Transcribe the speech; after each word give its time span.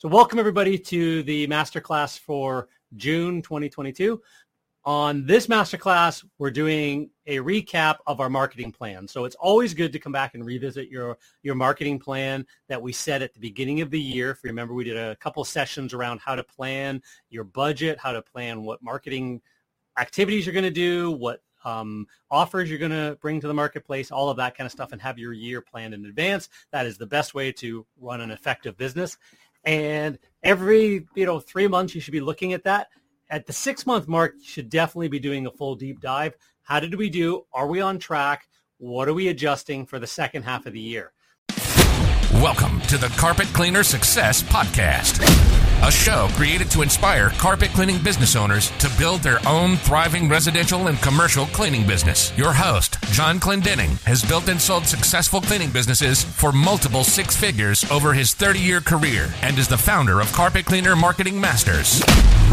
So 0.00 0.08
welcome 0.08 0.38
everybody 0.38 0.78
to 0.78 1.22
the 1.24 1.46
masterclass 1.46 2.18
for 2.18 2.68
June 2.96 3.42
2022. 3.42 4.18
On 4.86 5.26
this 5.26 5.46
masterclass, 5.46 6.24
we're 6.38 6.50
doing 6.50 7.10
a 7.26 7.36
recap 7.40 7.98
of 8.06 8.18
our 8.18 8.30
marketing 8.30 8.72
plan. 8.72 9.06
So 9.06 9.26
it's 9.26 9.36
always 9.36 9.74
good 9.74 9.92
to 9.92 9.98
come 9.98 10.10
back 10.10 10.34
and 10.34 10.42
revisit 10.42 10.88
your, 10.88 11.18
your 11.42 11.54
marketing 11.54 11.98
plan 11.98 12.46
that 12.70 12.80
we 12.80 12.94
set 12.94 13.20
at 13.20 13.34
the 13.34 13.40
beginning 13.40 13.82
of 13.82 13.90
the 13.90 14.00
year. 14.00 14.30
If 14.30 14.42
you 14.42 14.48
remember, 14.48 14.72
we 14.72 14.84
did 14.84 14.96
a 14.96 15.16
couple 15.16 15.44
sessions 15.44 15.92
around 15.92 16.20
how 16.20 16.34
to 16.34 16.44
plan 16.44 17.02
your 17.28 17.44
budget, 17.44 17.98
how 17.98 18.12
to 18.12 18.22
plan 18.22 18.62
what 18.62 18.82
marketing 18.82 19.42
activities 19.98 20.46
you're 20.46 20.54
going 20.54 20.64
to 20.64 20.70
do, 20.70 21.10
what 21.10 21.42
um, 21.62 22.06
offers 22.30 22.70
you're 22.70 22.78
going 22.78 22.90
to 22.90 23.18
bring 23.20 23.38
to 23.38 23.48
the 23.48 23.52
marketplace, 23.52 24.10
all 24.10 24.30
of 24.30 24.38
that 24.38 24.56
kind 24.56 24.64
of 24.64 24.72
stuff, 24.72 24.92
and 24.92 25.02
have 25.02 25.18
your 25.18 25.34
year 25.34 25.60
planned 25.60 25.92
in 25.92 26.06
advance. 26.06 26.48
That 26.72 26.86
is 26.86 26.96
the 26.96 27.06
best 27.06 27.34
way 27.34 27.52
to 27.52 27.84
run 27.98 28.22
an 28.22 28.30
effective 28.30 28.78
business. 28.78 29.18
And 29.64 30.18
every, 30.42 31.06
you 31.14 31.26
know, 31.26 31.40
three 31.40 31.68
months, 31.68 31.94
you 31.94 32.00
should 32.00 32.12
be 32.12 32.20
looking 32.20 32.52
at 32.52 32.64
that. 32.64 32.88
At 33.28 33.46
the 33.46 33.52
six 33.52 33.86
month 33.86 34.08
mark, 34.08 34.34
you 34.38 34.44
should 34.44 34.70
definitely 34.70 35.08
be 35.08 35.20
doing 35.20 35.46
a 35.46 35.50
full 35.50 35.74
deep 35.74 36.00
dive. 36.00 36.34
How 36.62 36.80
did 36.80 36.94
we 36.94 37.10
do? 37.10 37.46
Are 37.52 37.66
we 37.66 37.80
on 37.80 37.98
track? 37.98 38.48
What 38.78 39.08
are 39.08 39.14
we 39.14 39.28
adjusting 39.28 39.86
for 39.86 39.98
the 39.98 40.06
second 40.06 40.44
half 40.44 40.66
of 40.66 40.72
the 40.72 40.80
year? 40.80 41.12
Welcome 42.34 42.80
to 42.82 42.96
the 42.96 43.12
Carpet 43.18 43.48
Cleaner 43.48 43.82
Success 43.82 44.42
Podcast 44.42 45.59
a 45.82 45.90
show 45.90 46.28
created 46.32 46.70
to 46.70 46.82
inspire 46.82 47.30
carpet 47.30 47.70
cleaning 47.70 48.02
business 48.02 48.36
owners 48.36 48.70
to 48.78 48.90
build 48.98 49.22
their 49.22 49.38
own 49.48 49.76
thriving 49.76 50.28
residential 50.28 50.88
and 50.88 51.00
commercial 51.00 51.46
cleaning 51.46 51.86
business. 51.86 52.36
Your 52.36 52.52
host, 52.52 53.00
John 53.12 53.40
Clendenning, 53.40 54.02
has 54.04 54.22
built 54.22 54.48
and 54.48 54.60
sold 54.60 54.86
successful 54.86 55.40
cleaning 55.40 55.70
businesses 55.70 56.22
for 56.22 56.52
multiple 56.52 57.02
six 57.02 57.34
figures 57.34 57.90
over 57.90 58.12
his 58.12 58.34
30 58.34 58.58
year 58.58 58.80
career 58.80 59.32
and 59.42 59.58
is 59.58 59.68
the 59.68 59.78
founder 59.78 60.20
of 60.20 60.30
Carpet 60.32 60.66
Cleaner 60.66 60.94
Marketing 60.94 61.40
Masters, 61.40 62.02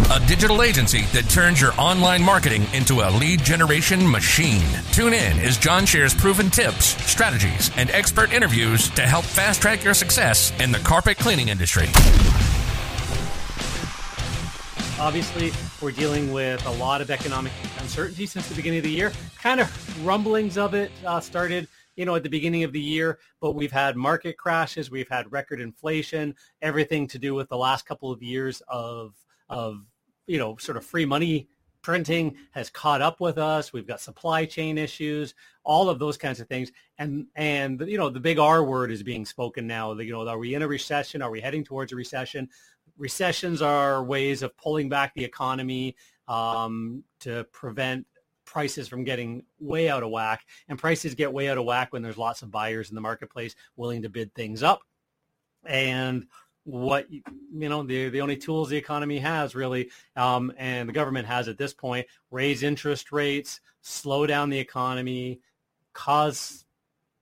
a 0.09 0.25
digital 0.25 0.61
agency 0.61 1.01
that 1.13 1.29
turns 1.29 1.59
your 1.59 1.73
online 1.77 2.23
marketing 2.23 2.65
into 2.73 3.01
a 3.01 3.11
lead 3.11 3.43
generation 3.43 4.09
machine. 4.09 4.67
Tune 4.93 5.13
in 5.13 5.39
as 5.39 5.57
John 5.57 5.85
shares 5.85 6.13
proven 6.13 6.49
tips, 6.49 6.85
strategies, 7.09 7.71
and 7.75 7.91
expert 7.91 8.31
interviews 8.31 8.89
to 8.91 9.01
help 9.01 9.25
fast 9.25 9.61
track 9.61 9.83
your 9.83 9.93
success 9.93 10.53
in 10.61 10.71
the 10.71 10.79
carpet 10.79 11.17
cleaning 11.17 11.49
industry. 11.49 11.87
Obviously, 14.99 15.51
we're 15.81 15.91
dealing 15.91 16.31
with 16.33 16.65
a 16.65 16.71
lot 16.71 17.01
of 17.01 17.11
economic 17.11 17.51
uncertainty 17.79 18.25
since 18.25 18.49
the 18.49 18.55
beginning 18.55 18.79
of 18.79 18.83
the 18.83 18.91
year. 18.91 19.11
Kind 19.41 19.59
of 19.59 20.05
rumblings 20.05 20.57
of 20.57 20.73
it 20.73 20.91
uh, 21.05 21.19
started, 21.19 21.67
you 21.95 22.05
know, 22.05 22.15
at 22.15 22.23
the 22.23 22.29
beginning 22.29 22.63
of 22.63 22.73
the 22.73 22.81
year, 22.81 23.19
but 23.39 23.51
we've 23.53 23.71
had 23.71 23.95
market 23.95 24.37
crashes, 24.37 24.89
we've 24.89 25.09
had 25.09 25.31
record 25.31 25.61
inflation, 25.61 26.35
everything 26.61 27.07
to 27.07 27.19
do 27.19 27.35
with 27.35 27.47
the 27.49 27.57
last 27.57 27.85
couple 27.85 28.11
of 28.11 28.23
years 28.23 28.61
of 28.67 29.13
of 29.49 29.85
you 30.27 30.37
know, 30.37 30.57
sort 30.57 30.77
of 30.77 30.85
free 30.85 31.05
money 31.05 31.47
printing 31.81 32.35
has 32.51 32.69
caught 32.69 33.01
up 33.01 33.21
with 33.21 33.37
us. 33.37 33.71
We've 33.71 33.87
got 33.87 34.01
supply 34.01 34.45
chain 34.45 34.77
issues, 34.77 35.33
all 35.63 35.89
of 35.89 35.99
those 35.99 36.17
kinds 36.17 36.41
of 36.41 36.47
things. 36.47 36.71
And, 36.97 37.27
and, 37.35 37.81
you 37.87 37.97
know, 37.97 38.09
the 38.09 38.19
big 38.19 38.39
R 38.39 38.63
word 38.63 38.91
is 38.91 39.03
being 39.03 39.25
spoken 39.25 39.67
now. 39.67 39.93
You 39.93 40.11
know, 40.11 40.27
are 40.27 40.37
we 40.37 40.53
in 40.53 40.61
a 40.61 40.67
recession? 40.67 41.21
Are 41.21 41.31
we 41.31 41.39
heading 41.39 41.63
towards 41.63 41.93
a 41.93 41.95
recession? 41.95 42.49
Recessions 42.97 43.61
are 43.61 44.03
ways 44.03 44.41
of 44.41 44.55
pulling 44.57 44.89
back 44.89 45.13
the 45.13 45.23
economy 45.23 45.95
um, 46.27 47.03
to 47.21 47.45
prevent 47.51 48.05
prices 48.45 48.87
from 48.87 49.03
getting 49.03 49.43
way 49.59 49.89
out 49.89 50.03
of 50.03 50.09
whack. 50.09 50.45
And 50.67 50.79
prices 50.79 51.15
get 51.15 51.31
way 51.31 51.49
out 51.49 51.57
of 51.57 51.65
whack 51.65 51.93
when 51.93 52.01
there's 52.01 52.17
lots 52.17 52.41
of 52.41 52.51
buyers 52.51 52.89
in 52.89 52.95
the 52.95 53.01
marketplace 53.01 53.55
willing 53.75 54.01
to 54.01 54.09
bid 54.09 54.33
things 54.33 54.63
up. 54.63 54.81
And 55.65 56.27
what 56.67 57.09
you 57.09 57.21
know 57.69 57.81
the 57.81 58.09
the 58.09 58.19
only 58.19 58.35
tools 58.35 58.67
the 58.67 58.75
economy 58.75 59.19
has 59.19 59.55
really 59.55 59.89
um, 60.17 60.51
and 60.57 60.89
the 60.89 60.93
government 60.93 61.25
has 61.25 61.47
at 61.47 61.57
this 61.57 61.73
point 61.73 62.05
raise 62.29 62.61
interest 62.61 63.13
rates 63.13 63.61
slow 63.81 64.27
down 64.27 64.49
the 64.49 64.59
economy 64.59 65.39
cause 65.93 66.65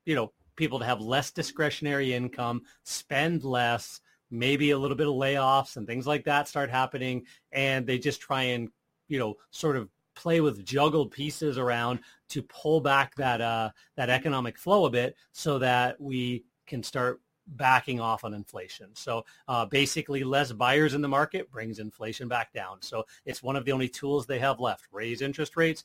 you 0.04 0.16
know 0.16 0.32
people 0.56 0.80
to 0.80 0.84
have 0.84 1.00
less 1.00 1.30
discretionary 1.30 2.12
income 2.12 2.60
spend 2.82 3.44
less 3.44 4.00
maybe 4.30 4.70
a 4.70 4.78
little 4.78 4.96
bit 4.96 5.06
of 5.06 5.14
layoffs 5.14 5.76
and 5.76 5.86
things 5.86 6.06
like 6.06 6.24
that 6.24 6.48
start 6.48 6.70
happening 6.70 7.24
and 7.52 7.86
they 7.86 7.98
just 7.98 8.20
try 8.20 8.42
and 8.42 8.68
you 9.08 9.18
know 9.18 9.36
sort 9.50 9.76
of 9.76 9.88
play 10.14 10.40
with 10.40 10.64
juggled 10.64 11.10
pieces 11.10 11.58
around 11.58 12.00
to 12.28 12.42
pull 12.42 12.80
back 12.80 13.14
that 13.16 13.40
uh, 13.40 13.70
that 13.96 14.10
economic 14.10 14.58
flow 14.58 14.86
a 14.86 14.90
bit 14.90 15.14
so 15.32 15.58
that 15.58 16.00
we 16.00 16.44
can 16.66 16.82
start 16.82 17.20
backing 17.48 18.00
off 18.00 18.24
on 18.24 18.34
inflation. 18.34 18.88
So 18.94 19.24
uh, 19.46 19.66
basically 19.66 20.24
less 20.24 20.50
buyers 20.50 20.94
in 20.94 21.02
the 21.02 21.08
market 21.08 21.50
brings 21.50 21.78
inflation 21.78 22.26
back 22.26 22.52
down. 22.52 22.78
So 22.82 23.04
it's 23.24 23.42
one 23.42 23.54
of 23.54 23.64
the 23.64 23.72
only 23.72 23.88
tools 23.88 24.26
they 24.26 24.40
have 24.40 24.58
left. 24.58 24.86
Raise 24.90 25.22
interest 25.22 25.56
rates, 25.56 25.84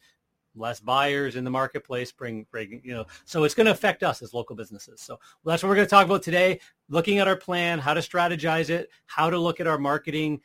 less 0.55 0.79
buyers 0.79 1.35
in 1.35 1.43
the 1.43 1.49
marketplace 1.49 2.11
bring, 2.11 2.45
bring 2.51 2.81
you 2.83 2.93
know 2.93 3.05
so 3.25 3.43
it's 3.43 3.55
going 3.55 3.65
to 3.65 3.71
affect 3.71 4.03
us 4.03 4.21
as 4.21 4.33
local 4.33 4.55
businesses 4.55 5.01
so 5.01 5.19
that's 5.45 5.63
what 5.63 5.69
we're 5.69 5.75
going 5.75 5.87
to 5.87 5.89
talk 5.89 6.05
about 6.05 6.21
today 6.21 6.59
looking 6.89 7.19
at 7.19 7.27
our 7.27 7.35
plan 7.35 7.79
how 7.79 7.93
to 7.93 8.01
strategize 8.01 8.69
it 8.69 8.89
how 9.05 9.29
to 9.29 9.37
look 9.37 9.59
at 9.59 9.67
our 9.67 9.77
marketing 9.77 10.41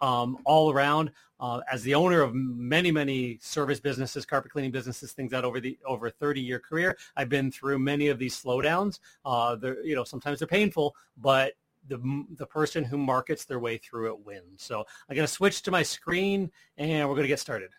um, 0.00 0.38
all 0.44 0.72
around 0.72 1.10
uh, 1.40 1.60
as 1.70 1.82
the 1.82 1.94
owner 1.94 2.22
of 2.22 2.34
many 2.34 2.90
many 2.90 3.38
service 3.42 3.80
businesses 3.80 4.24
carpet 4.24 4.50
cleaning 4.50 4.70
businesses 4.70 5.12
things 5.12 5.30
that 5.30 5.44
over 5.44 5.60
the 5.60 5.78
over 5.84 6.06
a 6.06 6.10
30 6.10 6.40
year 6.40 6.58
career 6.58 6.96
i've 7.16 7.28
been 7.28 7.50
through 7.50 7.78
many 7.78 8.08
of 8.08 8.18
these 8.18 8.40
slowdowns 8.40 8.98
uh, 9.24 9.56
they're 9.56 9.84
you 9.84 9.94
know 9.94 10.04
sometimes 10.04 10.38
they're 10.38 10.48
painful 10.48 10.94
but 11.18 11.52
the, 11.88 12.24
the 12.36 12.46
person 12.46 12.84
who 12.84 12.98
markets 12.98 13.44
their 13.44 13.58
way 13.58 13.76
through 13.76 14.12
it 14.12 14.24
wins. 14.24 14.62
So 14.62 14.84
I'm 15.08 15.16
going 15.16 15.26
to 15.26 15.32
switch 15.32 15.62
to 15.62 15.70
my 15.70 15.82
screen 15.82 16.50
and 16.76 17.08
we're 17.08 17.14
going 17.14 17.24
to 17.24 17.28
get 17.28 17.40
started. 17.40 17.70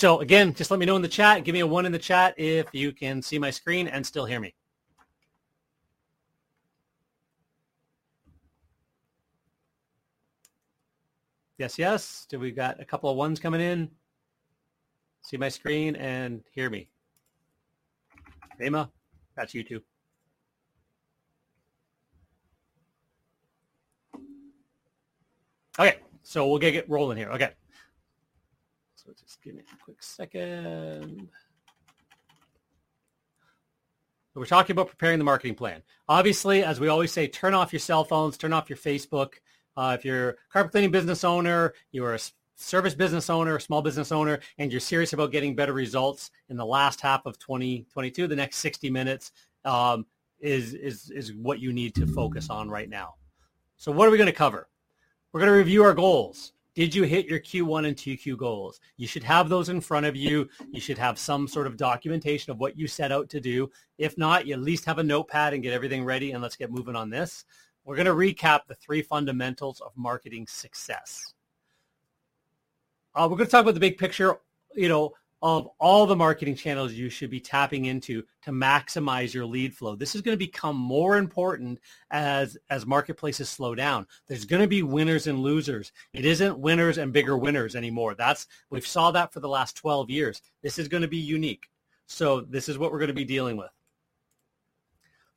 So 0.00 0.20
again, 0.20 0.54
just 0.54 0.70
let 0.70 0.80
me 0.80 0.86
know 0.86 0.96
in 0.96 1.02
the 1.02 1.08
chat. 1.08 1.44
Give 1.44 1.52
me 1.52 1.60
a 1.60 1.66
one 1.66 1.84
in 1.84 1.92
the 1.92 1.98
chat 1.98 2.32
if 2.38 2.68
you 2.72 2.90
can 2.90 3.20
see 3.20 3.38
my 3.38 3.50
screen 3.50 3.86
and 3.86 4.06
still 4.06 4.24
hear 4.24 4.40
me. 4.40 4.54
Yes, 11.58 11.78
yes. 11.78 12.26
Do 12.30 12.38
we 12.38 12.50
got 12.50 12.80
a 12.80 12.84
couple 12.86 13.10
of 13.10 13.18
ones 13.18 13.38
coming 13.38 13.60
in? 13.60 13.90
See 15.22 15.36
my 15.36 15.50
screen 15.50 15.94
and 15.96 16.42
hear 16.54 16.70
me. 16.70 16.88
Rama, 18.58 18.90
that's 19.36 19.52
you 19.52 19.62
too. 19.62 19.82
Okay, 25.78 25.98
so 26.22 26.48
we'll 26.48 26.58
get, 26.58 26.70
get 26.70 26.88
rolling 26.88 27.18
here. 27.18 27.28
Okay. 27.32 27.50
Just 29.18 29.42
give 29.42 29.54
me 29.54 29.62
a 29.72 29.84
quick 29.84 30.02
second. 30.02 31.28
we're 34.34 34.46
talking 34.46 34.72
about 34.72 34.88
preparing 34.88 35.18
the 35.18 35.24
marketing 35.24 35.54
plan. 35.54 35.82
Obviously, 36.08 36.62
as 36.62 36.80
we 36.80 36.88
always 36.88 37.12
say, 37.12 37.26
turn 37.26 37.52
off 37.52 37.72
your 37.72 37.80
cell 37.80 38.04
phones, 38.04 38.38
turn 38.38 38.52
off 38.52 38.70
your 38.70 38.78
Facebook. 38.78 39.34
Uh, 39.76 39.96
if 39.98 40.04
you're 40.04 40.30
a 40.30 40.34
carpet 40.50 40.72
cleaning 40.72 40.90
business 40.90 41.24
owner, 41.24 41.74
you're 41.92 42.14
a 42.14 42.18
service 42.56 42.94
business 42.94 43.28
owner, 43.28 43.58
small 43.58 43.82
business 43.82 44.12
owner, 44.12 44.38
and 44.58 44.70
you're 44.70 44.80
serious 44.80 45.12
about 45.12 45.32
getting 45.32 45.54
better 45.54 45.72
results 45.72 46.30
in 46.48 46.56
the 46.56 46.64
last 46.64 47.00
half 47.00 47.26
of 47.26 47.38
2022, 47.38 48.26
the 48.26 48.36
next 48.36 48.56
60 48.58 48.90
minutes 48.90 49.32
um, 49.64 50.06
is, 50.40 50.74
is, 50.74 51.10
is 51.10 51.34
what 51.34 51.60
you 51.60 51.72
need 51.72 51.94
to 51.94 52.06
focus 52.06 52.50
on 52.50 52.68
right 52.68 52.88
now. 52.88 53.14
So 53.76 53.90
what 53.90 54.06
are 54.06 54.10
we 54.10 54.18
going 54.18 54.26
to 54.26 54.32
cover? 54.32 54.68
We're 55.32 55.40
going 55.40 55.52
to 55.52 55.58
review 55.58 55.84
our 55.84 55.94
goals. 55.94 56.52
Did 56.74 56.94
you 56.94 57.02
hit 57.02 57.26
your 57.26 57.40
Q1 57.40 57.88
and 57.88 57.96
2Q 57.96 58.36
goals? 58.36 58.80
You 58.96 59.06
should 59.06 59.24
have 59.24 59.48
those 59.48 59.68
in 59.68 59.80
front 59.80 60.06
of 60.06 60.14
you. 60.14 60.48
You 60.70 60.80
should 60.80 60.98
have 60.98 61.18
some 61.18 61.48
sort 61.48 61.66
of 61.66 61.76
documentation 61.76 62.52
of 62.52 62.60
what 62.60 62.78
you 62.78 62.86
set 62.86 63.10
out 63.10 63.28
to 63.30 63.40
do. 63.40 63.70
If 63.98 64.16
not, 64.16 64.46
you 64.46 64.54
at 64.54 64.60
least 64.60 64.84
have 64.84 64.98
a 64.98 65.02
notepad 65.02 65.52
and 65.52 65.62
get 65.62 65.72
everything 65.72 66.04
ready 66.04 66.32
and 66.32 66.42
let's 66.42 66.56
get 66.56 66.70
moving 66.70 66.94
on 66.94 67.10
this. 67.10 67.44
We're 67.84 67.96
going 67.96 68.06
to 68.06 68.12
recap 68.12 68.60
the 68.68 68.76
three 68.76 69.02
fundamentals 69.02 69.80
of 69.80 69.92
marketing 69.96 70.46
success. 70.46 71.34
Uh, 73.14 73.26
we're 73.28 73.36
going 73.36 73.46
to 73.46 73.50
talk 73.50 73.62
about 73.62 73.74
the 73.74 73.80
big 73.80 73.98
picture, 73.98 74.36
you 74.74 74.88
know, 74.88 75.12
of 75.42 75.68
all 75.78 76.06
the 76.06 76.16
marketing 76.16 76.54
channels 76.54 76.92
you 76.92 77.08
should 77.08 77.30
be 77.30 77.40
tapping 77.40 77.86
into 77.86 78.22
to 78.42 78.50
maximize 78.50 79.32
your 79.32 79.46
lead 79.46 79.74
flow. 79.74 79.96
This 79.96 80.14
is 80.14 80.20
going 80.20 80.34
to 80.34 80.44
become 80.44 80.76
more 80.76 81.16
important 81.16 81.80
as 82.10 82.58
as 82.68 82.86
marketplaces 82.86 83.48
slow 83.48 83.74
down. 83.74 84.06
There's 84.26 84.44
going 84.44 84.62
to 84.62 84.68
be 84.68 84.82
winners 84.82 85.26
and 85.26 85.40
losers. 85.40 85.92
It 86.12 86.24
isn't 86.24 86.58
winners 86.58 86.98
and 86.98 87.12
bigger 87.12 87.38
winners 87.38 87.74
anymore. 87.74 88.14
That's 88.14 88.46
we've 88.68 88.86
saw 88.86 89.10
that 89.12 89.32
for 89.32 89.40
the 89.40 89.48
last 89.48 89.76
12 89.76 90.10
years. 90.10 90.42
This 90.62 90.78
is 90.78 90.88
going 90.88 91.02
to 91.02 91.08
be 91.08 91.18
unique. 91.18 91.70
So 92.06 92.40
this 92.40 92.68
is 92.68 92.76
what 92.76 92.92
we're 92.92 92.98
going 92.98 93.08
to 93.08 93.14
be 93.14 93.24
dealing 93.24 93.56
with. 93.56 93.70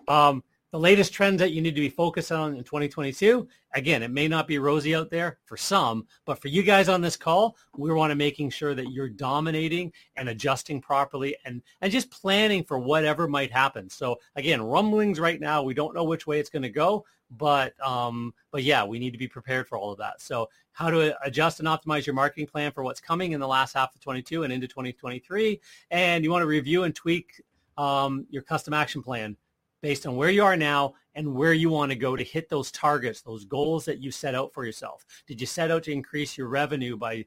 Um, 0.07 0.43
the 0.73 0.79
latest 0.79 1.13
trends 1.13 1.37
that 1.37 1.51
you 1.51 1.61
need 1.61 1.75
to 1.75 1.81
be 1.81 1.87
focused 1.87 2.31
on 2.31 2.55
in 2.55 2.63
2022. 2.63 3.47
Again, 3.75 4.01
it 4.01 4.09
may 4.09 4.27
not 4.27 4.47
be 4.47 4.57
rosy 4.57 4.95
out 4.95 5.11
there 5.11 5.37
for 5.45 5.55
some, 5.55 6.07
but 6.25 6.41
for 6.41 6.47
you 6.47 6.63
guys 6.63 6.89
on 6.89 6.99
this 6.99 7.15
call, 7.15 7.55
we 7.77 7.93
want 7.93 8.09
to 8.09 8.15
making 8.15 8.49
sure 8.49 8.73
that 8.73 8.91
you're 8.91 9.07
dominating 9.07 9.93
and 10.15 10.29
adjusting 10.29 10.81
properly 10.81 11.37
and, 11.45 11.61
and 11.81 11.91
just 11.91 12.09
planning 12.09 12.63
for 12.63 12.79
whatever 12.79 13.27
might 13.27 13.51
happen. 13.51 13.87
So 13.87 14.19
again, 14.35 14.63
rumblings 14.63 15.19
right 15.19 15.39
now, 15.39 15.61
we 15.61 15.75
don't 15.75 15.93
know 15.93 16.05
which 16.05 16.25
way 16.25 16.39
it's 16.39 16.49
going 16.49 16.63
to 16.63 16.69
go, 16.69 17.05
but 17.29 17.79
um, 17.79 18.33
but 18.49 18.63
yeah, 18.63 18.83
we 18.83 18.97
need 18.97 19.11
to 19.11 19.19
be 19.19 19.27
prepared 19.27 19.67
for 19.67 19.77
all 19.77 19.91
of 19.91 19.99
that. 19.99 20.21
So 20.21 20.49
how 20.71 20.89
to 20.89 21.15
adjust 21.23 21.59
and 21.59 21.67
optimize 21.67 22.07
your 22.07 22.15
marketing 22.15 22.47
plan 22.47 22.71
for 22.71 22.83
what's 22.83 22.99
coming 22.99 23.33
in 23.33 23.39
the 23.39 23.47
last 23.47 23.73
half 23.73 23.93
of 23.93 24.01
22 24.01 24.41
and 24.41 24.51
into 24.51 24.67
2023, 24.67 25.61
and 25.91 26.23
you 26.23 26.31
want 26.31 26.41
to 26.41 26.47
review 26.47 26.83
and 26.83 26.95
tweak 26.95 27.43
um, 27.77 28.25
your 28.31 28.41
custom 28.41 28.73
action 28.73 29.03
plan 29.03 29.37
based 29.83 30.07
on 30.07 30.15
where 30.15 30.29
you 30.29 30.43
are 30.43 30.55
now 30.55 30.95
and 31.13 31.35
where 31.35 31.53
you 31.53 31.69
want 31.69 31.91
to 31.91 31.95
go 31.95 32.15
to 32.15 32.23
hit 32.23 32.47
those 32.47 32.71
targets, 32.71 33.21
those 33.21 33.43
goals 33.43 33.83
that 33.83 33.99
you 33.99 34.09
set 34.09 34.33
out 34.33 34.51
for 34.53 34.65
yourself. 34.65 35.05
Did 35.27 35.41
you 35.41 35.45
set 35.45 35.69
out 35.69 35.83
to 35.83 35.91
increase 35.91 36.37
your 36.37 36.47
revenue 36.47 36.95
by 36.95 37.25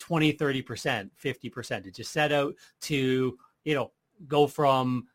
20, 0.00 0.32
30%, 0.32 1.10
50%? 1.22 1.82
Did 1.82 1.98
you 1.98 2.02
set 2.02 2.32
out 2.32 2.54
to, 2.80 3.38
you 3.64 3.74
know, 3.74 3.92
go 4.26 4.46
from 4.46 5.08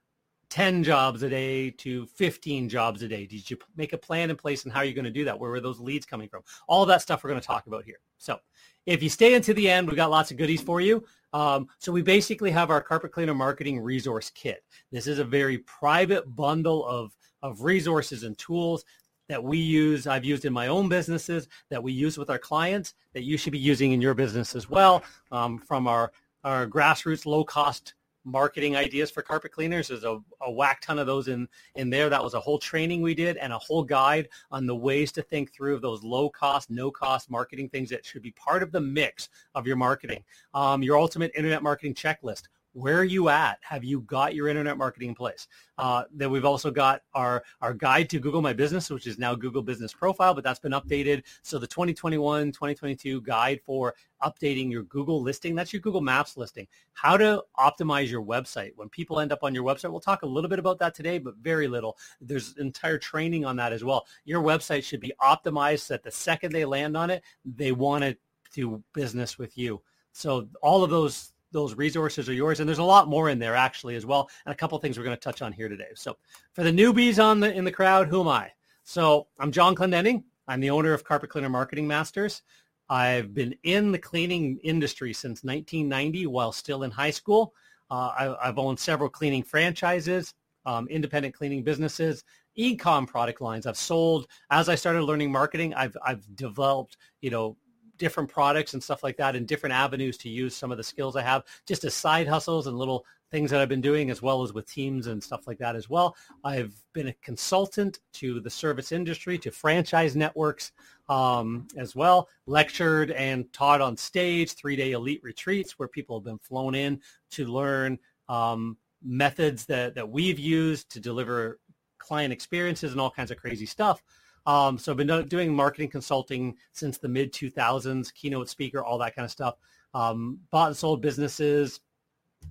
10 0.52 0.84
jobs 0.84 1.24
a 1.24 1.30
day 1.30 1.72
to 1.72 2.06
15 2.06 2.70
jobs 2.70 3.02
a 3.02 3.08
day? 3.08 3.26
Did 3.26 3.50
you 3.50 3.58
make 3.76 3.94
a 3.94 3.98
plan 3.98 4.30
in 4.30 4.36
place 4.36 4.64
and 4.64 4.72
how 4.72 4.82
are 4.82 4.86
you're 4.86 4.94
going 4.94 5.06
to 5.06 5.12
do 5.12 5.26
that? 5.26 5.40
Where 5.40 5.50
were 5.50 5.60
those 5.60 5.80
leads 5.80 6.06
coming 6.06 6.30
from? 6.30 6.44
All 6.68 6.86
that 6.86 7.02
stuff 7.02 7.24
we're 7.24 7.32
going 7.32 7.42
to 7.42 7.48
talk 7.48 7.66
about 7.66 7.84
here. 7.84 8.00
So 8.20 8.38
if 8.86 9.02
you 9.02 9.10
stay 9.10 9.34
into 9.34 9.56
the 9.56 9.68
end, 9.68 9.88
we've 9.88 9.98
got 9.98 10.12
lots 10.12 10.30
of 10.30 10.38
goodies 10.38 10.62
for 10.62 10.82
you. 10.82 11.04
Um, 11.36 11.68
so 11.80 11.92
we 11.92 12.02
basically 12.02 12.50
have 12.52 12.70
our 12.70 12.82
carpet 12.82 13.12
cleaner 13.12 13.34
marketing 13.34 13.82
resource 13.82 14.32
kit. 14.34 14.64
This 14.90 15.06
is 15.06 15.20
a 15.20 15.26
very 15.26 15.58
private 15.58 16.34
bundle 16.34 16.86
of, 16.86 17.14
of 17.44 17.62
resources 17.62 18.24
and 18.24 18.38
tools 18.38 18.86
that 19.28 19.44
we 19.44 19.58
use, 19.58 20.08
I've 20.08 20.24
used 20.24 20.46
in 20.46 20.54
my 20.54 20.68
own 20.68 20.88
businesses, 20.88 21.50
that 21.70 21.84
we 21.84 21.92
use 21.92 22.18
with 22.18 22.30
our 22.30 22.40
clients, 22.40 22.94
that 23.14 23.24
you 23.24 23.36
should 23.38 23.52
be 23.52 23.60
using 23.60 23.92
in 23.92 24.00
your 24.00 24.14
business 24.14 24.56
as 24.56 24.70
well, 24.70 25.04
um, 25.30 25.60
from 25.60 25.90
our, 25.90 26.14
our 26.46 26.68
grassroots 26.68 27.26
low-cost 27.26 27.96
marketing 28.26 28.76
ideas 28.76 29.12
for 29.12 29.22
carpet 29.22 29.52
cleaners. 29.52 29.88
There's 29.88 30.04
a, 30.04 30.20
a 30.42 30.52
whack 30.52 30.82
ton 30.82 31.00
of 31.00 31.08
those 31.08 31.28
in, 31.28 31.48
in 31.76 31.90
there. 31.90 32.10
That 32.10 32.24
was 32.24 32.34
a 32.34 32.40
whole 32.40 32.60
training 32.60 33.02
we 33.02 33.14
did 33.14 33.38
and 33.38 33.54
a 33.54 33.58
whole 33.58 33.84
guide 33.84 34.28
on 34.52 34.66
the 34.66 34.76
ways 34.76 35.12
to 35.14 35.22
think 35.22 35.54
through 35.54 35.76
of 35.76 35.82
those 35.82 36.04
low 36.04 36.30
cost, 36.30 36.70
no 36.70 36.92
cost 36.92 37.30
marketing 37.30 37.70
things 37.70 37.90
that 37.90 38.06
should 38.06 38.22
be 38.24 38.32
part 38.32 38.64
of 38.64 38.72
the 38.72 38.82
mix 38.82 39.30
of 39.54 39.68
your 39.68 39.78
marketing. 39.78 40.24
Um, 40.54 40.84
your 40.84 40.98
ultimate 40.98 41.32
internet 41.36 41.64
marketing 41.64 41.94
checklist 41.94 42.44
where 42.76 43.00
are 43.00 43.06
you 43.06 43.30
at? 43.30 43.58
Have 43.62 43.86
you 43.86 44.02
got 44.02 44.36
your 44.36 44.50
internet 44.50 44.78
marketing 44.78 45.10
in 45.10 45.16
place? 45.16 45.48
Uh, 45.78 46.04
then 46.14 46.30
we've 46.30 46.44
also 46.44 46.70
got 46.70 47.04
our, 47.14 47.42
our 47.62 47.74
guide 47.74 48.10
to 48.10 48.20
Google 48.20 48.42
My 48.42 48.52
Business, 48.52 48.90
which 48.90 49.08
is 49.08 49.18
now 49.18 49.34
Google 49.34 49.64
Business 49.64 49.94
Profile, 49.94 50.34
but 50.34 50.44
that's 50.44 50.60
been 50.60 50.74
updated. 50.74 51.24
So 51.42 51.58
the 51.58 51.68
2021, 51.68 52.52
2022 52.52 53.22
guide 53.22 53.62
for 53.66 53.96
updating 54.22 54.70
your 54.70 54.84
Google 54.84 55.22
listing, 55.22 55.56
that's 55.56 55.72
your 55.72 55.80
Google 55.80 56.02
Maps 56.02 56.36
listing. 56.36 56.68
How 56.92 57.16
to 57.16 57.42
optimize 57.58 58.12
your 58.12 58.24
website. 58.24 58.72
When 58.76 58.90
people 58.90 59.22
end 59.22 59.32
up 59.32 59.44
on 59.44 59.56
your 59.56 59.64
website, 59.64 59.92
we'll 59.92 60.02
talk 60.02 60.24
a 60.24 60.28
little 60.28 60.50
bit 60.50 60.60
about 60.60 60.78
that 60.80 60.94
today, 60.94 61.18
but 61.18 61.38
very 61.38 61.70
little. 61.70 61.98
There's 62.20 62.58
entire 62.58 62.98
training 62.98 63.46
on 63.46 63.56
that 63.56 63.72
as 63.72 63.86
well. 63.86 64.06
Your 64.26 64.44
website 64.44 64.84
should 64.84 65.00
be 65.00 65.14
optimized 65.22 65.80
so 65.80 65.94
that 65.94 66.04
the 66.04 66.12
second 66.12 66.52
they 66.52 66.66
land 66.66 66.98
on 66.98 67.10
it, 67.10 67.24
they 67.46 67.72
want 67.72 68.04
to 68.04 68.18
do 68.54 68.84
business 68.94 69.38
with 69.38 69.58
you. 69.58 69.82
So 70.12 70.48
all 70.62 70.84
of 70.84 70.90
those 70.90 71.34
those 71.56 71.74
resources 71.76 72.28
are 72.30 72.34
yours. 72.34 72.60
And 72.60 72.68
there's 72.68 72.80
a 72.80 72.84
lot 72.84 73.08
more 73.08 73.30
in 73.30 73.40
there 73.40 73.56
actually 73.56 73.96
as 73.96 74.06
well. 74.06 74.30
And 74.46 74.54
a 74.54 74.58
couple 74.58 74.78
things 74.78 74.98
we're 74.98 75.06
going 75.06 75.18
to 75.18 75.22
touch 75.22 75.42
on 75.42 75.54
here 75.54 75.70
today. 75.70 75.88
So 75.96 76.18
for 76.54 76.64
the 76.64 76.72
newbies 76.72 77.24
on 77.24 77.40
the 77.40 77.52
in 77.52 77.64
the 77.64 77.72
crowd, 77.72 78.08
who 78.08 78.22
am 78.22 78.28
I? 78.28 78.52
So 78.84 79.28
I'm 79.40 79.52
John 79.52 79.74
Clendenning. 79.74 80.24
I'm 80.48 80.60
the 80.60 80.70
owner 80.70 80.94
of 80.94 81.04
Carpet 81.04 81.32
Cleaner 81.32 81.50
Marketing 81.50 81.88
Masters. 81.88 82.44
I've 82.90 83.34
been 83.34 83.56
in 83.64 83.92
the 83.92 83.98
cleaning 83.98 84.60
industry 84.64 85.12
since 85.12 85.44
1990 85.44 86.28
while 86.28 86.52
still 86.52 86.84
in 86.84 86.92
high 86.92 87.10
school. 87.10 87.54
Uh, 87.90 88.36
I, 88.42 88.46
have 88.46 88.60
owned 88.60 88.80
several 88.80 89.10
cleaning 89.10 89.42
franchises, 89.42 90.34
um, 90.66 90.88
independent 90.90 91.34
cleaning 91.34 91.64
businesses, 91.64 92.24
e-com 92.56 93.08
product 93.08 93.42
lines. 93.42 93.66
I've 93.66 93.78
sold 93.78 94.28
as 94.52 94.70
I 94.70 94.76
started 94.76 95.04
learning 95.04 95.32
marketing. 95.32 95.74
I've 95.74 95.96
I've 96.06 96.24
developed 96.36 96.98
you 97.22 97.30
know 97.30 97.58
different 97.98 98.30
products 98.30 98.74
and 98.74 98.84
stuff 98.84 99.04
like 99.04 99.18
that 99.18 99.36
and 99.36 99.48
different 99.48 99.74
avenues 99.74 100.18
to 100.18 100.30
use 100.30 100.56
some 100.56 100.72
of 100.72 100.78
the 100.78 100.84
skills 100.84 101.16
I 101.16 101.22
have 101.22 101.44
just 101.66 101.84
as 101.84 101.94
side 101.94 102.28
hustles 102.28 102.68
and 102.68 102.78
little 102.78 103.06
things 103.32 103.52
that 103.52 103.60
I've 103.60 103.70
been 103.70 103.82
doing 103.82 104.12
as 104.12 104.22
well 104.22 104.44
as 104.44 104.54
with 104.54 104.72
teams 104.72 105.08
and 105.08 105.22
stuff 105.22 105.48
like 105.48 105.58
that 105.58 105.76
as 105.76 105.90
well. 105.90 106.16
I've 106.44 106.74
been 106.94 107.08
a 107.08 107.14
consultant 107.22 108.00
to 108.14 108.40
the 108.40 108.50
service 108.50 108.92
industry, 108.92 109.38
to 109.40 109.52
franchise 109.52 110.16
networks 110.16 110.72
um, 111.10 111.68
as 111.76 111.96
well, 111.96 112.30
lectured 112.46 113.12
and 113.12 113.52
taught 113.52 113.82
on 113.82 113.98
stage, 113.98 114.54
three-day 114.54 114.92
elite 114.92 115.22
retreats 115.24 115.78
where 115.78 115.88
people 115.88 116.18
have 116.18 116.26
been 116.26 116.38
flown 116.38 116.76
in 116.76 117.02
to 117.32 117.46
learn 117.46 117.98
um, 118.30 118.78
methods 119.04 119.66
that, 119.66 119.96
that 119.96 120.08
we've 120.08 120.40
used 120.40 120.90
to 120.92 121.00
deliver 121.00 121.60
client 121.98 122.32
experiences 122.32 122.92
and 122.92 123.02
all 123.02 123.12
kinds 123.12 123.32
of 123.32 123.38
crazy 123.38 123.66
stuff. 123.66 124.04
Um, 124.46 124.78
so 124.78 124.92
I've 124.92 124.98
been 124.98 125.28
doing 125.28 125.54
marketing 125.56 125.90
consulting 125.90 126.56
since 126.72 126.98
the 126.98 127.08
mid 127.08 127.34
2000s, 127.34 128.14
keynote 128.14 128.50
speaker, 128.50 128.84
all 128.84 128.98
that 129.00 129.16
kind 129.16 129.26
of 129.26 129.32
stuff. 129.32 129.56
Um, 129.94 130.40
bought 130.52 130.68
and 130.68 130.78
sold 130.78 131.02
businesses 131.02 131.80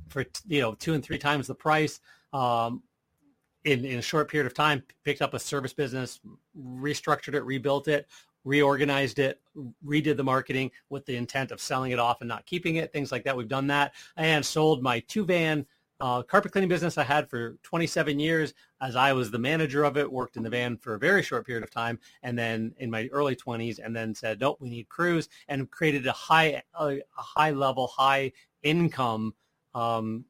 for 0.09 0.25
you 0.47 0.61
know 0.61 0.75
two 0.75 0.95
and 0.95 1.05
three 1.05 1.19
times 1.19 1.47
the 1.47 1.55
price 1.55 2.01
um, 2.33 2.83
in 3.65 3.85
in 3.85 3.99
a 3.99 4.03
short 4.03 4.31
period 4.31 4.47
of 4.47 4.55
time. 4.55 4.83
Picked 5.05 5.23
up 5.23 5.35
a 5.35 5.39
service 5.39 5.73
business, 5.73 6.21
restructured 6.59 7.35
it, 7.35 7.43
rebuilt 7.43 7.87
it, 7.89 8.09
reorganized 8.45 9.19
it, 9.19 9.41
redid 9.85 10.17
the 10.17 10.25
marketing 10.25 10.71
with 10.89 11.07
the 11.07 11.17
intent 11.17 11.51
of 11.51 11.61
selling 11.61 11.93
it 11.93 11.99
off 11.99 12.21
and 12.21 12.29
not 12.29 12.47
keeping 12.47 12.77
it, 12.77 12.93
things 12.93 13.13
like 13.13 13.25
that. 13.25 13.37
We've 13.37 13.49
done 13.49 13.67
that 13.69 13.95
and 14.17 14.45
sold 14.45 14.83
my 14.83 15.01
two 15.01 15.25
van 15.25 15.67
uh, 16.01 16.23
carpet 16.23 16.53
cleaning 16.53 16.69
business 16.69 16.99
I 16.99 17.05
had 17.05 17.29
for 17.29 17.57
27 17.63 18.19
years 18.19 18.55
as 18.81 18.97
I 18.97 19.13
was 19.13 19.31
the 19.31 19.39
manager 19.39 19.85
of 19.85 19.97
it, 19.97 20.11
worked 20.11 20.37
in 20.37 20.43
the 20.43 20.51
van 20.51 20.77
for 20.77 20.95
a 20.95 20.99
very 20.99 21.23
short 21.23 21.47
period 21.47 21.63
of 21.63 21.71
time, 21.71 21.99
and 22.23 22.39
then 22.39 22.75
in 22.79 22.91
my 22.91 23.09
early 23.13 23.37
20s, 23.37 23.79
and 23.83 23.95
then 23.95 24.15
said, 24.15 24.41
nope, 24.41 24.59
we 24.61 24.69
need 24.69 24.89
crews, 24.89 25.29
and 25.49 25.71
created 25.71 26.07
a 26.07 26.13
high, 26.13 26.63
a, 26.79 26.99
high 27.13 27.53
level, 27.53 27.87
high 27.87 28.33
income, 28.63 29.35
um, 29.75 30.25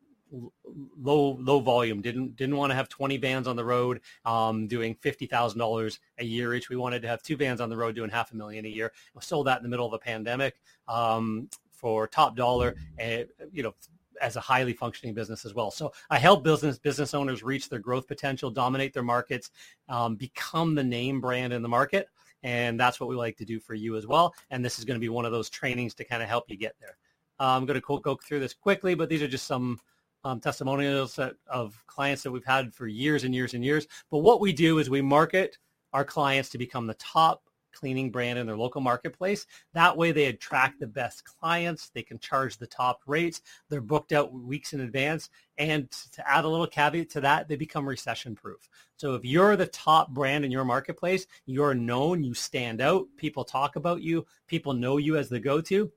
low 1.01 1.39
low 1.41 1.61
volume. 1.61 2.03
Didn't 2.03 2.37
didn't 2.37 2.57
want 2.57 2.71
to 2.71 2.75
have 2.75 2.89
20 2.89 3.17
vans 3.19 3.47
on 3.47 3.57
the 3.57 3.65
road 3.65 4.01
um, 4.25 4.67
doing 4.67 4.97
fifty 5.01 5.27
thousand 5.27 5.59
dollars 5.59 6.01
a 6.19 6.25
year 6.25 6.55
each. 6.55 6.69
We 6.69 6.77
wanted 6.77 7.03
to 7.03 7.09
have 7.09 7.23
two 7.23 7.37
vans 7.37 7.61
on 7.61 7.71
the 7.71 7.77
road 7.77 7.95
doing 7.95 8.11
half 8.11 8.33
a 8.33 8.37
million 8.37 8.65
a 8.65 8.69
year. 8.69 8.93
We 9.15 9.23
sold 9.23 9.47
that 9.47 9.59
in 9.59 9.63
the 9.63 9.69
middle 9.69 9.87
of 9.87 9.93
a 9.93 9.99
pandemic 9.99 10.61
um, 10.89 11.49
for 11.73 12.07
top 12.07 12.37
dollar, 12.37 12.75
and 12.99 13.29
you 13.53 13.63
know 13.63 13.75
as 14.21 14.37
a 14.37 14.41
highly 14.41 14.73
functioning 14.73 15.15
business 15.15 15.45
as 15.45 15.55
well. 15.55 15.71
So 15.71 15.93
I 16.11 16.19
help 16.19 16.45
business 16.45 16.79
business 16.79 17.15
owners 17.15 17.43
reach 17.43 17.69
their 17.69 17.79
growth 17.79 18.07
potential, 18.07 18.51
dominate 18.51 18.93
their 18.93 19.03
markets, 19.03 19.51
um, 19.89 20.17
become 20.17 20.75
the 20.75 20.85
name 20.85 21.21
brand 21.21 21.53
in 21.53 21.63
the 21.63 21.69
market. 21.69 22.09
And 22.43 22.79
that's 22.79 23.01
what 23.01 23.09
we 23.09 23.17
like 23.17 23.37
to 23.39 23.45
do 23.45 23.59
for 23.59 23.75
you 23.75 23.97
as 23.97 24.07
well. 24.07 24.35
And 24.51 24.65
this 24.65 24.79
is 24.79 24.85
going 24.85 24.97
to 24.97 25.01
be 25.01 25.09
one 25.09 25.25
of 25.25 25.33
those 25.33 25.49
trainings 25.49 25.95
to 25.95 26.05
kind 26.05 26.23
of 26.23 26.29
help 26.29 26.45
you 26.49 26.57
get 26.57 26.75
there. 26.79 26.97
Uh, 27.41 27.57
I'm 27.57 27.67
going 27.67 27.81
to 27.81 28.01
go 28.01 28.17
through 28.17 28.41
this 28.41 28.55
quickly, 28.55 28.95
but 28.95 29.09
these 29.09 29.23
are 29.23 29.29
just 29.29 29.47
some 29.47 29.81
um, 30.25 30.41
testimonials 30.41 31.17
that, 31.17 31.35
of 31.47 31.83
clients 31.87 32.23
that 32.23 32.31
we've 32.31 32.45
had 32.45 32.75
for 32.75 32.87
years 32.87 33.25
and 33.25 33.35
years 33.35 33.55
and 33.55 33.65
years. 33.65 33.87
But 34.11 34.19
what 34.19 34.41
we 34.41 34.53
do 34.53 34.79
is 34.79 34.89
we 34.91 35.03
market 35.03 35.59
our 35.93 36.05
clients 36.05 36.49
to 36.51 36.59
become 36.59 36.87
the 36.87 36.95
top 36.95 37.43
cleaning 37.75 38.11
brand 38.11 38.39
in 38.39 38.47
their 38.47 38.57
local 38.57 38.81
marketplace. 38.81 39.47
That 39.73 39.97
way 39.97 40.13
they 40.13 40.27
attract 40.27 40.81
the 40.81 40.87
best 40.87 41.25
clients. 41.25 41.91
They 41.91 42.03
can 42.03 42.19
charge 42.19 42.57
the 42.57 42.67
top 42.67 43.03
rates. 43.07 43.43
They're 43.69 43.81
booked 43.81 44.13
out 44.13 44.33
weeks 44.33 44.73
in 44.73 44.81
advance. 44.81 45.29
And 45.59 45.91
to 46.13 46.29
add 46.29 46.45
a 46.45 46.49
little 46.49 46.67
caveat 46.67 47.11
to 47.11 47.21
that, 47.23 47.49
they 47.49 47.57
become 47.57 47.89
recession 47.89 48.35
proof. 48.35 48.69
So 48.97 49.15
if 49.15 49.25
you're 49.25 49.57
the 49.57 49.67
top 49.67 50.11
brand 50.11 50.45
in 50.45 50.51
your 50.51 50.65
marketplace, 50.65 51.27
you're 51.47 51.75
known, 51.75 52.25
you 52.25 52.35
stand 52.35 52.81
out, 52.81 53.07
people 53.17 53.45
talk 53.45 53.77
about 53.77 54.03
you, 54.03 54.27
people 54.47 54.73
know 54.73 54.97
you 54.97 55.17
as 55.17 55.29
the 55.29 55.41
go-to. 55.41 55.91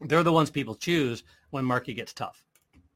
They're 0.00 0.22
the 0.22 0.32
ones 0.32 0.50
people 0.50 0.74
choose 0.74 1.24
when 1.50 1.64
market 1.64 1.94
gets 1.94 2.12
tough. 2.12 2.44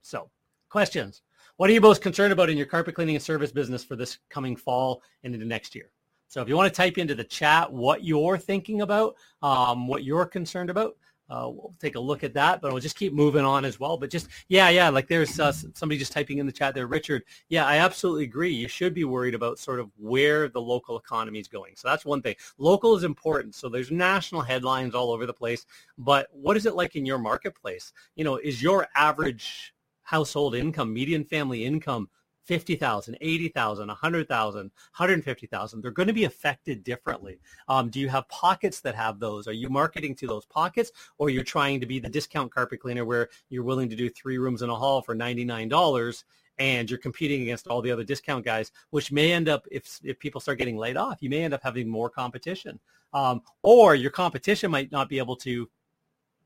So 0.02 0.31
questions. 0.69 1.23
What 1.57 1.69
are 1.69 1.73
you 1.75 1.81
most 1.81 2.02
concerned 2.02 2.33
about 2.33 2.50
in 2.50 2.57
your 2.57 2.66
carpet 2.66 2.95
cleaning 2.95 3.14
and 3.14 3.23
service 3.23 3.52
business 3.52 3.85
for 3.85 3.95
this 3.95 4.19
coming 4.31 4.57
fall 4.57 5.02
and 5.23 5.35
into 5.35 5.47
next 5.47 5.75
year? 5.75 5.90
So 6.32 6.40
if 6.40 6.48
you 6.48 6.56
want 6.56 6.72
to 6.72 6.74
type 6.74 6.96
into 6.96 7.14
the 7.14 7.24
chat 7.24 7.70
what 7.70 8.04
you're 8.04 8.38
thinking 8.38 8.80
about, 8.80 9.16
um, 9.42 9.86
what 9.86 10.02
you're 10.02 10.24
concerned 10.24 10.70
about, 10.70 10.96
uh, 11.28 11.46
we'll 11.46 11.74
take 11.78 11.94
a 11.94 12.00
look 12.00 12.24
at 12.24 12.32
that, 12.32 12.62
but 12.62 12.72
we'll 12.72 12.80
just 12.80 12.96
keep 12.96 13.12
moving 13.12 13.44
on 13.44 13.66
as 13.66 13.78
well. 13.78 13.98
But 13.98 14.08
just, 14.08 14.28
yeah, 14.48 14.70
yeah, 14.70 14.88
like 14.88 15.08
there's 15.08 15.38
uh, 15.38 15.52
somebody 15.52 15.98
just 15.98 16.10
typing 16.10 16.38
in 16.38 16.46
the 16.46 16.52
chat 16.52 16.74
there, 16.74 16.86
Richard. 16.86 17.24
Yeah, 17.50 17.66
I 17.66 17.76
absolutely 17.76 18.24
agree. 18.24 18.50
You 18.50 18.66
should 18.66 18.94
be 18.94 19.04
worried 19.04 19.34
about 19.34 19.58
sort 19.58 19.78
of 19.78 19.90
where 19.98 20.48
the 20.48 20.60
local 20.60 20.96
economy 20.96 21.38
is 21.38 21.48
going. 21.48 21.74
So 21.76 21.88
that's 21.88 22.06
one 22.06 22.22
thing. 22.22 22.36
Local 22.56 22.96
is 22.96 23.04
important. 23.04 23.54
So 23.54 23.68
there's 23.68 23.90
national 23.90 24.40
headlines 24.40 24.94
all 24.94 25.10
over 25.10 25.26
the 25.26 25.34
place, 25.34 25.66
but 25.98 26.28
what 26.32 26.56
is 26.56 26.64
it 26.64 26.74
like 26.74 26.96
in 26.96 27.04
your 27.04 27.18
marketplace? 27.18 27.92
You 28.16 28.24
know, 28.24 28.36
is 28.36 28.62
your 28.62 28.88
average 28.96 29.74
household 30.00 30.54
income, 30.54 30.94
median 30.94 31.24
family 31.24 31.66
income 31.66 32.08
50,000, 32.44 33.16
80,000, 33.20 33.88
100,000, 33.88 34.61
150,000. 34.61 35.80
They're 35.80 35.90
going 35.90 36.08
to 36.08 36.12
be 36.12 36.25
affected 36.25 36.82
differently. 36.84 37.38
Um, 37.68 37.88
do 37.88 38.00
you 38.00 38.08
have 38.08 38.28
pockets 38.28 38.80
that 38.80 38.94
have 38.94 39.20
those? 39.20 39.46
Are 39.46 39.52
you 39.52 39.68
marketing 39.68 40.14
to 40.16 40.26
those 40.26 40.44
pockets 40.46 40.92
or 41.18 41.30
you're 41.30 41.44
trying 41.44 41.80
to 41.80 41.87
be 41.87 41.99
the 41.99 42.08
discount 42.08 42.52
carpet 42.52 42.80
cleaner 42.80 43.04
where 43.04 43.28
you're 43.49 43.64
willing 43.64 43.88
to 43.88 43.96
do 43.96 44.11
three 44.11 44.38
rooms 44.38 44.62
in 44.62 44.70
a 44.70 44.75
hall 44.75 45.02
for 45.02 45.14
$99 45.14 46.25
and 46.58 46.90
you're 46.90 46.99
competing 46.99 47.42
against 47.42 47.66
all 47.66 47.80
the 47.80 47.90
other 47.90 48.04
discount 48.04 48.44
guys, 48.44 48.72
which 48.90 49.11
may 49.11 49.32
end 49.32 49.49
up, 49.49 49.66
if, 49.70 49.99
if 50.04 50.18
people 50.18 50.40
start 50.40 50.58
getting 50.58 50.76
laid 50.76 50.96
off, 50.96 51.18
you 51.20 51.30
may 51.30 51.42
end 51.42 51.54
up 51.54 51.62
having 51.62 51.88
more 51.88 52.11
competition. 52.11 52.78
Um, 53.14 53.42
or 53.62 53.94
your 53.94 54.11
competition 54.11 54.70
might 54.70 54.90
not 54.90 55.08
be 55.08 55.18
able 55.18 55.37
to 55.37 55.68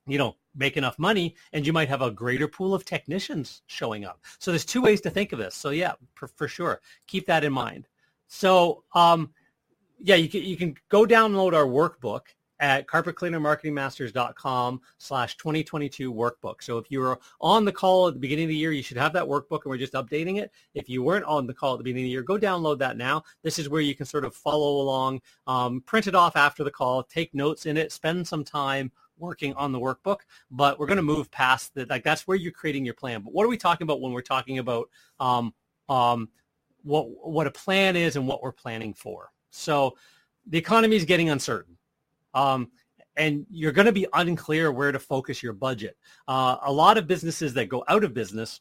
you 0.06 0.18
know, 0.18 0.36
make 0.54 0.76
enough 0.76 0.98
money 0.98 1.34
and 1.52 1.66
you 1.66 1.72
might 1.72 1.88
have 1.88 2.02
a 2.02 2.10
greater 2.10 2.48
pool 2.48 2.75
of 2.75 2.84
technicians 2.84 3.62
showing 3.66 4.04
up. 4.04 4.20
So 4.38 4.50
there's 4.50 4.64
two 4.64 4.82
ways 4.82 5.00
to 5.02 5.10
think 5.10 5.32
of 5.32 5.38
this. 5.38 5.54
So 5.54 5.70
yeah, 5.70 5.92
for, 6.14 6.28
for 6.28 6.48
sure. 6.48 6.80
Keep 7.06 7.26
that 7.26 7.44
in 7.44 7.52
mind. 7.52 7.88
So 8.28 8.84
um, 8.94 9.30
yeah, 9.98 10.16
you 10.16 10.28
can, 10.28 10.42
you 10.42 10.56
can 10.56 10.76
go 10.88 11.04
download 11.04 11.54
our 11.54 11.66
workbook 11.66 12.22
at 12.58 12.86
carpetcleanermarketingmasters.com 12.86 14.80
slash 14.98 15.36
2022 15.36 16.12
workbook. 16.12 16.62
So 16.62 16.78
if 16.78 16.90
you 16.90 17.00
were 17.00 17.18
on 17.40 17.64
the 17.64 17.72
call 17.72 18.08
at 18.08 18.14
the 18.14 18.20
beginning 18.20 18.46
of 18.46 18.48
the 18.48 18.56
year, 18.56 18.72
you 18.72 18.82
should 18.82 18.96
have 18.96 19.12
that 19.12 19.26
workbook 19.26 19.64
and 19.64 19.70
we're 19.70 19.76
just 19.76 19.92
updating 19.92 20.40
it. 20.40 20.50
If 20.75 20.88
you 20.88 21.02
weren't 21.02 21.26
on 21.26 21.46
the 21.46 21.54
call 21.54 21.75
at 21.75 21.78
the 21.78 21.84
beginning 21.84 22.04
of 22.04 22.06
the 22.06 22.12
year, 22.12 22.22
go 22.22 22.38
download 22.38 22.78
that 22.78 22.96
now. 22.96 23.25
This 23.42 23.58
is 23.58 23.68
where 23.68 23.82
you 23.82 23.94
can 23.94 24.06
sort 24.06 24.25
of 24.25 24.34
follow 24.34 24.80
along, 24.80 25.20
um, 25.46 25.82
print 25.82 26.06
it 26.06 26.14
off 26.14 26.36
after 26.36 26.64
the 26.64 26.70
call, 26.70 27.02
take 27.02 27.34
notes 27.34 27.66
in 27.66 27.76
it, 27.76 27.92
spend 27.92 28.26
some 28.26 28.44
time 28.44 28.90
working 29.18 29.54
on 29.54 29.73
the 29.73 29.80
workbook, 29.80 30.18
but 30.50 30.78
we're 30.78 30.87
going 30.87 30.96
to 30.96 31.02
move 31.02 31.30
past 31.30 31.75
that. 31.75 31.90
Like 31.90 32.04
that's 32.04 32.26
where 32.26 32.37
you're 32.37 32.52
creating 32.52 32.85
your 32.85 32.94
plan. 32.94 33.23
But 33.23 33.32
what 33.32 33.44
are 33.44 33.49
we 33.49 33.56
talking 33.56 33.85
about 33.85 34.00
when 34.00 34.12
we're 34.12 34.23
talking 34.23 34.58
about 34.58 34.88
um, 35.20 35.54
um, 35.88 36.28
what 36.82 37.06
what 37.26 37.46
a 37.46 37.50
plan 37.50 37.96
is 37.96 38.16
and 38.16 38.26
what 38.26 38.42
we're 38.42 38.52
planning 38.52 38.94
for? 38.94 39.30
So 39.50 39.96
the 40.46 40.58
economy 40.58 40.96
is 40.96 41.04
getting 41.04 41.30
uncertain. 41.30 41.76
Um, 42.35 42.70
and 43.16 43.46
you're 43.50 43.73
going 43.73 43.87
to 43.87 43.92
be 43.92 44.06
unclear 44.12 44.70
where 44.70 44.92
to 44.92 44.99
focus 44.99 45.42
your 45.42 45.54
budget. 45.54 45.96
Uh, 46.28 46.56
a 46.62 46.73
lot 46.73 46.99
of 46.99 47.06
businesses 47.06 47.54
that 47.54 47.68
go 47.68 47.82
out 47.88 48.04
of 48.04 48.12
business, 48.12 48.61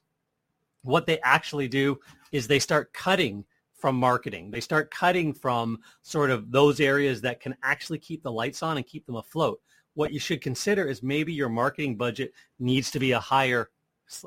what 0.83 1.05
they 1.05 1.19
actually 1.19 1.67
do 1.67 1.99
is 2.31 2.47
they 2.47 2.59
start 2.59 2.93
cutting 2.93 3.43
from 3.73 3.97
marketing. 3.97 4.51
They 4.51 4.61
start 4.61 4.91
cutting 4.91 5.33
from 5.33 5.79
sort 6.01 6.31
of 6.31 6.51
those 6.51 6.79
areas 6.79 7.21
that 7.21 7.41
can 7.41 7.55
actually 7.63 7.99
keep 7.99 8.23
the 8.23 8.31
lights 8.31 8.63
on 8.63 8.77
and 8.77 8.85
keep 8.85 9.05
them 9.05 9.17
afloat 9.17 9.59
what 9.95 10.13
you 10.13 10.19
should 10.19 10.41
consider 10.41 10.85
is 10.85 11.01
maybe 11.01 11.33
your 11.33 11.49
marketing 11.49 11.95
budget 11.95 12.33
needs 12.59 12.91
to 12.91 12.99
be 12.99 13.11
a 13.11 13.19
higher 13.19 13.69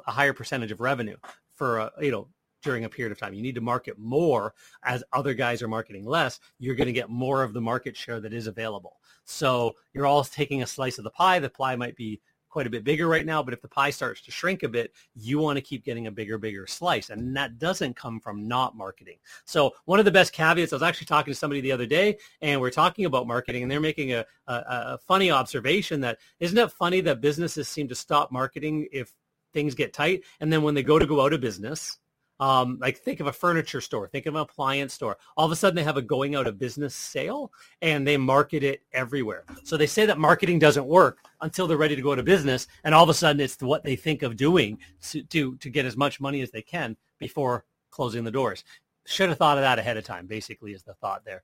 a 0.07 0.11
higher 0.11 0.33
percentage 0.33 0.73
of 0.73 0.81
revenue 0.81 1.17
for 1.55 1.79
a, 1.79 1.93
you 2.01 2.11
know 2.11 2.27
during 2.63 2.85
a 2.85 2.89
period 2.89 3.13
of 3.13 3.19
time. 3.19 3.35
You 3.35 3.43
need 3.43 3.55
to 3.55 3.61
market 3.61 3.99
more 3.99 4.55
as 4.83 5.05
other 5.13 5.35
guys 5.35 5.63
are 5.63 5.69
marketing 5.69 6.05
less. 6.05 6.41
You're 6.59 6.75
going 6.75 6.89
to 6.89 6.93
get 6.93 7.09
more 7.09 7.43
of 7.43 7.53
the 7.53 7.61
market 7.61 7.97
share 7.97 8.21
that 8.21 8.33
is 8.33 8.49
available. 8.49 8.99
So 9.25 9.77
you're 9.93 10.07
all 10.07 10.25
taking 10.25 10.63
a 10.63 10.67
slice 10.67 10.99
of 10.99 11.05
the 11.05 11.11
pie. 11.11 11.39
The 11.39 11.51
pie 11.51 11.77
might 11.77 11.97
be 11.97 12.21
quite 12.49 12.67
a 12.67 12.71
bit 12.71 12.85
bigger 12.85 13.07
right 13.09 13.27
now, 13.27 13.43
but 13.43 13.55
if 13.55 13.61
the 13.61 13.69
pie 13.69 13.91
starts 13.91 14.21
to 14.23 14.31
shrink 14.31 14.63
a 14.63 14.69
bit, 14.69 14.93
you 15.15 15.39
want 15.39 15.57
to 15.57 15.63
keep 15.63 15.85
getting 15.85 16.07
a 16.07 16.11
bigger, 16.11 16.39
bigger 16.39 16.67
slice. 16.67 17.11
And 17.11 17.37
that 17.37 17.59
doesn't 17.59 17.97
come 17.97 18.21
from 18.21 18.49
not 18.49 18.77
marketing. 18.77 19.17
So 19.45 19.73
one 19.85 19.99
of 19.99 20.05
the 20.05 20.11
best 20.11 20.33
caveats, 20.33 20.73
I 20.73 20.77
was 20.77 20.83
actually 20.83 21.07
talking 21.07 21.33
to 21.33 21.39
somebody 21.39 21.61
the 21.61 21.73
other 21.73 21.87
day 21.87 22.19
and 22.41 22.61
we're 22.61 22.71
talking 22.71 23.05
about 23.05 23.27
marketing 23.27 23.63
and 23.63 23.71
they're 23.71 23.81
making 23.81 24.13
a, 24.13 24.25
a, 24.47 24.55
a 24.69 24.99
funny 25.07 25.31
observation 25.31 26.01
that 26.01 26.19
isn't 26.41 26.59
it 26.59 26.73
funny 26.73 27.01
that 27.03 27.21
businesses 27.21 27.69
seem 27.69 27.89
to 27.89 27.95
stop 27.95 28.33
marketing 28.33 28.89
if 28.93 29.13
things 29.53 29.75
get 29.75 29.93
tight. 29.93 30.23
And 30.41 30.53
then 30.53 30.63
when 30.63 30.75
they 30.75 30.83
go 30.83 30.99
to 30.99 31.07
go 31.07 31.21
out 31.21 31.33
of 31.33 31.41
business, 31.41 31.99
um, 32.41 32.79
like 32.81 32.99
think 32.99 33.21
of 33.21 33.27
a 33.27 33.33
furniture 33.33 33.81
store, 33.81 34.09
think 34.09 34.27
of 34.27 34.35
an 34.35 34.41
appliance 34.41 34.95
store. 34.95 35.17
All 35.37 35.45
of 35.45 35.53
a 35.53 35.57
sudden 35.57 35.77
they 35.77 35.83
have 35.83 35.97
a 35.97 36.03
going 36.03 36.35
out 36.35 36.47
of 36.47 36.59
business 36.59 36.95
sale 36.95 37.53
and 37.83 38.07
they 38.07 38.17
market 38.17 38.63
it 38.63 38.83
everywhere. 38.93 39.45
So 39.65 39.77
they 39.77 39.87
say 39.87 40.07
that 40.07 40.19
marketing 40.19 40.59
doesn't 40.59 40.87
work 40.87 41.19
until 41.41 41.67
they're 41.67 41.77
ready 41.77 41.97
to 41.97 42.03
go 42.03 42.15
to 42.15 42.23
business. 42.23 42.69
And 42.85 42.95
all 42.95 43.03
of 43.03 43.09
a 43.09 43.15
sudden 43.15 43.41
it's 43.41 43.61
what 43.61 43.83
they 43.83 43.97
think 43.97 44.23
of 44.23 44.37
doing 44.37 44.79
to, 45.11 45.23
to, 45.25 45.57
to 45.57 45.71
get 45.71 45.85
as 45.85 45.97
much 45.97 46.21
money 46.21 46.41
as 46.41 46.51
they 46.51 46.63
can 46.63 46.97
before 47.19 47.65
closing 47.91 48.25
the 48.25 48.31
doors. 48.31 48.65
Should 49.07 49.31
have 49.31 49.39
thought 49.39 49.59
of 49.59 49.63
that 49.63 49.79
ahead 49.79 49.97
of 49.97 50.05
time, 50.05 50.27
basically 50.27 50.73
is 50.73 50.83
the 50.83 50.95
thought 50.95 51.25
there. 51.25 51.43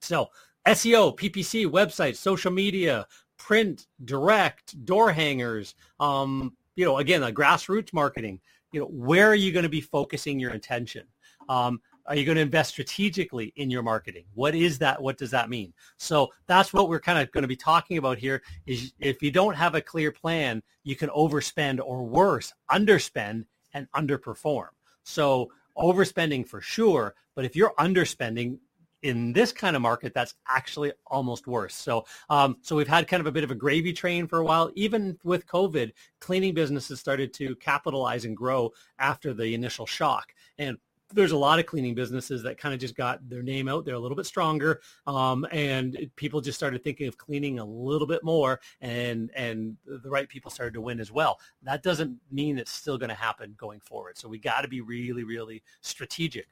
So 0.00 0.30
SEO, 0.66 1.16
PPC, 1.16 1.66
websites, 1.66 2.16
social 2.16 2.50
media, 2.50 3.06
print, 3.38 3.86
direct, 4.04 4.84
door 4.84 5.12
hangers, 5.12 5.74
um, 6.00 6.54
you 6.74 6.84
know, 6.84 6.98
again, 6.98 7.22
a 7.22 7.32
grassroots 7.32 7.92
marketing 7.92 8.40
you 8.72 8.80
know, 8.80 8.86
where 8.86 9.28
are 9.28 9.34
you 9.34 9.52
going 9.52 9.62
to 9.62 9.68
be 9.68 9.80
focusing 9.80 10.38
your 10.38 10.52
attention? 10.52 11.06
Um, 11.48 11.80
are 12.06 12.14
you 12.14 12.24
going 12.24 12.36
to 12.36 12.42
invest 12.42 12.70
strategically 12.70 13.52
in 13.56 13.70
your 13.70 13.82
marketing? 13.82 14.24
What 14.34 14.54
is 14.54 14.78
that? 14.78 15.02
What 15.02 15.18
does 15.18 15.30
that 15.32 15.50
mean? 15.50 15.72
So 15.96 16.28
that's 16.46 16.72
what 16.72 16.88
we're 16.88 17.00
kind 17.00 17.18
of 17.18 17.30
going 17.32 17.42
to 17.42 17.48
be 17.48 17.56
talking 17.56 17.98
about 17.98 18.18
here 18.18 18.42
is 18.66 18.92
if 19.00 19.22
you 19.22 19.30
don't 19.30 19.54
have 19.54 19.74
a 19.74 19.80
clear 19.80 20.12
plan, 20.12 20.62
you 20.84 20.94
can 20.94 21.08
overspend 21.10 21.80
or 21.84 22.04
worse, 22.04 22.52
underspend 22.70 23.46
and 23.74 23.88
underperform. 23.92 24.68
So 25.02 25.50
overspending 25.76 26.46
for 26.46 26.60
sure, 26.60 27.14
but 27.34 27.44
if 27.44 27.56
you're 27.56 27.74
underspending, 27.78 28.58
in 29.06 29.32
this 29.32 29.52
kind 29.52 29.76
of 29.76 29.82
market, 29.82 30.12
that's 30.12 30.34
actually 30.48 30.92
almost 31.06 31.46
worse. 31.46 31.74
So, 31.74 32.04
um, 32.28 32.56
so 32.62 32.76
we've 32.76 32.88
had 32.88 33.06
kind 33.06 33.20
of 33.20 33.26
a 33.26 33.32
bit 33.32 33.44
of 33.44 33.50
a 33.50 33.54
gravy 33.54 33.92
train 33.92 34.26
for 34.26 34.38
a 34.38 34.44
while. 34.44 34.70
Even 34.74 35.18
with 35.22 35.46
COVID, 35.46 35.92
cleaning 36.20 36.54
businesses 36.54 36.98
started 36.98 37.32
to 37.34 37.54
capitalize 37.56 38.24
and 38.24 38.36
grow 38.36 38.72
after 38.98 39.32
the 39.32 39.54
initial 39.54 39.86
shock. 39.86 40.32
And 40.58 40.78
there's 41.12 41.32
a 41.32 41.36
lot 41.36 41.60
of 41.60 41.66
cleaning 41.66 41.94
businesses 41.94 42.42
that 42.42 42.58
kind 42.58 42.74
of 42.74 42.80
just 42.80 42.96
got 42.96 43.28
their 43.28 43.42
name 43.42 43.68
out 43.68 43.84
there 43.84 43.94
a 43.94 43.98
little 43.98 44.16
bit 44.16 44.26
stronger, 44.26 44.80
um, 45.06 45.46
and 45.52 45.96
people 46.16 46.40
just 46.40 46.58
started 46.58 46.82
thinking 46.82 47.06
of 47.06 47.16
cleaning 47.16 47.60
a 47.60 47.64
little 47.64 48.08
bit 48.08 48.24
more, 48.24 48.60
and 48.80 49.30
and 49.36 49.76
the 49.86 50.10
right 50.10 50.28
people 50.28 50.50
started 50.50 50.74
to 50.74 50.80
win 50.80 50.98
as 50.98 51.12
well. 51.12 51.38
That 51.62 51.84
doesn't 51.84 52.16
mean 52.32 52.58
it's 52.58 52.72
still 52.72 52.98
going 52.98 53.10
to 53.10 53.14
happen 53.14 53.54
going 53.56 53.80
forward. 53.80 54.18
So 54.18 54.28
we 54.28 54.38
got 54.38 54.62
to 54.62 54.68
be 54.68 54.80
really, 54.80 55.22
really 55.22 55.62
strategic 55.80 56.48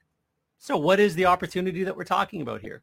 so 0.65 0.79
what 0.79 0.99
is 0.99 1.15
the 1.15 1.27
opportunity 1.27 1.85
that 1.85 1.95
we're 1.95 2.05
talking 2.05 2.41
about 2.41 2.63
here? 2.63 2.83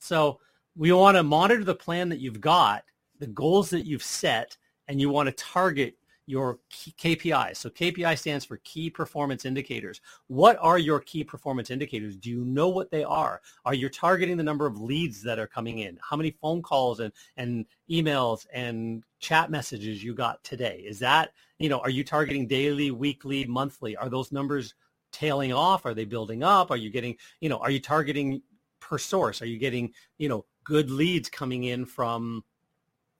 So 0.00 0.38
we 0.76 0.92
want 0.92 1.16
to 1.16 1.22
monitor 1.22 1.64
the 1.64 1.74
plan 1.74 2.10
that 2.10 2.20
you've 2.20 2.42
got, 2.42 2.84
the 3.18 3.26
goals 3.26 3.70
that 3.70 3.86
you've 3.86 4.02
set, 4.02 4.54
and 4.86 5.00
you 5.00 5.08
want 5.08 5.26
to 5.26 5.32
target 5.32 5.96
your 6.26 6.58
KPIs. 6.70 7.56
So 7.56 7.70
KPI 7.70 8.18
stands 8.18 8.44
for 8.44 8.58
key 8.58 8.90
performance 8.90 9.46
indicators. 9.46 10.02
What 10.26 10.58
are 10.60 10.76
your 10.76 11.00
key 11.00 11.24
performance 11.24 11.70
indicators? 11.70 12.18
Do 12.18 12.28
you 12.28 12.44
know 12.44 12.68
what 12.68 12.90
they 12.90 13.02
are? 13.02 13.40
Are 13.64 13.72
you 13.72 13.88
targeting 13.88 14.36
the 14.36 14.42
number 14.42 14.66
of 14.66 14.78
leads 14.78 15.22
that 15.22 15.38
are 15.38 15.46
coming 15.46 15.78
in? 15.78 15.98
How 16.02 16.18
many 16.18 16.32
phone 16.32 16.60
calls 16.60 17.00
and, 17.00 17.14
and 17.38 17.64
emails 17.90 18.46
and 18.52 19.02
chat 19.20 19.50
messages 19.50 20.04
you 20.04 20.14
got 20.14 20.44
today? 20.44 20.84
Is 20.86 20.98
that, 20.98 21.30
you 21.58 21.70
know, 21.70 21.78
are 21.78 21.88
you 21.88 22.04
targeting 22.04 22.46
daily, 22.46 22.90
weekly, 22.90 23.46
monthly? 23.46 23.96
Are 23.96 24.10
those 24.10 24.32
numbers 24.32 24.74
tailing 25.16 25.52
off? 25.52 25.86
Are 25.86 25.94
they 25.94 26.04
building 26.04 26.42
up? 26.42 26.70
Are 26.70 26.76
you 26.76 26.90
getting, 26.90 27.16
you 27.40 27.48
know, 27.48 27.56
are 27.58 27.70
you 27.70 27.80
targeting 27.80 28.42
per 28.80 28.98
source? 28.98 29.40
Are 29.40 29.46
you 29.46 29.58
getting, 29.58 29.92
you 30.18 30.28
know, 30.28 30.44
good 30.62 30.90
leads 30.90 31.30
coming 31.30 31.64
in 31.64 31.86
from, 31.86 32.44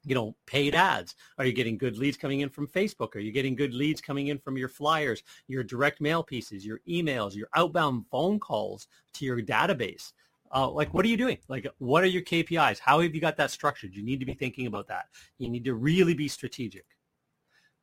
you 0.05 0.15
know, 0.15 0.37
paid 0.45 0.75
ads? 0.75 1.15
Are 1.39 1.47
you 1.47 1.53
getting 1.53 1.79
good 1.79 1.97
leads 1.97 2.19
coming 2.19 2.41
in 2.41 2.51
from 2.51 2.67
Facebook? 2.69 3.17
Are 3.17 3.21
you 3.21 3.33
getting 3.33 3.57
good 3.57 3.73
leads 3.73 4.03
coming 4.03 4.27
in 4.27 4.39
from 4.39 4.59
your 4.59 4.69
flyers, 4.69 5.23
your 5.49 5.65
direct 5.65 6.03
mail 6.03 6.23
pieces, 6.23 6.67
your 6.67 6.81
emails, 6.87 7.35
your 7.35 7.49
outbound 7.55 8.05
phone 8.11 8.39
calls 8.39 8.89
to 9.15 9.25
your 9.25 9.41
database? 9.41 10.13
Uh, 10.55 10.69
like, 10.71 10.93
what 10.93 11.05
are 11.05 11.09
you 11.09 11.17
doing? 11.17 11.39
Like, 11.49 11.67
what 11.79 12.05
are 12.05 12.09
your 12.09 12.23
KPIs? 12.23 12.79
How 12.79 13.01
have 13.01 13.15
you 13.15 13.21
got 13.23 13.39
that 13.39 13.51
structured? 13.51 13.95
You 13.95 14.05
need 14.05 14.21
to 14.21 14.27
be 14.27 14.35
thinking 14.35 14.67
about 14.67 14.87
that. 14.89 15.07
You 15.39 15.49
need 15.49 15.65
to 15.65 15.75
really 15.75 16.15
be 16.15 16.29
strategic. 16.29 16.85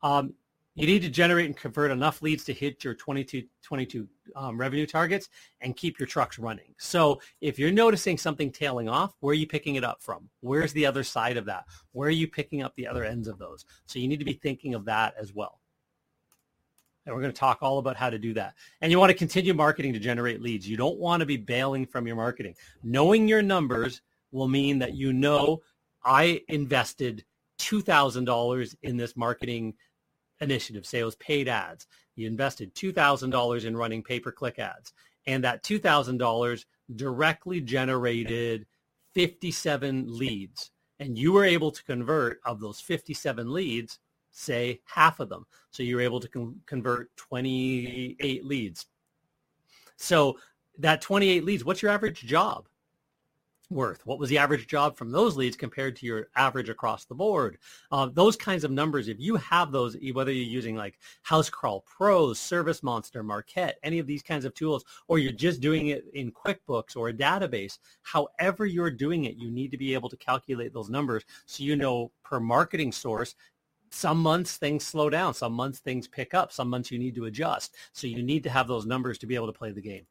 Um, 0.02 0.34
you 0.76 0.88
need 0.88 1.04
to 1.04 1.10
generate 1.10 1.46
and 1.46 1.56
convert 1.56 1.92
enough 1.92 2.22
leads 2.22 2.44
to 2.46 2.54
hit 2.54 2.84
your 2.84 2.96
22, 2.96 3.44
22 3.62 4.08
um, 4.36 4.58
revenue 4.58 4.88
targets 4.88 5.30
and 5.62 5.76
keep 5.78 6.00
your 6.00 6.08
trucks 6.08 6.40
running. 6.40 6.74
So 6.80 7.22
if 7.42 7.60
you're 7.60 7.72
noticing 7.72 8.18
something 8.18 8.52
tailing 8.52 8.90
off, 8.90 9.16
where 9.20 9.32
are 9.32 9.36
you 9.36 9.46
picking 9.46 9.76
it 9.76 9.84
up 9.84 10.02
from? 10.02 10.30
Where's 10.42 10.74
the 10.74 10.86
other 10.86 11.04
side 11.04 11.38
of 11.38 11.46
that? 11.46 11.66
Where 11.92 12.08
are 12.08 12.12
you 12.12 12.28
picking 12.28 12.64
up 12.64 12.76
the 12.76 12.88
other 12.88 13.04
ends 13.04 13.28
of 13.28 13.38
those? 13.38 13.66
So 13.86 14.00
you 14.00 14.08
need 14.08 14.20
to 14.20 14.26
be 14.26 14.34
thinking 14.34 14.74
of 14.74 14.86
that 14.86 15.14
as 15.20 15.32
well. 15.34 15.60
And 17.06 17.14
we're 17.14 17.22
going 17.22 17.34
to 17.34 17.40
talk 17.40 17.60
all 17.62 17.80
about 17.80 17.98
how 17.98 18.10
to 18.10 18.18
do 18.18 18.34
that. 18.34 18.56
And 18.82 18.92
you 18.92 18.98
want 18.98 19.12
to 19.12 19.18
continue 19.18 19.54
marketing 19.54 19.94
to 19.94 20.00
generate 20.00 20.42
leads. 20.42 20.68
You 20.68 20.78
don't 20.78 20.98
want 20.98 21.20
to 21.20 21.26
be 21.26 21.38
bailing 21.38 21.86
from 21.86 22.08
your 22.08 22.16
marketing. 22.16 22.56
Knowing 22.82 23.28
your 23.28 23.42
numbers 23.42 24.02
will 24.32 24.48
mean 24.48 24.80
that 24.80 24.96
you 24.96 25.14
know 25.14 25.62
I 26.04 26.42
invested 26.48 27.26
$2,000 27.60 28.76
in 28.84 28.98
this 28.98 29.16
marketing 29.16 29.76
initiative, 30.42 30.88
was 31.04 31.16
paid 31.16 31.48
ads. 31.48 31.88
You 32.16 32.28
invested 32.28 32.76
$2,000 32.76 33.66
in 33.66 33.78
running 33.78 34.04
pay-per-click 34.04 34.60
ads. 34.60 34.94
And 35.26 35.44
that 35.44 35.64
$2,000 35.64 36.66
directly 36.96 37.62
generated 37.62 38.66
57 39.14 40.06
leads. 40.08 40.72
And 41.00 41.18
you 41.18 41.32
were 41.32 41.46
able 41.46 41.72
to 41.72 41.84
convert 41.84 42.40
of 42.46 42.60
those 42.60 42.80
57 42.80 43.52
leads, 43.52 44.00
say 44.32 44.82
half 44.86 45.20
of 45.20 45.30
them. 45.30 45.46
So 45.72 45.84
you 45.84 45.96
were 45.96 46.02
able 46.02 46.20
to 46.20 46.28
con- 46.28 46.62
convert 46.66 47.16
28 47.18 48.46
leads. 48.46 48.86
So 49.96 50.38
that 50.80 51.02
28 51.02 51.44
leads, 51.44 51.66
what's 51.66 51.82
your 51.82 51.92
average 51.92 52.22
job? 52.22 52.68
Worth? 53.70 54.06
What 54.06 54.20
was 54.20 54.30
the 54.30 54.38
average 54.38 54.68
job 54.68 54.98
from 54.98 55.12
those 55.12 55.36
leads 55.36 55.56
compared 55.56 55.96
to 55.96 56.06
your 56.06 56.28
average 56.36 56.70
across 56.70 57.06
the 57.06 57.16
board? 57.16 57.58
Uh, 57.92 58.08
those 58.12 58.36
kinds 58.36 58.64
of 58.64 58.72
numbers, 58.72 59.08
if 59.08 59.20
you 59.20 59.36
have 59.38 59.72
those, 59.72 59.98
whether 60.14 60.32
you're 60.32 60.44
using 60.44 60.76
like 60.76 61.00
Housecall 61.26 61.84
Pros, 61.86 62.40
Service 62.40 62.84
Monster, 62.84 63.24
Markate, 63.24 63.74
any 63.82 64.00
of 64.00 64.06
these 64.06 64.22
kinds 64.22 64.46
of 64.46 64.54
tools, 64.54 64.84
or 65.08 65.18
you're 65.18 65.32
just 65.32 65.62
doing 65.62 65.88
it 65.88 66.06
in 66.14 66.32
QuickBooks 66.32 66.96
or 66.96 67.10
a 67.10 67.14
database, 67.14 67.80
however 68.04 68.66
you're 68.66 68.92
doing 68.92 69.24
it, 69.24 69.38
you 69.38 69.50
need 69.50 69.72
to 69.72 69.78
be 69.78 69.94
able 69.94 70.10
to 70.10 70.18
calculate 70.18 70.74
those 70.74 70.90
numbers 70.90 71.24
so 71.46 71.64
you 71.64 71.76
know 71.76 72.12
per 72.24 72.40
marketing 72.40 72.92
source 72.92 73.34
some 73.94 74.18
months 74.18 74.58
things 74.58 74.84
slow 74.84 75.10
down. 75.10 75.36
Some 75.36 75.54
months 75.54 75.80
things 75.80 76.08
pick 76.08 76.34
up. 76.34 76.52
Some 76.52 76.68
months 76.68 76.92
you 76.92 76.98
need 76.98 77.14
to 77.16 77.26
adjust. 77.26 77.76
So 77.92 78.08
you 78.08 78.24
need 78.24 78.44
to 78.44 78.50
have 78.50 78.68
those 78.68 78.88
numbers 78.88 79.20
to 79.20 79.28
be 79.28 79.36
able 79.36 79.48
to 79.48 79.54
play 79.54 79.72
the 79.72 79.82
game. 79.82 80.08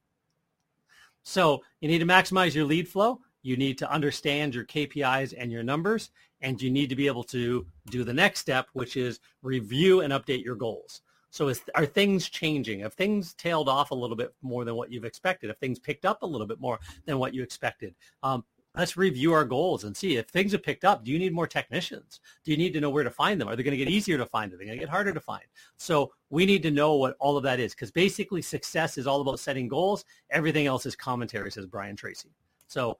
So 1.25 1.63
you 1.81 1.89
need 1.89 1.99
to 1.99 2.07
maximize 2.07 2.55
your 2.55 2.65
lead 2.65 2.89
flow. 2.89 3.21
You 3.43 3.57
need 3.57 3.79
to 3.79 3.91
understand 3.91 4.55
your 4.55 4.65
KPIs 4.65 5.35
and 5.37 5.51
your 5.51 5.63
numbers, 5.63 6.11
and 6.41 6.61
you 6.61 6.71
need 6.71 6.89
to 6.89 6.97
be 6.97 7.07
able 7.07 7.25
to 7.25 7.67
do 7.91 8.05
the 8.05 8.13
next 8.13 8.41
step, 8.41 8.69
which 8.73 8.97
is 8.97 9.21
review 9.43 10.01
and 10.01 10.13
update 10.13 10.45
your 10.45 10.57
goals. 10.57 11.03
So 11.31 11.49
is, 11.49 11.63
are 11.75 11.87
things 11.87 12.29
changing? 12.29 12.81
Have 12.81 12.93
things 12.93 13.33
tailed 13.35 13.69
off 13.69 13.91
a 13.91 13.95
little 13.95 14.17
bit 14.17 14.35
more 14.43 14.65
than 14.65 14.75
what 14.75 14.93
you've 14.93 15.07
expected? 15.07 15.49
Have 15.49 15.59
things 15.59 15.79
picked 15.79 16.05
up 16.05 16.23
a 16.23 16.27
little 16.27 16.47
bit 16.47 16.61
more 16.61 16.79
than 17.07 17.19
what 17.19 17.33
you 17.33 17.43
expected? 17.43 17.95
Um, 18.23 18.45
let's 18.77 18.97
review 18.99 19.33
our 19.33 19.45
goals 19.45 19.85
and 19.85 19.97
see 19.97 20.17
if 20.17 20.27
things 20.29 20.53
have 20.53 20.63
picked 20.63 20.85
up. 20.85 21.05
Do 21.05 21.11
you 21.11 21.19
need 21.19 21.33
more 21.33 21.47
technicians? 21.47 22.21
Do 22.45 22.51
you 22.51 22.57
need 22.57 22.73
to 22.75 22.81
know 22.81 22.91
where 22.91 23.05
to 23.05 23.11
find 23.11 23.41
them? 23.41 23.49
Are 23.49 23.57
they 23.57 23.63
going 23.63 23.77
to 23.77 23.83
get 23.83 23.89
easier 23.89 24.19
to 24.19 24.27
find? 24.27 24.53
Are 24.53 24.59
they 24.59 24.67
going 24.67 24.77
to 24.77 24.83
get 24.83 24.91
harder 24.91 25.13
to 25.13 25.21
find? 25.21 25.45
So 25.79 26.13
we 26.31 26.45
need 26.45 26.63
to 26.65 26.71
know 26.71 26.97
what 26.97 27.17
all 27.19 27.39
of 27.39 27.43
that 27.45 27.61
is 27.61 27.75
because 27.75 27.91
basically 27.91 28.43
success 28.43 28.99
is 28.99 29.07
all 29.07 29.21
about 29.21 29.41
setting 29.41 29.69
goals. 29.69 30.05
Everything 30.31 30.67
else 30.67 30.87
is 30.87 30.97
commentary, 30.97 31.51
says 31.51 31.67
Brian 31.67 31.97
Tracy. 31.97 32.31
So 32.67 32.99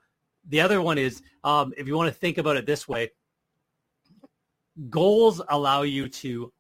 the 0.49 0.61
other 0.61 0.83
one 0.83 0.99
is 0.99 1.23
um, 1.45 1.73
if 1.77 1.87
you 1.87 1.97
want 1.97 2.13
to 2.13 2.19
think 2.19 2.39
about 2.39 2.57
it 2.57 2.67
this 2.67 2.89
way, 2.89 3.11
goals 4.91 5.41
allow 5.49 5.83
you 5.83 6.09
to 6.09 6.53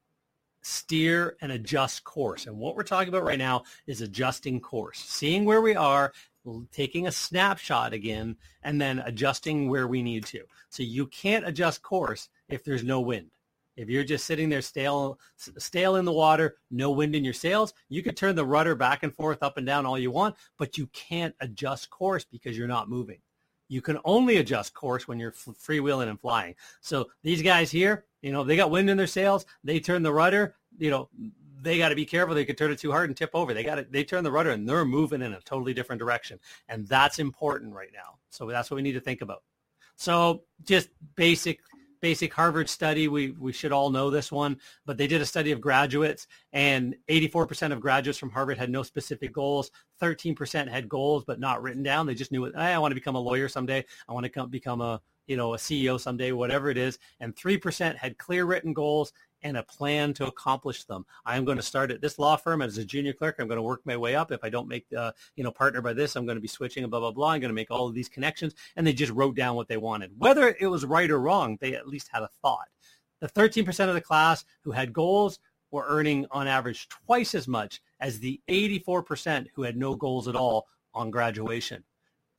steer 0.62 1.36
and 1.40 1.52
adjust 1.52 2.04
course. 2.04 2.46
And 2.46 2.56
what 2.58 2.76
we're 2.76 2.84
talking 2.84 3.08
about 3.08 3.24
right 3.24 3.38
now 3.38 3.64
is 3.86 4.00
adjusting 4.00 4.60
course, 4.60 4.98
seeing 4.98 5.44
where 5.44 5.60
we 5.60 5.74
are, 5.74 6.12
taking 6.70 7.06
a 7.06 7.12
snapshot 7.12 7.92
again, 7.92 8.36
and 8.62 8.80
then 8.80 9.00
adjusting 9.00 9.68
where 9.68 9.88
we 9.88 10.02
need 10.02 10.24
to. 10.26 10.42
So 10.68 10.82
you 10.82 11.06
can't 11.06 11.46
adjust 11.46 11.82
course 11.82 12.28
if 12.48 12.64
there's 12.64 12.84
no 12.84 13.00
wind. 13.00 13.30
If 13.76 13.88
you're 13.88 14.04
just 14.04 14.26
sitting 14.26 14.50
there 14.50 14.60
stale, 14.60 15.18
stale 15.36 15.96
in 15.96 16.04
the 16.04 16.12
water, 16.12 16.56
no 16.70 16.90
wind 16.90 17.16
in 17.16 17.24
your 17.24 17.32
sails, 17.32 17.72
you 17.88 18.02
could 18.02 18.16
turn 18.16 18.36
the 18.36 18.44
rudder 18.44 18.74
back 18.74 19.02
and 19.02 19.14
forth, 19.14 19.42
up 19.42 19.56
and 19.56 19.66
down 19.66 19.86
all 19.86 19.98
you 19.98 20.10
want, 20.10 20.36
but 20.58 20.76
you 20.76 20.88
can't 20.88 21.34
adjust 21.40 21.88
course 21.88 22.24
because 22.24 22.56
you're 22.56 22.68
not 22.68 22.90
moving. 22.90 23.18
You 23.72 23.80
can 23.80 23.98
only 24.04 24.36
adjust 24.36 24.74
course 24.74 25.08
when 25.08 25.18
you're 25.18 25.32
freewheeling 25.32 26.10
and 26.10 26.20
flying. 26.20 26.54
So 26.82 27.08
these 27.22 27.40
guys 27.40 27.70
here, 27.70 28.04
you 28.20 28.30
know, 28.30 28.44
they 28.44 28.54
got 28.54 28.70
wind 28.70 28.90
in 28.90 28.98
their 28.98 29.06
sails. 29.06 29.46
They 29.64 29.80
turn 29.80 30.02
the 30.02 30.12
rudder. 30.12 30.56
You 30.76 30.90
know, 30.90 31.08
they 31.62 31.78
got 31.78 31.88
to 31.88 31.94
be 31.94 32.04
careful. 32.04 32.34
They 32.34 32.44
could 32.44 32.58
turn 32.58 32.70
it 32.70 32.78
too 32.78 32.90
hard 32.90 33.08
and 33.08 33.16
tip 33.16 33.30
over. 33.32 33.54
They 33.54 33.64
got 33.64 33.76
to, 33.76 33.86
they 33.88 34.04
turn 34.04 34.24
the 34.24 34.30
rudder 34.30 34.50
and 34.50 34.68
they're 34.68 34.84
moving 34.84 35.22
in 35.22 35.32
a 35.32 35.40
totally 35.40 35.72
different 35.72 36.00
direction. 36.00 36.38
And 36.68 36.86
that's 36.86 37.18
important 37.18 37.72
right 37.72 37.88
now. 37.94 38.18
So 38.28 38.46
that's 38.46 38.70
what 38.70 38.76
we 38.76 38.82
need 38.82 38.92
to 38.92 39.00
think 39.00 39.22
about. 39.22 39.42
So 39.96 40.42
just 40.64 40.90
basic 41.16 41.60
basic 42.02 42.34
Harvard 42.34 42.68
study. 42.68 43.08
We, 43.08 43.30
we 43.30 43.52
should 43.52 43.72
all 43.72 43.88
know 43.88 44.10
this 44.10 44.30
one, 44.30 44.58
but 44.84 44.98
they 44.98 45.06
did 45.06 45.22
a 45.22 45.26
study 45.26 45.52
of 45.52 45.60
graduates 45.60 46.26
and 46.52 46.94
84% 47.08 47.72
of 47.72 47.80
graduates 47.80 48.18
from 48.18 48.30
Harvard 48.30 48.58
had 48.58 48.68
no 48.68 48.82
specific 48.82 49.32
goals. 49.32 49.70
13% 50.02 50.68
had 50.68 50.88
goals, 50.88 51.24
but 51.24 51.40
not 51.40 51.62
written 51.62 51.82
down. 51.82 52.06
They 52.06 52.14
just 52.14 52.32
knew, 52.32 52.44
hey, 52.44 52.74
I 52.74 52.78
want 52.78 52.90
to 52.90 52.96
become 52.96 53.14
a 53.14 53.20
lawyer 53.20 53.48
someday. 53.48 53.84
I 54.08 54.12
want 54.12 54.24
to 54.24 54.30
come, 54.30 54.50
become 54.50 54.80
a, 54.80 55.00
you 55.28 55.36
know, 55.36 55.54
a 55.54 55.56
CEO 55.56 55.98
someday, 55.98 56.32
whatever 56.32 56.68
it 56.68 56.76
is. 56.76 56.98
And 57.20 57.34
3% 57.34 57.96
had 57.96 58.18
clear 58.18 58.44
written 58.44 58.72
goals 58.72 59.12
and 59.42 59.56
a 59.56 59.62
plan 59.62 60.14
to 60.14 60.26
accomplish 60.26 60.84
them. 60.84 61.04
I'm 61.24 61.44
going 61.44 61.56
to 61.56 61.62
start 61.62 61.90
at 61.90 62.00
this 62.00 62.18
law 62.18 62.36
firm 62.36 62.62
as 62.62 62.78
a 62.78 62.84
junior 62.84 63.12
clerk. 63.12 63.36
I'm 63.38 63.48
going 63.48 63.56
to 63.56 63.62
work 63.62 63.80
my 63.84 63.96
way 63.96 64.14
up. 64.14 64.32
If 64.32 64.44
I 64.44 64.48
don't 64.48 64.68
make, 64.68 64.86
uh, 64.96 65.12
you 65.36 65.44
know, 65.44 65.50
partner 65.50 65.80
by 65.80 65.92
this, 65.92 66.16
I'm 66.16 66.26
going 66.26 66.36
to 66.36 66.42
be 66.42 66.48
switching 66.48 66.84
and 66.84 66.90
blah, 66.90 67.00
blah, 67.00 67.10
blah. 67.10 67.30
I'm 67.30 67.40
going 67.40 67.50
to 67.50 67.54
make 67.54 67.70
all 67.70 67.88
of 67.88 67.94
these 67.94 68.08
connections. 68.08 68.54
And 68.76 68.86
they 68.86 68.92
just 68.92 69.12
wrote 69.12 69.36
down 69.36 69.56
what 69.56 69.68
they 69.68 69.76
wanted. 69.76 70.12
Whether 70.18 70.56
it 70.58 70.66
was 70.66 70.84
right 70.84 71.10
or 71.10 71.20
wrong, 71.20 71.58
they 71.60 71.74
at 71.74 71.88
least 71.88 72.08
had 72.12 72.22
a 72.22 72.30
thought. 72.40 72.68
The 73.20 73.28
13% 73.28 73.88
of 73.88 73.94
the 73.94 74.00
class 74.00 74.44
who 74.62 74.72
had 74.72 74.92
goals 74.92 75.38
were 75.70 75.84
earning 75.86 76.26
on 76.30 76.46
average 76.46 76.88
twice 76.88 77.34
as 77.34 77.48
much 77.48 77.80
as 78.00 78.18
the 78.18 78.40
84% 78.48 79.46
who 79.54 79.62
had 79.62 79.76
no 79.76 79.94
goals 79.94 80.28
at 80.28 80.36
all 80.36 80.66
on 80.94 81.10
graduation. 81.10 81.82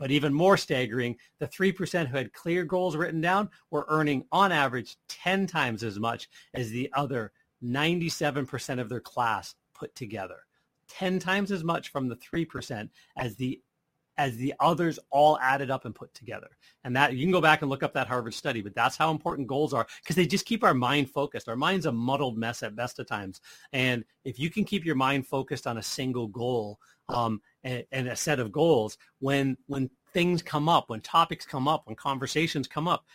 But 0.03 0.11
even 0.11 0.33
more 0.33 0.57
staggering, 0.57 1.15
the 1.39 1.47
3% 1.47 2.07
who 2.07 2.17
had 2.17 2.33
clear 2.33 2.65
goals 2.65 2.97
written 2.97 3.21
down 3.21 3.49
were 3.71 3.85
earning 3.87 4.25
on 4.33 4.51
average 4.51 4.97
10 5.07 5.47
times 5.47 5.81
as 5.81 5.97
much 5.97 6.27
as 6.53 6.69
the 6.69 6.91
other 6.91 7.31
97% 7.63 8.81
of 8.81 8.89
their 8.89 8.99
class 8.99 9.55
put 9.73 9.95
together. 9.95 10.39
10 10.89 11.19
times 11.19 11.53
as 11.53 11.63
much 11.63 11.89
from 11.89 12.09
the 12.09 12.17
3% 12.17 12.89
as 13.15 13.37
the 13.37 13.61
as 14.17 14.37
the 14.37 14.53
others 14.59 14.99
all 15.09 15.39
added 15.39 15.71
up 15.71 15.85
and 15.85 15.95
put 15.95 16.13
together. 16.13 16.49
And 16.83 16.95
that 16.95 17.15
you 17.15 17.23
can 17.25 17.31
go 17.31 17.41
back 17.41 17.61
and 17.61 17.71
look 17.71 17.81
up 17.81 17.93
that 17.93 18.07
Harvard 18.07 18.33
study, 18.33 18.61
but 18.61 18.75
that's 18.75 18.97
how 18.97 19.09
important 19.09 19.47
goals 19.47 19.73
are 19.73 19.87
because 20.01 20.15
they 20.15 20.27
just 20.27 20.45
keep 20.45 20.63
our 20.63 20.73
mind 20.73 21.09
focused. 21.09 21.49
Our 21.49 21.55
mind's 21.55 21.85
a 21.85 21.91
muddled 21.91 22.37
mess 22.37 22.61
at 22.61 22.75
best 22.75 22.99
of 22.99 23.07
times. 23.07 23.41
And 23.71 24.03
if 24.23 24.37
you 24.37 24.49
can 24.49 24.65
keep 24.65 24.85
your 24.85 24.95
mind 24.95 25.27
focused 25.27 25.65
on 25.65 25.77
a 25.77 25.83
single 25.83 26.27
goal, 26.27 26.79
um, 27.09 27.41
and, 27.63 27.85
and 27.91 28.07
a 28.07 28.15
set 28.15 28.39
of 28.39 28.51
goals 28.51 28.97
when 29.19 29.57
when 29.67 29.89
things 30.13 30.41
come 30.41 30.69
up 30.69 30.89
when 30.89 31.01
topics 31.01 31.45
come 31.45 31.67
up 31.67 31.83
when 31.85 31.95
conversations 31.95 32.67
come 32.67 32.87
up 32.87 33.05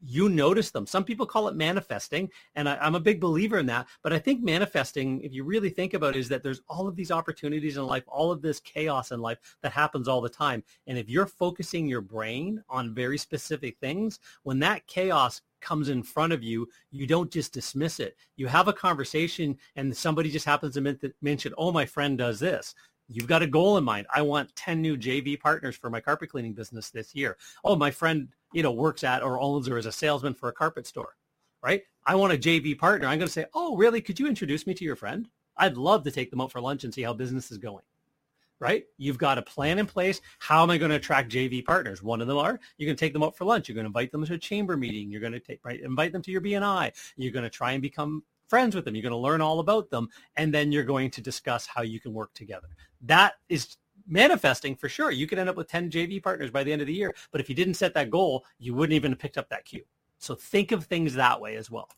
you 0.00 0.28
notice 0.28 0.70
them. 0.70 0.86
Some 0.86 1.04
people 1.04 1.26
call 1.26 1.48
it 1.48 1.56
manifesting, 1.56 2.30
and 2.54 2.68
I, 2.68 2.86
am 2.86 2.94
a 2.94 3.00
big 3.00 3.20
believer 3.20 3.58
in 3.58 3.66
that. 3.66 3.88
But 4.02 4.12
I 4.12 4.18
think 4.18 4.42
manifesting, 4.42 5.20
if 5.22 5.32
you 5.32 5.44
really 5.44 5.70
think 5.70 5.94
about 5.94 6.16
it, 6.16 6.20
is 6.20 6.28
that 6.28 6.42
there's 6.42 6.62
all 6.68 6.86
of 6.86 6.96
these 6.96 7.10
opportunities 7.10 7.76
in 7.76 7.84
life, 7.84 8.04
all 8.06 8.30
of 8.30 8.42
this 8.42 8.60
chaos 8.60 9.10
in 9.10 9.20
life 9.20 9.38
that 9.62 9.72
happens 9.72 10.06
all 10.06 10.20
the 10.20 10.28
time. 10.28 10.62
And 10.86 10.98
if 10.98 11.08
you're 11.08 11.26
focusing 11.26 11.88
your 11.88 12.00
brain 12.00 12.62
on 12.68 12.94
very 12.94 13.18
specific 13.18 13.78
things, 13.78 14.20
when 14.44 14.60
that 14.60 14.86
chaos 14.86 15.42
comes 15.60 15.88
in 15.88 16.04
front 16.04 16.32
of 16.32 16.44
you, 16.44 16.68
you 16.90 17.06
don't 17.06 17.32
just 17.32 17.52
dismiss 17.52 17.98
it. 17.98 18.16
You 18.36 18.46
have 18.46 18.68
a 18.68 18.72
conversation 18.72 19.58
and 19.74 19.96
somebody 19.96 20.30
just 20.30 20.46
happens 20.46 20.74
to 20.74 21.12
mention, 21.20 21.54
oh, 21.58 21.72
my 21.72 21.84
friend 21.84 22.16
does 22.16 22.38
this 22.38 22.74
you've 23.08 23.26
got 23.26 23.42
a 23.42 23.46
goal 23.46 23.76
in 23.78 23.84
mind. 23.84 24.06
I 24.14 24.22
want 24.22 24.54
10 24.56 24.80
new 24.80 24.96
JV 24.96 25.38
partners 25.38 25.76
for 25.76 25.90
my 25.90 26.00
carpet 26.00 26.30
cleaning 26.30 26.52
business 26.52 26.90
this 26.90 27.14
year. 27.14 27.36
Oh, 27.64 27.76
my 27.76 27.90
friend, 27.90 28.28
you 28.52 28.62
know, 28.62 28.72
works 28.72 29.04
at 29.04 29.22
or 29.22 29.40
owns 29.40 29.68
or 29.68 29.78
is 29.78 29.86
a 29.86 29.92
salesman 29.92 30.34
for 30.34 30.48
a 30.48 30.52
carpet 30.52 30.86
store, 30.86 31.16
right? 31.62 31.82
I 32.06 32.14
want 32.14 32.32
a 32.32 32.38
JV 32.38 32.78
partner. 32.78 33.06
I'm 33.06 33.18
going 33.18 33.28
to 33.28 33.32
say, 33.32 33.46
oh, 33.54 33.76
really? 33.76 34.00
Could 34.00 34.18
you 34.18 34.26
introduce 34.26 34.66
me 34.66 34.74
to 34.74 34.84
your 34.84 34.96
friend? 34.96 35.28
I'd 35.56 35.76
love 35.76 36.04
to 36.04 36.10
take 36.10 36.30
them 36.30 36.40
out 36.40 36.52
for 36.52 36.60
lunch 36.60 36.84
and 36.84 36.94
see 36.94 37.02
how 37.02 37.12
business 37.12 37.50
is 37.50 37.58
going. 37.58 37.82
Right? 38.60 38.86
You've 38.96 39.18
got 39.18 39.38
a 39.38 39.42
plan 39.42 39.78
in 39.78 39.86
place. 39.86 40.20
How 40.40 40.64
am 40.64 40.70
I 40.70 40.78
going 40.78 40.90
to 40.90 40.96
attract 40.96 41.30
JV 41.30 41.64
partners? 41.64 42.02
One 42.02 42.20
of 42.20 42.26
them 42.26 42.38
are 42.38 42.58
you're 42.76 42.86
going 42.86 42.96
to 42.96 43.00
take 43.00 43.12
them 43.12 43.22
out 43.22 43.36
for 43.36 43.44
lunch. 43.44 43.68
You're 43.68 43.76
going 43.76 43.84
to 43.84 43.88
invite 43.88 44.10
them 44.10 44.26
to 44.26 44.34
a 44.34 44.38
chamber 44.38 44.76
meeting. 44.76 45.12
You're 45.12 45.20
going 45.20 45.32
to 45.32 45.38
take, 45.38 45.64
right, 45.64 45.80
invite 45.80 46.10
them 46.10 46.22
to 46.22 46.32
your 46.32 46.40
BNI. 46.40 46.92
You're 47.16 47.32
going 47.32 47.44
to 47.44 47.50
try 47.50 47.72
and 47.72 47.82
become 47.82 48.24
friends 48.48 48.74
with 48.74 48.84
them. 48.84 48.94
You're 48.94 49.02
going 49.02 49.12
to 49.12 49.18
learn 49.18 49.40
all 49.40 49.60
about 49.60 49.90
them, 49.90 50.08
and 50.36 50.52
then 50.52 50.72
you're 50.72 50.84
going 50.84 51.10
to 51.12 51.20
discuss 51.20 51.66
how 51.66 51.82
you 51.82 52.00
can 52.00 52.12
work 52.12 52.32
together. 52.34 52.68
That 53.02 53.34
is 53.48 53.76
manifesting 54.06 54.74
for 54.74 54.88
sure. 54.88 55.10
You 55.10 55.26
could 55.26 55.38
end 55.38 55.48
up 55.48 55.56
with 55.56 55.68
10 55.68 55.90
JV 55.90 56.22
partners 56.22 56.50
by 56.50 56.64
the 56.64 56.72
end 56.72 56.80
of 56.80 56.86
the 56.86 56.94
year, 56.94 57.14
but 57.30 57.40
if 57.40 57.48
you 57.48 57.54
didn't 57.54 57.74
set 57.74 57.94
that 57.94 58.10
goal, 58.10 58.44
you 58.58 58.74
wouldn't 58.74 58.94
even 58.94 59.12
have 59.12 59.18
picked 59.18 59.38
up 59.38 59.48
that 59.50 59.64
cue. 59.64 59.84
So 60.18 60.34
think 60.34 60.72
of 60.72 60.84
things 60.84 61.14
that 61.14 61.40
way 61.40 61.56
as 61.56 61.70
well. 61.70 61.88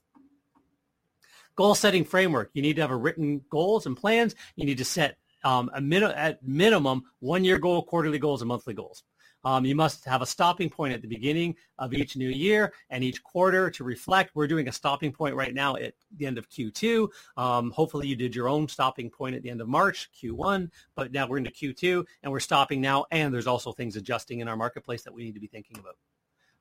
Goal 1.56 1.74
setting 1.74 2.04
framework. 2.04 2.50
You 2.52 2.62
need 2.62 2.76
to 2.76 2.82
have 2.82 2.90
a 2.90 2.96
written 2.96 3.42
goals 3.50 3.86
and 3.86 3.96
plans. 3.96 4.34
You 4.56 4.66
need 4.66 4.78
to 4.78 4.84
set 4.84 5.16
um, 5.44 5.70
a 5.74 5.80
min- 5.80 6.02
at 6.02 6.42
minimum 6.42 7.04
one 7.20 7.44
year 7.44 7.58
goal, 7.58 7.82
quarterly 7.82 8.18
goals, 8.18 8.42
and 8.42 8.48
monthly 8.48 8.74
goals. 8.74 9.02
Um, 9.44 9.64
you 9.64 9.74
must 9.74 10.04
have 10.04 10.22
a 10.22 10.26
stopping 10.26 10.68
point 10.68 10.92
at 10.92 11.02
the 11.02 11.08
beginning 11.08 11.56
of 11.78 11.94
each 11.94 12.16
new 12.16 12.28
year 12.28 12.72
and 12.90 13.02
each 13.02 13.22
quarter 13.22 13.70
to 13.70 13.84
reflect. 13.84 14.32
We're 14.34 14.46
doing 14.46 14.68
a 14.68 14.72
stopping 14.72 15.12
point 15.12 15.34
right 15.34 15.54
now 15.54 15.76
at 15.76 15.94
the 16.16 16.26
end 16.26 16.38
of 16.38 16.48
Q2. 16.48 17.08
Um, 17.36 17.70
hopefully 17.70 18.06
you 18.08 18.16
did 18.16 18.34
your 18.34 18.48
own 18.48 18.68
stopping 18.68 19.10
point 19.10 19.34
at 19.34 19.42
the 19.42 19.50
end 19.50 19.60
of 19.60 19.68
March, 19.68 20.10
Q1, 20.20 20.70
but 20.94 21.12
now 21.12 21.26
we're 21.26 21.38
into 21.38 21.50
Q2 21.50 22.04
and 22.22 22.32
we're 22.32 22.40
stopping 22.40 22.80
now. 22.80 23.06
And 23.10 23.32
there's 23.32 23.46
also 23.46 23.72
things 23.72 23.96
adjusting 23.96 24.40
in 24.40 24.48
our 24.48 24.56
marketplace 24.56 25.02
that 25.04 25.14
we 25.14 25.24
need 25.24 25.34
to 25.34 25.40
be 25.40 25.46
thinking 25.46 25.78
about. 25.78 25.96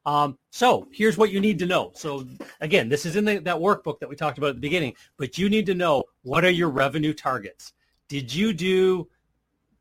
Um, 0.05 0.37
so 0.49 0.87
here's 0.91 1.17
what 1.17 1.31
you 1.31 1.39
need 1.39 1.59
to 1.59 1.65
know. 1.65 1.91
So 1.93 2.25
again, 2.61 2.89
this 2.89 3.05
is 3.05 3.15
in 3.15 3.25
the, 3.25 3.39
that 3.39 3.57
workbook 3.57 3.99
that 3.99 4.09
we 4.09 4.15
talked 4.15 4.37
about 4.37 4.51
at 4.51 4.55
the 4.55 4.61
beginning, 4.61 4.95
but 5.17 5.37
you 5.37 5.49
need 5.49 5.65
to 5.65 5.75
know 5.75 6.03
what 6.23 6.45
are 6.45 6.49
your 6.49 6.69
revenue 6.69 7.13
targets? 7.13 7.73
Did 8.07 8.33
you 8.33 8.53
do 8.53 9.07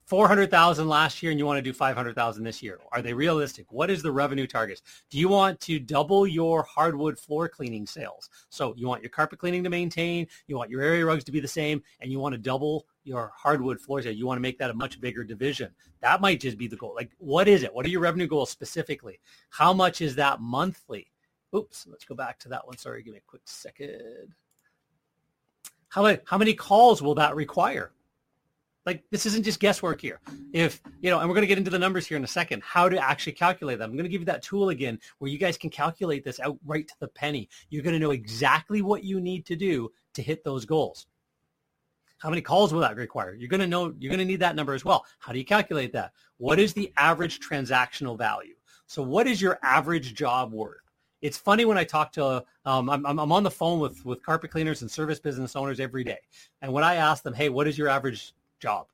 400,000 0.09 0.89
last 0.89 1.23
year 1.23 1.31
and 1.31 1.39
you 1.39 1.45
want 1.45 1.59
to 1.59 1.63
do 1.63 1.75
500,000 1.75 2.43
this 2.43 2.63
year. 2.63 2.81
Are 2.93 3.03
they 3.03 3.13
realistic? 3.13 3.71
What 3.71 3.91
is 3.91 4.03
the 4.03 4.11
revenue 4.11 4.47
targets? 4.47 4.81
Do 5.11 5.19
you 5.19 5.29
want 5.29 5.61
to 5.61 5.79
double 5.79 6.27
your 6.27 6.63
hardwood 6.63 7.19
floor 7.19 7.47
cleaning 7.47 7.87
sales? 7.87 8.31
So 8.49 8.73
you 8.79 8.89
want 8.89 9.03
your 9.03 9.11
carpet 9.11 9.39
cleaning 9.39 9.63
to 9.65 9.71
maintain, 9.71 10.27
you 10.47 10.57
want 10.57 10.71
your 10.71 10.81
area 10.81 11.05
rugs 11.05 11.25
to 11.25 11.33
be 11.33 11.41
the 11.41 11.47
same, 11.47 11.83
and 12.01 12.11
you 12.11 12.21
want 12.21 12.33
to 12.33 12.39
double 12.39 12.87
your 13.05 13.31
hardwood 13.37 13.83
floors. 13.83 14.07
You 14.07 14.27
want 14.27 14.39
to 14.39 14.43
make 14.43 14.59
that 14.59 14.71
a 14.71 14.75
much 14.75 14.99
bigger 14.99 15.25
division. 15.25 15.73
That 16.01 16.23
might 16.23 16.41
just 16.41 16.57
be 16.57 16.69
the 16.69 16.77
goal. 16.77 16.95
Like, 16.97 17.11
what 17.19 17.47
is 17.47 17.63
it? 17.63 17.75
What 17.75 17.85
are 17.85 17.91
your 17.91 18.01
revenue 18.01 18.27
goals 18.27 18.49
specifically? 18.49 19.21
How 19.51 19.75
much 19.75 20.01
is 20.01 20.15
that 20.15 20.41
monthly? 20.41 21.13
Oops, 21.55 21.87
let's 21.87 22.07
go 22.07 22.15
back 22.15 22.39
to 22.39 22.49
that 22.49 22.67
one. 22.67 22.79
Sorry, 22.79 23.03
give 23.03 23.13
me 23.13 23.19
a 23.19 23.29
quick 23.29 23.43
second. 23.45 24.33
How 25.89 26.17
how 26.25 26.39
many 26.39 26.55
calls 26.55 27.03
will 27.03 27.15
that 27.17 27.37
require? 27.37 27.93
Like 28.89 29.05
this 29.11 29.27
isn't 29.27 29.43
just 29.43 29.61
guesswork 29.61 30.01
here. 30.01 30.19
If, 30.55 30.81
you 31.03 31.11
know, 31.11 31.19
and 31.19 31.29
we're 31.29 31.35
going 31.35 31.43
to 31.43 31.47
get 31.47 31.59
into 31.59 31.71
the 31.71 31.79
numbers 31.79 32.07
here 32.07 32.17
in 32.17 32.25
a 32.25 32.27
second, 32.27 32.63
how 32.63 32.89
to 32.89 32.99
actually 32.99 33.35
calculate 33.35 33.79
them. 33.79 33.91
I'm 33.91 33.97
going 33.99 34.07
to 34.07 34.09
give 34.09 34.23
you 34.23 34.25
that 34.25 34.43
tool 34.43 34.71
again 34.71 34.99
where 35.19 35.31
you 35.31 35.37
guys 35.37 35.59
can 35.59 35.69
calculate 35.69 36.25
this 36.25 36.41
out 36.41 36.57
right 36.65 36.89
to 36.89 36.95
the 36.99 37.09
penny. 37.09 37.51
You're 37.69 37.83
going 37.83 37.93
to 37.93 37.99
know 37.99 38.13
exactly 38.13 38.81
what 38.81 39.05
you 39.05 39.21
need 39.21 39.45
to 39.45 39.57
do 39.57 39.91
to 40.15 40.23
hit 40.23 40.43
those 40.43 40.65
goals. 40.65 41.07
How 42.17 42.31
many 42.31 42.41
calls 42.41 42.73
will 42.73 42.81
that 42.81 42.97
require? 42.97 43.35
You're 43.35 43.51
going 43.51 43.61
to 43.61 43.67
know, 43.67 43.93
you're 43.99 44.09
going 44.09 44.21
to 44.21 44.25
need 44.25 44.41
that 44.41 44.57
number 44.57 44.73
as 44.73 44.87
well. 44.87 45.05
How 45.19 45.33
do 45.33 45.39
you 45.39 45.45
calculate 45.45 45.93
that? 45.93 46.13
What 46.39 46.59
is 46.59 46.73
the 46.73 46.91
average 46.97 47.41
transactional 47.41 48.17
value? 48.17 48.55
So 48.87 49.03
what 49.03 49.27
is 49.27 49.43
your 49.43 49.59
average 49.63 50.15
job 50.15 50.55
worth? 50.55 50.81
It's 51.21 51.37
funny 51.37 51.67
when 51.67 51.77
I 51.77 51.85
talk 51.85 52.11
to, 52.13 52.43
um, 52.65 52.89
I'm, 52.89 53.05
I'm 53.05 53.33
on 53.33 53.43
the 53.43 53.51
phone 53.51 53.81
with, 53.81 54.03
with 54.07 54.23
carpet 54.23 54.51
cleaners 54.51 54.81
and 54.81 54.91
service 54.91 55.21
business 55.21 55.57
owners 55.57 55.79
every 55.79 56.05
day. 56.05 56.21
And 56.63 56.73
when 56.73 56.85
I 56.85 56.95
ask 56.95 57.23
them, 57.23 57.35
hey, 57.35 57.51
what 57.51 57.69
is 57.69 57.77
your 57.77 57.89
average 57.89 58.33
job? 58.59 58.87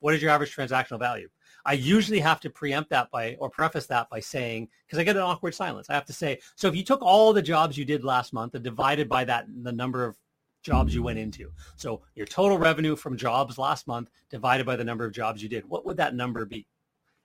What 0.00 0.14
is 0.14 0.22
your 0.22 0.30
average 0.30 0.54
transactional 0.54 0.98
value? 0.98 1.28
I 1.64 1.74
usually 1.74 2.20
have 2.20 2.40
to 2.40 2.50
preempt 2.50 2.90
that 2.90 3.10
by 3.10 3.36
or 3.38 3.50
preface 3.50 3.86
that 3.86 4.08
by 4.08 4.20
saying 4.20 4.68
because 4.86 4.98
I 4.98 5.04
get 5.04 5.16
an 5.16 5.22
awkward 5.22 5.54
silence. 5.54 5.90
I 5.90 5.94
have 5.94 6.06
to 6.06 6.12
say, 6.12 6.40
so 6.56 6.68
if 6.68 6.74
you 6.74 6.82
took 6.82 7.02
all 7.02 7.32
the 7.32 7.42
jobs 7.42 7.76
you 7.76 7.84
did 7.84 8.02
last 8.02 8.32
month 8.32 8.54
and 8.54 8.64
divided 8.64 9.08
by 9.08 9.24
that 9.24 9.46
the 9.62 9.72
number 9.72 10.04
of 10.04 10.16
jobs 10.62 10.94
you 10.94 11.02
went 11.02 11.18
into. 11.18 11.50
So 11.76 12.02
your 12.14 12.26
total 12.26 12.58
revenue 12.58 12.96
from 12.96 13.16
jobs 13.16 13.58
last 13.58 13.86
month 13.86 14.10
divided 14.30 14.66
by 14.66 14.76
the 14.76 14.84
number 14.84 15.04
of 15.04 15.12
jobs 15.12 15.42
you 15.42 15.48
did. 15.48 15.68
What 15.68 15.86
would 15.86 15.96
that 15.98 16.14
number 16.14 16.44
be? 16.44 16.66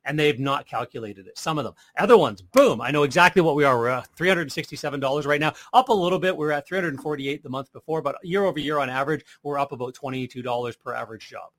And 0.05 0.19
they've 0.19 0.39
not 0.39 0.67
calculated 0.67 1.27
it. 1.27 1.37
Some 1.37 1.57
of 1.57 1.63
them. 1.63 1.73
Other 1.97 2.17
ones, 2.17 2.41
boom, 2.41 2.79
I 2.79 2.91
know 2.91 3.03
exactly 3.03 3.41
what 3.41 3.55
we 3.55 3.63
are. 3.63 3.77
We're 3.77 3.89
at 3.89 4.15
$367 4.15 5.25
right 5.25 5.41
now, 5.41 5.53
up 5.73 5.89
a 5.89 5.93
little 5.93 6.19
bit. 6.19 6.37
We 6.37 6.45
are 6.45 6.51
at 6.51 6.67
348 6.67 7.41
the 7.41 7.49
month 7.49 7.73
before, 7.73 8.01
but 8.01 8.15
year 8.23 8.45
over 8.45 8.59
year 8.59 8.77
on 8.79 8.89
average, 8.89 9.25
we're 9.41 9.57
up 9.57 9.71
about 9.71 9.95
$22 9.95 10.79
per 10.79 10.93
average 10.93 11.27
job. 11.27 11.49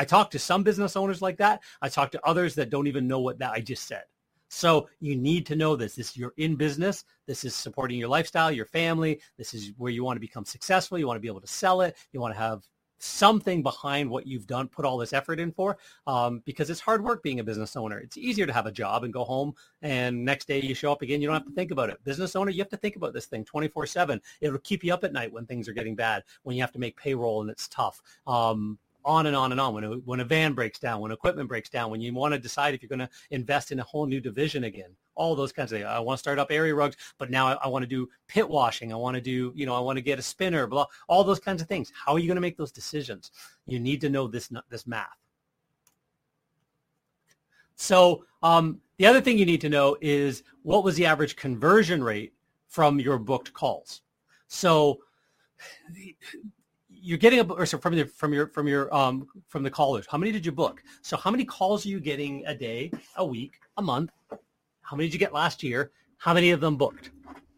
I 0.00 0.04
talk 0.04 0.30
to 0.30 0.38
some 0.38 0.62
business 0.62 0.96
owners 0.96 1.20
like 1.20 1.36
that. 1.36 1.62
I 1.82 1.90
talk 1.90 2.10
to 2.12 2.26
others 2.26 2.54
that 2.54 2.70
don't 2.70 2.86
even 2.86 3.06
know 3.06 3.18
what 3.20 3.38
that 3.40 3.50
I 3.50 3.60
just 3.60 3.86
said. 3.86 4.04
So 4.48 4.88
you 4.98 5.14
need 5.14 5.44
to 5.44 5.56
know 5.56 5.76
this. 5.76 5.94
This 5.94 6.16
you're 6.16 6.32
in 6.38 6.56
business. 6.56 7.04
This 7.26 7.44
is 7.44 7.54
supporting 7.54 7.98
your 7.98 8.08
lifestyle, 8.08 8.50
your 8.50 8.64
family. 8.64 9.20
This 9.36 9.52
is 9.52 9.74
where 9.76 9.92
you 9.92 10.02
want 10.02 10.16
to 10.16 10.20
become 10.20 10.46
successful. 10.46 10.98
You 10.98 11.06
want 11.06 11.18
to 11.18 11.20
be 11.20 11.28
able 11.28 11.42
to 11.42 11.46
sell 11.46 11.82
it. 11.82 11.98
You 12.14 12.20
want 12.20 12.32
to 12.32 12.40
have 12.40 12.62
something 12.98 13.62
behind 13.62 14.08
what 14.08 14.26
you've 14.26 14.46
done, 14.46 14.68
put 14.68 14.86
all 14.86 14.96
this 14.96 15.12
effort 15.12 15.38
in 15.38 15.52
for, 15.52 15.76
um, 16.06 16.42
because 16.46 16.70
it's 16.70 16.80
hard 16.80 17.04
work 17.04 17.22
being 17.22 17.40
a 17.40 17.44
business 17.44 17.76
owner. 17.76 17.98
It's 17.98 18.16
easier 18.16 18.46
to 18.46 18.52
have 18.54 18.66
a 18.66 18.72
job 18.72 19.04
and 19.04 19.12
go 19.12 19.24
home 19.24 19.52
and 19.82 20.24
next 20.24 20.48
day 20.48 20.62
you 20.62 20.74
show 20.74 20.92
up 20.92 21.02
again. 21.02 21.20
You 21.20 21.28
don't 21.28 21.36
have 21.36 21.46
to 21.46 21.54
think 21.54 21.72
about 21.72 21.90
it. 21.90 22.02
Business 22.04 22.34
owner, 22.36 22.50
you 22.50 22.58
have 22.60 22.70
to 22.70 22.76
think 22.78 22.96
about 22.96 23.12
this 23.12 23.26
thing 23.26 23.44
24 23.44 23.84
seven. 23.86 24.20
It'll 24.40 24.58
keep 24.60 24.82
you 24.82 24.94
up 24.94 25.04
at 25.04 25.12
night 25.12 25.30
when 25.30 25.44
things 25.44 25.68
are 25.68 25.74
getting 25.74 25.94
bad, 25.94 26.24
when 26.42 26.56
you 26.56 26.62
have 26.62 26.72
to 26.72 26.78
make 26.78 26.96
payroll 26.96 27.42
and 27.42 27.50
it's 27.50 27.68
tough. 27.68 28.00
Um, 28.26 28.78
on 29.04 29.26
and 29.26 29.36
on 29.36 29.52
and 29.52 29.60
on. 29.60 29.74
When 29.74 29.84
a, 29.84 29.90
when 30.04 30.20
a 30.20 30.24
van 30.24 30.52
breaks 30.52 30.78
down, 30.78 31.00
when 31.00 31.12
equipment 31.12 31.48
breaks 31.48 31.68
down, 31.68 31.90
when 31.90 32.00
you 32.00 32.12
want 32.14 32.34
to 32.34 32.38
decide 32.38 32.74
if 32.74 32.82
you're 32.82 32.88
going 32.88 33.00
to 33.00 33.10
invest 33.30 33.72
in 33.72 33.80
a 33.80 33.84
whole 33.84 34.06
new 34.06 34.20
division 34.20 34.64
again, 34.64 34.90
all 35.14 35.34
those 35.34 35.52
kinds 35.52 35.72
of 35.72 35.78
things. 35.78 35.86
I 35.86 35.98
want 35.98 36.18
to 36.18 36.20
start 36.20 36.38
up 36.38 36.50
area 36.50 36.74
rugs, 36.74 36.96
but 37.18 37.30
now 37.30 37.46
I, 37.48 37.52
I 37.64 37.68
want 37.68 37.82
to 37.82 37.88
do 37.88 38.08
pit 38.26 38.48
washing. 38.48 38.92
I 38.92 38.96
want 38.96 39.16
to 39.16 39.20
do, 39.20 39.52
you 39.54 39.66
know, 39.66 39.74
I 39.74 39.80
want 39.80 39.96
to 39.96 40.02
get 40.02 40.18
a 40.18 40.22
spinner, 40.22 40.66
blah, 40.66 40.86
all 41.08 41.24
those 41.24 41.40
kinds 41.40 41.60
of 41.60 41.68
things. 41.68 41.92
How 41.94 42.12
are 42.12 42.18
you 42.18 42.26
going 42.26 42.36
to 42.36 42.40
make 42.40 42.56
those 42.56 42.72
decisions? 42.72 43.30
You 43.66 43.80
need 43.80 44.00
to 44.02 44.08
know 44.08 44.28
this, 44.28 44.50
this 44.70 44.86
math. 44.86 45.08
So 47.76 48.24
um, 48.42 48.80
the 48.98 49.06
other 49.06 49.20
thing 49.20 49.38
you 49.38 49.46
need 49.46 49.62
to 49.62 49.70
know 49.70 49.96
is 50.00 50.42
what 50.62 50.84
was 50.84 50.96
the 50.96 51.06
average 51.06 51.36
conversion 51.36 52.04
rate 52.04 52.34
from 52.68 53.00
your 53.00 53.18
booked 53.18 53.52
calls? 53.52 54.02
So 54.48 55.00
you're 57.02 57.18
getting 57.18 57.40
a 57.40 57.52
or 57.52 57.66
so 57.66 57.78
from 57.78 57.94
your 57.94 58.06
from 58.06 58.32
your 58.32 58.46
from 58.48 58.68
your 58.68 58.94
um 58.94 59.26
from 59.48 59.62
the 59.62 59.70
callers. 59.70 60.06
How 60.08 60.18
many 60.18 60.32
did 60.32 60.44
you 60.44 60.52
book? 60.52 60.82
So 61.02 61.16
how 61.16 61.30
many 61.30 61.44
calls 61.44 61.84
are 61.86 61.88
you 61.88 62.00
getting 62.00 62.44
a 62.46 62.54
day, 62.54 62.90
a 63.16 63.24
week, 63.24 63.54
a 63.76 63.82
month? 63.82 64.10
How 64.82 64.96
many 64.96 65.08
did 65.08 65.14
you 65.14 65.18
get 65.18 65.32
last 65.32 65.62
year? 65.62 65.92
How 66.18 66.34
many 66.34 66.50
of 66.50 66.60
them 66.60 66.76
booked? 66.76 67.10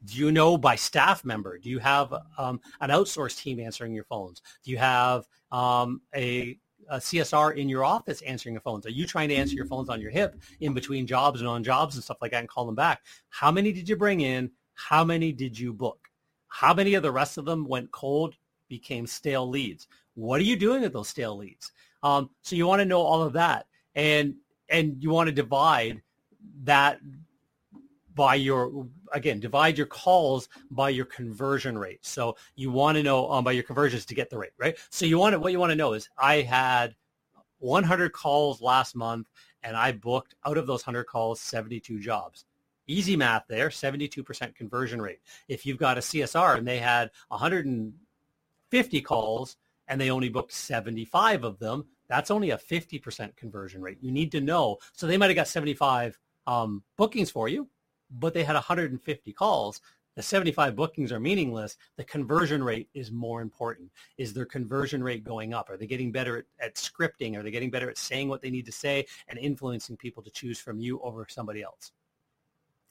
Do 0.04 0.18
you 0.18 0.32
know 0.32 0.58
by 0.58 0.74
staff 0.74 1.24
member? 1.24 1.58
Do 1.58 1.70
you 1.70 1.78
have 1.78 2.12
um, 2.36 2.60
an 2.80 2.90
outsourced 2.90 3.40
team 3.40 3.60
answering 3.60 3.94
your 3.94 4.04
phones? 4.04 4.42
Do 4.64 4.70
you 4.70 4.78
have 4.78 5.26
um, 5.52 6.00
a, 6.14 6.58
a, 6.88 6.96
CSR 6.96 7.56
in 7.56 7.68
your 7.68 7.84
office 7.84 8.20
answering 8.22 8.54
your 8.54 8.62
phones? 8.62 8.84
Are 8.84 8.90
you 8.90 9.06
trying 9.06 9.28
to 9.28 9.36
answer 9.36 9.54
your 9.54 9.66
phones 9.66 9.88
on 9.88 10.00
your 10.00 10.10
hip 10.10 10.36
in 10.60 10.74
between 10.74 11.06
jobs 11.06 11.40
and 11.40 11.48
on 11.48 11.62
jobs 11.62 11.94
and 11.94 12.02
stuff 12.02 12.18
like 12.20 12.32
that 12.32 12.40
and 12.40 12.48
call 12.48 12.66
them 12.66 12.74
back? 12.74 13.02
How 13.30 13.52
many 13.52 13.72
did 13.72 13.88
you 13.88 13.96
bring 13.96 14.20
in? 14.20 14.50
How 14.74 15.04
many 15.04 15.32
did 15.32 15.56
you 15.56 15.72
book? 15.72 16.08
How 16.48 16.74
many 16.74 16.94
of 16.94 17.02
the 17.02 17.12
rest 17.12 17.38
of 17.38 17.44
them 17.44 17.64
went 17.64 17.92
cold 17.92 18.36
became 18.72 19.06
stale 19.06 19.46
leads. 19.46 19.86
What 20.14 20.40
are 20.40 20.44
you 20.44 20.56
doing 20.56 20.80
with 20.80 20.94
those 20.94 21.08
stale 21.08 21.36
leads? 21.36 21.72
Um, 22.02 22.30
so 22.40 22.56
you 22.56 22.66
want 22.66 22.80
to 22.80 22.86
know 22.86 23.02
all 23.02 23.22
of 23.22 23.34
that, 23.34 23.66
and 23.94 24.34
and 24.70 24.96
you 25.02 25.10
want 25.10 25.28
to 25.28 25.32
divide 25.32 26.00
that 26.64 27.00
by 28.14 28.34
your 28.34 28.86
again 29.12 29.40
divide 29.40 29.76
your 29.76 29.86
calls 29.86 30.48
by 30.70 30.88
your 30.88 31.04
conversion 31.04 31.76
rate. 31.76 32.00
So 32.00 32.36
you 32.56 32.70
want 32.70 32.96
to 32.96 33.02
know 33.02 33.30
um, 33.30 33.44
by 33.44 33.52
your 33.52 33.62
conversions 33.62 34.06
to 34.06 34.14
get 34.14 34.30
the 34.30 34.38
rate 34.38 34.52
right. 34.56 34.74
So 34.88 35.04
you 35.04 35.18
want 35.18 35.34
to 35.34 35.38
what 35.38 35.52
you 35.52 35.58
want 35.58 35.70
to 35.70 35.76
know 35.76 35.92
is 35.92 36.08
I 36.16 36.36
had 36.40 36.96
100 37.58 38.12
calls 38.12 38.62
last 38.62 38.96
month, 38.96 39.28
and 39.62 39.76
I 39.76 39.92
booked 39.92 40.34
out 40.46 40.56
of 40.56 40.66
those 40.66 40.86
100 40.86 41.04
calls 41.04 41.42
72 41.42 42.00
jobs 42.00 42.46
easy 42.88 43.16
math 43.16 43.44
there 43.48 43.68
72% 43.68 44.54
conversion 44.56 45.00
rate 45.00 45.20
if 45.48 45.64
you've 45.64 45.78
got 45.78 45.98
a 45.98 46.00
csr 46.00 46.58
and 46.58 46.66
they 46.66 46.78
had 46.78 47.10
100 47.28 47.92
50 48.72 49.02
calls 49.02 49.58
and 49.86 50.00
they 50.00 50.10
only 50.10 50.30
booked 50.30 50.52
75 50.52 51.44
of 51.44 51.58
them, 51.58 51.84
that's 52.08 52.30
only 52.30 52.50
a 52.50 52.56
50% 52.56 53.36
conversion 53.36 53.82
rate. 53.82 53.98
You 54.00 54.10
need 54.10 54.32
to 54.32 54.40
know. 54.40 54.78
So 54.94 55.06
they 55.06 55.18
might 55.18 55.26
have 55.26 55.36
got 55.36 55.46
75 55.46 56.18
um, 56.46 56.82
bookings 56.96 57.30
for 57.30 57.48
you, 57.48 57.68
but 58.10 58.32
they 58.32 58.44
had 58.44 58.54
150 58.54 59.32
calls. 59.34 59.82
The 60.16 60.22
75 60.22 60.74
bookings 60.74 61.12
are 61.12 61.20
meaningless. 61.20 61.76
The 61.98 62.04
conversion 62.04 62.64
rate 62.64 62.88
is 62.94 63.12
more 63.12 63.42
important. 63.42 63.90
Is 64.16 64.32
their 64.32 64.46
conversion 64.46 65.04
rate 65.04 65.22
going 65.22 65.52
up? 65.52 65.68
Are 65.68 65.76
they 65.76 65.86
getting 65.86 66.10
better 66.10 66.38
at, 66.38 66.44
at 66.58 66.74
scripting? 66.76 67.36
Are 67.36 67.42
they 67.42 67.50
getting 67.50 67.70
better 67.70 67.90
at 67.90 67.98
saying 67.98 68.30
what 68.30 68.40
they 68.40 68.50
need 68.50 68.64
to 68.66 68.72
say 68.72 69.04
and 69.28 69.38
influencing 69.38 69.98
people 69.98 70.22
to 70.22 70.30
choose 70.30 70.58
from 70.58 70.80
you 70.80 70.98
over 71.02 71.26
somebody 71.28 71.62
else? 71.62 71.92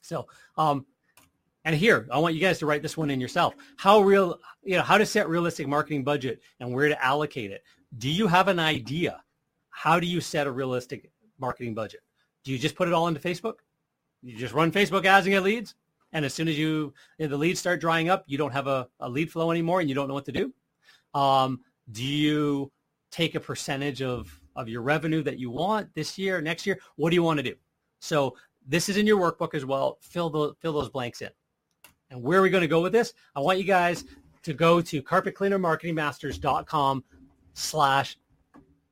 So 0.00 0.28
um, 0.56 0.86
and 1.64 1.76
here, 1.76 2.08
I 2.10 2.18
want 2.18 2.34
you 2.34 2.40
guys 2.40 2.58
to 2.58 2.66
write 2.66 2.82
this 2.82 2.96
one 2.96 3.10
in 3.10 3.20
yourself. 3.20 3.54
How 3.76 4.00
real, 4.00 4.40
you 4.64 4.76
know, 4.76 4.82
how 4.82 4.98
to 4.98 5.06
set 5.06 5.28
realistic 5.28 5.68
marketing 5.68 6.02
budget 6.02 6.40
and 6.58 6.72
where 6.72 6.88
to 6.88 7.04
allocate 7.04 7.52
it. 7.52 7.62
Do 7.98 8.10
you 8.10 8.26
have 8.26 8.48
an 8.48 8.58
idea? 8.58 9.22
How 9.70 10.00
do 10.00 10.06
you 10.06 10.20
set 10.20 10.46
a 10.46 10.50
realistic 10.50 11.10
marketing 11.38 11.74
budget? 11.74 12.00
Do 12.44 12.50
you 12.50 12.58
just 12.58 12.74
put 12.74 12.88
it 12.88 12.94
all 12.94 13.06
into 13.06 13.20
Facebook? 13.20 13.54
You 14.22 14.36
just 14.36 14.54
run 14.54 14.72
Facebook 14.72 15.04
ads 15.04 15.26
and 15.26 15.34
get 15.34 15.42
leads? 15.42 15.74
And 16.12 16.24
as 16.24 16.34
soon 16.34 16.48
as 16.48 16.58
you, 16.58 16.92
you 17.18 17.26
know, 17.26 17.28
the 17.28 17.38
leads 17.38 17.60
start 17.60 17.80
drying 17.80 18.08
up, 18.08 18.24
you 18.26 18.36
don't 18.36 18.52
have 18.52 18.66
a, 18.66 18.88
a 19.00 19.08
lead 19.08 19.30
flow 19.30 19.50
anymore 19.50 19.80
and 19.80 19.88
you 19.88 19.94
don't 19.94 20.08
know 20.08 20.14
what 20.14 20.26
to 20.26 20.32
do? 20.32 20.52
Um, 21.14 21.60
do 21.90 22.04
you 22.04 22.72
take 23.10 23.34
a 23.34 23.40
percentage 23.40 24.02
of, 24.02 24.40
of 24.56 24.68
your 24.68 24.82
revenue 24.82 25.22
that 25.22 25.38
you 25.38 25.50
want 25.50 25.94
this 25.94 26.18
year, 26.18 26.40
next 26.40 26.66
year? 26.66 26.78
What 26.96 27.10
do 27.10 27.14
you 27.14 27.22
want 27.22 27.38
to 27.38 27.42
do? 27.42 27.54
So 28.00 28.36
this 28.66 28.88
is 28.88 28.96
in 28.96 29.06
your 29.06 29.18
workbook 29.18 29.54
as 29.54 29.64
well. 29.64 29.98
Fill, 30.00 30.28
the, 30.28 30.54
fill 30.60 30.72
those 30.72 30.90
blanks 30.90 31.22
in. 31.22 31.30
And 32.12 32.22
where 32.22 32.38
are 32.38 32.42
we 32.42 32.50
going 32.50 32.60
to 32.60 32.68
go 32.68 32.82
with 32.82 32.92
this? 32.92 33.14
I 33.34 33.40
want 33.40 33.58
you 33.58 33.64
guys 33.64 34.04
to 34.42 34.52
go 34.52 34.82
to 34.82 35.02
carpetcleanermarketingmasters.com 35.02 37.04
slash 37.54 38.18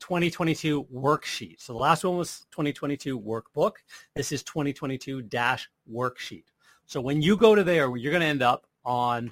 2022 0.01 0.85
worksheet. 0.85 1.61
So 1.61 1.75
the 1.75 1.79
last 1.79 2.03
one 2.03 2.17
was 2.17 2.47
2022 2.51 3.21
workbook. 3.21 3.73
This 4.15 4.33
is 4.33 4.43
2022 4.45 5.21
dash 5.23 5.69
worksheet. 5.93 6.45
So 6.87 7.01
when 7.01 7.21
you 7.21 7.37
go 7.37 7.55
to 7.55 7.63
there, 7.63 7.95
you're 7.95 8.11
going 8.11 8.23
to 8.23 8.27
end 8.27 8.43
up 8.43 8.67
on 8.87 9.31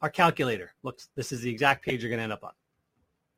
our 0.00 0.08
calculator. 0.08 0.72
Looks, 0.82 1.10
this 1.14 1.30
is 1.30 1.42
the 1.42 1.50
exact 1.50 1.84
page 1.84 2.02
you're 2.02 2.08
going 2.08 2.20
to 2.20 2.24
end 2.24 2.32
up 2.32 2.42
on. 2.42 2.52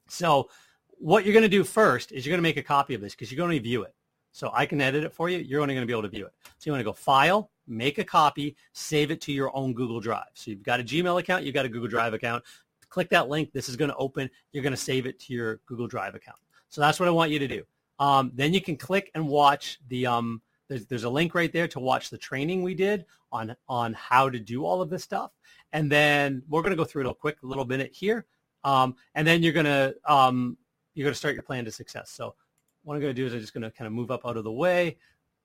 So 0.09 0.49
what 0.91 1.25
you're 1.25 1.35
going 1.35 1.43
to 1.43 1.49
do 1.49 1.65
first 1.65 2.13
is 2.13 2.25
you're 2.25 2.31
going 2.31 2.39
to 2.39 2.43
make 2.43 2.57
a 2.57 2.63
copy 2.63 2.95
of 2.95 3.01
this 3.01 3.15
because 3.15 3.33
you're 3.33 3.45
going 3.45 3.59
to 3.59 3.61
view 3.61 3.83
it. 3.83 3.95
So 4.31 4.53
I 4.55 4.65
can 4.65 4.81
edit 4.81 5.03
it 5.03 5.13
for 5.13 5.29
you. 5.29 5.39
You're 5.39 5.61
only 5.61 5.75
going 5.75 5.83
to 5.83 5.87
be 5.87 5.93
able 5.93 6.03
to 6.03 6.09
view 6.09 6.27
it. 6.27 6.33
So 6.45 6.67
you 6.67 6.73
want 6.73 6.81
to 6.81 6.85
go 6.85 6.93
File, 6.93 7.51
make 7.67 7.99
a 7.99 8.05
copy, 8.05 8.57
save 8.73 9.11
it 9.11 9.21
to 9.23 9.33
your 9.33 9.55
own 9.57 9.73
Google 9.75 10.01
Drive. 10.01 10.29
So 10.35 10.51
you've 10.51 10.63
got 10.63 10.81
a 10.81 10.85
Gmail 10.85 11.21
account, 11.21 11.45
you've 11.45 11.55
got 11.55 11.65
a 11.65 11.69
Google 11.69 11.89
Drive 11.89 12.15
account. 12.15 12.45
Click 12.89 13.09
that 13.11 13.29
link. 13.29 13.53
This 13.53 13.69
is 13.69 13.75
going 13.75 13.91
to 13.91 13.97
open. 13.97 14.31
You're 14.53 14.63
going 14.63 14.75
to 14.75 14.77
save 14.77 15.07
it 15.07 15.19
to 15.21 15.33
your 15.33 15.61
Google 15.67 15.89
Drive 15.89 16.15
account. 16.15 16.39
So 16.69 16.81
that's 16.81 17.01
what 17.01 17.09
I 17.09 17.13
want 17.13 17.33
you 17.33 17.41
to 17.41 17.49
do. 17.49 17.65
Um, 17.99 18.31
then 18.35 18.55
you 18.55 18.61
can 18.61 18.77
click 18.77 19.11
and 19.15 19.27
watch 19.27 19.79
the 19.89 20.07
um, 20.07 20.43
there's, 20.69 20.87
there's 20.87 21.05
a 21.05 21.11
link 21.11 21.35
right 21.35 21.53
there 21.53 21.69
to 21.69 21.81
watch 21.81 22.11
the 22.11 22.19
training 22.19 22.63
we 22.63 22.75
did 22.75 23.05
on 23.33 23.55
on 23.69 23.95
how 23.95 24.31
to 24.31 24.39
do 24.39 24.65
all 24.65 24.81
of 24.81 24.91
this 24.91 25.03
stuff. 25.03 25.33
And 25.73 25.91
then 25.91 26.43
we're 26.49 26.63
going 26.63 26.71
to 26.71 26.77
go 26.77 26.85
through 26.85 27.07
it 27.07 27.11
a 27.11 27.15
quick 27.15 27.37
little 27.43 27.65
minute 27.65 27.93
here. 27.93 28.27
Um, 28.63 28.97
and 29.15 29.27
then 29.27 29.43
you're 29.43 29.53
going 29.53 29.67
to 29.67 29.95
um, 30.07 30.57
you're 30.95 31.05
going 31.05 31.13
to 31.13 31.19
start 31.19 31.35
your 31.35 31.43
plan 31.43 31.65
to 31.65 31.73
success. 31.73 32.11
So 32.11 32.35
what 32.83 32.95
I'm 32.95 33.01
going 33.01 33.15
to 33.15 33.21
do 33.21 33.27
is 33.27 33.35
I'm 33.35 33.41
just 33.41 33.55
going 33.55 33.63
to 33.63 33.71
kind 33.71 33.87
of 33.87 33.93
move 33.93 34.11
up 34.11 34.27
out 34.27 34.37
of 34.37 34.45
the 34.45 34.53
way. 34.53 34.99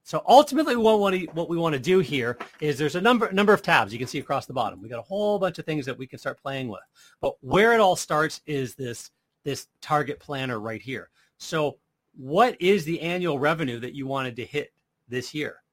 So 0.04 0.24
ultimately, 0.28 0.76
what, 0.76 1.00
what, 1.34 1.50
we 1.50 1.58
want 1.58 1.74
to 1.74 1.80
do 1.80 2.00
here 2.00 2.38
is 2.60 2.78
there's 2.78 2.96
a 2.96 3.02
number 3.02 3.32
number 3.32 3.54
of 3.54 3.62
tabs 3.62 3.94
you 3.94 4.00
can 4.00 4.08
see 4.08 4.20
across 4.20 4.46
the 4.46 4.54
bottom. 4.54 4.82
We 4.82 4.90
got 4.90 5.00
a 5.00 5.04
whole 5.04 5.38
bunch 5.38 5.60
of 5.60 5.66
things 5.66 5.86
that 5.86 5.98
we 5.98 6.08
can 6.08 6.18
start 6.18 6.42
playing 6.42 6.68
with. 6.68 6.82
But 7.22 7.34
where 7.42 7.74
it 7.74 7.80
all 7.80 7.96
starts 7.96 8.42
is 8.46 8.76
this 8.76 9.12
this 9.44 9.68
target 9.82 10.20
planner 10.20 10.60
right 10.60 10.82
here. 10.82 11.10
So 11.38 11.78
what 12.18 12.60
is 12.62 12.84
the 12.84 13.02
annual 13.02 13.40
revenue 13.40 13.80
that 13.80 13.94
you 13.94 14.06
wanted 14.06 14.36
to 14.38 14.46
hit 14.46 14.74
this 15.08 15.34
year, 15.34 15.64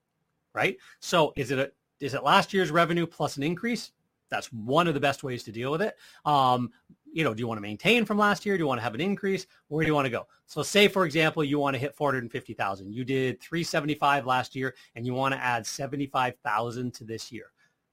right? 0.55 0.77
So 1.01 1.33
is 1.37 1.51
it 1.51 1.59
a, 1.59 1.73
is 2.01 2.15
it 2.15 2.23
last 2.23 2.53
year's 2.53 2.71
revenue 2.71 3.07
plus 3.07 3.37
an 3.37 3.43
increase? 3.43 3.93
That's 4.29 4.53
one 4.53 4.87
of 4.87 4.95
the 4.95 5.01
best 5.01 5.23
ways 5.23 5.43
to 5.45 5.53
deal 5.53 5.71
with 5.71 5.83
it. 5.83 5.97
Um, 6.25 6.71
you 7.17 7.25
know, 7.25 7.33
do 7.33 7.41
you 7.41 7.49
want 7.49 7.57
to 7.57 7.63
maintain 7.63 8.05
from 8.05 8.19
last 8.19 8.45
year? 8.45 8.59
Do 8.59 8.63
you 8.63 8.67
want 8.67 8.79
to 8.79 8.83
have 8.83 8.95
an 8.95 9.01
increase? 9.01 9.47
Where 9.69 9.83
do 9.83 9.89
you 9.89 9.95
want 9.95 10.05
to 10.05 10.11
go? 10.11 10.27
So 10.45 10.63
say, 10.63 10.87
for 10.87 11.07
example, 11.07 11.43
you 11.43 11.59
want 11.59 11.73
to 11.73 11.81
hit 11.81 11.95
450,000. 11.95 12.93
You 12.93 13.05
did 13.07 13.41
375 13.41 14.27
last 14.27 14.55
year 14.55 14.75
and 14.95 15.07
you 15.07 15.15
want 15.15 15.33
to 15.33 15.43
add 15.43 15.67
75,000 15.67 16.93
to 16.93 17.05
this 17.05 17.33
year, 17.33 17.53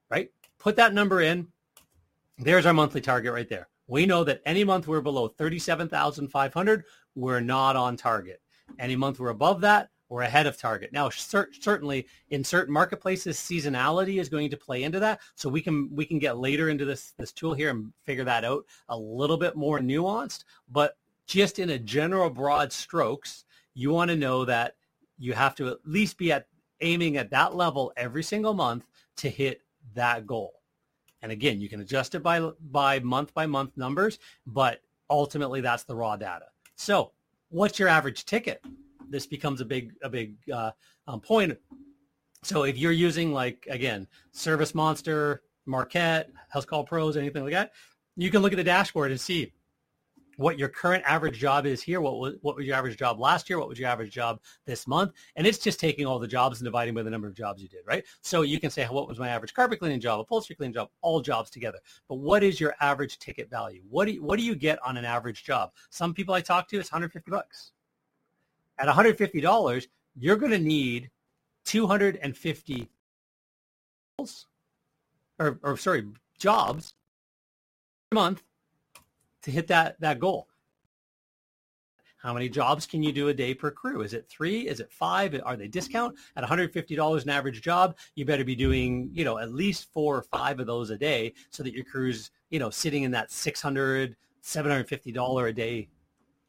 right? 0.09 0.29
Put 0.59 0.75
that 0.75 0.93
number 0.93 1.21
in. 1.21 1.47
There's 2.37 2.65
our 2.65 2.73
monthly 2.73 2.99
target 2.99 3.31
right 3.31 3.47
there. 3.47 3.69
We 3.87 4.05
know 4.05 4.25
that 4.25 4.41
any 4.45 4.65
month 4.65 4.89
we're 4.89 4.99
below 4.99 5.29
37,500, 5.29 6.83
we're 7.15 7.39
not 7.39 7.77
on 7.77 7.95
target. 7.95 8.41
Any 8.77 8.97
month 8.97 9.21
we're 9.21 9.29
above 9.29 9.61
that, 9.61 9.87
we're 10.13 10.21
ahead 10.21 10.45
of 10.45 10.55
target. 10.57 10.93
Now, 10.93 11.09
cer- 11.09 11.49
certainly 11.59 12.05
in 12.29 12.43
certain 12.43 12.71
marketplaces, 12.71 13.35
seasonality 13.35 14.21
is 14.21 14.29
going 14.29 14.51
to 14.51 14.57
play 14.57 14.83
into 14.83 14.99
that. 14.99 15.19
So 15.33 15.49
we 15.49 15.59
can 15.59 15.89
we 15.91 16.05
can 16.05 16.19
get 16.19 16.37
later 16.37 16.69
into 16.69 16.85
this 16.85 17.13
this 17.17 17.31
tool 17.31 17.55
here 17.55 17.71
and 17.71 17.91
figure 18.05 18.23
that 18.23 18.45
out 18.45 18.63
a 18.89 18.95
little 18.95 19.37
bit 19.37 19.55
more 19.55 19.79
nuanced. 19.79 20.43
But 20.71 20.97
just 21.25 21.57
in 21.57 21.71
a 21.71 21.79
general 21.79 22.29
broad 22.29 22.71
strokes, 22.71 23.43
you 23.73 23.89
want 23.89 24.09
to 24.11 24.15
know 24.15 24.45
that 24.45 24.75
you 25.17 25.33
have 25.33 25.55
to 25.55 25.69
at 25.69 25.77
least 25.83 26.19
be 26.19 26.31
at 26.31 26.45
aiming 26.81 27.17
at 27.17 27.31
that 27.31 27.55
level 27.55 27.91
every 27.97 28.21
single 28.21 28.53
month 28.53 28.85
to 29.17 29.29
hit 29.29 29.61
that 29.95 30.27
goal. 30.27 30.61
And 31.23 31.31
again, 31.31 31.59
you 31.59 31.69
can 31.69 31.81
adjust 31.81 32.13
it 32.13 32.21
by 32.21 32.39
by 32.61 32.99
month 32.99 33.33
by 33.33 33.47
month 33.47 33.75
numbers, 33.77 34.19
but 34.45 34.83
ultimately 35.09 35.61
that's 35.61 35.85
the 35.85 35.95
raw 35.95 36.17
data. 36.17 36.45
So, 36.75 37.13
what's 37.49 37.79
your 37.79 37.87
average 37.87 38.25
ticket? 38.25 38.63
This 39.13 39.27
becomes 39.27 39.61
a 39.61 39.65
big 39.65 39.93
a 40.01 40.09
big 40.09 40.33
uh, 40.51 40.71
um, 41.07 41.21
point. 41.21 41.55
So 42.41 42.63
if 42.63 42.79
you're 42.79 42.91
using 42.91 43.31
like 43.31 43.67
again 43.69 44.07
Service 44.31 44.73
Monster, 44.73 45.43
Markate, 45.67 46.25
House 46.49 46.65
Call 46.65 46.83
Pros, 46.83 47.15
anything 47.15 47.43
like 47.43 47.53
that, 47.53 47.73
you 48.17 48.31
can 48.31 48.41
look 48.41 48.53
at 48.53 48.55
the 48.55 48.63
dashboard 48.63 49.11
and 49.11 49.21
see 49.21 49.53
what 50.37 50.57
your 50.57 50.67
current 50.67 51.03
average 51.05 51.37
job 51.37 51.67
is 51.67 51.83
here. 51.83 52.01
What 52.01 52.17
was 52.17 52.33
what 52.41 52.55
was 52.55 52.65
your 52.65 52.75
average 52.75 52.97
job 52.97 53.19
last 53.19 53.51
year? 53.51 53.59
What 53.59 53.69
was 53.69 53.77
your 53.77 53.87
average 53.87 54.11
job 54.11 54.39
this 54.65 54.87
month? 54.87 55.11
And 55.35 55.45
it's 55.45 55.59
just 55.59 55.79
taking 55.79 56.07
all 56.07 56.17
the 56.17 56.27
jobs 56.27 56.59
and 56.59 56.65
dividing 56.65 56.95
by 56.95 57.03
the 57.03 57.11
number 57.11 57.27
of 57.27 57.35
jobs 57.35 57.61
you 57.61 57.67
did, 57.67 57.81
right? 57.85 58.03
So 58.21 58.41
you 58.41 58.59
can 58.59 58.71
say, 58.71 58.83
what 58.85 59.07
was 59.07 59.19
my 59.19 59.29
average 59.29 59.53
carpet 59.53 59.77
cleaning 59.77 59.99
job, 59.99 60.21
upholstery 60.21 60.55
cleaning 60.55 60.73
job, 60.73 60.89
all 61.03 61.21
jobs 61.21 61.51
together. 61.51 61.77
But 62.09 62.15
what 62.15 62.41
is 62.41 62.59
your 62.59 62.73
average 62.81 63.19
ticket 63.19 63.51
value? 63.51 63.83
What 63.91 64.05
do 64.05 64.13
you, 64.13 64.23
what 64.23 64.39
do 64.39 64.43
you 64.43 64.55
get 64.55 64.79
on 64.83 64.97
an 64.97 65.05
average 65.05 65.43
job? 65.43 65.71
Some 65.91 66.15
people 66.15 66.33
I 66.33 66.41
talk 66.41 66.67
to, 66.69 66.79
it's 66.79 66.91
150 66.91 67.29
bucks 67.29 67.73
at 68.83 68.93
$150, 68.93 69.87
you're 70.15 70.35
going 70.35 70.51
to 70.51 70.59
need 70.59 71.09
250 71.65 72.89
or, 75.39 75.59
or 75.63 75.77
sorry, 75.77 76.05
jobs 76.37 76.93
a 78.11 78.15
month 78.15 78.43
to 79.43 79.51
hit 79.51 79.67
that, 79.67 79.99
that 80.01 80.19
goal. 80.19 80.49
How 82.17 82.33
many 82.33 82.49
jobs 82.49 82.85
can 82.85 83.01
you 83.01 83.13
do 83.13 83.29
a 83.29 83.33
day 83.33 83.53
per 83.53 83.71
crew? 83.71 84.01
Is 84.01 84.13
it 84.13 84.27
three? 84.29 84.67
Is 84.67 84.81
it 84.81 84.91
five? 84.91 85.39
Are 85.45 85.55
they 85.55 85.69
discount? 85.69 86.15
At 86.35 86.43
$150 86.43 87.23
an 87.23 87.29
average 87.29 87.61
job, 87.61 87.97
you 88.15 88.25
better 88.25 88.43
be 88.43 88.55
doing, 88.55 89.09
you 89.13 89.23
know, 89.23 89.37
at 89.37 89.53
least 89.53 89.91
four 89.93 90.17
or 90.17 90.23
five 90.23 90.59
of 90.59 90.67
those 90.67 90.89
a 90.89 90.97
day 90.97 91.33
so 91.51 91.63
that 91.63 91.73
your 91.73 91.85
crew's, 91.85 92.31
you 92.49 92.59
know, 92.59 92.69
sitting 92.69 93.03
in 93.03 93.11
that 93.11 93.31
600 93.31 94.17
$750 94.43 95.49
a 95.49 95.53
day 95.53 95.87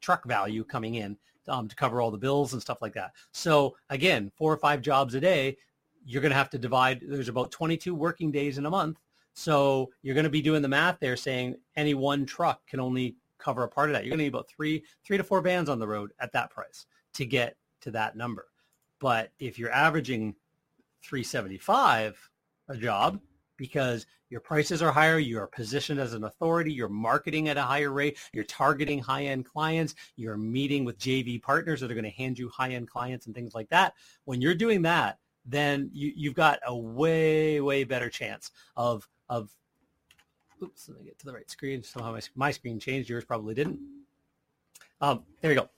truck 0.01 0.25
value 0.25 0.65
coming 0.65 0.95
in 0.95 1.17
um, 1.47 1.67
to 1.67 1.75
cover 1.75 2.01
all 2.01 2.11
the 2.11 2.17
bills 2.17 2.53
and 2.53 2.61
stuff 2.61 2.81
like 2.81 2.93
that. 2.93 3.11
So 3.31 3.75
again, 3.89 4.31
four 4.35 4.51
or 4.51 4.57
five 4.57 4.81
jobs 4.81 5.15
a 5.15 5.19
day, 5.19 5.57
you're 6.05 6.21
going 6.21 6.31
to 6.31 6.37
have 6.37 6.49
to 6.51 6.57
divide. 6.57 7.01
There's 7.05 7.29
about 7.29 7.51
22 7.51 7.95
working 7.95 8.31
days 8.31 8.57
in 8.57 8.65
a 8.65 8.69
month. 8.69 8.99
So 9.33 9.91
you're 10.01 10.15
going 10.15 10.25
to 10.25 10.29
be 10.29 10.41
doing 10.41 10.61
the 10.61 10.67
math 10.67 10.99
there 10.99 11.17
saying 11.17 11.55
any 11.75 11.93
one 11.93 12.25
truck 12.25 12.65
can 12.67 12.79
only 12.79 13.17
cover 13.37 13.63
a 13.63 13.67
part 13.67 13.89
of 13.89 13.93
that. 13.93 14.03
You're 14.03 14.11
going 14.11 14.19
to 14.19 14.23
need 14.23 14.33
about 14.33 14.47
three, 14.47 14.83
three 15.03 15.17
to 15.17 15.23
four 15.23 15.41
vans 15.41 15.69
on 15.69 15.79
the 15.79 15.87
road 15.87 16.11
at 16.19 16.31
that 16.33 16.49
price 16.49 16.85
to 17.13 17.25
get 17.25 17.57
to 17.81 17.91
that 17.91 18.15
number. 18.15 18.47
But 18.99 19.31
if 19.39 19.59
you're 19.59 19.71
averaging 19.71 20.35
375 21.03 22.29
a 22.69 22.77
job, 22.77 23.19
because 23.57 24.05
your 24.35 24.41
prices 24.41 24.81
are 24.81 24.91
higher, 24.91 25.17
you're 25.17 25.47
positioned 25.47 25.97
as 25.97 26.13
an 26.13 26.25
authority, 26.25 26.73
you're 26.73 26.89
marketing 26.89 27.47
at 27.47 27.55
a 27.55 27.61
higher 27.61 27.93
rate, 27.93 28.17
you're 28.33 28.43
targeting 28.43 28.99
high-end 28.99 29.45
clients, 29.45 29.95
you're 30.17 30.35
meeting 30.35 30.83
with 30.83 30.99
JV 30.99 31.41
partners 31.41 31.79
that 31.79 31.89
are 31.89 31.93
going 31.93 32.03
to 32.03 32.09
hand 32.09 32.37
you 32.37 32.49
high-end 32.49 32.89
clients 32.89 33.27
and 33.27 33.33
things 33.33 33.55
like 33.55 33.69
that. 33.69 33.93
When 34.25 34.41
you're 34.41 34.53
doing 34.53 34.81
that, 34.81 35.19
then 35.45 35.89
you, 35.93 36.11
you've 36.13 36.33
got 36.33 36.59
a 36.67 36.75
way, 36.75 37.61
way 37.61 37.85
better 37.85 38.09
chance 38.09 38.51
of, 38.75 39.07
of 39.29 39.51
oops, 40.61 40.89
let 40.89 40.99
me 40.99 41.05
get 41.05 41.17
to 41.19 41.25
the 41.25 41.33
right 41.33 41.49
screen. 41.49 41.81
Somehow 41.81 42.11
my, 42.11 42.21
my 42.35 42.51
screen 42.51 42.77
changed. 42.77 43.09
Yours 43.09 43.23
probably 43.23 43.55
didn't. 43.55 43.79
Um, 44.99 45.23
there 45.39 45.51
you 45.53 45.59
go. 45.61 45.69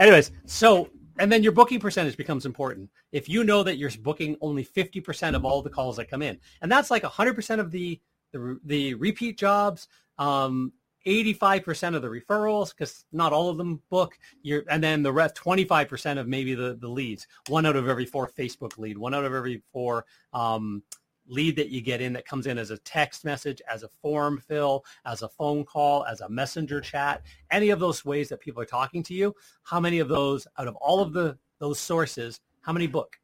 Anyways, 0.00 0.32
so 0.46 0.90
and 1.20 1.30
then 1.30 1.42
your 1.42 1.52
booking 1.52 1.78
percentage 1.78 2.16
becomes 2.16 2.46
important. 2.46 2.90
If 3.12 3.28
you 3.28 3.44
know 3.44 3.62
that 3.62 3.76
you're 3.76 3.90
booking 4.00 4.36
only 4.40 4.64
50% 4.64 5.36
of 5.36 5.44
all 5.44 5.62
the 5.62 5.70
calls 5.70 5.96
that 5.96 6.10
come 6.10 6.22
in, 6.22 6.38
and 6.62 6.72
that's 6.72 6.90
like 6.90 7.02
100% 7.02 7.60
of 7.60 7.70
the 7.70 8.00
the, 8.32 8.60
the 8.64 8.94
repeat 8.94 9.36
jobs, 9.36 9.88
um, 10.18 10.72
85% 11.06 11.96
of 11.96 12.02
the 12.02 12.08
referrals, 12.08 12.70
because 12.70 13.04
not 13.12 13.32
all 13.32 13.48
of 13.48 13.56
them 13.56 13.82
book. 13.90 14.16
You're, 14.42 14.62
and 14.70 14.82
then 14.82 15.02
the 15.02 15.12
rest, 15.12 15.34
25% 15.34 16.18
of 16.18 16.28
maybe 16.28 16.54
the, 16.54 16.76
the 16.80 16.88
leads. 16.88 17.26
One 17.48 17.66
out 17.66 17.74
of 17.74 17.88
every 17.88 18.06
four 18.06 18.28
Facebook 18.30 18.78
lead, 18.78 18.98
one 18.98 19.14
out 19.14 19.24
of 19.24 19.34
every 19.34 19.62
four 19.72 20.04
um, 20.32 20.84
lead 21.26 21.56
that 21.56 21.68
you 21.68 21.80
get 21.80 22.00
in 22.00 22.12
that 22.12 22.26
comes 22.26 22.46
in 22.46 22.58
as 22.58 22.70
a 22.70 22.78
text 22.78 23.24
message, 23.24 23.62
as 23.70 23.82
a 23.82 23.88
form 23.88 24.38
fill, 24.38 24.84
as 25.04 25.22
a 25.22 25.28
phone 25.28 25.64
call, 25.64 26.04
as 26.04 26.20
a 26.20 26.28
messenger 26.28 26.80
chat, 26.80 27.22
any 27.50 27.70
of 27.70 27.80
those 27.80 28.04
ways 28.04 28.28
that 28.28 28.40
people 28.40 28.60
are 28.60 28.66
talking 28.66 29.02
to 29.04 29.14
you, 29.14 29.34
how 29.62 29.80
many 29.80 29.98
of 29.98 30.08
those 30.08 30.46
out 30.58 30.68
of 30.68 30.76
all 30.76 31.00
of 31.00 31.12
the 31.12 31.38
those 31.58 31.78
sources, 31.78 32.40
how 32.62 32.72
many 32.72 32.86
book, 32.86 33.16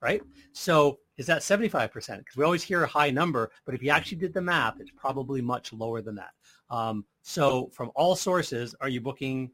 right? 0.00 0.22
So 0.52 0.98
is 1.18 1.26
that 1.26 1.42
75%? 1.42 1.92
Because 1.92 2.36
we 2.36 2.44
always 2.44 2.62
hear 2.62 2.82
a 2.82 2.86
high 2.86 3.10
number, 3.10 3.50
but 3.64 3.74
if 3.74 3.82
you 3.82 3.90
actually 3.90 4.18
did 4.18 4.32
the 4.32 4.40
math, 4.40 4.80
it's 4.80 4.90
probably 4.96 5.40
much 5.40 5.72
lower 5.72 6.00
than 6.00 6.14
that. 6.16 6.30
Um, 6.70 7.04
so 7.22 7.70
from 7.72 7.92
all 7.94 8.16
sources, 8.16 8.74
are 8.80 8.88
you 8.88 9.00
booking 9.00 9.50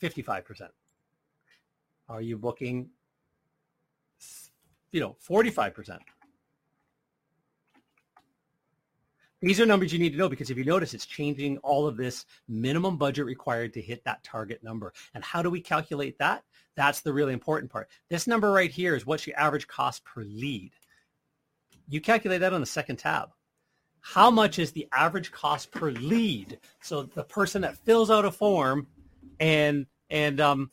55%? 0.00 0.68
Are 2.08 2.22
you 2.22 2.38
booking, 2.38 2.88
you 4.92 5.00
know, 5.00 5.16
45%? 5.28 5.98
These 9.40 9.60
are 9.60 9.66
numbers 9.66 9.92
you 9.92 10.00
need 10.00 10.12
to 10.12 10.18
know 10.18 10.28
because 10.28 10.50
if 10.50 10.58
you 10.58 10.64
notice, 10.64 10.94
it's 10.94 11.06
changing 11.06 11.58
all 11.58 11.86
of 11.86 11.96
this 11.96 12.26
minimum 12.48 12.96
budget 12.96 13.24
required 13.24 13.72
to 13.74 13.80
hit 13.80 14.04
that 14.04 14.24
target 14.24 14.64
number. 14.64 14.92
And 15.14 15.22
how 15.22 15.42
do 15.42 15.50
we 15.50 15.60
calculate 15.60 16.18
that? 16.18 16.42
That's 16.74 17.02
the 17.02 17.12
really 17.12 17.32
important 17.32 17.70
part. 17.70 17.88
This 18.10 18.26
number 18.26 18.50
right 18.50 18.70
here 18.70 18.96
is 18.96 19.06
what's 19.06 19.26
your 19.26 19.38
average 19.38 19.68
cost 19.68 20.04
per 20.04 20.22
lead. 20.22 20.72
You 21.88 22.00
calculate 22.00 22.40
that 22.40 22.52
on 22.52 22.60
the 22.60 22.66
second 22.66 22.96
tab. 22.96 23.30
How 24.00 24.30
much 24.30 24.58
is 24.58 24.72
the 24.72 24.88
average 24.92 25.30
cost 25.30 25.70
per 25.70 25.90
lead? 25.90 26.58
So 26.82 27.04
the 27.04 27.24
person 27.24 27.62
that 27.62 27.78
fills 27.78 28.10
out 28.10 28.24
a 28.24 28.30
form 28.30 28.88
and 29.38 29.86
and 30.10 30.40
um, 30.40 30.70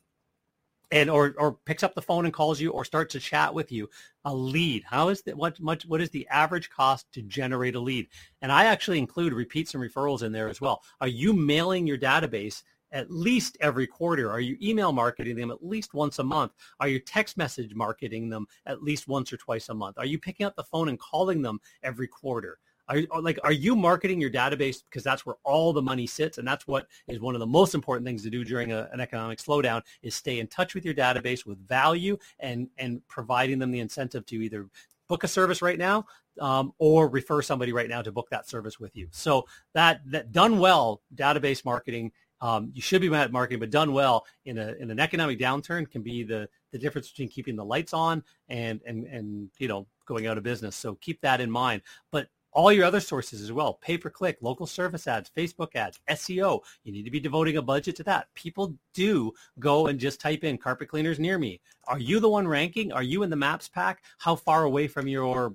and 0.91 1.09
or 1.09 1.35
or 1.37 1.53
picks 1.65 1.83
up 1.83 1.95
the 1.95 2.01
phone 2.01 2.25
and 2.25 2.33
calls 2.33 2.59
you 2.59 2.71
or 2.71 2.85
starts 2.85 3.13
to 3.13 3.19
chat 3.19 3.53
with 3.53 3.71
you 3.71 3.89
a 4.25 4.33
lead. 4.33 4.83
How 4.85 5.09
is 5.09 5.21
that 5.23 5.37
what 5.37 5.59
much 5.59 5.85
what 5.85 6.01
is 6.01 6.09
the 6.09 6.27
average 6.29 6.69
cost 6.69 7.11
to 7.13 7.21
generate 7.21 7.75
a 7.75 7.79
lead? 7.79 8.07
And 8.41 8.51
i 8.51 8.65
actually 8.65 8.99
include 8.99 9.33
repeats 9.33 9.73
and 9.73 9.83
referrals 9.83 10.23
in 10.23 10.31
there 10.31 10.49
as 10.49 10.61
well. 10.61 10.81
Are 11.01 11.07
you 11.07 11.33
mailing 11.33 11.87
your 11.87 11.97
database 11.97 12.63
at 12.91 13.11
least 13.11 13.57
every 13.59 13.87
quarter? 13.87 14.31
Are 14.31 14.39
you 14.39 14.57
email 14.61 14.91
marketing 14.91 15.35
them 15.35 15.51
at 15.51 15.65
least 15.65 15.93
once 15.93 16.19
a 16.19 16.23
month? 16.23 16.53
Are 16.79 16.87
you 16.87 16.99
text 16.99 17.37
message 17.37 17.75
marketing 17.75 18.29
them 18.29 18.47
at 18.65 18.81
least 18.81 19.07
once 19.07 19.33
or 19.33 19.37
twice 19.37 19.69
a 19.69 19.73
month? 19.73 19.97
Are 19.97 20.05
you 20.05 20.17
picking 20.17 20.45
up 20.45 20.55
the 20.55 20.63
phone 20.63 20.89
and 20.89 20.99
calling 20.99 21.41
them 21.41 21.59
every 21.83 22.07
quarter 22.07 22.59
Are 22.87 23.01
like 23.21 23.39
are 23.43 23.51
you 23.51 23.75
marketing 23.75 24.21
your 24.21 24.29
database 24.29 24.83
because 24.83 25.03
that's 25.03 25.25
where 25.25 25.35
all 25.43 25.73
the 25.73 25.81
money 25.81 26.05
sits, 26.05 26.37
and 26.37 26.47
that's 26.47 26.67
what 26.67 26.87
is 27.07 27.19
one 27.19 27.35
of 27.35 27.39
the 27.39 27.47
most 27.47 27.73
important 27.73 28.05
things 28.05 28.23
to 28.23 28.29
do 28.29 28.43
during 28.43 28.71
a, 28.71 28.87
an 28.93 28.99
economic 28.99 29.39
slowdown 29.39 29.81
is 30.03 30.13
stay 30.13 30.39
in 30.39 30.47
touch 30.47 30.75
with 30.75 30.85
your 30.85 30.93
database 30.93 31.45
with 31.45 31.57
value 31.67 32.17
and 32.39 32.69
and 32.77 33.01
providing 33.07 33.59
them 33.59 33.71
the 33.71 33.79
incentive 33.79 34.25
to 34.27 34.35
either 34.35 34.67
book 35.07 35.23
a 35.23 35.27
service 35.27 35.61
right 35.61 35.77
now 35.77 36.05
um, 36.39 36.73
or 36.77 37.07
refer 37.07 37.41
somebody 37.41 37.71
right 37.73 37.89
now 37.89 38.01
to 38.01 38.11
book 38.11 38.29
that 38.29 38.47
service 38.47 38.79
with 38.79 38.95
you. 38.95 39.07
So 39.11 39.45
that 39.73 40.01
that 40.07 40.31
done 40.31 40.59
well, 40.59 41.01
database 41.13 41.65
marketing. 41.65 42.11
Um, 42.41 42.71
you 42.73 42.81
should 42.81 43.01
be 43.01 43.11
at 43.13 43.31
marketing, 43.31 43.61
but 43.61 43.69
done 43.69 43.93
well 43.93 44.25
in 44.43 44.57
a 44.57 44.73
in 44.79 44.91
an 44.91 44.99
economic 44.99 45.39
downturn 45.39 45.89
can 45.89 46.01
be 46.01 46.23
the 46.23 46.49
the 46.71 46.77
difference 46.77 47.09
between 47.09 47.29
keeping 47.29 47.55
the 47.55 47.65
lights 47.65 47.93
on 47.93 48.23
and 48.49 48.81
and 48.85 49.05
and 49.05 49.49
you 49.57 49.67
know 49.67 49.87
going 50.05 50.27
out 50.27 50.37
of 50.37 50.43
business. 50.43 50.75
So 50.75 50.95
keep 50.95 51.21
that 51.21 51.41
in 51.41 51.49
mind. 51.49 51.81
But 52.11 52.27
all 52.55 52.71
your 52.71 52.85
other 52.85 53.01
sources 53.01 53.41
as 53.41 53.51
well, 53.51 53.73
pay 53.73 53.97
per 53.97 54.09
click, 54.09 54.37
local 54.41 54.65
service 54.65 55.07
ads, 55.07 55.29
Facebook 55.37 55.75
ads, 55.75 55.99
SEO. 56.09 56.61
You 56.83 56.93
need 56.93 57.03
to 57.03 57.11
be 57.11 57.19
devoting 57.19 57.57
a 57.57 57.61
budget 57.61 57.97
to 57.97 58.03
that. 58.03 58.33
People 58.33 58.75
do 58.93 59.33
go 59.59 59.87
and 59.87 59.99
just 59.99 60.21
type 60.21 60.43
in 60.43 60.57
carpet 60.57 60.87
cleaners 60.87 61.19
near 61.19 61.37
me. 61.37 61.59
Are 61.87 61.99
you 61.99 62.19
the 62.19 62.29
one 62.29 62.47
ranking? 62.47 62.91
Are 62.93 63.03
you 63.03 63.23
in 63.23 63.29
the 63.29 63.35
maps 63.35 63.67
pack? 63.67 64.03
How 64.17 64.35
far 64.35 64.63
away 64.63 64.87
from 64.87 65.07
your 65.07 65.53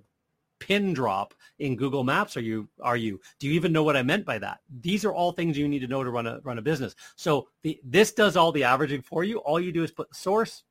pin 0.58 0.92
drop 0.92 1.32
in 1.58 1.74
Google 1.74 2.04
Maps 2.04 2.36
are 2.36 2.42
you 2.42 2.68
are 2.82 2.98
you? 2.98 3.18
Do 3.38 3.48
you 3.48 3.54
even 3.54 3.72
know 3.72 3.82
what 3.82 3.96
I 3.96 4.02
meant 4.02 4.26
by 4.26 4.38
that? 4.38 4.60
These 4.82 5.06
are 5.06 5.12
all 5.12 5.32
things 5.32 5.56
you 5.56 5.66
need 5.66 5.80
to 5.80 5.88
know 5.88 6.04
to 6.04 6.10
run 6.10 6.26
a 6.26 6.38
run 6.44 6.58
a 6.58 6.62
business. 6.62 6.94
So 7.16 7.48
the 7.62 7.80
this 7.82 8.12
does 8.12 8.36
all 8.36 8.52
the 8.52 8.64
averaging 8.64 9.02
for 9.02 9.24
you. 9.24 9.38
All 9.38 9.58
you 9.58 9.72
do 9.72 9.82
is 9.82 9.90
put 9.90 10.10
the 10.10 10.14
source, 10.14 10.64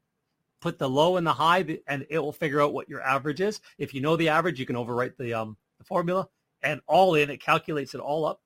put 0.61 0.77
the 0.77 0.89
low 0.89 1.17
and 1.17 1.25
the 1.25 1.33
high, 1.33 1.79
and 1.87 2.05
it 2.11 2.19
will 2.19 2.31
figure 2.31 2.61
out 2.61 2.73
what 2.73 2.87
your 2.87 3.01
average 3.01 3.41
is. 3.41 3.61
If 3.79 3.95
you 3.95 4.01
know 4.01 4.15
the 4.15 4.29
average, 4.29 4.59
you 4.59 4.67
can 4.67 4.75
overwrite 4.75 5.17
the 5.17 5.33
um 5.33 5.57
the 5.79 5.83
formula, 5.83 6.27
and 6.61 6.81
all 6.85 7.15
in, 7.15 7.31
it 7.31 7.41
calculates 7.41 7.95
it 7.95 8.01
all 8.01 8.25
up 8.25 8.41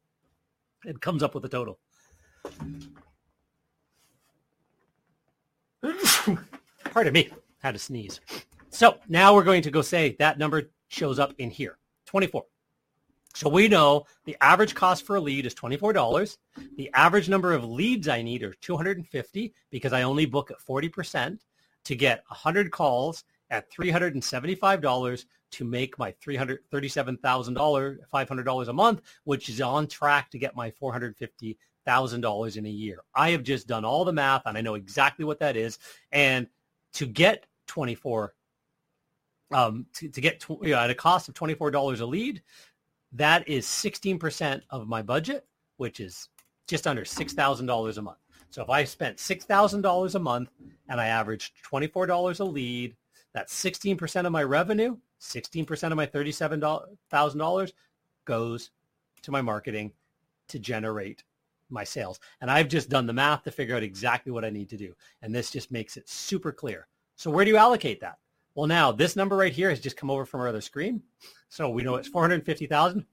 and 0.86 1.02
comes 1.02 1.22
up 1.22 1.36
with 1.36 1.44
a 1.44 1.50
total. 1.50 1.80
Pardon 6.86 7.14
me, 7.14 7.30
had 7.62 7.74
to 7.74 7.80
sneeze. 7.80 8.22
So 8.70 8.98
now 9.10 9.36
we're 9.36 9.44
going 9.44 9.64
to 9.64 9.72
go 9.72 9.82
say 9.82 10.16
that 10.20 10.38
number 10.38 10.72
shows 10.88 11.20
up 11.20 11.34
in 11.38 11.50
here, 11.50 11.78
24. 12.06 12.46
So 13.36 13.50
we 13.50 13.68
know 13.68 14.06
the 14.26 14.38
average 14.42 14.76
cost 14.76 15.06
for 15.06 15.16
a 15.16 15.20
lead 15.20 15.48
is 15.48 15.56
$24. 15.56 16.38
The 16.78 16.92
average 16.94 17.30
number 17.30 17.52
of 17.52 17.66
leads 17.66 18.08
I 18.08 18.22
need 18.22 18.44
are 18.44 18.54
250 18.54 19.54
because 19.72 19.92
I 19.92 20.04
only 20.04 20.28
book 20.28 20.52
at 20.52 20.60
40% 20.60 21.40
to 21.86 21.96
get 21.96 22.24
100 22.28 22.72
calls 22.72 23.24
at 23.50 23.72
$375 23.72 25.26
to 25.54 25.64
make 25.64 25.98
my 26.00 26.12
$337,000, 26.14 27.98
$500 28.14 28.68
a 28.68 28.74
month, 28.74 29.02
which 29.24 29.50
is 29.50 29.62
on 29.62 29.88
track 29.88 30.32
to 30.32 30.38
get 30.40 30.56
my 30.56 30.72
$450,000 30.72 32.58
in 32.58 32.66
a 32.66 32.70
year. 32.70 33.00
I 33.14 33.30
have 33.32 33.44
just 33.44 33.68
done 33.68 33.86
all 33.86 34.04
the 34.04 34.14
math 34.14 34.42
and 34.46 34.58
I 34.58 34.62
know 34.62 34.74
exactly 34.74 35.26
what 35.26 35.40
that 35.40 35.56
is. 35.56 35.78
And 36.12 36.48
to 36.94 37.06
get 37.06 37.46
24, 37.68 38.34
um, 39.52 39.86
to, 39.94 40.10
to 40.10 40.22
get 40.22 40.40
tw- 40.40 40.58
you 40.64 40.72
know, 40.72 40.80
at 40.80 40.90
a 40.90 40.96
cost 40.96 41.30
of 41.30 41.36
$24 41.36 42.02
a 42.02 42.06
lead, 42.06 42.42
that 43.12 43.48
is 43.48 43.68
16% 43.68 44.62
of 44.72 44.88
my 44.88 45.04
budget, 45.04 45.46
which 45.78 46.00
is 46.00 46.30
just 46.68 46.88
under 46.88 47.04
$6,000 47.04 47.98
a 47.98 48.02
month. 48.02 48.18
So 48.50 48.64
if 48.64 48.70
I 48.70 48.84
spent 48.86 49.18
$6,000 49.18 50.16
a 50.16 50.20
month 50.20 50.50
and 50.90 51.00
I 51.00 51.08
averaged 51.08 51.54
$24 51.72 52.40
a 52.40 52.44
lead, 52.44 52.96
that's 53.34 53.54
16% 53.54 54.26
of 54.26 54.32
my 54.32 54.44
revenue. 54.44 54.98
16% 55.24 55.92
of 55.92 55.98
my 55.98 56.06
$37,000 56.06 57.74
goes 58.26 58.72
to 59.22 59.32
my 59.32 59.42
marketing 59.42 59.94
to 60.50 60.60
generate 60.60 61.24
my 61.70 61.84
sales. 61.84 62.20
And 62.42 62.52
I've 62.52 62.68
just 62.68 62.90
done 62.90 63.08
the 63.08 63.14
math 63.14 63.44
to 63.44 63.52
figure 63.52 63.76
out 63.76 63.84
exactly 63.84 64.32
what 64.32 64.46
I 64.46 64.50
need 64.50 64.70
to 64.70 64.78
do. 64.78 64.94
And 65.22 65.34
this 65.34 65.50
just 65.50 65.72
makes 65.72 65.98
it 65.98 66.10
super 66.10 66.52
clear. 66.52 66.88
So 67.16 67.32
where 67.32 67.46
do 67.46 67.52
you 67.52 67.58
allocate 67.58 68.02
that? 68.02 68.18
Well, 68.56 68.68
now 68.68 68.92
this 68.92 69.16
number 69.16 69.36
right 69.36 69.54
here 69.54 69.70
has 69.70 69.80
just 69.80 69.98
come 69.98 70.12
over 70.12 70.26
from 70.26 70.42
our 70.42 70.50
other 70.50 70.62
screen. 70.62 71.02
So 71.50 71.70
we 71.70 71.84
know 71.84 71.96
it's 71.96 72.08
450,000. 72.08 73.06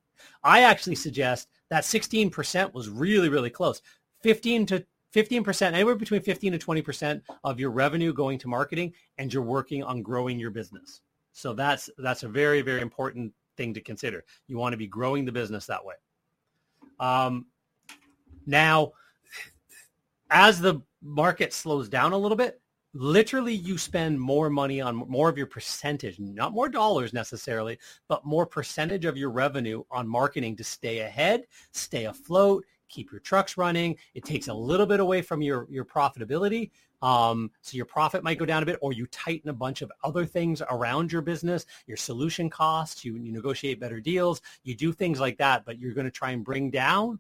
I 0.43 0.63
actually 0.63 0.97
suggest 0.97 1.49
that 1.71 1.85
16% 1.85 2.75
was 2.75 2.89
really, 2.89 3.29
really 3.29 3.51
close. 3.51 3.81
15 4.21 4.67
to 4.67 4.85
15%, 5.15 5.73
anywhere 5.73 5.95
between 5.95 6.21
15 6.21 6.53
to 6.53 6.59
20% 6.59 7.23
of 7.43 7.59
your 7.59 7.71
revenue 7.71 8.13
going 8.13 8.39
to 8.39 8.49
marketing 8.49 8.93
and 9.19 9.33
you're 9.33 9.43
working 9.43 9.83
on 9.83 10.03
growing 10.03 10.39
your 10.39 10.51
business. 10.51 11.01
So 11.33 11.53
that's 11.53 11.91
that's 11.99 12.23
a 12.23 12.29
very, 12.29 12.63
very 12.63 12.81
important 12.81 13.33
thing 13.57 13.75
to 13.75 13.81
consider. 13.81 14.25
You 14.47 14.59
want 14.59 14.73
to 14.73 14.77
be 14.79 14.87
growing 14.87 15.25
the 15.25 15.33
business 15.33 15.67
that 15.67 15.85
way. 15.85 15.95
Um, 16.99 17.47
now, 18.47 18.93
as 20.31 20.61
the 20.61 20.83
market 21.03 21.53
slows 21.53 21.89
down 21.89 22.13
a 22.13 22.19
little 22.19 22.37
bit, 22.37 22.61
literally 22.95 23.55
you 23.55 23.79
spend 23.79 24.21
more 24.21 24.51
money 24.51 24.81
on 24.81 24.97
more 24.97 25.29
of 25.29 25.39
your 25.39 25.47
percentage, 25.47 26.19
not 26.19 26.53
more 26.53 26.69
dollars 26.69 27.13
necessarily, 27.13 27.79
but 28.09 28.25
more 28.25 28.47
percentage 28.47 29.05
of 29.05 29.17
your 29.17 29.31
revenue 29.31 29.83
on 29.91 30.09
marketing 30.09 30.57
to 30.57 30.65
stay 30.65 31.01
ahead, 31.01 31.45
stay 31.73 32.07
afloat, 32.07 32.65
keep 32.89 33.13
your 33.13 33.21
trucks 33.21 33.57
running. 33.57 33.97
It 34.15 34.25
takes 34.25 34.49
a 34.49 34.55
little 34.55 34.87
bit 34.87 35.01
away 35.01 35.23
from 35.23 35.43
your, 35.43 35.67
your 35.71 35.85
profitability. 35.85 36.71
Um, 37.03 37.51
so 37.63 37.77
your 37.77 37.87
profit 37.87 38.23
might 38.23 38.39
go 38.39 38.45
down 38.45 38.63
a 38.63 38.67
bit 38.67 38.79
or 38.83 38.93
you 38.93 39.07
tighten 39.07 39.51
a 39.51 39.55
bunch 39.55 39.83
of 39.83 39.91
other 40.05 40.27
things 40.27 40.63
around 40.71 41.13
your 41.13 41.23
business, 41.23 41.67
your 41.87 41.97
solution 41.97 42.51
costs, 42.51 43.05
you, 43.05 43.17
you 43.17 43.33
negotiate 43.33 43.81
better 43.81 44.01
deals, 44.01 44.41
you 44.63 44.75
do 44.75 44.93
things 44.93 45.21
like 45.21 45.39
that, 45.39 45.65
but 45.65 45.79
you're 45.79 45.95
going 45.95 46.05
to 46.05 46.11
try 46.11 46.31
and 46.31 46.45
bring 46.45 46.71
down 46.71 47.19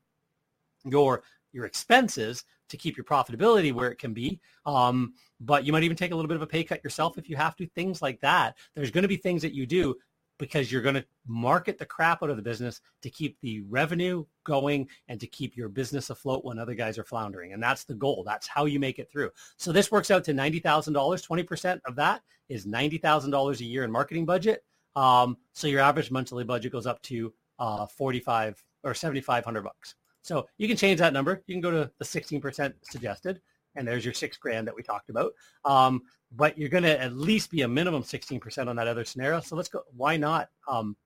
your 0.84 1.22
your 1.52 1.64
expenses 1.64 2.44
to 2.68 2.76
keep 2.76 2.96
your 2.96 3.04
profitability 3.04 3.72
where 3.72 3.90
it 3.90 3.98
can 3.98 4.14
be. 4.14 4.40
Um, 4.64 5.14
but 5.40 5.64
you 5.64 5.72
might 5.72 5.82
even 5.82 5.96
take 5.96 6.12
a 6.12 6.14
little 6.14 6.28
bit 6.28 6.36
of 6.36 6.42
a 6.42 6.46
pay 6.46 6.62
cut 6.62 6.84
yourself 6.84 7.18
if 7.18 7.28
you 7.28 7.36
have 7.36 7.56
to, 7.56 7.66
things 7.66 8.00
like 8.00 8.20
that. 8.20 8.56
There's 8.74 8.92
going 8.92 9.02
to 9.02 9.08
be 9.08 9.16
things 9.16 9.42
that 9.42 9.52
you 9.52 9.66
do 9.66 9.96
because 10.40 10.72
you're 10.72 10.82
going 10.82 10.96
to 10.96 11.04
market 11.26 11.78
the 11.78 11.86
crap 11.86 12.22
out 12.22 12.30
of 12.30 12.36
the 12.36 12.42
business 12.42 12.80
to 13.02 13.10
keep 13.10 13.38
the 13.40 13.60
revenue 13.68 14.24
going 14.44 14.88
and 15.06 15.20
to 15.20 15.26
keep 15.26 15.56
your 15.56 15.68
business 15.68 16.10
afloat 16.10 16.44
when 16.44 16.58
other 16.58 16.74
guys 16.74 16.98
are 16.98 17.04
floundering. 17.04 17.52
And 17.52 17.62
that's 17.62 17.84
the 17.84 17.94
goal. 17.94 18.24
That's 18.26 18.48
how 18.48 18.64
you 18.64 18.80
make 18.80 18.98
it 18.98 19.10
through. 19.12 19.30
So 19.58 19.70
this 19.70 19.92
works 19.92 20.10
out 20.10 20.24
to 20.24 20.32
$90,000. 20.32 20.92
20% 20.92 21.80
of 21.86 21.94
that 21.96 22.22
is 22.48 22.66
$90,000 22.66 23.60
a 23.60 23.64
year 23.64 23.84
in 23.84 23.92
marketing 23.92 24.26
budget. 24.26 24.64
Um, 24.96 25.36
so 25.52 25.68
your 25.68 25.80
average 25.80 26.10
monthly 26.10 26.42
budget 26.42 26.72
goes 26.72 26.86
up 26.86 27.00
to 27.02 27.32
uh, 27.58 27.86
45 27.86 28.64
or 28.82 28.94
7,500 28.94 29.62
bucks. 29.62 29.94
So 30.22 30.46
you 30.58 30.66
can 30.66 30.76
change 30.76 30.98
that 31.00 31.12
number. 31.12 31.42
You 31.46 31.54
can 31.54 31.60
go 31.60 31.70
to 31.70 31.90
the 31.98 32.04
16% 32.04 32.72
suggested 32.82 33.40
and 33.76 33.86
there's 33.86 34.04
your 34.04 34.14
six 34.14 34.36
grand 34.36 34.66
that 34.66 34.74
we 34.74 34.82
talked 34.82 35.10
about. 35.10 35.32
Um, 35.64 36.02
but 36.32 36.56
you're 36.56 36.68
going 36.68 36.84
to 36.84 37.00
at 37.00 37.16
least 37.16 37.50
be 37.50 37.62
a 37.62 37.68
minimum 37.68 38.02
16% 38.02 38.68
on 38.68 38.76
that 38.76 38.86
other 38.86 39.04
scenario. 39.04 39.40
So 39.40 39.56
let's 39.56 39.68
go. 39.68 39.82
Why 39.96 40.16
not? 40.16 40.48
Um, 40.68 40.96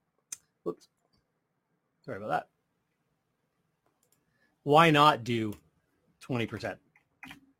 oops. 0.67 0.87
Sorry 2.03 2.17
about 2.17 2.29
that. 2.29 2.47
Why 4.63 4.89
not 4.89 5.23
do 5.23 5.53
20%? 6.27 6.77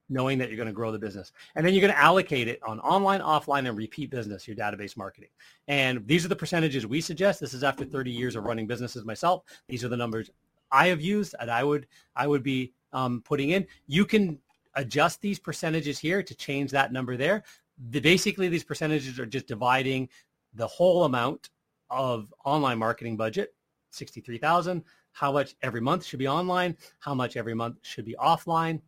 knowing 0.09 0.37
that 0.37 0.49
you're 0.49 0.57
going 0.57 0.67
to 0.67 0.73
grow 0.73 0.91
the 0.91 0.99
business. 0.99 1.31
And 1.55 1.65
then 1.65 1.73
you're 1.73 1.81
going 1.81 1.93
to 1.93 1.99
allocate 1.99 2.47
it 2.47 2.59
on 2.63 2.79
online, 2.81 3.21
offline, 3.21 3.67
and 3.67 3.77
repeat 3.77 4.11
business, 4.11 4.47
your 4.47 4.55
database 4.55 4.95
marketing. 4.95 5.29
And 5.67 6.05
these 6.07 6.25
are 6.25 6.27
the 6.27 6.35
percentages 6.35 6.85
we 6.85 7.01
suggest. 7.01 7.39
This 7.39 7.53
is 7.53 7.63
after 7.63 7.83
30 7.83 8.11
years 8.11 8.35
of 8.35 8.43
running 8.43 8.67
businesses 8.67 9.03
myself. 9.05 9.43
These 9.67 9.83
are 9.83 9.89
the 9.89 9.97
numbers 9.97 10.29
I 10.71 10.87
have 10.87 11.01
used 11.01 11.35
and 11.39 11.49
I 11.49 11.63
would 11.63 11.87
I 12.15 12.27
would 12.27 12.43
be 12.43 12.73
um, 12.93 13.21
putting 13.25 13.51
in. 13.51 13.65
You 13.87 14.05
can 14.05 14.39
adjust 14.75 15.21
these 15.21 15.39
percentages 15.39 15.99
here 15.99 16.21
to 16.23 16.35
change 16.35 16.71
that 16.71 16.91
number 16.91 17.17
there. 17.17 17.43
The, 17.89 17.99
basically, 17.99 18.47
these 18.47 18.63
percentages 18.63 19.19
are 19.19 19.25
just 19.25 19.47
dividing 19.47 20.09
the 20.53 20.67
whole 20.67 21.03
amount 21.03 21.49
of 21.89 22.33
online 22.45 22.79
marketing 22.79 23.17
budget, 23.17 23.53
63,000, 23.91 24.83
how 25.11 25.31
much 25.31 25.55
every 25.61 25.81
month 25.81 26.05
should 26.05 26.19
be 26.19 26.27
online, 26.27 26.77
how 26.99 27.13
much 27.13 27.38
every 27.38 27.53
month 27.53 27.77
should 27.81 28.05
be 28.05 28.15
offline, 28.19 28.81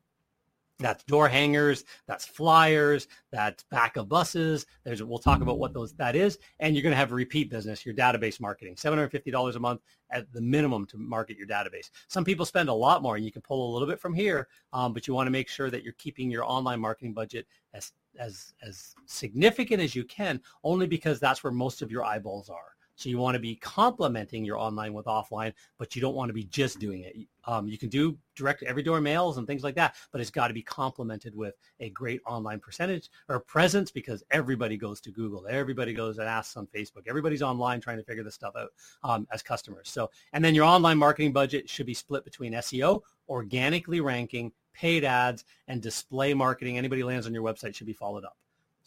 that's 0.80 1.04
door 1.06 1.28
hangers, 1.28 1.84
that's 2.08 2.26
flyers, 2.26 3.08
that's 3.32 3.64
back 3.64 3.98
of 3.98 4.08
buses. 4.08 4.66
There's 4.84 5.02
we'll 5.04 5.18
talk 5.18 5.42
about 5.42 5.60
what 5.60 5.74
those 5.74 5.94
that 5.94 6.16
is, 6.16 6.38
and 6.60 6.76
you're 6.76 6.84
going 6.84 6.92
to 6.92 6.98
have 6.98 7.12
repeat 7.12 7.50
business, 7.50 7.86
your 7.86 7.96
database 7.96 8.40
marketing, 8.40 8.76
$750 8.76 9.56
a 9.56 9.60
month 9.60 9.82
at 10.12 10.32
the 10.34 10.42
minimum 10.42 10.86
to 10.88 10.98
market 10.98 11.38
your 11.38 11.48
database. 11.48 11.90
Some 12.08 12.24
people 12.24 12.46
spend 12.46 12.70
a 12.70 12.74
lot 12.74 13.02
more, 13.02 13.16
and 13.16 13.26
you 13.26 13.32
can 13.32 13.42
pull 13.42 13.72
a 13.72 13.74
little 13.74 13.88
bit 13.88 14.00
from 14.00 14.14
here, 14.14 14.48
um, 14.74 14.94
but 14.94 15.08
you 15.08 15.14
want 15.14 15.28
to 15.28 15.32
make 15.32 15.50
sure 15.50 15.70
that 15.70 15.84
you're 15.84 15.94
keeping 15.94 16.30
your 16.30 16.46
online 16.46 16.80
marketing 16.80 17.14
budget 17.14 17.48
as 17.74 17.92
as 18.20 18.54
as 18.62 18.96
significant 19.06 19.82
as 19.82 19.96
you 19.96 20.04
can, 20.04 20.42
only 20.64 20.88
because 20.88 21.20
that's 21.20 21.44
where 21.44 21.54
most 21.54 21.82
of 21.82 21.92
your 21.92 22.04
eyeballs 22.04 22.50
are. 22.50 22.77
So 22.98 23.10
you 23.10 23.20
want 23.20 23.36
to 23.36 23.40
be 23.40 23.56
complementing 23.56 24.44
your 24.44 24.58
online 24.58 24.92
with 24.92 25.06
offline, 25.06 25.54
but 25.78 25.96
you 25.96 26.02
don't 26.02 26.16
want 26.16 26.30
to 26.30 26.34
be 26.34 26.46
just 26.46 26.80
doing 26.80 27.04
it. 27.04 27.16
Um, 27.46 27.68
you 27.68 27.78
can 27.78 27.90
do 27.90 28.18
direct 28.36 28.64
every 28.64 28.82
door 28.82 29.00
mails 29.00 29.38
and 29.38 29.46
things 29.46 29.64
like 29.64 29.76
that, 29.76 29.96
but 30.12 30.20
it's 30.20 30.32
got 30.32 30.48
to 30.48 30.54
be 30.54 30.64
complemented 30.64 31.36
with 31.36 31.54
a 31.80 31.92
great 31.92 32.22
online 32.26 32.60
percentage 32.60 33.10
or 33.30 33.40
presence 33.40 33.92
because 33.92 34.24
everybody 34.32 34.78
goes 34.78 35.00
to 35.02 35.12
Google. 35.12 35.46
Everybody 35.48 35.94
goes 35.94 36.18
and 36.18 36.28
asks 36.28 36.58
on 36.58 36.66
Facebook. 36.68 37.08
Everybody's 37.08 37.44
online 37.44 37.80
trying 37.80 37.98
to 37.98 38.04
figure 38.04 38.24
this 38.24 38.34
stuff 38.34 38.56
out 38.58 38.72
um, 39.04 39.28
as 39.32 39.44
customers. 39.44 39.90
So, 39.90 40.10
and 40.34 40.44
then 40.44 40.56
your 40.56 40.66
online 40.66 40.98
marketing 40.98 41.34
budget 41.34 41.70
should 41.70 41.86
be 41.86 41.94
split 41.94 42.26
between 42.26 42.54
SEO, 42.54 43.02
organically 43.30 44.02
ranking, 44.02 44.52
paid 44.74 45.04
ads, 45.04 45.46
and 45.68 45.84
display 45.84 46.34
marketing. 46.34 46.80
Anybody 46.80 47.04
lands 47.04 47.28
on 47.28 47.34
your 47.34 47.44
website 47.44 47.76
should 47.76 47.88
be 47.88 47.94
followed 47.94 48.26
up. 48.26 48.38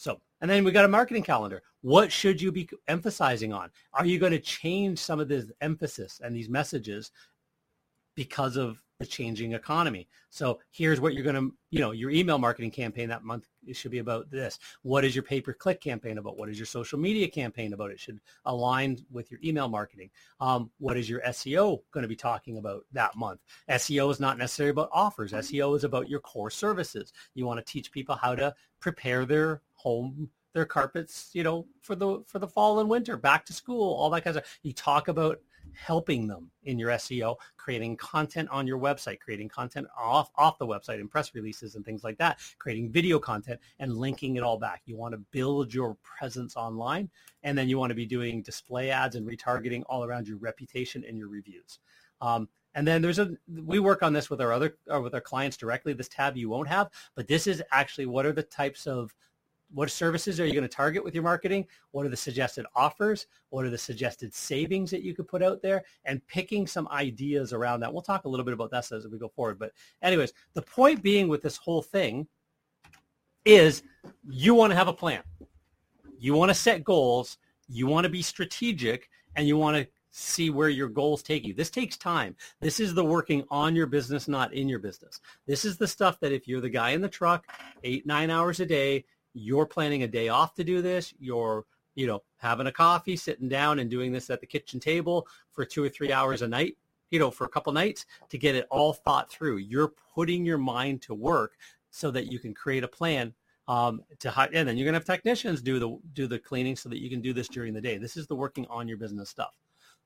So, 0.00 0.18
and 0.40 0.50
then 0.50 0.64
we 0.64 0.72
got 0.72 0.86
a 0.86 0.88
marketing 0.88 1.22
calendar. 1.22 1.62
What 1.82 2.10
should 2.10 2.40
you 2.40 2.50
be 2.50 2.66
emphasizing 2.88 3.52
on? 3.52 3.68
Are 3.92 4.06
you 4.06 4.18
going 4.18 4.32
to 4.32 4.38
change 4.38 4.98
some 4.98 5.20
of 5.20 5.28
this 5.28 5.52
emphasis 5.60 6.22
and 6.24 6.34
these 6.34 6.48
messages 6.48 7.10
because 8.14 8.56
of 8.56 8.82
the 8.98 9.04
changing 9.04 9.52
economy? 9.52 10.08
So 10.30 10.58
here's 10.70 11.02
what 11.02 11.12
you're 11.12 11.22
going 11.22 11.36
to, 11.36 11.54
you 11.70 11.80
know, 11.80 11.90
your 11.90 12.08
email 12.08 12.38
marketing 12.38 12.70
campaign 12.70 13.10
that 13.10 13.24
month 13.24 13.46
it 13.66 13.76
should 13.76 13.90
be 13.90 13.98
about 13.98 14.30
this. 14.30 14.58
What 14.80 15.04
is 15.04 15.14
your 15.14 15.22
pay-per-click 15.22 15.82
campaign 15.82 16.16
about? 16.16 16.38
What 16.38 16.48
is 16.48 16.58
your 16.58 16.64
social 16.64 16.98
media 16.98 17.28
campaign 17.28 17.74
about? 17.74 17.90
It 17.90 18.00
should 18.00 18.20
align 18.46 19.04
with 19.10 19.30
your 19.30 19.38
email 19.44 19.68
marketing. 19.68 20.08
Um, 20.40 20.70
what 20.78 20.96
is 20.96 21.10
your 21.10 21.20
SEO 21.20 21.82
going 21.92 22.02
to 22.02 22.08
be 22.08 22.16
talking 22.16 22.56
about 22.56 22.86
that 22.92 23.16
month? 23.16 23.40
SEO 23.68 24.10
is 24.10 24.18
not 24.18 24.38
necessarily 24.38 24.70
about 24.70 24.88
offers. 24.92 25.32
SEO 25.32 25.76
is 25.76 25.84
about 25.84 26.08
your 26.08 26.20
core 26.20 26.50
services. 26.50 27.12
You 27.34 27.44
want 27.44 27.58
to 27.58 27.70
teach 27.70 27.92
people 27.92 28.14
how 28.14 28.34
to 28.34 28.54
prepare 28.80 29.26
their 29.26 29.60
home 29.82 30.30
their 30.52 30.64
carpets, 30.64 31.30
you 31.32 31.42
know, 31.42 31.66
for 31.80 31.94
the 31.94 32.22
for 32.26 32.38
the 32.38 32.48
fall 32.48 32.80
and 32.80 32.88
winter, 32.88 33.16
back 33.16 33.44
to 33.46 33.52
school, 33.52 33.94
all 33.94 34.10
that 34.10 34.24
kind 34.24 34.36
of 34.36 34.44
stuff. 34.44 34.58
You 34.62 34.72
talk 34.72 35.08
about 35.08 35.40
helping 35.74 36.26
them 36.26 36.50
in 36.64 36.78
your 36.78 36.90
SEO, 36.90 37.36
creating 37.56 37.96
content 37.96 38.48
on 38.50 38.66
your 38.66 38.78
website, 38.78 39.20
creating 39.20 39.48
content 39.48 39.86
off 39.96 40.30
off 40.36 40.58
the 40.58 40.66
website 40.66 41.00
and 41.00 41.10
press 41.10 41.34
releases 41.34 41.76
and 41.76 41.84
things 41.84 42.02
like 42.02 42.18
that, 42.18 42.40
creating 42.58 42.90
video 42.90 43.18
content 43.18 43.60
and 43.78 43.96
linking 43.96 44.36
it 44.36 44.42
all 44.42 44.58
back. 44.58 44.82
You 44.86 44.96
want 44.96 45.12
to 45.12 45.18
build 45.30 45.72
your 45.72 45.96
presence 46.02 46.56
online 46.56 47.08
and 47.42 47.56
then 47.56 47.68
you 47.68 47.78
want 47.78 47.90
to 47.90 47.94
be 47.94 48.06
doing 48.06 48.42
display 48.42 48.90
ads 48.90 49.16
and 49.16 49.28
retargeting 49.28 49.82
all 49.86 50.04
around 50.04 50.26
your 50.26 50.38
reputation 50.38 51.04
and 51.06 51.16
your 51.16 51.28
reviews. 51.28 51.78
Um, 52.20 52.48
and 52.74 52.86
then 52.86 53.02
there's 53.02 53.18
a 53.18 53.32
we 53.48 53.78
work 53.78 54.02
on 54.02 54.12
this 54.12 54.30
with 54.30 54.40
our 54.40 54.52
other 54.52 54.76
uh, 54.92 55.00
with 55.00 55.14
our 55.14 55.20
clients 55.20 55.56
directly. 55.56 55.92
This 55.92 56.08
tab 56.08 56.36
you 56.36 56.48
won't 56.48 56.68
have, 56.68 56.90
but 57.14 57.28
this 57.28 57.46
is 57.46 57.62
actually 57.72 58.06
what 58.06 58.26
are 58.26 58.32
the 58.32 58.42
types 58.42 58.86
of 58.86 59.14
what 59.72 59.90
services 59.90 60.40
are 60.40 60.46
you 60.46 60.52
going 60.52 60.62
to 60.62 60.68
target 60.68 61.04
with 61.04 61.14
your 61.14 61.22
marketing? 61.22 61.66
What 61.92 62.04
are 62.04 62.08
the 62.08 62.16
suggested 62.16 62.66
offers? 62.74 63.26
What 63.50 63.64
are 63.64 63.70
the 63.70 63.78
suggested 63.78 64.34
savings 64.34 64.90
that 64.90 65.02
you 65.02 65.14
could 65.14 65.28
put 65.28 65.42
out 65.42 65.62
there? 65.62 65.84
And 66.04 66.26
picking 66.26 66.66
some 66.66 66.88
ideas 66.88 67.52
around 67.52 67.80
that. 67.80 67.92
We'll 67.92 68.02
talk 68.02 68.24
a 68.24 68.28
little 68.28 68.44
bit 68.44 68.54
about 68.54 68.70
that 68.72 68.90
as 68.92 69.06
we 69.06 69.18
go 69.18 69.28
forward. 69.28 69.58
But 69.58 69.72
anyways, 70.02 70.32
the 70.54 70.62
point 70.62 71.02
being 71.02 71.28
with 71.28 71.42
this 71.42 71.56
whole 71.56 71.82
thing 71.82 72.26
is 73.44 73.82
you 74.28 74.54
want 74.54 74.70
to 74.70 74.76
have 74.76 74.88
a 74.88 74.92
plan. 74.92 75.22
You 76.18 76.34
want 76.34 76.50
to 76.50 76.54
set 76.54 76.84
goals. 76.84 77.38
You 77.68 77.86
want 77.86 78.04
to 78.04 78.10
be 78.10 78.22
strategic 78.22 79.08
and 79.36 79.46
you 79.46 79.56
want 79.56 79.76
to 79.76 79.88
see 80.10 80.50
where 80.50 80.68
your 80.68 80.88
goals 80.88 81.22
take 81.22 81.44
you. 81.44 81.54
This 81.54 81.70
takes 81.70 81.96
time. 81.96 82.34
This 82.60 82.80
is 82.80 82.94
the 82.94 83.04
working 83.04 83.44
on 83.50 83.76
your 83.76 83.86
business, 83.86 84.26
not 84.26 84.52
in 84.52 84.68
your 84.68 84.80
business. 84.80 85.20
This 85.46 85.64
is 85.64 85.78
the 85.78 85.86
stuff 85.86 86.18
that 86.20 86.32
if 86.32 86.48
you're 86.48 86.60
the 86.60 86.68
guy 86.68 86.90
in 86.90 87.00
the 87.00 87.08
truck, 87.08 87.46
eight, 87.84 88.06
nine 88.06 88.28
hours 88.28 88.58
a 88.58 88.66
day, 88.66 89.04
you're 89.34 89.66
planning 89.66 90.02
a 90.02 90.08
day 90.08 90.28
off 90.28 90.54
to 90.54 90.64
do 90.64 90.82
this. 90.82 91.14
You're, 91.18 91.64
you 91.94 92.06
know, 92.06 92.22
having 92.36 92.66
a 92.66 92.72
coffee, 92.72 93.16
sitting 93.16 93.48
down 93.48 93.78
and 93.78 93.90
doing 93.90 94.12
this 94.12 94.30
at 94.30 94.40
the 94.40 94.46
kitchen 94.46 94.80
table 94.80 95.26
for 95.50 95.64
two 95.64 95.82
or 95.82 95.88
three 95.88 96.12
hours 96.12 96.42
a 96.42 96.48
night, 96.48 96.76
you 97.10 97.18
know, 97.18 97.30
for 97.30 97.44
a 97.44 97.48
couple 97.48 97.72
nights 97.72 98.06
to 98.28 98.38
get 98.38 98.54
it 98.54 98.66
all 98.70 98.92
thought 98.92 99.30
through. 99.30 99.58
You're 99.58 99.92
putting 100.14 100.44
your 100.44 100.58
mind 100.58 101.02
to 101.02 101.14
work 101.14 101.56
so 101.90 102.10
that 102.10 102.30
you 102.30 102.38
can 102.38 102.54
create 102.54 102.84
a 102.84 102.88
plan 102.88 103.34
um, 103.68 104.02
to 104.18 104.50
and 104.52 104.68
then 104.68 104.76
you're 104.76 104.84
gonna 104.84 104.96
have 104.96 105.04
technicians 105.04 105.62
do 105.62 105.78
the 105.78 105.96
do 106.12 106.26
the 106.26 106.40
cleaning 106.40 106.74
so 106.74 106.88
that 106.88 107.00
you 107.00 107.08
can 107.08 107.20
do 107.20 107.32
this 107.32 107.48
during 107.48 107.72
the 107.72 107.80
day. 107.80 107.98
This 107.98 108.16
is 108.16 108.26
the 108.26 108.34
working 108.34 108.66
on 108.68 108.88
your 108.88 108.96
business 108.96 109.30
stuff. 109.30 109.54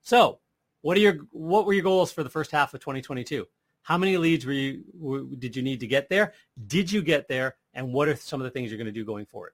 So, 0.03 0.39
what 0.83 0.99
are 0.99 1.01
your 1.01 1.21
what 1.31 1.65
were 1.65 1.73
your 1.73 1.83
goals 1.83 2.13
for 2.13 2.23
the 2.23 2.29
first 2.29 2.51
half 2.51 2.75
of 2.75 2.81
2022? 2.81 3.47
How 3.85 3.99
many 3.99 4.17
leads 4.17 4.47
were 4.47 4.53
you 4.53 4.83
did 5.39 5.55
you 5.55 5.63
need 5.63 5.79
to 5.81 5.87
get 5.87 6.09
there? 6.09 6.33
Did 6.67 6.91
you 6.91 7.03
get 7.03 7.29
there? 7.29 7.57
And 7.75 7.93
what 7.93 8.09
are 8.09 8.17
some 8.17 8.41
of 8.41 8.45
the 8.45 8.51
things 8.51 8.71
you're 8.71 8.79
going 8.79 8.87
to 8.87 8.93
do 8.93 9.05
going 9.05 9.27
forward? 9.27 9.53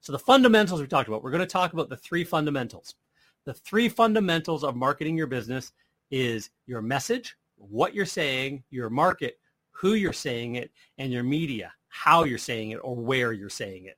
So 0.00 0.12
the 0.12 0.18
fundamentals 0.18 0.80
we 0.80 0.88
talked 0.88 1.08
about. 1.08 1.22
We're 1.22 1.30
going 1.30 1.40
to 1.40 1.46
talk 1.46 1.72
about 1.72 1.88
the 1.88 1.96
three 1.96 2.24
fundamentals. 2.24 2.96
The 3.44 3.54
three 3.54 3.88
fundamentals 3.88 4.64
of 4.64 4.74
marketing 4.74 5.16
your 5.16 5.28
business 5.28 5.72
is 6.10 6.50
your 6.66 6.82
message, 6.82 7.36
what 7.56 7.94
you're 7.94 8.04
saying, 8.04 8.64
your 8.70 8.90
market, 8.90 9.38
who 9.70 9.94
you're 9.94 10.12
saying 10.12 10.56
it, 10.56 10.72
and 10.98 11.12
your 11.12 11.22
media, 11.22 11.72
how 11.86 12.24
you're 12.24 12.36
saying 12.36 12.72
it 12.72 12.80
or 12.82 12.96
where 12.96 13.32
you're 13.32 13.48
saying 13.48 13.86
it. 13.86 13.96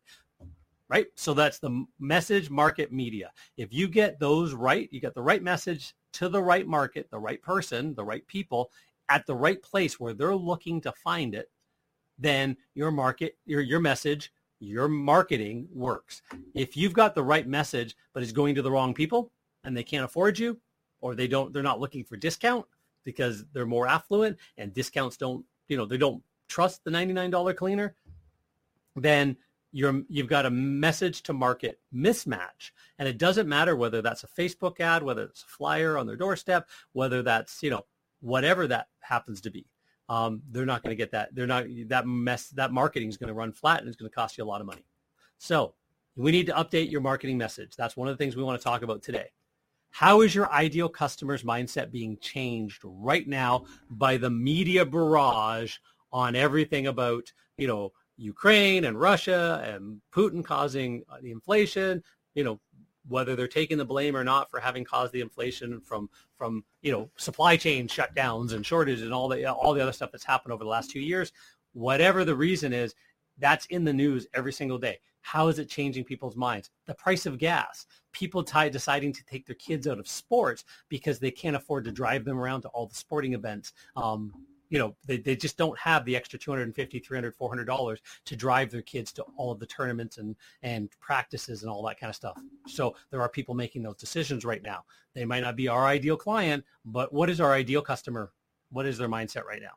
Right? 0.89 1.07
So 1.15 1.33
that's 1.33 1.59
the 1.59 1.87
message, 2.01 2.51
market, 2.51 2.93
media. 2.93 3.31
If 3.57 3.73
you 3.73 3.89
get 3.89 4.21
those 4.21 4.53
right, 4.53 4.89
you 4.93 5.01
get 5.01 5.15
the 5.15 5.23
right 5.23 5.43
message 5.43 5.95
to 6.13 6.29
the 6.29 6.43
right 6.43 6.67
market, 6.67 7.09
the 7.11 7.19
right 7.19 7.41
person, 7.41 7.95
the 7.95 8.05
right 8.05 8.27
people, 8.27 8.73
at 9.11 9.27
the 9.27 9.35
right 9.35 9.61
place 9.63 9.99
where 9.99 10.15
they're 10.15 10.35
looking 10.35 10.81
to 10.83 10.93
find 10.93 11.35
it, 11.35 11.51
then 12.19 12.57
your 12.75 12.91
market, 12.91 13.37
your, 13.45 13.61
your 13.61 13.81
message, 13.81 14.33
your 14.61 14.89
marketing 14.89 15.69
works. 15.73 16.23
If 16.55 16.77
you've 16.77 16.93
got 16.93 17.15
the 17.15 17.23
right 17.23 17.47
message, 17.47 17.97
but 18.13 18.23
it's 18.23 18.33
going 18.33 18.55
to 18.55 18.63
the 18.63 18.71
wrong 18.71 18.95
people 18.95 19.33
and 19.65 19.77
they 19.77 19.83
can't 19.83 20.05
afford 20.05 20.39
you 20.39 20.59
or 21.01 21.15
they 21.15 21.27
don't, 21.27 21.53
they're 21.53 21.63
not 21.63 21.81
looking 21.81 22.05
for 22.05 22.17
discount 22.17 22.65
because 23.05 23.45
they're 23.53 23.67
more 23.67 23.89
affluent 23.89 24.39
and 24.59 24.73
discounts 24.73 25.17
don't, 25.17 25.45
you 25.69 25.77
know, 25.77 25.87
they 25.87 25.97
don't 25.97 26.23
trust 26.49 26.85
the 26.85 26.91
$99 26.91 27.57
cleaner, 27.57 27.97
then 28.97 29.37
you're, 29.73 30.03
you've 30.09 30.27
got 30.27 30.47
a 30.47 30.51
message 30.51 31.23
to 31.23 31.33
market 31.33 31.81
mismatch. 31.95 32.73
And 32.99 33.09
it 33.09 33.19
doesn't 33.19 33.49
matter 33.49 33.77
whether 33.77 34.03
that's 34.03 34.25
a 34.25 34.29
Facebook 34.29 34.81
ad, 34.81 35.03
whether 35.03 35.25
it's 35.25 35.43
a 35.43 35.47
flyer 35.47 35.97
on 35.97 36.07
their 36.07 36.17
doorstep, 36.17 36.69
whether 36.93 37.23
that's, 37.23 37.63
you 37.63 37.71
know, 37.71 37.87
whatever 38.21 38.67
that 38.67 38.89
happens 39.01 39.41
to 39.43 39.51
be. 39.51 39.67
Um, 40.09 40.43
they're 40.51 40.67
not 40.67 40.83
going 40.83 40.91
to 40.91 40.97
get 40.97 41.13
that. 41.13 41.35
They're 41.35 41.47
not 41.47 41.67
that 41.87 42.07
mess. 42.07 42.49
That 42.49 42.73
marketing 42.73 43.09
is 43.09 43.17
going 43.17 43.29
to 43.29 43.35
run 43.35 43.53
flat 43.53 43.81
and 43.81 43.89
it's 43.89 43.97
going 43.97 44.11
to 44.11 44.15
cost 44.15 44.37
you 44.37 44.45
a 44.45 44.47
lot 44.47 44.61
of 44.61 44.67
money. 44.67 44.85
So 45.39 45.75
we 46.17 46.33
need 46.33 46.47
to 46.47 46.53
update 46.53 46.91
your 46.91 47.01
marketing 47.01 47.39
message. 47.39 47.77
That's 47.77 47.97
one 47.97 48.09
of 48.09 48.17
the 48.17 48.23
things 48.23 48.37
we 48.37 48.43
want 48.43 48.61
to 48.61 48.65
talk 48.65 48.83
about 48.83 49.03
today. 49.03 49.29
How 49.91 50.21
is 50.21 50.35
your 50.35 50.51
ideal 50.53 50.89
customer's 50.89 51.43
mindset 51.43 51.91
being 51.91 52.17
changed 52.21 52.83
right 52.85 53.27
now 53.27 53.65
by 53.91 54.17
the 54.17 54.31
media 54.31 54.85
barrage 54.85 55.77
on 56.13 56.37
everything 56.37 56.87
about, 56.89 57.33
you 57.57 57.67
know, 57.67 57.93
Ukraine 58.17 58.85
and 58.85 59.01
Russia 59.01 59.63
and 59.65 60.01
Putin 60.13 60.45
causing 60.45 61.03
the 61.23 61.31
inflation, 61.31 62.03
you 62.35 62.45
know, 62.45 62.61
whether 63.11 63.37
they're 63.37 63.49
taking 63.49 63.79
the 63.79 63.85
blame 63.85 64.17
or 64.17 64.25
not 64.25 64.51
for 64.51 64.61
having 64.61 64.85
caused 64.85 65.13
the 65.13 65.21
inflation 65.21 65.81
from 65.81 66.09
from 66.37 66.65
you 66.83 66.93
know 66.93 67.11
supply 67.17 67.57
chain 67.57 67.87
shutdowns 67.87 68.53
and 68.53 68.65
shortages 68.65 69.03
and 69.03 69.13
all 69.13 69.29
the 69.29 69.45
all 69.47 69.75
the 69.75 69.83
other 69.83 69.93
stuff 69.93 70.11
that's 70.11 70.25
happened 70.25 70.53
over 70.53 70.65
the 70.65 70.71
last 70.71 70.91
two 70.91 71.01
years 71.01 71.33
whatever 71.73 72.25
the 72.25 72.35
reason 72.35 72.73
is 72.73 72.95
that's 73.41 73.67
in 73.67 73.85
the 73.85 73.93
news 73.93 74.27
every 74.35 74.53
single 74.53 74.79
day. 74.79 74.99
How 75.23 75.49
is 75.49 75.59
it 75.59 75.69
changing 75.69 76.05
people's 76.05 76.37
minds? 76.37 76.71
The 76.87 76.95
price 76.95 77.27
of 77.27 77.39
gas. 77.39 77.87
People 78.13 78.43
deciding 78.43 79.13
to 79.13 79.25
take 79.25 79.47
their 79.47 79.57
kids 79.57 79.87
out 79.87 79.99
of 79.99 80.09
sports 80.09 80.65
because 80.89 81.19
they 81.19 81.31
can't 81.31 81.57
afford 81.57 81.85
to 81.85 81.93
drive 81.93 82.25
them 82.25 82.39
around 82.39 82.63
to 82.63 82.69
all 82.69 82.87
the 82.87 82.95
sporting 82.95 83.35
events 83.35 83.73
um, 83.97 84.33
you 84.71 84.79
know, 84.79 84.95
they, 85.05 85.19
they 85.19 85.37
just 85.37 85.59
don't 85.59 85.79
have 85.79 86.05
the 86.05 86.17
extra 86.17 86.39
250, 86.39 86.99
300, 87.01 87.35
400 87.35 87.65
dollars 87.65 88.01
to 88.25 88.37
drive 88.37 88.71
their 88.71 88.83
kids 88.83 89.13
to 89.13 89.23
all 89.37 89.53
of 89.53 89.59
the 89.59 89.67
tournaments 89.67 90.19
and, 90.19 90.37
and 90.63 90.89
practices 91.01 91.63
and 91.63 91.71
all 91.71 91.83
that 91.87 92.01
kind 92.01 92.09
of 92.09 92.17
stuff. 92.17 92.41
So 92.67 92.95
there 93.11 93.21
are 93.21 93.29
people 93.29 93.55
making 93.55 93.83
those 93.83 93.97
decisions 93.97 94.45
right 94.45 94.63
now. 94.63 94.85
They 95.13 95.25
might 95.25 95.43
not 95.43 95.57
be 95.57 95.69
our 95.69 95.87
ideal 95.87 96.17
client, 96.17 96.65
but 96.85 97.13
what 97.13 97.29
is 97.29 97.41
our 97.41 97.53
ideal 97.53 97.83
customer? 97.83 98.33
What 98.71 98.87
is 98.87 98.97
their 98.97 99.09
mindset 99.09 99.45
right 99.45 99.61
now? 99.61 99.75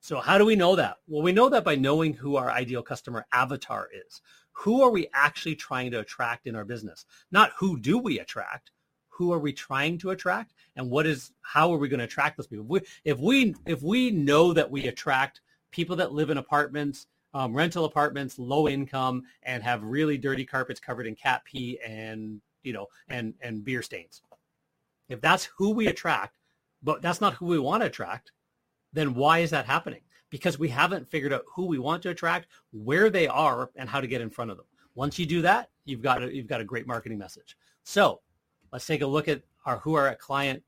So 0.00 0.20
how 0.20 0.38
do 0.38 0.44
we 0.44 0.56
know 0.56 0.76
that? 0.76 0.96
Well, 1.06 1.22
we 1.22 1.32
know 1.32 1.48
that 1.48 1.64
by 1.64 1.76
knowing 1.76 2.14
who 2.14 2.36
our 2.36 2.50
ideal 2.50 2.82
customer 2.82 3.26
avatar 3.32 3.88
is. 4.06 4.20
Who 4.52 4.82
are 4.82 4.90
we 4.90 5.08
actually 5.14 5.56
trying 5.56 5.90
to 5.92 6.00
attract 6.00 6.46
in 6.46 6.54
our 6.54 6.64
business? 6.64 7.06
Not 7.30 7.52
who 7.58 7.78
do 7.78 7.98
we 7.98 8.18
attract, 8.20 8.70
who 9.08 9.32
are 9.32 9.38
we 9.38 9.52
trying 9.52 9.98
to 9.98 10.10
attract 10.10 10.54
and 10.76 10.90
what 10.90 11.06
is 11.06 11.32
how 11.42 11.72
are 11.72 11.78
we 11.78 11.88
going 11.88 11.98
to 11.98 12.04
attract 12.04 12.36
those 12.36 12.46
people? 12.46 12.64
If 12.64 12.70
we 12.70 12.80
if 13.04 13.18
we, 13.18 13.54
if 13.66 13.82
we 13.82 14.10
know 14.10 14.52
that 14.52 14.70
we 14.70 14.86
attract 14.86 15.40
people 15.70 15.96
that 15.96 16.12
live 16.12 16.30
in 16.30 16.38
apartments 16.38 17.06
um, 17.34 17.54
rental 17.54 17.84
apartments 17.84 18.38
low 18.38 18.68
income 18.68 19.22
and 19.42 19.62
have 19.62 19.82
really 19.82 20.18
dirty 20.18 20.44
carpets 20.44 20.80
covered 20.80 21.06
in 21.06 21.14
cat 21.14 21.42
pee 21.44 21.78
and 21.86 22.40
you 22.62 22.72
know 22.72 22.86
and 23.08 23.34
and 23.40 23.64
beer 23.64 23.82
stains. 23.82 24.22
If 25.08 25.20
that's 25.20 25.48
who 25.56 25.70
we 25.70 25.88
attract 25.88 26.38
but 26.82 27.02
that's 27.02 27.20
not 27.20 27.34
who 27.34 27.46
we 27.46 27.58
want 27.58 27.82
to 27.82 27.86
attract 27.86 28.32
then 28.92 29.14
why 29.14 29.38
is 29.38 29.50
that 29.50 29.66
happening? 29.66 30.02
Because 30.28 30.58
we 30.58 30.68
haven't 30.68 31.08
figured 31.08 31.32
out 31.32 31.44
who 31.54 31.66
we 31.66 31.78
want 31.78 32.02
to 32.02 32.10
attract 32.10 32.48
where 32.72 33.08
they 33.08 33.26
are 33.26 33.70
and 33.76 33.88
how 33.88 34.00
to 34.00 34.06
get 34.06 34.20
in 34.20 34.28
front 34.28 34.50
of 34.50 34.58
them. 34.58 34.66
Once 34.94 35.18
you 35.18 35.24
do 35.26 35.42
that 35.42 35.70
you've 35.84 36.02
got 36.02 36.22
a, 36.22 36.34
you've 36.34 36.46
got 36.46 36.60
a 36.60 36.64
great 36.64 36.86
marketing 36.86 37.18
message. 37.18 37.56
So 37.84 38.20
let's 38.72 38.86
take 38.86 39.02
a 39.02 39.06
look 39.06 39.28
at 39.28 39.42
our 39.64 39.78
who 39.78 39.94
our 39.94 40.14
client 40.16 40.62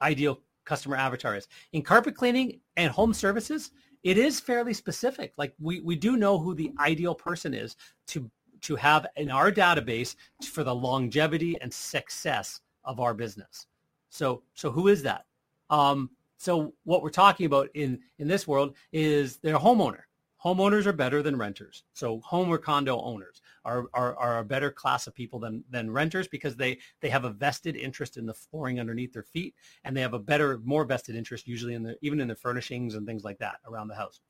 ideal 0.00 0.40
customer 0.64 0.96
avatar 0.96 1.34
is. 1.34 1.48
In 1.72 1.82
carpet 1.82 2.14
cleaning 2.14 2.60
and 2.76 2.90
home 2.90 3.14
services, 3.14 3.70
it 4.02 4.18
is 4.18 4.38
fairly 4.38 4.74
specific. 4.74 5.32
Like 5.36 5.54
we, 5.58 5.80
we 5.80 5.96
do 5.96 6.16
know 6.16 6.38
who 6.38 6.54
the 6.54 6.72
ideal 6.78 7.14
person 7.14 7.54
is 7.54 7.76
to 8.08 8.30
to 8.60 8.74
have 8.74 9.06
in 9.16 9.30
our 9.30 9.52
database 9.52 10.16
for 10.44 10.64
the 10.64 10.74
longevity 10.74 11.56
and 11.60 11.72
success 11.72 12.60
of 12.84 13.00
our 13.00 13.14
business. 13.14 13.66
So 14.10 14.42
so 14.54 14.70
who 14.70 14.88
is 14.88 15.02
that? 15.02 15.26
Um, 15.70 16.10
so 16.38 16.74
what 16.84 17.02
we're 17.02 17.10
talking 17.10 17.46
about 17.46 17.68
in 17.74 18.00
in 18.18 18.28
this 18.28 18.46
world 18.46 18.76
is 18.92 19.38
they're 19.38 19.56
a 19.56 19.60
homeowner. 19.60 20.02
Homeowners 20.44 20.86
are 20.86 20.92
better 20.92 21.22
than 21.22 21.36
renters. 21.36 21.84
So 21.94 22.20
home 22.20 22.48
or 22.48 22.58
condo 22.58 23.00
owners 23.00 23.42
are, 23.64 23.86
are, 23.94 24.16
are 24.16 24.38
a 24.38 24.44
better 24.44 24.70
class 24.70 25.06
of 25.06 25.14
people 25.14 25.38
than, 25.38 25.64
than 25.70 25.90
renters 25.90 26.28
because 26.28 26.56
they, 26.56 26.78
they 27.00 27.08
have 27.08 27.24
a 27.24 27.30
vested 27.30 27.76
interest 27.76 28.16
in 28.16 28.26
the 28.26 28.34
flooring 28.34 28.80
underneath 28.80 29.12
their 29.12 29.22
feet 29.22 29.54
and 29.84 29.96
they 29.96 30.00
have 30.00 30.14
a 30.14 30.18
better, 30.18 30.60
more 30.64 30.84
vested 30.84 31.16
interest 31.16 31.46
usually 31.46 31.74
in 31.74 31.82
the, 31.82 31.96
even 32.02 32.20
in 32.20 32.28
the 32.28 32.34
furnishings 32.34 32.94
and 32.94 33.06
things 33.06 33.24
like 33.24 33.38
that 33.38 33.56
around 33.66 33.88
the 33.88 33.94
house. 33.94 34.20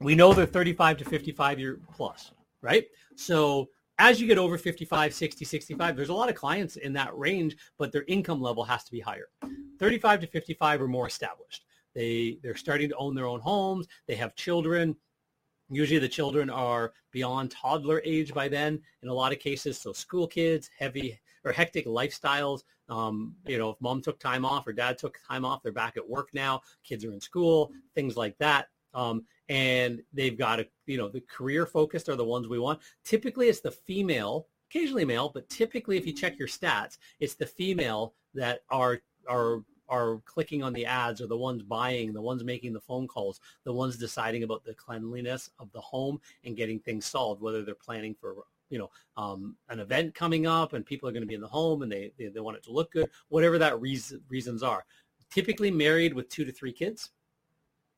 We 0.00 0.14
know 0.14 0.32
they're 0.32 0.46
35 0.46 0.98
to 0.98 1.04
55 1.04 1.58
year 1.58 1.80
plus, 1.92 2.32
right? 2.62 2.86
So 3.16 3.68
as 3.98 4.20
you 4.20 4.26
get 4.28 4.38
over 4.38 4.56
55, 4.56 5.12
60, 5.12 5.44
65, 5.44 5.96
there's 5.96 6.08
a 6.08 6.14
lot 6.14 6.28
of 6.28 6.36
clients 6.36 6.76
in 6.76 6.92
that 6.92 7.16
range, 7.16 7.56
but 7.78 7.90
their 7.90 8.04
income 8.06 8.40
level 8.40 8.62
has 8.64 8.84
to 8.84 8.92
be 8.92 9.00
higher. 9.00 9.28
35 9.78 10.20
to 10.20 10.26
55 10.28 10.82
are 10.82 10.88
more 10.88 11.06
established. 11.06 11.64
They 11.94 12.38
they're 12.42 12.54
starting 12.54 12.88
to 12.90 12.96
own 12.96 13.14
their 13.14 13.26
own 13.26 13.40
homes. 13.40 13.88
They 14.06 14.14
have 14.16 14.36
children. 14.36 14.94
Usually 15.70 15.98
the 15.98 16.08
children 16.08 16.48
are 16.48 16.92
beyond 17.12 17.50
toddler 17.50 18.00
age 18.04 18.32
by 18.32 18.48
then 18.48 18.80
in 19.02 19.08
a 19.08 19.14
lot 19.14 19.32
of 19.32 19.38
cases. 19.38 19.78
So 19.78 19.92
school 19.92 20.26
kids, 20.26 20.70
heavy 20.78 21.18
or 21.44 21.52
hectic 21.52 21.86
lifestyles. 21.86 22.62
Um, 22.88 23.34
you 23.46 23.58
know, 23.58 23.70
if 23.70 23.80
mom 23.80 24.00
took 24.00 24.18
time 24.18 24.44
off 24.44 24.66
or 24.66 24.72
dad 24.72 24.96
took 24.96 25.18
time 25.28 25.44
off, 25.44 25.62
they're 25.62 25.72
back 25.72 25.96
at 25.96 26.08
work 26.08 26.30
now. 26.32 26.62
Kids 26.84 27.04
are 27.04 27.12
in 27.12 27.20
school, 27.20 27.70
things 27.94 28.16
like 28.16 28.36
that. 28.38 28.68
Um, 28.94 29.24
and 29.48 30.02
they've 30.12 30.38
got 30.38 30.60
a, 30.60 30.66
you 30.86 30.96
know, 30.96 31.08
the 31.08 31.20
career 31.20 31.66
focused 31.66 32.08
are 32.08 32.16
the 32.16 32.24
ones 32.24 32.48
we 32.48 32.58
want. 32.58 32.80
Typically 33.04 33.48
it's 33.48 33.60
the 33.60 33.70
female, 33.70 34.48
occasionally 34.70 35.04
male, 35.04 35.30
but 35.32 35.48
typically 35.48 35.98
if 35.98 36.06
you 36.06 36.12
check 36.12 36.38
your 36.38 36.48
stats, 36.48 36.96
it's 37.20 37.34
the 37.34 37.46
female 37.46 38.14
that 38.34 38.60
are, 38.70 39.00
are 39.28 39.62
are 39.88 40.20
clicking 40.24 40.62
on 40.62 40.72
the 40.72 40.86
ads 40.86 41.20
are 41.20 41.26
the 41.26 41.36
ones 41.36 41.62
buying, 41.62 42.12
the 42.12 42.20
ones 42.20 42.44
making 42.44 42.72
the 42.72 42.80
phone 42.80 43.06
calls, 43.06 43.40
the 43.64 43.72
ones 43.72 43.96
deciding 43.96 44.42
about 44.42 44.64
the 44.64 44.74
cleanliness 44.74 45.50
of 45.58 45.70
the 45.72 45.80
home 45.80 46.20
and 46.44 46.56
getting 46.56 46.78
things 46.78 47.06
solved, 47.06 47.40
whether 47.40 47.62
they're 47.62 47.74
planning 47.74 48.14
for 48.14 48.44
you 48.70 48.78
know 48.78 48.90
um, 49.16 49.56
an 49.70 49.80
event 49.80 50.14
coming 50.14 50.46
up 50.46 50.72
and 50.72 50.84
people 50.84 51.08
are 51.08 51.12
going 51.12 51.22
to 51.22 51.28
be 51.28 51.34
in 51.34 51.40
the 51.40 51.48
home 51.48 51.82
and 51.82 51.90
they, 51.90 52.12
they, 52.18 52.26
they 52.26 52.40
want 52.40 52.56
it 52.56 52.62
to 52.64 52.72
look 52.72 52.92
good, 52.92 53.08
whatever 53.28 53.58
that 53.58 53.80
reason, 53.80 54.20
reasons 54.28 54.62
are. 54.62 54.84
Typically 55.30 55.70
married 55.70 56.14
with 56.14 56.28
two 56.28 56.44
to 56.44 56.52
three 56.52 56.72
kids. 56.72 57.10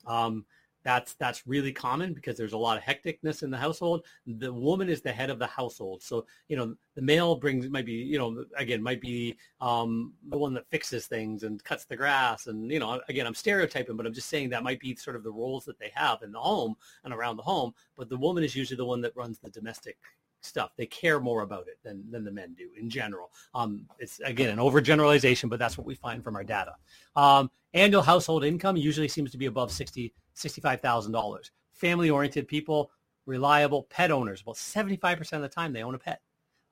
Um, 0.06 0.44
that's 0.82 1.14
that's 1.14 1.46
really 1.46 1.72
common 1.72 2.14
because 2.14 2.36
there's 2.36 2.52
a 2.52 2.58
lot 2.58 2.78
of 2.78 2.82
hecticness 2.82 3.42
in 3.42 3.50
the 3.50 3.56
household. 3.56 4.04
The 4.26 4.52
woman 4.52 4.88
is 4.88 5.02
the 5.02 5.12
head 5.12 5.30
of 5.30 5.38
the 5.38 5.46
household, 5.46 6.02
so 6.02 6.26
you 6.48 6.56
know 6.56 6.74
the 6.94 7.02
male 7.02 7.36
brings 7.36 7.68
might 7.68 7.86
be 7.86 7.92
you 7.92 8.18
know 8.18 8.44
again 8.56 8.82
might 8.82 9.00
be 9.00 9.36
um, 9.60 10.14
the 10.28 10.38
one 10.38 10.54
that 10.54 10.68
fixes 10.70 11.06
things 11.06 11.42
and 11.42 11.62
cuts 11.64 11.84
the 11.84 11.96
grass, 11.96 12.46
and 12.46 12.70
you 12.70 12.78
know 12.78 13.00
again 13.08 13.26
I'm 13.26 13.34
stereotyping, 13.34 13.96
but 13.96 14.06
I'm 14.06 14.14
just 14.14 14.28
saying 14.28 14.50
that 14.50 14.62
might 14.62 14.80
be 14.80 14.94
sort 14.96 15.16
of 15.16 15.22
the 15.22 15.32
roles 15.32 15.64
that 15.66 15.78
they 15.78 15.92
have 15.94 16.22
in 16.22 16.32
the 16.32 16.40
home 16.40 16.76
and 17.04 17.12
around 17.12 17.36
the 17.36 17.42
home. 17.42 17.74
But 17.96 18.08
the 18.08 18.16
woman 18.16 18.44
is 18.44 18.56
usually 18.56 18.78
the 18.78 18.84
one 18.84 19.00
that 19.02 19.16
runs 19.16 19.38
the 19.38 19.50
domestic 19.50 19.98
stuff. 20.40 20.72
They 20.76 20.86
care 20.86 21.20
more 21.20 21.42
about 21.42 21.68
it 21.68 21.78
than, 21.82 22.04
than 22.10 22.24
the 22.24 22.30
men 22.30 22.54
do 22.54 22.68
in 22.78 22.88
general. 22.88 23.30
Um, 23.54 23.86
it's 23.98 24.20
again 24.20 24.50
an 24.50 24.58
overgeneralization, 24.58 25.48
but 25.48 25.58
that's 25.58 25.76
what 25.76 25.86
we 25.86 25.94
find 25.94 26.24
from 26.24 26.36
our 26.36 26.44
data. 26.44 26.74
Um, 27.16 27.50
annual 27.74 28.02
household 28.02 28.44
income 28.44 28.76
usually 28.76 29.08
seems 29.08 29.30
to 29.32 29.38
be 29.38 29.46
above 29.46 29.70
sixty 29.70 30.12
$65,000. 30.40 31.50
Family-oriented 31.72 32.48
people, 32.48 32.90
reliable 33.26 33.84
pet 33.84 34.10
owners. 34.10 34.42
About 34.42 34.56
75% 34.56 35.32
of 35.34 35.42
the 35.42 35.48
time 35.48 35.72
they 35.72 35.82
own 35.82 35.94
a 35.94 35.98
pet. 35.98 36.20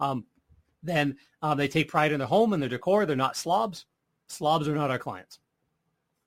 Um, 0.01 0.25
then 0.83 1.17
um, 1.43 1.59
they 1.59 1.69
take 1.69 1.89
pride 1.89 2.13
in 2.13 2.19
their 2.19 2.29
home 2.29 2.53
and 2.53 2.63
their 2.63 2.69
decor. 2.69 3.07
They're 3.07 3.17
not 3.17 3.37
slobs. 3.37 3.87
Slobs 4.29 4.69
are 4.69 4.75
not 4.75 4.91
our 4.91 4.99
clients. 4.99 5.41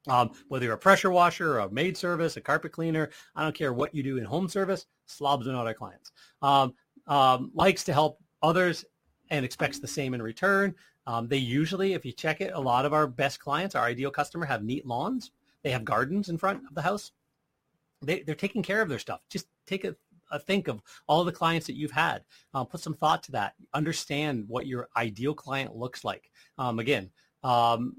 Um, 0.08 0.32
whether 0.48 0.66
you're 0.66 0.74
a 0.74 0.80
pressure 0.80 1.12
washer, 1.12 1.60
a 1.60 1.70
maid 1.70 1.96
service, 1.96 2.36
a 2.36 2.42
carpet 2.42 2.72
cleaner, 2.72 3.12
I 3.36 3.44
don't 3.44 3.56
care 3.56 3.72
what 3.72 3.94
you 3.94 4.02
do 4.02 4.18
in 4.18 4.26
home 4.26 4.50
service, 4.50 4.88
slobs 5.06 5.48
are 5.48 5.52
not 5.52 5.68
our 5.68 5.76
clients. 5.76 6.12
Um, 6.42 6.74
um, 7.08 7.52
likes 7.54 7.84
to 7.86 7.94
help 7.94 8.20
others 8.42 8.86
and 9.30 9.46
expects 9.46 9.80
the 9.80 9.88
same 9.88 10.14
in 10.14 10.22
return. 10.22 10.76
Um, 11.08 11.28
they 11.28 11.38
usually, 11.38 11.94
if 11.94 12.06
you 12.06 12.12
check 12.12 12.42
it, 12.42 12.52
a 12.54 12.60
lot 12.60 12.86
of 12.86 12.94
our 12.94 13.08
best 13.08 13.40
clients, 13.40 13.76
our 13.76 13.86
ideal 13.86 14.12
customer, 14.12 14.46
have 14.46 14.64
neat 14.64 14.86
lawns. 14.86 15.32
They 15.64 15.72
have 15.72 15.86
gardens 15.86 16.30
in 16.30 16.38
front 16.38 16.64
of 16.68 16.76
the 16.76 16.82
house 16.82 17.12
they, 18.02 18.22
they're 18.22 18.36
taking 18.36 18.64
care 18.64 18.82
of 18.82 18.90
their 18.90 19.00
stuff. 19.00 19.22
Just 19.30 19.48
take 19.66 19.84
a, 19.86 19.96
a 20.32 20.40
think 20.40 20.68
of 20.68 20.82
all 21.08 21.24
the 21.24 21.32
clients 21.32 21.68
that 21.68 21.76
you've 21.76 21.92
had. 21.92 22.24
Uh, 22.54 22.64
put 22.64 22.82
some 22.82 22.94
thought 22.94 23.24
to 23.24 23.32
that. 23.34 23.54
Understand 23.74 24.46
what 24.48 24.68
your 24.68 24.90
ideal 24.98 25.34
client 25.34 25.76
looks 25.76 26.04
like. 26.04 26.32
Um, 26.58 26.80
again, 26.80 27.10
um, 27.44 27.98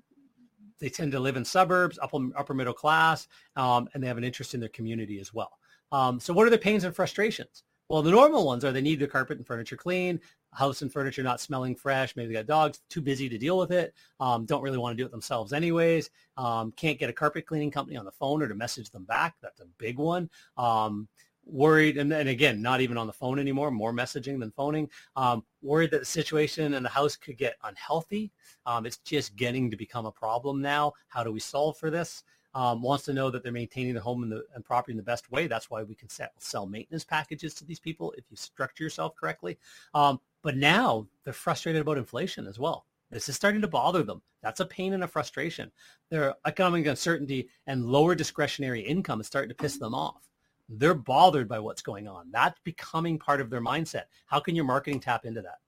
they 0.80 0.88
tend 0.88 1.12
to 1.12 1.20
live 1.20 1.36
in 1.36 1.44
suburbs, 1.44 1.98
upper, 2.02 2.18
upper 2.36 2.54
middle 2.54 2.72
class, 2.72 3.28
um, 3.56 3.88
and 3.94 4.02
they 4.02 4.08
have 4.08 4.18
an 4.18 4.24
interest 4.24 4.54
in 4.54 4.60
their 4.60 4.68
community 4.68 5.20
as 5.20 5.32
well. 5.32 5.52
Um, 5.92 6.18
so 6.18 6.32
what 6.32 6.46
are 6.46 6.50
their 6.50 6.58
pains 6.58 6.84
and 6.84 6.94
frustrations? 6.94 7.62
Well, 7.88 8.02
the 8.02 8.10
normal 8.10 8.46
ones 8.46 8.64
are 8.64 8.72
they 8.72 8.80
need 8.80 9.00
their 9.00 9.08
carpet 9.08 9.36
and 9.36 9.46
furniture 9.46 9.76
clean, 9.76 10.20
house 10.52 10.82
and 10.82 10.92
furniture 10.92 11.22
not 11.22 11.40
smelling 11.40 11.74
fresh. 11.74 12.16
Maybe 12.16 12.28
they 12.28 12.34
got 12.34 12.46
dogs, 12.46 12.80
too 12.88 13.02
busy 13.02 13.28
to 13.28 13.38
deal 13.38 13.58
with 13.58 13.70
it. 13.70 13.94
Um, 14.20 14.46
don't 14.46 14.62
really 14.62 14.78
want 14.78 14.96
to 14.96 15.02
do 15.02 15.06
it 15.06 15.10
themselves 15.10 15.52
anyways. 15.52 16.10
Um, 16.36 16.72
can't 16.72 16.98
get 16.98 17.10
a 17.10 17.12
carpet 17.12 17.46
cleaning 17.46 17.70
company 17.70 17.96
on 17.96 18.04
the 18.04 18.12
phone 18.12 18.42
or 18.42 18.48
to 18.48 18.54
message 18.54 18.90
them 18.90 19.04
back. 19.04 19.34
That's 19.42 19.60
a 19.60 19.66
big 19.78 19.98
one. 19.98 20.30
Um, 20.56 21.08
worried, 21.44 21.98
and 21.98 22.10
then 22.10 22.28
again, 22.28 22.62
not 22.62 22.80
even 22.80 22.96
on 22.96 23.06
the 23.06 23.12
phone 23.12 23.38
anymore, 23.38 23.70
more 23.70 23.92
messaging 23.92 24.38
than 24.38 24.52
phoning. 24.52 24.88
Um, 25.16 25.44
worried 25.60 25.90
that 25.90 26.00
the 26.00 26.06
situation 26.06 26.74
in 26.74 26.82
the 26.82 26.88
house 26.88 27.16
could 27.16 27.36
get 27.36 27.56
unhealthy. 27.64 28.32
Um, 28.64 28.86
it's 28.86 28.98
just 28.98 29.36
getting 29.36 29.70
to 29.70 29.76
become 29.76 30.06
a 30.06 30.12
problem 30.12 30.62
now. 30.62 30.92
How 31.08 31.24
do 31.24 31.32
we 31.32 31.40
solve 31.40 31.76
for 31.78 31.90
this? 31.90 32.22
Um, 32.54 32.82
wants 32.82 33.04
to 33.04 33.14
know 33.14 33.30
that 33.30 33.42
they're 33.42 33.50
maintaining 33.50 33.94
the 33.94 34.00
home 34.00 34.22
and, 34.22 34.30
the, 34.30 34.44
and 34.54 34.62
property 34.62 34.92
in 34.92 34.98
the 34.98 35.02
best 35.02 35.30
way. 35.30 35.46
That's 35.46 35.70
why 35.70 35.82
we 35.82 35.94
can 35.94 36.10
sell, 36.10 36.28
sell 36.38 36.66
maintenance 36.66 37.02
packages 37.02 37.54
to 37.54 37.64
these 37.64 37.80
people 37.80 38.12
if 38.18 38.24
you 38.30 38.36
structure 38.36 38.84
yourself 38.84 39.16
correctly. 39.16 39.58
Um, 39.94 40.20
but 40.42 40.56
now 40.56 41.06
they're 41.24 41.32
frustrated 41.32 41.80
about 41.80 41.96
inflation 41.96 42.46
as 42.46 42.58
well. 42.58 42.84
This 43.10 43.28
is 43.28 43.36
starting 43.36 43.60
to 43.60 43.68
bother 43.68 44.02
them. 44.02 44.22
That's 44.42 44.60
a 44.60 44.66
pain 44.66 44.94
and 44.94 45.04
a 45.04 45.08
frustration. 45.08 45.70
Their 46.10 46.34
economic 46.46 46.86
uncertainty 46.86 47.48
and 47.66 47.86
lower 47.86 48.14
discretionary 48.14 48.80
income 48.80 49.20
is 49.20 49.26
starting 49.26 49.50
to 49.50 49.54
piss 49.54 49.78
them 49.78 49.94
off. 49.94 50.28
They're 50.68 50.94
bothered 50.94 51.48
by 51.48 51.58
what's 51.58 51.82
going 51.82 52.08
on. 52.08 52.30
That's 52.32 52.58
becoming 52.64 53.18
part 53.18 53.40
of 53.40 53.50
their 53.50 53.60
mindset. 53.60 54.04
How 54.26 54.40
can 54.40 54.54
your 54.54 54.64
marketing 54.64 55.00
tap 55.00 55.26
into 55.26 55.42
that? 55.42 55.58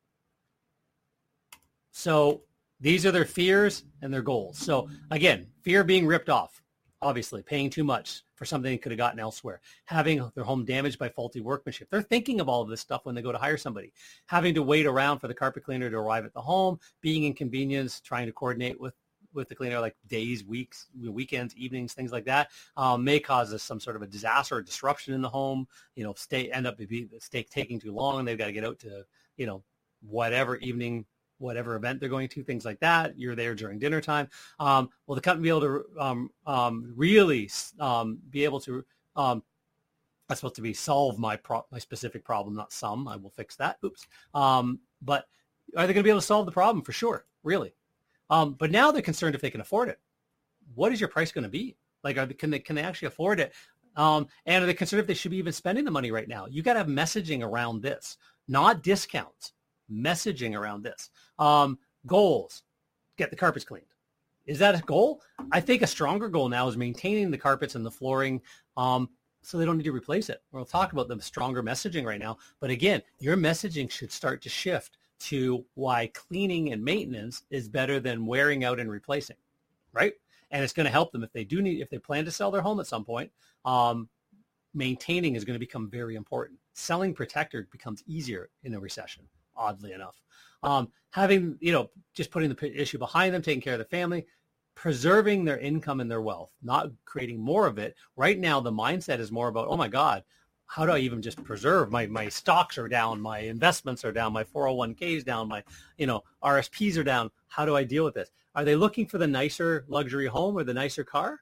So 1.92 2.42
these 2.80 3.04
are 3.06 3.12
their 3.12 3.24
fears 3.26 3.84
and 4.02 4.12
their 4.12 4.22
goals. 4.22 4.58
So 4.58 4.88
again, 5.10 5.46
fear 5.62 5.84
being 5.84 6.06
ripped 6.06 6.30
off 6.30 6.62
obviously 7.04 7.42
paying 7.42 7.70
too 7.70 7.84
much 7.84 8.22
for 8.34 8.44
something 8.44 8.72
they 8.72 8.78
could 8.78 8.92
have 8.92 8.98
gotten 8.98 9.20
elsewhere, 9.20 9.60
having 9.84 10.28
their 10.34 10.44
home 10.44 10.64
damaged 10.64 10.98
by 10.98 11.08
faulty 11.08 11.40
workmanship. 11.40 11.88
They're 11.90 12.02
thinking 12.02 12.40
of 12.40 12.48
all 12.48 12.62
of 12.62 12.68
this 12.68 12.80
stuff 12.80 13.04
when 13.04 13.14
they 13.14 13.22
go 13.22 13.32
to 13.32 13.38
hire 13.38 13.56
somebody, 13.56 13.92
having 14.26 14.54
to 14.54 14.62
wait 14.62 14.86
around 14.86 15.18
for 15.18 15.28
the 15.28 15.34
carpet 15.34 15.64
cleaner 15.64 15.90
to 15.90 15.96
arrive 15.96 16.24
at 16.24 16.32
the 16.32 16.40
home, 16.40 16.80
being 17.00 17.24
inconvenienced, 17.24 18.04
trying 18.04 18.26
to 18.26 18.32
coordinate 18.32 18.80
with 18.80 18.94
with 19.34 19.48
the 19.48 19.54
cleaner 19.54 19.80
like 19.80 19.96
days, 20.06 20.44
weeks, 20.44 20.86
weekends, 20.96 21.56
evenings, 21.56 21.92
things 21.92 22.12
like 22.12 22.24
that, 22.24 22.50
um, 22.76 23.02
may 23.02 23.18
cause 23.18 23.52
us 23.52 23.64
some 23.64 23.80
sort 23.80 23.96
of 23.96 24.02
a 24.02 24.06
disaster 24.06 24.56
or 24.56 24.62
disruption 24.62 25.12
in 25.12 25.20
the 25.20 25.28
home. 25.28 25.66
You 25.96 26.04
know, 26.04 26.14
stay 26.14 26.50
end 26.50 26.66
up 26.66 26.78
be 26.78 27.08
stay 27.18 27.42
taking 27.42 27.80
too 27.80 27.92
long, 27.92 28.20
and 28.20 28.28
they've 28.28 28.38
got 28.38 28.46
to 28.46 28.52
get 28.52 28.64
out 28.64 28.78
to 28.80 29.04
you 29.36 29.46
know 29.46 29.62
whatever 30.02 30.56
evening 30.56 31.04
whatever 31.38 31.76
event 31.76 32.00
they're 32.00 32.08
going 32.08 32.28
to, 32.28 32.42
things 32.42 32.64
like 32.64 32.80
that. 32.80 33.18
You're 33.18 33.34
there 33.34 33.54
during 33.54 33.78
dinner 33.78 34.00
time. 34.00 34.28
Um, 34.58 34.90
will 35.06 35.14
the 35.14 35.20
company 35.20 35.44
be 35.44 35.48
able 35.48 35.60
to 35.60 35.84
um, 35.98 36.30
um, 36.46 36.92
really 36.96 37.50
um, 37.80 38.18
be 38.30 38.44
able 38.44 38.60
to? 38.60 38.84
Um, 39.16 39.42
that's 40.28 40.40
supposed 40.40 40.54
to 40.54 40.62
be 40.62 40.72
solve 40.72 41.18
my 41.18 41.36
pro- 41.36 41.66
my 41.70 41.78
specific 41.78 42.24
problem, 42.24 42.54
not 42.54 42.72
some. 42.72 43.06
I 43.08 43.16
will 43.16 43.30
fix 43.30 43.56
that. 43.56 43.78
Oops. 43.84 44.06
Um, 44.32 44.80
but 45.02 45.26
are 45.76 45.86
they 45.86 45.92
going 45.92 46.02
to 46.02 46.02
be 46.02 46.10
able 46.10 46.20
to 46.20 46.26
solve 46.26 46.46
the 46.46 46.52
problem 46.52 46.82
for 46.84 46.92
sure? 46.92 47.26
Really? 47.42 47.74
but 48.28 48.72
now 48.72 48.90
they're 48.90 49.02
concerned 49.02 49.34
if 49.36 49.40
they 49.40 49.50
can 49.50 49.60
afford 49.60 49.88
it. 49.88 50.00
What 50.74 50.92
is 50.92 51.00
your 51.00 51.08
price 51.08 51.30
going 51.30 51.44
to 51.44 51.50
be? 51.50 51.76
Like, 52.02 52.16
they, 52.16 52.34
can 52.34 52.50
they 52.50 52.58
can 52.58 52.74
they 52.74 52.82
actually 52.82 53.06
afford 53.06 53.38
it? 53.38 53.52
Um, 53.96 54.26
and 54.46 54.62
are 54.62 54.66
they 54.66 54.74
concerned 54.74 55.00
if 55.00 55.06
they 55.06 55.14
should 55.14 55.30
be 55.30 55.36
even 55.36 55.52
spending 55.52 55.84
the 55.84 55.90
money 55.90 56.10
right 56.10 56.26
now? 56.26 56.46
You 56.46 56.62
got 56.62 56.72
to 56.72 56.80
have 56.80 56.88
messaging 56.88 57.42
around 57.42 57.82
this, 57.82 58.16
not 58.48 58.82
discounts 58.82 59.52
messaging 59.90 60.58
around 60.58 60.82
this. 60.82 61.10
Um, 61.38 61.78
goals, 62.06 62.62
get 63.16 63.30
the 63.30 63.36
carpets 63.36 63.64
cleaned. 63.64 63.86
Is 64.46 64.58
that 64.58 64.78
a 64.78 64.82
goal? 64.82 65.22
I 65.52 65.60
think 65.60 65.82
a 65.82 65.86
stronger 65.86 66.28
goal 66.28 66.48
now 66.48 66.68
is 66.68 66.76
maintaining 66.76 67.30
the 67.30 67.38
carpets 67.38 67.76
and 67.76 67.84
the 67.84 67.90
flooring 67.90 68.42
um, 68.76 69.08
so 69.42 69.58
they 69.58 69.64
don't 69.64 69.76
need 69.76 69.84
to 69.84 69.92
replace 69.92 70.30
it. 70.30 70.42
We'll 70.52 70.64
talk 70.64 70.92
about 70.92 71.08
the 71.08 71.20
stronger 71.20 71.62
messaging 71.62 72.04
right 72.04 72.20
now. 72.20 72.38
But 72.60 72.70
again, 72.70 73.02
your 73.20 73.36
messaging 73.36 73.90
should 73.90 74.12
start 74.12 74.42
to 74.42 74.48
shift 74.48 74.98
to 75.20 75.64
why 75.74 76.08
cleaning 76.08 76.72
and 76.72 76.82
maintenance 76.82 77.44
is 77.50 77.68
better 77.68 78.00
than 78.00 78.26
wearing 78.26 78.64
out 78.64 78.80
and 78.80 78.90
replacing, 78.90 79.36
right? 79.92 80.12
And 80.50 80.62
it's 80.62 80.72
going 80.72 80.86
to 80.86 80.92
help 80.92 81.12
them 81.12 81.22
if 81.22 81.32
they 81.32 81.44
do 81.44 81.62
need, 81.62 81.80
if 81.80 81.90
they 81.90 81.98
plan 81.98 82.24
to 82.24 82.30
sell 82.30 82.50
their 82.50 82.62
home 82.62 82.80
at 82.80 82.86
some 82.86 83.04
point, 83.04 83.30
um, 83.64 84.08
maintaining 84.74 85.36
is 85.36 85.44
going 85.44 85.54
to 85.54 85.60
become 85.60 85.88
very 85.88 86.16
important. 86.16 86.58
Selling 86.74 87.14
protector 87.14 87.68
becomes 87.70 88.02
easier 88.06 88.50
in 88.64 88.74
a 88.74 88.80
recession, 88.80 89.24
oddly 89.56 89.92
enough. 89.92 90.20
Um, 90.62 90.88
having, 91.10 91.56
you 91.60 91.72
know, 91.72 91.90
just 92.14 92.30
putting 92.30 92.52
the 92.52 92.80
issue 92.80 92.98
behind 92.98 93.34
them, 93.34 93.42
taking 93.42 93.60
care 93.60 93.74
of 93.74 93.78
the 93.78 93.84
family, 93.84 94.26
preserving 94.74 95.44
their 95.44 95.58
income 95.58 96.00
and 96.00 96.10
their 96.10 96.22
wealth, 96.22 96.50
not 96.62 96.90
creating 97.04 97.38
more 97.38 97.66
of 97.66 97.78
it. 97.78 97.94
Right 98.16 98.38
now, 98.38 98.60
the 98.60 98.72
mindset 98.72 99.20
is 99.20 99.30
more 99.30 99.48
about, 99.48 99.68
oh 99.68 99.76
my 99.76 99.88
God, 99.88 100.24
how 100.66 100.86
do 100.86 100.92
I 100.92 100.98
even 100.98 101.22
just 101.22 101.42
preserve 101.44 101.92
my 101.92 102.06
my 102.06 102.28
stocks 102.28 102.78
are 102.78 102.88
down, 102.88 103.20
my 103.20 103.40
investments 103.40 104.04
are 104.04 104.12
down, 104.12 104.32
my 104.32 104.44
401ks 104.44 105.24
down, 105.24 105.48
my 105.48 105.62
you 105.98 106.06
know 106.06 106.22
RSPs 106.42 106.96
are 106.96 107.04
down. 107.04 107.30
How 107.48 107.64
do 107.64 107.76
I 107.76 107.84
deal 107.84 108.04
with 108.04 108.14
this? 108.14 108.30
Are 108.54 108.64
they 108.64 108.74
looking 108.74 109.06
for 109.06 109.18
the 109.18 109.26
nicer 109.26 109.84
luxury 109.88 110.26
home 110.26 110.56
or 110.56 110.64
the 110.64 110.74
nicer 110.74 111.04
car? 111.04 111.40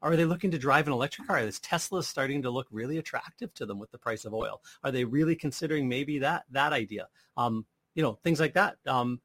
Are 0.00 0.16
they 0.16 0.24
looking 0.24 0.50
to 0.52 0.58
drive 0.58 0.86
an 0.86 0.92
electric 0.92 1.26
car? 1.26 1.40
Is 1.40 1.58
Tesla 1.58 2.02
starting 2.02 2.42
to 2.42 2.50
look 2.50 2.68
really 2.70 2.98
attractive 2.98 3.52
to 3.54 3.66
them 3.66 3.78
with 3.78 3.90
the 3.90 3.98
price 3.98 4.24
of 4.24 4.34
oil? 4.34 4.62
Are 4.84 4.92
they 4.92 5.04
really 5.04 5.34
considering 5.34 5.88
maybe 5.88 6.18
that 6.20 6.44
that 6.50 6.72
idea? 6.72 7.08
Um, 7.36 7.66
you 7.94 8.02
know, 8.02 8.18
things 8.22 8.38
like 8.38 8.54
that. 8.54 8.76
Um, 8.86 9.20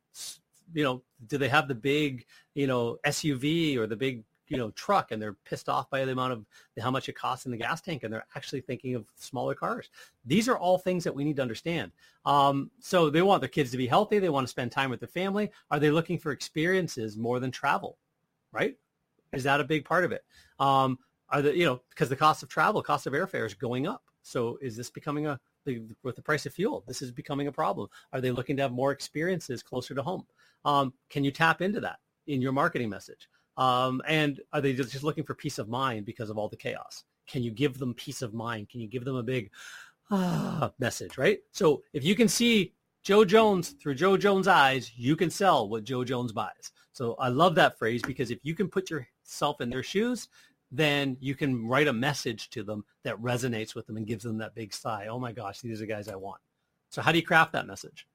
you 0.74 0.84
know, 0.84 1.03
do 1.28 1.38
they 1.38 1.49
have 1.49 1.67
the 1.67 1.76
big, 1.76 2.26
you 2.55 2.65
know, 2.65 2.97
SUV 3.05 3.78
or 3.78 3.86
the 3.86 3.95
big, 3.95 4.24
you 4.47 4.57
know, 4.57 4.71
truck 4.71 5.11
and 5.11 5.21
they're 5.21 5.38
pissed 5.45 5.69
off 5.69 5.89
by 5.89 6.03
the 6.05 6.11
amount 6.11 6.34
of 6.34 6.45
how 6.82 6.89
much 6.89 7.07
it 7.07 7.13
costs 7.13 7.45
in 7.45 7.51
the 7.51 7.57
gas 7.57 7.82
tank 7.82 8.03
and 8.03 8.11
they're 8.11 8.26
actually 8.36 8.61
thinking 8.61 8.95
of 8.95 9.05
smaller 9.15 9.53
cars. 9.53 9.89
These 10.26 10.49
are 10.49 10.57
all 10.57 10.80
things 10.80 11.03
that 11.03 11.13
we 11.13 11.24
need 11.24 11.36
to 11.36 11.41
understand. 11.41 11.91
Um, 12.26 12.71
so 12.80 13.09
they 13.09 13.21
want 13.21 13.41
their 13.41 13.49
kids 13.49 13.71
to 13.71 13.78
be 13.78 13.88
healthy. 13.88 14.19
They 14.19 14.30
want 14.30 14.47
to 14.47 14.51
spend 14.51 14.71
time 14.71 14.89
with 14.89 14.99
the 14.99 15.07
family. 15.07 15.51
Are 15.69 15.80
they 15.80 15.91
looking 15.91 16.17
for 16.17 16.32
experiences 16.32 17.15
more 17.15 17.39
than 17.39 17.51
travel? 17.51 17.97
Right? 18.51 18.78
Is 19.34 19.43
that 19.43 19.59
a 19.59 19.63
big 19.63 19.86
part 19.86 20.05
of 20.05 20.11
it? 20.11 20.23
Um, 20.59 20.99
are 21.29 21.41
the 21.41 21.55
you 21.55 21.65
know 21.65 21.81
because 21.89 22.09
the 22.09 22.15
cost 22.15 22.43
of 22.43 22.49
travel, 22.49 22.81
cost 22.81 23.07
of 23.07 23.13
airfare 23.13 23.45
is 23.45 23.53
going 23.53 23.88
up. 23.88 24.03
So 24.21 24.57
is 24.61 24.77
this 24.77 24.89
becoming 24.89 25.27
a 25.27 25.39
with 26.03 26.15
the 26.15 26.21
price 26.21 26.45
of 26.45 26.53
fuel? 26.53 26.84
This 26.88 27.01
is 27.01 27.11
becoming 27.11 27.47
a 27.47 27.51
problem. 27.51 27.89
Are 28.11 28.21
they 28.21 28.31
looking 28.31 28.55
to 28.57 28.63
have 28.63 28.71
more 28.71 28.91
experiences 28.91 29.63
closer 29.63 29.93
to 29.95 30.01
home? 30.01 30.25
Um, 30.65 30.93
can 31.09 31.23
you 31.23 31.31
tap 31.31 31.61
into 31.61 31.79
that 31.81 31.99
in 32.27 32.41
your 32.41 32.51
marketing 32.51 32.89
message? 32.89 33.29
Um, 33.57 34.01
and 34.07 34.41
are 34.51 34.61
they 34.61 34.73
just 34.73 35.03
looking 35.03 35.23
for 35.23 35.36
peace 35.36 35.59
of 35.59 35.69
mind 35.69 36.05
because 36.05 36.29
of 36.29 36.38
all 36.38 36.49
the 36.49 36.57
chaos? 36.57 37.03
Can 37.27 37.43
you 37.43 37.51
give 37.51 37.77
them 37.77 37.93
peace 37.93 38.21
of 38.21 38.34
mind? 38.34 38.69
Can 38.69 38.81
you 38.81 38.88
give 38.88 39.05
them 39.05 39.15
a 39.15 39.23
big 39.23 39.51
ah, 40.11 40.71
message, 40.79 41.17
right? 41.17 41.39
So 41.51 41.84
if 41.93 42.03
you 42.03 42.15
can 42.15 42.27
see 42.27 42.73
Joe 43.03 43.23
Jones 43.25 43.71
through 43.71 43.95
Joe 43.95 44.17
Jones' 44.17 44.47
eyes, 44.47 44.91
you 44.95 45.15
can 45.15 45.29
sell 45.29 45.69
what 45.69 45.84
Joe 45.84 46.03
Jones 46.03 46.31
buys. 46.31 46.71
So 46.93 47.15
I 47.15 47.29
love 47.29 47.55
that 47.55 47.77
phrase 47.77 48.01
because 48.01 48.31
if 48.31 48.39
you 48.43 48.55
can 48.55 48.69
put 48.69 48.89
yourself 49.26 49.61
in 49.61 49.69
their 49.69 49.84
shoes, 49.84 50.28
then 50.71 51.17
you 51.19 51.36
can 51.36 51.67
write 51.67 51.88
a 51.88 51.93
message 51.93 52.49
to 52.49 52.63
them 52.63 52.84
that 53.03 53.21
resonates 53.21 53.76
with 53.76 53.86
them 53.88 53.97
and 53.97 54.07
gives 54.07 54.24
them 54.24 54.39
that 54.39 54.55
big 54.55 54.74
sigh. 54.74 55.07
Oh 55.09 55.19
my 55.19 55.32
gosh, 55.32 55.61
these 55.61 55.80
are 55.80 55.86
the 55.86 55.91
guys 55.91 56.07
I 56.07 56.15
want. 56.15 56.41
So 56.89 57.01
how 57.01 57.11
do 57.11 57.19
you 57.19 57.26
craft 57.26 57.53
that 57.53 57.67
message? 57.67 58.07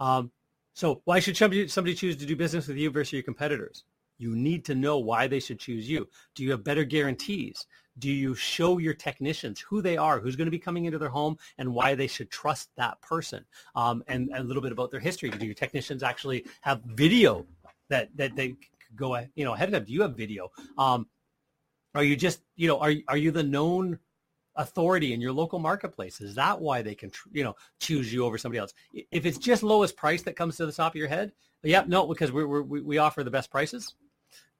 Um, 0.00 0.32
so 0.72 1.02
why 1.04 1.20
should 1.20 1.36
somebody, 1.36 1.94
choose 1.94 2.16
to 2.16 2.26
do 2.26 2.36
business 2.36 2.66
with 2.66 2.76
you 2.76 2.90
versus 2.90 3.12
your 3.12 3.22
competitors? 3.22 3.84
You 4.18 4.34
need 4.34 4.64
to 4.66 4.74
know 4.74 4.98
why 4.98 5.26
they 5.26 5.40
should 5.40 5.58
choose 5.58 5.88
you. 5.88 6.08
Do 6.34 6.42
you 6.42 6.50
have 6.52 6.64
better 6.64 6.84
guarantees? 6.84 7.66
Do 7.98 8.10
you 8.10 8.34
show 8.34 8.78
your 8.78 8.94
technicians 8.94 9.60
who 9.60 9.82
they 9.82 9.96
are, 9.96 10.18
who's 10.20 10.36
going 10.36 10.46
to 10.46 10.50
be 10.50 10.58
coming 10.58 10.86
into 10.86 10.98
their 10.98 11.08
home, 11.08 11.36
and 11.58 11.74
why 11.74 11.94
they 11.94 12.06
should 12.06 12.30
trust 12.30 12.70
that 12.76 13.00
person? 13.02 13.44
Um, 13.76 14.02
and, 14.08 14.30
and, 14.30 14.38
a 14.38 14.42
little 14.42 14.62
bit 14.62 14.72
about 14.72 14.90
their 14.90 15.00
history. 15.00 15.30
Do 15.30 15.46
your 15.46 15.54
technicians 15.54 16.02
actually 16.02 16.44
have 16.62 16.82
video 16.82 17.46
that 17.88 18.08
that 18.16 18.34
they 18.34 18.56
go 18.96 19.18
you 19.34 19.44
know 19.44 19.54
ahead 19.54 19.68
of 19.68 19.72
them? 19.72 19.84
Do 19.84 19.92
you 19.92 20.02
have 20.02 20.16
video? 20.16 20.50
Um, 20.78 21.06
are 21.94 22.04
you 22.04 22.16
just 22.16 22.40
you 22.56 22.68
know 22.68 22.78
are 22.78 22.92
are 23.08 23.16
you 23.16 23.30
the 23.30 23.42
known 23.42 23.98
authority 24.56 25.12
in 25.12 25.20
your 25.20 25.32
local 25.32 25.58
marketplace? 25.58 26.20
Is 26.20 26.34
that 26.36 26.60
why 26.60 26.82
they 26.82 26.94
can, 26.94 27.10
you 27.32 27.44
know, 27.44 27.54
choose 27.80 28.12
you 28.12 28.24
over 28.24 28.38
somebody 28.38 28.58
else? 28.58 28.72
If 28.92 29.26
it's 29.26 29.38
just 29.38 29.62
lowest 29.62 29.96
price 29.96 30.22
that 30.22 30.36
comes 30.36 30.56
to 30.56 30.66
the 30.66 30.72
top 30.72 30.92
of 30.92 30.96
your 30.96 31.08
head, 31.08 31.32
yeah, 31.62 31.84
no, 31.86 32.06
because 32.06 32.30
we 32.30 32.44
we 32.44 32.82
we 32.82 32.98
offer 32.98 33.24
the 33.24 33.30
best 33.30 33.50
prices. 33.50 33.94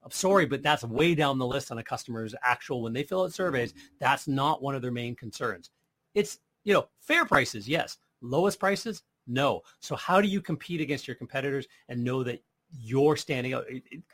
I'm 0.03 0.11
sorry, 0.11 0.45
but 0.45 0.61
that's 0.61 0.83
way 0.83 1.15
down 1.15 1.39
the 1.39 1.45
list 1.45 1.71
on 1.71 1.77
a 1.77 1.83
customer's 1.83 2.35
actual 2.43 2.83
when 2.83 2.93
they 2.93 3.03
fill 3.03 3.23
out 3.23 3.33
surveys. 3.33 3.73
That's 3.99 4.27
not 4.27 4.61
one 4.61 4.75
of 4.75 4.81
their 4.81 4.91
main 4.91 5.15
concerns. 5.15 5.69
It's 6.15 6.39
you 6.63 6.73
know 6.73 6.87
fair 6.99 7.25
prices, 7.25 7.67
yes. 7.67 7.97
Lowest 8.21 8.59
prices, 8.59 9.03
no. 9.27 9.61
So 9.79 9.95
how 9.95 10.19
do 10.19 10.27
you 10.27 10.41
compete 10.41 10.81
against 10.81 11.07
your 11.07 11.15
competitors 11.15 11.67
and 11.89 12.03
know 12.03 12.23
that 12.23 12.41
you're 12.71 13.15
standing 13.15 13.53
out. 13.53 13.65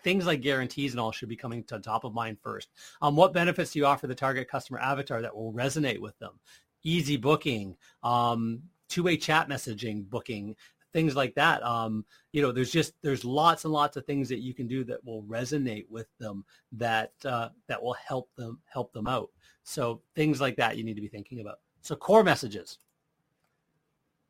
Things 0.04 0.26
like 0.26 0.42
guarantees 0.42 0.92
and 0.92 1.00
all 1.00 1.12
should 1.12 1.30
be 1.30 1.36
coming 1.36 1.64
to 1.66 1.80
top 1.80 2.04
of 2.04 2.14
mind 2.14 2.38
first. 2.42 2.70
Um, 3.02 3.16
what 3.16 3.34
benefits 3.34 3.72
do 3.72 3.80
you 3.80 3.86
offer 3.86 4.08
the 4.08 4.16
target 4.16 4.50
customer 4.50 4.80
avatar 4.80 5.22
that 5.22 5.36
will 5.36 5.54
resonate 5.54 6.00
with 6.00 6.18
them? 6.20 6.40
Easy 6.84 7.18
booking, 7.18 7.76
um, 8.04 8.62
two-way 8.90 9.18
chat 9.18 9.48
messaging 9.48 10.10
booking, 10.10 10.56
things 10.94 11.16
like 11.16 11.36
that. 11.36 11.64
Um, 11.64 12.06
you 12.32 12.42
know, 12.42 12.52
there's 12.52 12.72
just 12.72 12.94
there's 13.02 13.24
lots 13.24 13.66
and 13.66 13.74
lots 13.74 13.98
of 13.98 14.06
things 14.06 14.30
that 14.30 14.40
you 14.40 14.54
can 14.54 14.68
do 14.68 14.84
that 14.86 15.04
will 15.06 15.24
resonate 15.24 15.86
with 15.90 16.08
them 16.20 16.44
that 16.74 17.14
uh, 17.26 17.50
that 17.68 17.82
will 17.82 17.94
help 17.94 18.30
them 18.36 18.60
help 18.66 18.92
them 18.94 19.08
out. 19.08 19.30
So 19.64 20.02
things 20.16 20.42
like 20.42 20.56
that 20.58 20.78
you 20.78 20.84
need 20.84 20.96
to 20.96 21.02
be 21.02 21.08
thinking 21.08 21.40
about. 21.40 21.60
So 21.82 21.96
core 21.96 22.24
messages 22.24 22.78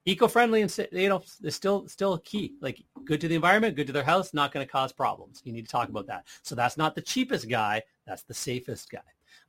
eco-friendly 0.06 0.62
and 0.62 0.88
you 0.92 1.10
know 1.10 1.24
is 1.44 1.56
still 1.56 1.88
still 1.88 2.18
key. 2.20 2.54
Like 2.62 2.82
good 3.06 3.22
to 3.22 3.28
the 3.28 3.36
environment 3.36 3.76
good 3.76 3.88
to 3.88 3.94
their 3.94 4.04
house 4.04 4.34
not 4.34 4.52
going 4.52 4.66
to 4.66 4.72
cause 4.72 4.92
problems. 4.92 5.42
You 5.44 5.54
need 5.54 5.66
to 5.66 5.72
talk 5.72 5.90
about 5.90 6.08
that. 6.08 6.26
So 6.42 6.56
that's 6.56 6.78
not 6.78 6.96
the 6.96 7.02
cheapest 7.02 7.50
guy 7.50 7.84
that's 8.06 8.24
the 8.24 8.34
safest 8.34 8.90
guy. 8.90 9.00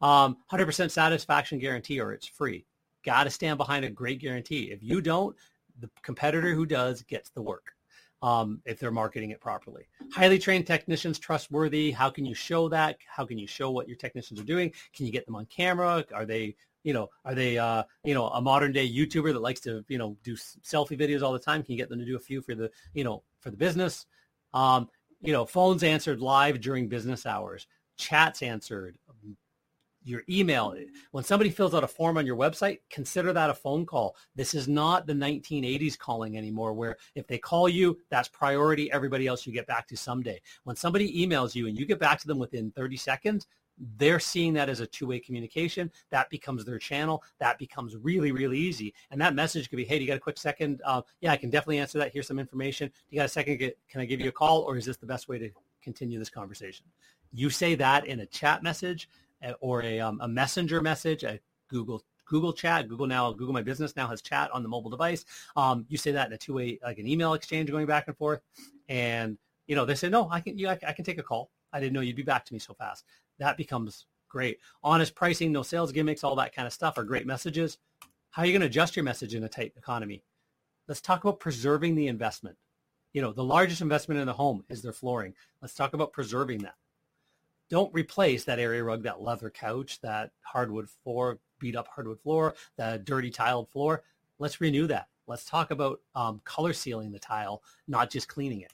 Um, 0.01 0.37
100% 0.51 0.91
satisfaction 0.91 1.59
guarantee 1.59 2.01
or 2.01 2.13
it's 2.13 2.27
free. 2.27 2.65
Got 3.05 3.25
to 3.25 3.31
stand 3.31 3.59
behind 3.59 3.85
a 3.85 3.91
great 3.91 4.21
guarantee. 4.21 4.71
If 4.71 4.83
you 4.83 5.01
don't 5.01 5.37
the 5.81 5.91
competitor 6.03 6.55
who 6.55 6.67
does 6.67 7.03
gets 7.03 7.31
the 7.31 7.43
work 7.43 7.75
um, 8.23 8.61
if 8.65 8.79
they're 8.79 8.93
marketing 8.93 9.31
it 9.31 9.41
properly. 9.41 9.89
Highly 10.13 10.39
trained 10.39 10.67
technicians 10.67 11.19
trustworthy. 11.19 11.91
How 11.91 12.09
can 12.09 12.25
you 12.25 12.35
show 12.35 12.69
that? 12.69 12.99
How 13.07 13.27
can 13.27 13.37
you 13.37 13.47
show 13.47 13.71
what 13.71 13.89
your 13.89 13.97
technicians 13.97 14.41
are 14.41 14.45
doing? 14.45 14.73
Can 14.95 15.07
you 15.07 15.13
get 15.13 15.27
them 15.27 15.35
on 15.35 15.47
camera? 15.47 16.05
Are 16.15 16.25
they 16.25 16.55
you 16.83 16.93
know, 16.93 17.09
are 17.25 17.35
they, 17.35 17.59
uh, 17.59 17.85
you 18.05 18.15
know, 18.15 18.29
a 18.29 18.41
modern 18.41 18.73
day 18.73 18.89
YouTuber 18.89 19.33
that 19.33 19.43
likes 19.43 19.61
to, 19.61 19.85
you 19.89 19.99
know, 19.99 20.17
do 20.23 20.35
selfie 20.35 20.99
videos 20.99 21.23
all 21.23 21.33
the 21.33 21.39
time? 21.39 21.63
Can 21.63 21.73
you 21.73 21.79
get 21.79 21.89
them 21.89 21.99
to 21.99 22.05
do 22.05 22.17
a 22.17 22.21
few 22.21 22.41
for 22.41 22.55
the, 22.55 22.71
you 22.95 23.05
know, 23.05 23.23
for 23.41 23.51
the 23.51 23.57
business? 23.57 24.07
Um, 24.55 24.89
you 25.21 25.33
know, 25.33 25.45
phones 25.45 25.83
answered 25.83 26.21
live 26.21 26.61
during 26.61 26.89
business 26.89 27.27
hours, 27.27 27.67
chats 27.97 28.43
answered, 28.43 28.97
your 30.05 30.23
email. 30.29 30.75
When 31.13 31.25
somebody 31.25 31.51
fills 31.51 31.75
out 31.75 31.85
a 31.85 31.89
form 31.89 32.19
on 32.19 32.27
your 32.27 32.37
website, 32.37 32.81
consider 32.91 33.33
that 33.33 33.51
a 33.51 33.55
phone 33.55 33.87
call. 33.87 34.17
This 34.35 34.55
is 34.55 34.69
not 34.69 35.07
the 35.07 35.13
1980s 35.13 35.99
calling 35.99 36.37
anymore 36.37 36.73
where 36.73 36.97
if 37.15 37.27
they 37.27 37.39
call 37.39 37.69
you, 37.69 37.99
that's 38.11 38.29
priority. 38.29 38.91
Everybody 38.93 39.27
else 39.27 39.47
you 39.47 39.53
get 39.53 39.67
back 39.67 39.87
to 39.89 39.97
someday. 39.97 40.41
When 40.65 40.77
somebody 40.77 41.27
emails 41.27 41.55
you 41.55 41.69
and 41.69 41.79
you 41.79 41.87
get 41.87 41.99
back 42.01 42.21
to 42.21 42.27
them 42.27 42.39
within 42.39 42.71
30 42.73 42.97
seconds, 42.97 43.47
they're 43.97 44.21
seeing 44.21 44.53
that 44.55 44.69
as 44.69 44.81
a 44.81 44.87
two-way 44.87 45.19
communication. 45.19 45.91
That 46.11 46.31
becomes 46.31 46.65
their 46.65 46.79
channel. 46.79 47.23
That 47.39 47.59
becomes 47.59 47.97
really, 47.97 48.33
really 48.33 48.59
easy. 48.59 48.95
And 49.11 49.21
that 49.21 49.35
message 49.35 49.69
could 49.69 49.77
be, 49.77 49.85
hey, 49.85 49.99
do 49.99 50.05
you 50.05 50.09
got 50.09 50.17
a 50.17 50.21
quick 50.21 50.39
second? 50.39 50.81
Uh, 50.85 51.03
yeah, 51.21 51.33
I 51.33 51.37
can 51.37 51.51
definitely 51.51 51.79
answer 51.79 51.99
that. 51.99 52.13
Here's 52.13 52.27
some 52.27 52.39
information. 52.39 52.89
Do 52.89 52.95
you 53.11 53.19
got 53.19 53.27
a 53.27 53.29
second? 53.29 53.59
Can 53.59 54.01
I 54.01 54.05
give 54.05 54.21
you 54.21 54.29
a 54.29 54.33
call 54.33 54.63
or 54.63 54.77
is 54.77 54.85
this 54.85 54.97
the 54.97 55.07
best 55.07 55.29
way 55.29 55.39
to 55.39 55.51
continue 55.83 56.19
this 56.19 56.31
conversation? 56.31 56.87
You 57.33 57.51
say 57.51 57.75
that 57.75 58.07
in 58.07 58.21
a 58.21 58.27
chat 58.27 58.63
message 58.63 59.09
eh, 59.43 59.53
or 59.61 59.83
a, 59.83 60.01
um, 60.01 60.21
a 60.23 60.29
messenger 60.29 60.81
message, 60.81 61.25
a 61.25 61.41
Google 61.69 62.03
Google 62.25 62.53
Chat, 62.53 62.89
Google 62.89 63.07
now, 63.07 63.31
Google 63.33 63.53
My 63.53 63.63
Business 63.63 63.95
now 63.95 64.07
has 64.07 64.23
chat 64.23 64.51
on 64.53 64.63
the 64.63 64.69
mobile 64.69 64.89
device. 64.89 65.25
Um, 65.55 65.85
you 65.89 65.99
say 65.99 66.13
that 66.13 66.29
in 66.29 66.33
a 66.33 66.39
two-way, 66.39 66.79
like 66.83 66.99
an 66.99 67.07
email 67.07 67.35
exchange 67.35 67.71
going 67.71 67.85
back 67.85 68.07
and 68.07 68.17
forth, 68.17 68.41
and 68.89 69.37
you 69.67 69.77
know 69.77 69.85
they 69.85 69.95
say, 69.95 70.09
no, 70.09 70.31
I 70.31 70.41
can, 70.41 70.57
you, 70.57 70.69
I, 70.69 70.79
I 70.87 70.93
can 70.93 71.05
take 71.05 71.19
a 71.19 71.23
call. 71.23 71.51
I 71.75 71.81
didn't 71.81 71.93
know 71.93 72.01
you'd 72.01 72.17
be 72.17 72.23
back 72.23 72.47
to 72.47 72.55
me 72.55 72.59
so 72.59 72.75
fast 72.75 73.05
that 73.43 73.57
becomes 73.57 74.07
great. 74.29 74.59
Honest 74.83 75.15
pricing, 75.15 75.53
no 75.53 75.63
sales 75.63 75.93
gimmicks, 75.93 76.23
all 76.25 76.37
that 76.37 76.55
kind 76.55 76.67
of 76.67 76.73
stuff 76.73 76.97
are 76.97 77.05
great 77.05 77.27
messages. 77.27 77.79
How 78.31 78.43
are 78.43 78.47
you 78.47 78.53
going 78.53 78.61
to 78.61 78.67
adjust 78.67 78.97
your 78.97 79.05
message 79.05 79.35
in 79.35 79.45
a 79.45 79.49
tight 79.49 79.75
economy? 79.77 80.23
Let's 80.89 81.01
talk 81.01 81.25
about 81.25 81.41
preserving 81.41 81.97
the 81.97 82.07
investment. 82.07 82.57
You 83.13 83.21
know, 83.21 83.33
the 83.33 83.45
largest 83.45 83.81
investment 83.81 84.21
in 84.21 84.27
the 84.27 84.33
home 84.33 84.65
is 84.71 84.81
their 84.81 84.93
flooring. 84.93 85.35
Let's 85.61 85.75
talk 85.75 85.93
about 85.93 86.13
preserving 86.13 86.63
that. 86.63 86.77
Don't 87.69 87.93
replace 87.93 88.45
that 88.45 88.59
area 88.59 88.85
rug, 88.85 89.03
that 89.03 89.21
leather 89.21 89.51
couch, 89.51 90.01
that 90.03 90.31
hardwood 90.41 90.89
floor, 90.89 91.41
beat 91.59 91.77
up 91.77 91.89
hardwood 91.89 92.21
floor, 92.21 92.55
that 92.77 93.05
dirty 93.05 93.31
tiled 93.31 93.69
floor. 93.71 94.03
Let's 94.39 94.61
renew 94.61 94.87
that. 94.87 95.09
Let's 95.27 95.45
talk 95.45 95.71
about 95.71 96.01
um, 96.15 96.41
color 96.45 96.73
sealing 96.73 97.13
the 97.13 97.19
tile, 97.19 97.63
not 97.89 98.11
just 98.11 98.29
cleaning 98.29 98.61
it. 98.63 98.73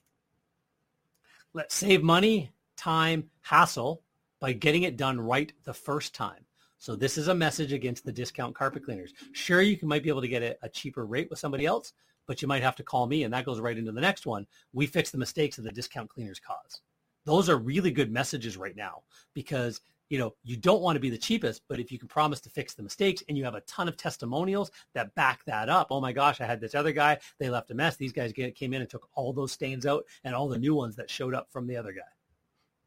Let's 1.52 1.74
save 1.74 2.02
money, 2.02 2.52
time, 2.76 3.30
hassle, 3.40 4.02
by 4.40 4.52
getting 4.52 4.82
it 4.82 4.96
done 4.96 5.20
right 5.20 5.52
the 5.64 5.74
first 5.74 6.14
time. 6.14 6.44
So 6.78 6.94
this 6.94 7.18
is 7.18 7.28
a 7.28 7.34
message 7.34 7.72
against 7.72 8.04
the 8.04 8.12
discount 8.12 8.54
carpet 8.54 8.84
cleaners. 8.84 9.12
Sure, 9.32 9.60
you 9.60 9.76
might 9.82 10.02
be 10.02 10.10
able 10.10 10.20
to 10.20 10.28
get 10.28 10.58
a, 10.62 10.68
cheaper 10.68 11.04
rate 11.04 11.28
with 11.28 11.40
somebody 11.40 11.66
else, 11.66 11.92
but 12.26 12.40
you 12.40 12.46
might 12.46 12.62
have 12.62 12.76
to 12.76 12.84
call 12.84 13.06
me 13.06 13.24
and 13.24 13.34
that 13.34 13.44
goes 13.44 13.58
right 13.58 13.76
into 13.76 13.90
the 13.90 14.00
next 14.00 14.26
one. 14.26 14.46
We 14.72 14.86
fix 14.86 15.10
the 15.10 15.18
mistakes 15.18 15.56
that 15.56 15.62
the 15.62 15.72
discount 15.72 16.08
cleaners 16.08 16.38
cause. 16.38 16.80
Those 17.24 17.48
are 17.48 17.58
really 17.58 17.90
good 17.90 18.12
messages 18.12 18.56
right 18.56 18.76
now 18.76 19.02
because 19.34 19.80
you 20.08 20.18
know, 20.18 20.34
you 20.42 20.56
don't 20.56 20.80
want 20.80 20.96
to 20.96 21.00
be 21.00 21.10
the 21.10 21.18
cheapest, 21.18 21.62
but 21.68 21.78
if 21.78 21.92
you 21.92 21.98
can 21.98 22.08
promise 22.08 22.40
to 22.40 22.50
fix 22.50 22.74
the 22.74 22.82
mistakes 22.82 23.22
and 23.28 23.36
you 23.36 23.44
have 23.44 23.54
a 23.54 23.60
ton 23.62 23.88
of 23.88 23.96
testimonials 23.96 24.70
that 24.94 25.14
back 25.14 25.44
that 25.44 25.68
up, 25.68 25.88
oh 25.90 26.00
my 26.00 26.12
gosh, 26.12 26.40
I 26.40 26.46
had 26.46 26.60
this 26.60 26.74
other 26.74 26.92
guy, 26.92 27.18
they 27.38 27.50
left 27.50 27.70
a 27.70 27.74
mess. 27.74 27.96
These 27.96 28.12
guys 28.12 28.32
came 28.32 28.72
in 28.72 28.80
and 28.80 28.88
took 28.88 29.08
all 29.14 29.32
those 29.32 29.52
stains 29.52 29.86
out 29.86 30.04
and 30.24 30.34
all 30.34 30.48
the 30.48 30.58
new 30.58 30.74
ones 30.74 30.96
that 30.96 31.10
showed 31.10 31.34
up 31.34 31.48
from 31.50 31.66
the 31.66 31.76
other 31.76 31.92
guy, 31.92 32.08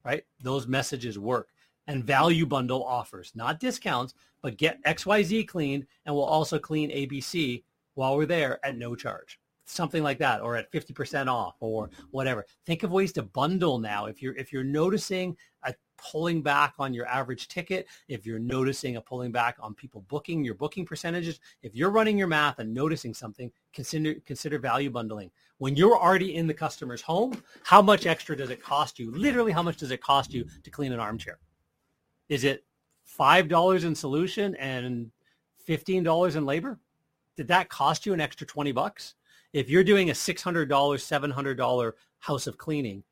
right? 0.04 0.24
Those 0.42 0.68
messages 0.68 1.20
work. 1.20 1.50
And 1.88 2.04
value 2.04 2.46
bundle 2.46 2.86
offers, 2.86 3.32
not 3.36 3.60
discounts, 3.60 4.14
but 4.42 4.58
get 4.58 4.82
XYZ 4.84 5.48
cleaned 5.48 5.88
and 6.06 6.16
we'll 6.16 6.24
also 6.24 6.60
clean 6.60 6.90
ABC 6.92 7.64
while 7.96 8.16
we're 8.16 8.26
there 8.26 8.66
at 8.66 8.78
no 8.78 8.96
charge 8.96 9.41
something 9.72 10.04
like 10.04 10.18
that 10.20 10.42
or 10.42 10.56
at 10.56 10.72
50% 10.72 11.28
off 11.28 11.56
or 11.60 11.90
whatever 12.12 12.46
think 12.66 12.84
of 12.84 12.92
ways 12.92 13.12
to 13.14 13.24
bundle 13.24 13.80
now 13.80 14.06
if 14.06 14.22
you're 14.22 14.36
if 14.36 14.52
you're 14.52 14.64
noticing 14.64 15.36
a 15.64 15.74
pulling 16.02 16.42
back 16.42 16.74
on 16.80 16.94
your 16.94 17.06
average 17.06 17.48
ticket, 17.48 17.88
if 18.08 18.26
you're 18.26 18.40
noticing 18.40 18.96
a 18.96 19.02
pulling 19.02 19.32
back 19.32 19.58
on 19.60 19.74
people 19.74 20.02
booking 20.08 20.44
your 20.44 20.56
booking 20.56 20.86
percentages, 20.86 21.40
if 21.62 21.76
you're 21.76 21.92
running 21.92 22.18
your 22.18 22.28
math 22.28 22.60
and 22.60 22.74
noticing 22.74 23.14
something, 23.14 23.52
consider 23.74 24.16
consider 24.26 24.58
value 24.58 24.90
bundling. 24.90 25.32
When 25.60 25.76
you're 25.76 25.98
already 25.98 26.36
in 26.36 26.48
the 26.48 26.54
customer's 26.54 27.02
home, 27.02 27.42
how 27.64 27.82
much 27.82 28.06
extra 28.06 28.36
does 28.36 28.50
it 28.50 28.64
cost 28.64 28.98
you? 28.98 29.12
Literally, 29.12 29.52
how 29.52 29.62
much 29.62 29.78
does 29.78 29.92
it 29.92 30.02
cost 30.02 30.34
you 30.34 30.46
to 30.64 30.70
clean 30.72 30.92
an 30.92 31.00
armchair? 31.00 31.38
Is 32.30 32.44
it 32.44 32.66
$5 33.20 33.84
in 33.84 33.94
solution 33.94 34.56
and 34.56 35.12
$15 35.68 36.36
in 36.36 36.46
labor? 36.46 36.80
Did 37.38 37.48
that 37.50 37.70
cost 37.70 38.06
you 38.06 38.14
an 38.14 38.22
extra 38.22 38.48
20 38.48 38.72
bucks? 38.72 39.16
If 39.54 39.70
you're 39.70 39.84
doing 39.84 40.10
a 40.10 40.14
$600, 40.14 40.68
$700 40.68 41.92
house 42.20 42.48
of 42.48 42.58
cleaning, 42.58 43.04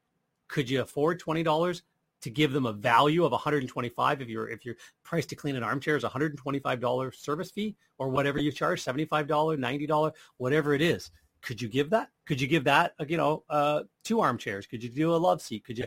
could 0.47 0.69
you 0.69 0.81
afford 0.81 1.21
$20? 1.21 1.81
to 2.21 2.29
give 2.29 2.51
them 2.51 2.65
a 2.65 2.73
value 2.73 3.23
of 3.23 3.31
125 3.31 4.21
if 4.21 4.27
your 4.27 4.49
if 4.49 4.65
your 4.65 4.75
price 5.03 5.25
to 5.27 5.35
clean 5.35 5.55
an 5.55 5.63
armchair 5.63 5.95
is 5.95 6.03
125 6.03 6.79
dollar 6.79 7.11
service 7.11 7.51
fee 7.51 7.75
or 7.97 8.09
whatever 8.09 8.39
you 8.39 8.51
charge 8.51 8.81
75 8.81 9.27
dollar 9.27 9.57
90 9.57 9.87
dollar 9.87 10.11
whatever 10.37 10.73
it 10.73 10.81
is? 10.81 11.11
Could 11.41 11.61
you 11.61 11.69
give 11.69 11.89
that? 11.91 12.09
Could 12.25 12.41
you 12.41 12.47
give 12.47 12.65
that 12.65 12.93
you 13.07 13.17
know 13.17 13.43
uh, 13.49 13.83
two 14.03 14.19
armchairs? 14.19 14.67
Could 14.67 14.83
you 14.83 14.89
do 14.89 15.13
a 15.13 15.17
love 15.17 15.41
seat? 15.41 15.63
Could 15.63 15.77
you 15.77 15.85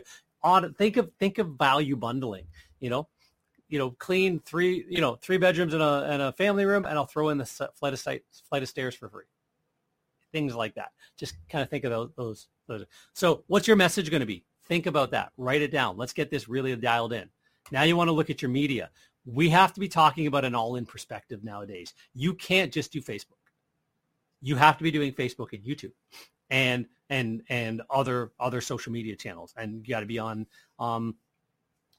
think 0.77 0.97
of 0.97 1.11
think 1.19 1.37
of 1.37 1.49
value 1.49 1.95
bundling 1.95 2.45
you 2.79 2.89
know? 2.89 3.07
You 3.69 3.79
know 3.79 3.91
clean 3.91 4.39
three 4.39 4.85
you 4.87 5.01
know 5.01 5.15
three 5.15 5.37
bedrooms 5.37 5.73
and 5.73 5.81
a 5.81 6.07
and 6.09 6.21
a 6.21 6.31
family 6.33 6.65
room 6.65 6.85
and 6.85 6.97
I'll 6.97 7.05
throw 7.05 7.29
in 7.29 7.37
the 7.37 7.45
flight 7.45 7.93
of 7.93 7.99
sight, 7.99 8.23
flight 8.49 8.61
of 8.61 8.69
stairs 8.69 8.93
for 8.93 9.09
free 9.09 9.25
things 10.33 10.53
like 10.53 10.75
that 10.75 10.91
just 11.17 11.35
kind 11.49 11.61
of 11.63 11.69
think 11.69 11.85
of 11.85 11.91
those 11.91 12.09
those, 12.17 12.47
those. 12.67 12.85
so 13.13 13.45
what's 13.47 13.67
your 13.67 13.77
message 13.77 14.11
going 14.11 14.19
to 14.19 14.25
be 14.25 14.43
Think 14.65 14.85
about 14.85 15.11
that. 15.11 15.31
Write 15.37 15.61
it 15.61 15.71
down. 15.71 15.97
Let's 15.97 16.13
get 16.13 16.31
this 16.31 16.47
really 16.47 16.75
dialed 16.75 17.13
in. 17.13 17.29
Now 17.71 17.83
you 17.83 17.97
want 17.97 18.07
to 18.07 18.13
look 18.13 18.29
at 18.29 18.41
your 18.41 18.49
media. 18.49 18.89
We 19.25 19.49
have 19.49 19.73
to 19.73 19.79
be 19.79 19.87
talking 19.87 20.27
about 20.27 20.45
an 20.45 20.55
all-in 20.55 20.85
perspective 20.85 21.43
nowadays. 21.43 21.93
You 22.13 22.33
can't 22.33 22.71
just 22.71 22.91
do 22.91 23.01
Facebook. 23.01 23.39
You 24.41 24.55
have 24.55 24.77
to 24.77 24.83
be 24.83 24.91
doing 24.91 25.13
Facebook 25.13 25.53
and 25.53 25.63
YouTube 25.63 25.93
and 26.49 26.87
and 27.09 27.43
and 27.49 27.81
other 27.89 28.31
other 28.39 28.61
social 28.61 28.91
media 28.91 29.15
channels. 29.15 29.53
And 29.57 29.85
you 29.85 29.93
got 29.93 30.01
to 30.01 30.05
be 30.05 30.19
on 30.19 30.45
um, 30.79 31.15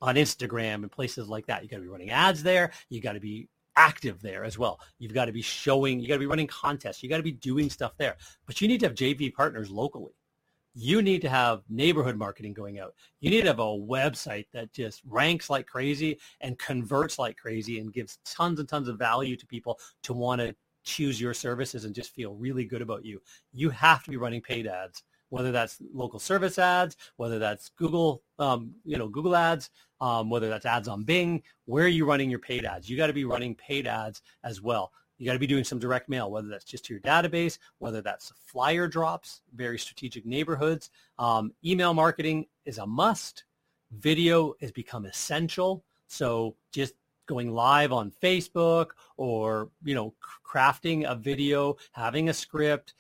on 0.02 0.16
Instagram 0.16 0.74
and 0.74 0.90
places 0.90 1.28
like 1.28 1.46
that. 1.46 1.62
You 1.62 1.68
got 1.68 1.78
to 1.78 1.82
be 1.82 1.88
running 1.88 2.10
ads 2.10 2.42
there. 2.42 2.72
You 2.90 3.00
got 3.00 3.12
to 3.12 3.20
be 3.20 3.48
active 3.76 4.22
there 4.22 4.44
as 4.44 4.58
well. 4.58 4.80
You've 4.98 5.14
got 5.14 5.26
to 5.26 5.32
be 5.32 5.42
showing, 5.42 6.00
you 6.00 6.08
got 6.08 6.14
to 6.14 6.20
be 6.20 6.26
running 6.26 6.46
contests. 6.46 7.02
You 7.02 7.08
got 7.08 7.18
to 7.18 7.22
be 7.22 7.32
doing 7.32 7.70
stuff 7.70 7.96
there. 7.96 8.16
But 8.46 8.60
you 8.60 8.68
need 8.68 8.80
to 8.80 8.86
have 8.86 8.94
JV 8.94 9.32
partners 9.32 9.70
locally 9.70 10.14
you 10.74 11.02
need 11.02 11.22
to 11.22 11.28
have 11.28 11.62
neighborhood 11.68 12.16
marketing 12.16 12.52
going 12.52 12.80
out. 12.80 12.94
You 13.20 13.30
need 13.30 13.42
to 13.42 13.46
have 13.46 13.60
a 13.60 13.62
website 13.62 14.46
that 14.52 14.72
just 14.72 15.02
ranks 15.06 15.48
like 15.48 15.66
crazy 15.66 16.18
and 16.40 16.58
converts 16.58 17.18
like 17.18 17.36
crazy 17.36 17.78
and 17.78 17.92
gives 17.92 18.18
tons 18.24 18.58
and 18.58 18.68
tons 18.68 18.88
of 18.88 18.98
value 18.98 19.36
to 19.36 19.46
people 19.46 19.78
to 20.02 20.12
want 20.12 20.40
to 20.40 20.54
choose 20.82 21.20
your 21.20 21.32
services 21.32 21.84
and 21.84 21.94
just 21.94 22.14
feel 22.14 22.34
really 22.34 22.64
good 22.64 22.82
about 22.82 23.04
you. 23.04 23.22
You 23.52 23.70
have 23.70 24.02
to 24.02 24.10
be 24.10 24.16
running 24.16 24.42
paid 24.42 24.66
ads, 24.66 25.04
whether 25.30 25.52
that's 25.52 25.78
local 25.92 26.18
service 26.18 26.58
ads, 26.58 26.96
whether 27.16 27.38
that's 27.38 27.70
Google, 27.70 28.22
um, 28.38 28.72
you 28.84 28.98
know, 28.98 29.08
Google 29.08 29.36
ads, 29.36 29.70
um, 30.00 30.30
whether 30.30 30.48
that's 30.48 30.66
ads 30.66 30.88
on 30.88 31.02
Bing. 31.04 31.42
Where 31.64 31.84
are 31.84 31.88
you 31.88 32.04
running 32.04 32.30
your 32.30 32.38
paid 32.38 32.64
ads? 32.64 32.88
You 32.88 32.96
got 32.96 33.08
to 33.08 33.12
be 33.12 33.24
running 33.24 33.54
paid 33.54 33.86
ads 33.86 34.22
as 34.44 34.60
well. 34.62 34.92
You 35.18 35.26
got 35.26 35.34
to 35.34 35.38
be 35.38 35.46
doing 35.46 35.64
some 35.64 35.78
direct 35.78 36.08
mail, 36.08 36.30
whether 36.30 36.48
that's 36.48 36.64
just 36.64 36.84
to 36.86 36.94
your 36.94 37.00
database, 37.00 37.58
whether 37.78 38.00
that's 38.00 38.32
flyer 38.44 38.88
drops, 38.88 39.42
very 39.54 39.78
strategic 39.78 40.26
neighborhoods. 40.26 40.90
Um, 41.18 41.52
email 41.64 41.94
marketing 41.94 42.46
is 42.64 42.78
a 42.78 42.86
must. 42.86 43.44
Video 43.92 44.54
has 44.60 44.72
become 44.72 45.06
essential. 45.06 45.84
So 46.08 46.56
just 46.72 46.94
going 47.26 47.52
live 47.52 47.92
on 47.92 48.12
Facebook 48.22 48.88
or, 49.16 49.70
you 49.84 49.94
know, 49.94 50.14
crafting 50.46 51.08
a 51.10 51.14
video, 51.14 51.76
having 51.92 52.28
a 52.28 52.34
script, 52.34 52.94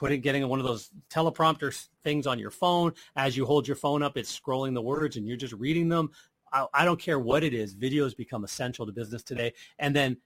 putting, 0.00 0.22
getting 0.22 0.48
one 0.48 0.58
of 0.58 0.64
those 0.64 0.90
teleprompter 1.10 1.86
things 2.02 2.26
on 2.26 2.38
your 2.38 2.50
phone. 2.50 2.92
As 3.16 3.36
you 3.36 3.44
hold 3.44 3.68
your 3.68 3.76
phone 3.76 4.02
up, 4.02 4.16
it's 4.16 4.40
scrolling 4.40 4.72
the 4.72 4.80
words 4.80 5.16
and 5.16 5.28
you're 5.28 5.36
just 5.36 5.52
reading 5.52 5.90
them. 5.90 6.10
I, 6.52 6.66
I 6.72 6.84
don't 6.86 6.98
care 6.98 7.18
what 7.20 7.44
it 7.44 7.52
is. 7.52 7.76
Videos 7.76 8.16
become 8.16 8.42
essential 8.42 8.86
to 8.86 8.92
business 8.92 9.22
today. 9.22 9.52
And 9.78 9.94
then 9.94 10.16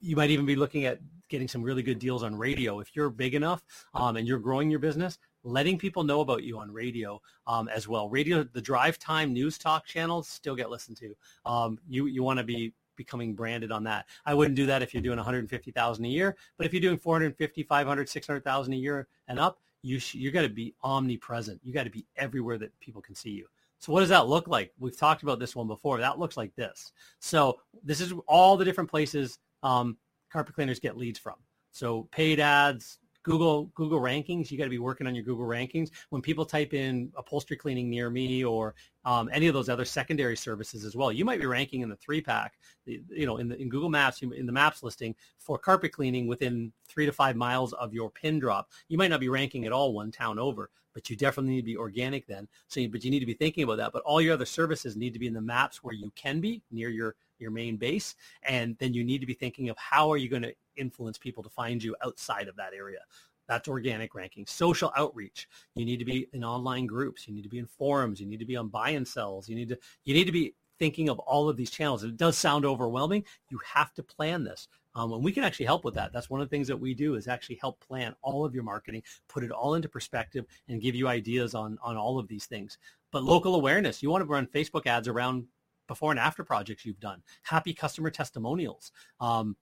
you 0.00 0.16
might 0.16 0.30
even 0.30 0.46
be 0.46 0.56
looking 0.56 0.86
at 0.86 1.00
getting 1.28 1.46
some 1.46 1.62
really 1.62 1.82
good 1.82 1.98
deals 1.98 2.22
on 2.22 2.34
radio 2.34 2.80
if 2.80 2.96
you're 2.96 3.10
big 3.10 3.34
enough 3.34 3.62
um, 3.92 4.16
and 4.16 4.26
you're 4.26 4.38
growing 4.38 4.70
your 4.70 4.80
business 4.80 5.18
letting 5.44 5.78
people 5.78 6.02
know 6.02 6.22
about 6.22 6.42
you 6.42 6.58
on 6.58 6.72
radio 6.72 7.20
um, 7.46 7.68
as 7.68 7.86
well 7.86 8.08
radio 8.08 8.42
the 8.54 8.60
drive 8.60 8.98
time 8.98 9.32
news 9.32 9.58
talk 9.58 9.84
channels 9.84 10.26
still 10.26 10.56
get 10.56 10.70
listened 10.70 10.96
to 10.96 11.14
um, 11.44 11.78
you 11.86 12.06
you 12.06 12.22
want 12.22 12.38
to 12.38 12.44
be 12.44 12.72
becoming 13.00 13.34
branded 13.34 13.72
on 13.72 13.82
that 13.82 14.06
i 14.26 14.34
wouldn't 14.34 14.56
do 14.56 14.66
that 14.66 14.82
if 14.82 14.92
you're 14.92 15.02
doing 15.02 15.16
150000 15.16 16.04
a 16.04 16.08
year 16.08 16.36
but 16.56 16.66
if 16.66 16.72
you're 16.72 16.82
doing 16.82 16.98
450 16.98 17.62
500 17.62 18.08
600000 18.08 18.72
a 18.72 18.76
year 18.76 19.08
and 19.28 19.38
up 19.38 19.58
you 19.82 19.98
sh- 19.98 20.16
you 20.16 20.30
got 20.30 20.42
to 20.42 20.48
be 20.50 20.74
omnipresent 20.82 21.58
you 21.64 21.72
got 21.72 21.84
to 21.84 21.90
be 21.90 22.04
everywhere 22.16 22.58
that 22.58 22.78
people 22.80 23.00
can 23.00 23.14
see 23.14 23.30
you 23.30 23.46
so 23.80 23.94
what 23.94 24.00
does 24.00 24.10
that 24.10 24.28
look 24.28 24.46
like? 24.46 24.72
We've 24.78 24.96
talked 24.96 25.22
about 25.22 25.38
this 25.38 25.56
one 25.56 25.66
before. 25.66 25.98
That 25.98 26.18
looks 26.18 26.36
like 26.36 26.54
this. 26.54 26.92
So 27.18 27.60
this 27.82 28.02
is 28.02 28.12
all 28.28 28.58
the 28.58 28.64
different 28.64 28.90
places 28.90 29.38
um, 29.62 29.96
carpet 30.30 30.54
cleaners 30.54 30.78
get 30.78 30.98
leads 30.98 31.18
from. 31.18 31.36
So 31.72 32.06
paid 32.10 32.40
ads, 32.40 32.98
Google 33.22 33.64
Google 33.74 34.00
rankings. 34.00 34.50
You 34.50 34.58
got 34.58 34.64
to 34.64 34.70
be 34.70 34.78
working 34.78 35.06
on 35.06 35.14
your 35.14 35.24
Google 35.24 35.46
rankings. 35.46 35.90
When 36.10 36.22
people 36.22 36.44
type 36.44 36.74
in 36.74 37.12
upholstery 37.16 37.56
cleaning 37.56 37.90
near 37.90 38.10
me 38.10 38.44
or 38.44 38.74
um, 39.04 39.28
any 39.32 39.46
of 39.46 39.54
those 39.54 39.68
other 39.68 39.84
secondary 39.84 40.36
services 40.36 40.84
as 40.84 40.96
well, 40.96 41.12
you 41.12 41.24
might 41.24 41.40
be 41.40 41.46
ranking 41.46 41.82
in 41.82 41.88
the 41.88 41.96
three 41.96 42.20
pack. 42.20 42.54
You 42.86 43.26
know, 43.26 43.36
in 43.38 43.48
the 43.48 43.60
in 43.60 43.68
Google 43.68 43.90
Maps, 43.90 44.22
in 44.22 44.46
the 44.46 44.52
Maps 44.52 44.82
listing 44.82 45.14
for 45.38 45.58
carpet 45.58 45.92
cleaning 45.92 46.26
within 46.26 46.72
three 46.88 47.06
to 47.06 47.12
five 47.12 47.36
miles 47.36 47.72
of 47.74 47.92
your 47.92 48.10
pin 48.10 48.38
drop. 48.38 48.70
You 48.88 48.98
might 48.98 49.10
not 49.10 49.20
be 49.20 49.28
ranking 49.28 49.66
at 49.66 49.72
all 49.72 49.92
one 49.92 50.10
town 50.10 50.38
over, 50.38 50.70
but 50.94 51.08
you 51.10 51.16
definitely 51.16 51.54
need 51.54 51.60
to 51.62 51.66
be 51.66 51.76
organic 51.76 52.26
then. 52.26 52.48
So, 52.68 52.86
but 52.88 53.04
you 53.04 53.10
need 53.10 53.20
to 53.20 53.26
be 53.26 53.34
thinking 53.34 53.64
about 53.64 53.76
that. 53.76 53.92
But 53.92 54.02
all 54.02 54.20
your 54.20 54.34
other 54.34 54.46
services 54.46 54.96
need 54.96 55.12
to 55.12 55.18
be 55.18 55.26
in 55.26 55.34
the 55.34 55.40
maps 55.40 55.82
where 55.82 55.94
you 55.94 56.10
can 56.16 56.40
be 56.40 56.62
near 56.70 56.88
your 56.88 57.14
your 57.40 57.50
main 57.50 57.76
base. 57.76 58.14
And 58.42 58.76
then 58.78 58.94
you 58.94 59.04
need 59.04 59.20
to 59.20 59.26
be 59.26 59.34
thinking 59.34 59.68
of 59.68 59.76
how 59.78 60.10
are 60.10 60.16
you 60.16 60.28
going 60.28 60.42
to 60.42 60.54
influence 60.76 61.18
people 61.18 61.42
to 61.42 61.50
find 61.50 61.82
you 61.82 61.96
outside 62.04 62.48
of 62.48 62.56
that 62.56 62.72
area. 62.74 63.00
That's 63.48 63.68
organic 63.68 64.14
ranking. 64.14 64.46
Social 64.46 64.92
outreach. 64.96 65.48
You 65.74 65.84
need 65.84 65.98
to 65.98 66.04
be 66.04 66.28
in 66.32 66.44
online 66.44 66.86
groups. 66.86 67.26
You 67.26 67.34
need 67.34 67.42
to 67.42 67.48
be 67.48 67.58
in 67.58 67.66
forums. 67.66 68.20
You 68.20 68.26
need 68.26 68.38
to 68.38 68.46
be 68.46 68.56
on 68.56 68.68
buy 68.68 68.90
and 68.90 69.06
sells. 69.06 69.48
You 69.48 69.56
need 69.56 69.68
to 69.70 69.78
you 70.04 70.14
need 70.14 70.26
to 70.26 70.32
be 70.32 70.54
thinking 70.78 71.08
of 71.08 71.18
all 71.18 71.48
of 71.48 71.56
these 71.56 71.70
channels. 71.70 72.04
It 72.04 72.16
does 72.16 72.38
sound 72.38 72.64
overwhelming. 72.64 73.24
You 73.50 73.58
have 73.64 73.92
to 73.94 74.04
plan 74.04 74.44
this. 74.44 74.68
Um, 74.94 75.12
and 75.12 75.22
we 75.22 75.32
can 75.32 75.44
actually 75.44 75.66
help 75.66 75.84
with 75.84 75.94
that. 75.94 76.12
That's 76.12 76.30
one 76.30 76.40
of 76.40 76.48
the 76.48 76.54
things 76.54 76.68
that 76.68 76.76
we 76.76 76.94
do 76.94 77.14
is 77.14 77.28
actually 77.28 77.58
help 77.60 77.80
plan 77.80 78.14
all 78.22 78.44
of 78.44 78.54
your 78.54 78.64
marketing, 78.64 79.02
put 79.28 79.44
it 79.44 79.50
all 79.50 79.74
into 79.74 79.88
perspective, 79.88 80.46
and 80.68 80.80
give 80.80 80.94
you 80.94 81.08
ideas 81.08 81.54
on 81.54 81.76
on 81.82 81.96
all 81.96 82.18
of 82.18 82.28
these 82.28 82.46
things. 82.46 82.78
But 83.10 83.24
local 83.24 83.56
awareness. 83.56 84.02
You 84.02 84.10
want 84.10 84.22
to 84.22 84.30
run 84.30 84.46
Facebook 84.46 84.86
ads 84.86 85.08
around 85.08 85.46
before 85.90 86.12
and 86.12 86.20
after 86.20 86.44
projects 86.44 86.86
you've 86.86 87.00
done, 87.00 87.20
happy 87.42 87.74
customer 87.74 88.10
testimonials. 88.10 88.92
Um, 89.20 89.56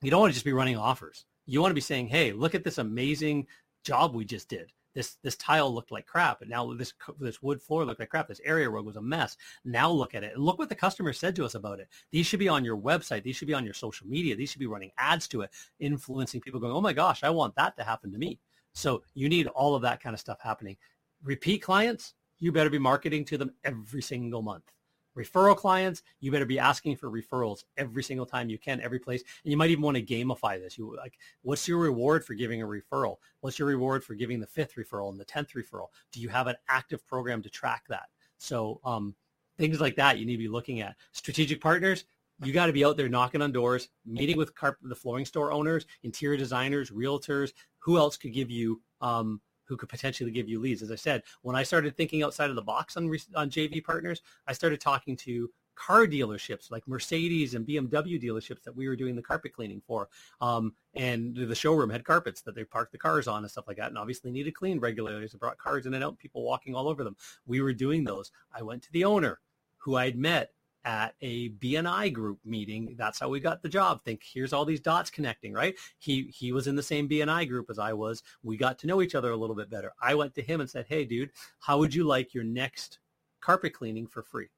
you 0.00 0.10
don't 0.10 0.20
want 0.20 0.32
to 0.32 0.34
just 0.34 0.46
be 0.46 0.54
running 0.54 0.78
offers. 0.78 1.26
You 1.44 1.60
want 1.60 1.70
to 1.70 1.74
be 1.74 1.82
saying, 1.82 2.08
hey, 2.08 2.32
look 2.32 2.54
at 2.54 2.64
this 2.64 2.78
amazing 2.78 3.46
job 3.84 4.14
we 4.14 4.24
just 4.24 4.48
did. 4.48 4.72
This 4.94 5.18
this 5.22 5.36
tile 5.36 5.72
looked 5.72 5.92
like 5.92 6.06
crap, 6.06 6.40
and 6.40 6.50
now 6.50 6.72
this 6.72 6.94
this 7.20 7.42
wood 7.42 7.60
floor 7.62 7.84
looked 7.84 8.00
like 8.00 8.08
crap. 8.08 8.26
This 8.26 8.40
area 8.42 8.70
rug 8.70 8.86
was 8.86 8.96
a 8.96 9.02
mess. 9.02 9.36
Now 9.64 9.90
look 9.90 10.14
at 10.14 10.24
it 10.24 10.34
and 10.34 10.42
look 10.42 10.58
what 10.58 10.70
the 10.70 10.74
customer 10.74 11.12
said 11.12 11.36
to 11.36 11.44
us 11.44 11.54
about 11.54 11.78
it. 11.78 11.88
These 12.10 12.26
should 12.26 12.40
be 12.40 12.48
on 12.48 12.64
your 12.64 12.78
website. 12.78 13.22
These 13.22 13.36
should 13.36 13.46
be 13.46 13.54
on 13.54 13.64
your 13.64 13.74
social 13.74 14.08
media. 14.08 14.34
These 14.34 14.50
should 14.50 14.58
be 14.60 14.66
running 14.66 14.90
ads 14.96 15.28
to 15.28 15.42
it, 15.42 15.50
influencing 15.78 16.40
people 16.40 16.58
going, 16.58 16.72
oh 16.72 16.80
my 16.80 16.94
gosh, 16.94 17.22
I 17.22 17.30
want 17.30 17.54
that 17.56 17.76
to 17.76 17.84
happen 17.84 18.10
to 18.12 18.18
me. 18.18 18.40
So 18.72 19.02
you 19.14 19.28
need 19.28 19.46
all 19.48 19.74
of 19.74 19.82
that 19.82 20.02
kind 20.02 20.14
of 20.14 20.20
stuff 20.20 20.40
happening. 20.40 20.76
Repeat 21.22 21.58
clients, 21.58 22.14
you 22.38 22.50
better 22.50 22.70
be 22.70 22.78
marketing 22.78 23.26
to 23.26 23.38
them 23.38 23.52
every 23.62 24.02
single 24.02 24.42
month 24.42 24.72
Referral 25.16 25.56
clients, 25.56 26.02
you 26.20 26.30
better 26.30 26.46
be 26.46 26.58
asking 26.58 26.96
for 26.96 27.10
referrals 27.10 27.64
every 27.76 28.02
single 28.02 28.26
time 28.26 28.48
you 28.48 28.58
can, 28.58 28.80
every 28.80 28.98
place. 28.98 29.22
And 29.44 29.50
you 29.50 29.56
might 29.56 29.70
even 29.70 29.82
want 29.82 29.96
to 29.96 30.02
gamify 30.02 30.60
this. 30.60 30.78
You 30.78 30.96
like, 30.96 31.18
what's 31.42 31.66
your 31.66 31.78
reward 31.78 32.24
for 32.24 32.34
giving 32.34 32.62
a 32.62 32.66
referral? 32.66 33.16
What's 33.40 33.58
your 33.58 33.68
reward 33.68 34.04
for 34.04 34.14
giving 34.14 34.40
the 34.40 34.46
fifth 34.46 34.76
referral 34.76 35.10
and 35.10 35.18
the 35.18 35.24
tenth 35.24 35.52
referral? 35.54 35.88
Do 36.12 36.20
you 36.20 36.28
have 36.28 36.46
an 36.46 36.56
active 36.68 37.06
program 37.06 37.42
to 37.42 37.50
track 37.50 37.84
that? 37.88 38.08
So 38.38 38.80
um, 38.84 39.14
things 39.58 39.80
like 39.80 39.96
that 39.96 40.18
you 40.18 40.26
need 40.26 40.36
to 40.36 40.42
be 40.42 40.48
looking 40.48 40.80
at. 40.80 40.96
Strategic 41.12 41.60
partners, 41.60 42.04
you 42.42 42.52
got 42.52 42.66
to 42.66 42.72
be 42.72 42.84
out 42.84 42.96
there 42.96 43.08
knocking 43.08 43.42
on 43.42 43.52
doors, 43.52 43.88
meeting 44.06 44.36
with 44.36 44.54
carpet, 44.54 44.88
the 44.88 44.94
flooring 44.94 45.26
store 45.26 45.52
owners, 45.52 45.86
interior 46.04 46.38
designers, 46.38 46.90
realtors. 46.90 47.52
Who 47.80 47.98
else 47.98 48.16
could 48.16 48.32
give 48.32 48.50
you 48.50 48.80
um, 49.00 49.40
who 49.70 49.76
could 49.76 49.88
potentially 49.88 50.32
give 50.32 50.48
you 50.48 50.60
leads. 50.60 50.82
As 50.82 50.90
I 50.90 50.96
said, 50.96 51.22
when 51.42 51.54
I 51.54 51.62
started 51.62 51.96
thinking 51.96 52.24
outside 52.24 52.50
of 52.50 52.56
the 52.56 52.62
box 52.62 52.96
on, 52.96 53.04
on 53.36 53.48
JV 53.48 53.82
partners, 53.82 54.20
I 54.48 54.52
started 54.52 54.80
talking 54.80 55.16
to 55.18 55.48
car 55.76 56.06
dealerships 56.06 56.70
like 56.72 56.86
Mercedes 56.88 57.54
and 57.54 57.64
BMW 57.64 58.20
dealerships 58.20 58.64
that 58.64 58.74
we 58.76 58.88
were 58.88 58.96
doing 58.96 59.14
the 59.14 59.22
carpet 59.22 59.52
cleaning 59.52 59.80
for. 59.86 60.08
Um, 60.40 60.74
and 60.94 61.36
the 61.36 61.54
showroom 61.54 61.88
had 61.88 62.04
carpets 62.04 62.42
that 62.42 62.56
they 62.56 62.64
parked 62.64 62.90
the 62.90 62.98
cars 62.98 63.28
on 63.28 63.44
and 63.44 63.50
stuff 63.50 63.68
like 63.68 63.76
that 63.76 63.88
and 63.88 63.96
obviously 63.96 64.32
needed 64.32 64.54
cleaned 64.54 64.82
regularly. 64.82 65.26
So 65.28 65.38
brought 65.38 65.56
cars 65.56 65.86
in 65.86 65.94
and 65.94 66.02
out, 66.02 66.18
people 66.18 66.42
walking 66.42 66.74
all 66.74 66.88
over 66.88 67.04
them. 67.04 67.16
We 67.46 67.62
were 67.62 67.72
doing 67.72 68.02
those. 68.02 68.32
I 68.52 68.62
went 68.62 68.82
to 68.82 68.92
the 68.92 69.04
owner 69.04 69.38
who 69.78 69.94
I'd 69.96 70.18
met 70.18 70.50
at 70.84 71.14
a 71.20 71.50
BNI 71.50 72.12
group 72.12 72.38
meeting. 72.44 72.94
That's 72.98 73.18
how 73.18 73.28
we 73.28 73.40
got 73.40 73.62
the 73.62 73.68
job. 73.68 74.02
Think 74.02 74.22
here's 74.24 74.52
all 74.52 74.64
these 74.64 74.80
dots 74.80 75.10
connecting, 75.10 75.52
right? 75.52 75.74
He 75.98 76.32
he 76.34 76.52
was 76.52 76.66
in 76.66 76.76
the 76.76 76.82
same 76.82 77.08
BNI 77.08 77.48
group 77.48 77.68
as 77.70 77.78
I 77.78 77.92
was. 77.92 78.22
We 78.42 78.56
got 78.56 78.78
to 78.80 78.86
know 78.86 79.02
each 79.02 79.14
other 79.14 79.30
a 79.30 79.36
little 79.36 79.56
bit 79.56 79.70
better. 79.70 79.92
I 80.00 80.14
went 80.14 80.34
to 80.36 80.42
him 80.42 80.60
and 80.60 80.70
said, 80.70 80.86
"Hey, 80.88 81.04
dude, 81.04 81.30
how 81.58 81.78
would 81.78 81.94
you 81.94 82.04
like 82.04 82.34
your 82.34 82.44
next 82.44 82.98
carpet 83.40 83.74
cleaning 83.74 84.06
for 84.06 84.22
free?" 84.22 84.48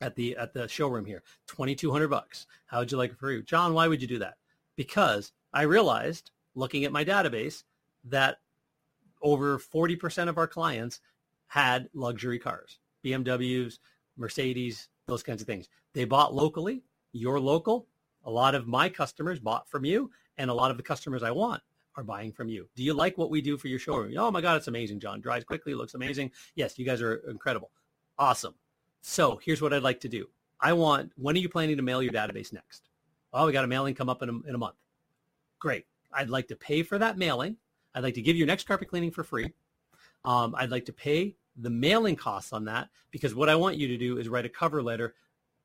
At 0.00 0.16
the 0.16 0.36
at 0.36 0.52
the 0.52 0.68
showroom 0.68 1.06
here, 1.06 1.22
twenty 1.46 1.74
two 1.74 1.90
hundred 1.90 2.08
bucks. 2.08 2.46
How 2.66 2.80
would 2.80 2.92
you 2.92 2.98
like 2.98 3.10
it 3.10 3.14
for 3.14 3.26
free, 3.26 3.42
John? 3.42 3.74
Why 3.74 3.88
would 3.88 4.02
you 4.02 4.08
do 4.08 4.18
that? 4.18 4.34
Because 4.76 5.32
I 5.52 5.62
realized, 5.62 6.30
looking 6.54 6.84
at 6.84 6.92
my 6.92 7.04
database, 7.04 7.64
that 8.04 8.38
over 9.22 9.58
forty 9.58 9.96
percent 9.96 10.28
of 10.28 10.38
our 10.38 10.48
clients 10.48 11.00
had 11.46 11.88
luxury 11.94 12.38
cars, 12.38 12.78
BMWs, 13.04 13.78
Mercedes, 14.16 14.88
those 15.06 15.22
kinds 15.22 15.40
of 15.40 15.46
things. 15.46 15.68
They 15.92 16.04
bought 16.04 16.34
locally. 16.34 16.82
You're 17.12 17.40
local. 17.40 17.86
A 18.24 18.30
lot 18.30 18.54
of 18.54 18.66
my 18.66 18.88
customers 18.88 19.40
bought 19.40 19.68
from 19.68 19.84
you, 19.84 20.10
and 20.38 20.50
a 20.50 20.54
lot 20.54 20.70
of 20.70 20.76
the 20.76 20.82
customers 20.82 21.22
I 21.22 21.32
want 21.32 21.62
are 21.96 22.04
buying 22.04 22.32
from 22.32 22.48
you. 22.48 22.68
Do 22.74 22.82
you 22.82 22.94
like 22.94 23.18
what 23.18 23.30
we 23.30 23.42
do 23.42 23.58
for 23.58 23.68
your 23.68 23.78
showroom? 23.78 24.14
Oh 24.16 24.30
my 24.30 24.40
God, 24.40 24.56
it's 24.56 24.68
amazing, 24.68 25.00
John. 25.00 25.20
Dries 25.20 25.44
quickly, 25.44 25.74
looks 25.74 25.94
amazing. 25.94 26.30
Yes, 26.54 26.78
you 26.78 26.86
guys 26.86 27.02
are 27.02 27.16
incredible. 27.28 27.70
Awesome. 28.18 28.54
So 29.02 29.40
here's 29.42 29.60
what 29.60 29.74
I'd 29.74 29.82
like 29.82 30.00
to 30.00 30.08
do. 30.08 30.28
I 30.60 30.72
want, 30.72 31.12
when 31.16 31.34
are 31.34 31.40
you 31.40 31.48
planning 31.48 31.76
to 31.76 31.82
mail 31.82 32.02
your 32.02 32.12
database 32.12 32.52
next? 32.52 32.88
Oh, 33.32 33.46
we 33.46 33.52
got 33.52 33.64
a 33.64 33.68
mailing 33.68 33.94
come 33.94 34.08
up 34.08 34.22
in 34.22 34.28
a, 34.28 34.48
in 34.48 34.54
a 34.54 34.58
month. 34.58 34.76
Great. 35.58 35.86
I'd 36.12 36.30
like 36.30 36.48
to 36.48 36.56
pay 36.56 36.82
for 36.82 36.98
that 36.98 37.18
mailing. 37.18 37.56
I'd 37.94 38.04
like 38.04 38.14
to 38.14 38.22
give 38.22 38.36
you 38.36 38.46
next 38.46 38.66
carpet 38.66 38.88
cleaning 38.88 39.10
for 39.10 39.24
free. 39.24 39.52
Um, 40.24 40.54
I'd 40.56 40.70
like 40.70 40.84
to 40.86 40.92
pay 40.92 41.34
the 41.56 41.70
mailing 41.70 42.16
costs 42.16 42.52
on 42.52 42.64
that 42.64 42.88
because 43.10 43.34
what 43.34 43.48
I 43.48 43.54
want 43.54 43.76
you 43.76 43.88
to 43.88 43.98
do 43.98 44.18
is 44.18 44.28
write 44.28 44.46
a 44.46 44.50
cover 44.50 44.82
letter 44.82 45.14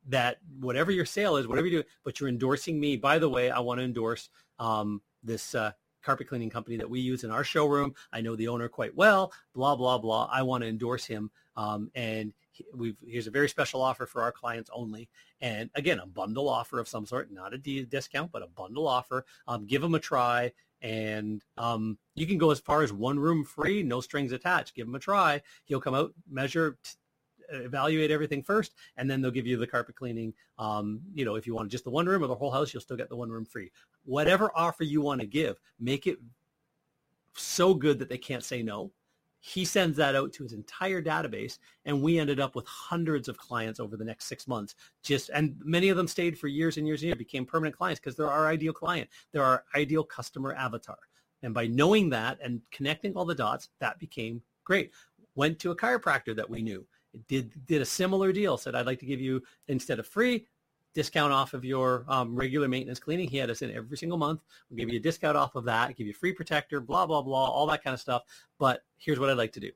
that 0.08 0.38
whatever 0.60 0.92
your 0.92 1.06
sale 1.06 1.36
is, 1.36 1.48
whatever 1.48 1.68
you 1.68 1.82
do, 1.82 1.88
but 2.04 2.20
you're 2.20 2.30
endorsing 2.30 2.80
me. 2.80 2.98
By 2.98 3.20
the 3.20 3.30
way, 3.30 3.52
I 3.52 3.60
want 3.60 3.80
to 3.80 3.84
endorse 3.84 4.30
um, 4.60 5.02
this 5.24 5.54
uh, 5.54 5.72
carpet 6.02 6.28
cleaning 6.28 6.50
company 6.50 6.78
that 6.78 6.90
we 6.90 7.00
use 7.00 7.24
in 7.24 7.32
our 7.32 7.44
showroom. 7.44 7.94
I 8.14 8.22
know 8.22 8.36
the 8.36 8.48
owner 8.48 8.70
quite 8.70 8.96
well. 8.96 9.34
Blah 9.54 9.76
blah 9.76 9.98
blah. 9.98 10.30
I 10.32 10.42
want 10.44 10.64
to 10.64 10.70
endorse 10.70 11.06
him, 11.06 11.30
um, 11.56 11.92
and 11.96 12.34
we've 12.74 12.98
here's 13.06 13.28
a 13.28 13.32
very 13.32 13.50
special 13.50 13.82
offer 13.82 14.06
for 14.06 14.22
our 14.22 14.32
clients 14.32 14.70
only. 14.74 15.10
And 15.42 15.70
again, 15.76 16.00
a 16.00 16.08
bundle 16.08 16.50
offer 16.50 16.80
of 16.80 16.88
some 16.88 17.06
sort, 17.06 17.32
not 17.32 17.54
a 17.54 17.58
discount, 17.58 18.32
but 18.32 18.42
a 18.42 18.48
bundle 18.48 18.88
offer. 18.88 19.26
Um, 19.48 19.66
give 19.66 19.82
them 19.82 19.96
a 19.96 20.00
try 20.00 20.54
and 20.82 21.43
um, 21.57 21.97
you 22.15 22.28
can 22.28 22.38
go 22.38 22.51
as 22.51 22.59
far 22.59 22.84
as 22.84 22.93
one 22.93 23.19
room 23.19 23.43
free, 23.43 23.84
no 23.84 24.01
strings 24.01 24.32
attached. 24.32 24.75
Give 24.75 24.88
him 24.88 24.95
a 24.95 24.99
try. 24.99 25.41
He'll 25.65 25.82
come 25.82 25.95
out, 25.95 26.13
measure, 26.30 26.78
t- 26.84 26.91
evaluate 27.49 28.11
everything 28.11 28.43
first, 28.43 28.73
and 28.97 29.09
then 29.09 29.21
they'll 29.21 29.32
give 29.32 29.47
you 29.47 29.57
the 29.57 29.67
carpet 29.67 29.95
cleaning. 29.95 30.34
Um, 30.59 31.01
you 31.13 31.25
know, 31.25 31.36
if 31.36 31.47
you 31.47 31.55
want 31.55 31.71
just 31.71 31.84
the 31.84 31.89
one 31.89 32.05
room 32.05 32.23
or 32.23 32.28
the 32.28 32.36
whole 32.36 32.51
house, 32.51 32.73
you'll 32.73 32.82
still 32.82 32.97
get 32.97 33.09
the 33.09 33.15
one 33.15 33.30
room 33.30 33.45
free. 33.45 33.71
Whatever 34.05 34.51
offer 34.55 34.84
you 34.84 35.01
want 35.01 35.21
to 35.21 35.28
give, 35.28 35.59
make 35.80 36.07
it 36.07 36.19
so 37.34 37.73
good 37.73 37.99
that 37.99 38.09
they 38.09 38.17
can't 38.17 38.43
say 38.43 38.63
no 38.63 38.91
he 39.40 39.64
sends 39.66 39.98
that 39.98 40.16
out 40.16 40.34
to 40.34 40.44
his 40.44 40.54
entire 40.54 41.02
database 41.02 41.60
and 41.86 42.02
we 42.02 42.20
ended 42.20 42.40
up 42.40 42.56
with 42.56 42.66
hundreds 42.66 43.28
of 43.28 43.38
clients 43.38 43.80
over 43.80 43.96
the 43.96 44.04
next 44.04 44.26
six 44.26 44.48
months. 44.48 44.76
Just 45.04 45.30
and 45.34 45.56
many 45.64 45.90
of 45.90 45.98
them 45.98 46.08
stayed 46.08 46.38
for 46.38 46.48
years 46.48 46.78
and 46.78 46.88
years 46.88 47.02
and 47.02 47.08
years 47.08 47.18
became 47.18 47.46
permanent 47.46 47.78
clients 47.78 48.00
because 48.00 48.16
they're 48.16 48.30
our 48.30 48.48
ideal 48.48 48.74
client. 48.74 49.10
They're 49.32 49.44
our 49.44 49.64
ideal 49.76 50.04
customer 50.04 50.54
avatar. 50.56 50.98
And 51.44 51.54
by 51.54 51.68
knowing 51.68 52.10
that 52.10 52.40
and 52.44 52.62
connecting 52.72 53.14
all 53.14 53.26
the 53.26 53.36
dots 53.36 53.70
that 53.80 54.00
became 54.00 54.42
great. 54.64 54.92
Went 55.36 55.60
to 55.60 55.72
a 55.72 55.76
chiropractor 55.76 56.36
that 56.36 56.50
we 56.50 56.62
knew. 56.62 56.86
Did 57.28 57.66
did 57.66 57.82
a 57.82 57.86
similar 57.86 58.32
deal 58.32 58.58
said 58.58 58.76
i'd 58.76 58.86
like 58.86 59.00
to 59.00 59.06
give 59.08 59.20
you 59.20 59.42
instead 59.70 59.98
of 59.98 60.06
free 60.06 60.46
discount 60.94 61.32
off 61.32 61.54
of 61.54 61.64
your 61.64 62.06
um, 62.08 62.36
regular 62.36 62.68
maintenance 62.68 63.00
cleaning. 63.00 63.30
He 63.30 63.38
had 63.38 63.50
us 63.50 63.62
in 63.62 63.72
every 63.72 63.98
single 63.98 64.18
month. 64.18 64.42
We'll 64.70 64.78
give 64.78 64.90
you 64.90 65.00
a 65.00 65.02
discount 65.02 65.38
off 65.38 65.56
of 65.56 65.64
that, 65.66 65.96
give 65.96 66.08
you 66.08 66.14
a 66.14 66.16
free 66.16 66.34
protector, 66.34 66.80
blah, 66.82 67.06
blah, 67.06 67.22
blah, 67.22 67.46
all 67.46 67.68
that 67.68 67.84
kind 67.84 67.94
of 67.94 68.00
stuff. 68.00 68.24
But 68.58 68.84
here's 68.98 69.20
what 69.20 69.30
I'd 69.30 69.38
like 69.38 69.54
to 69.54 69.60
do. 69.60 69.72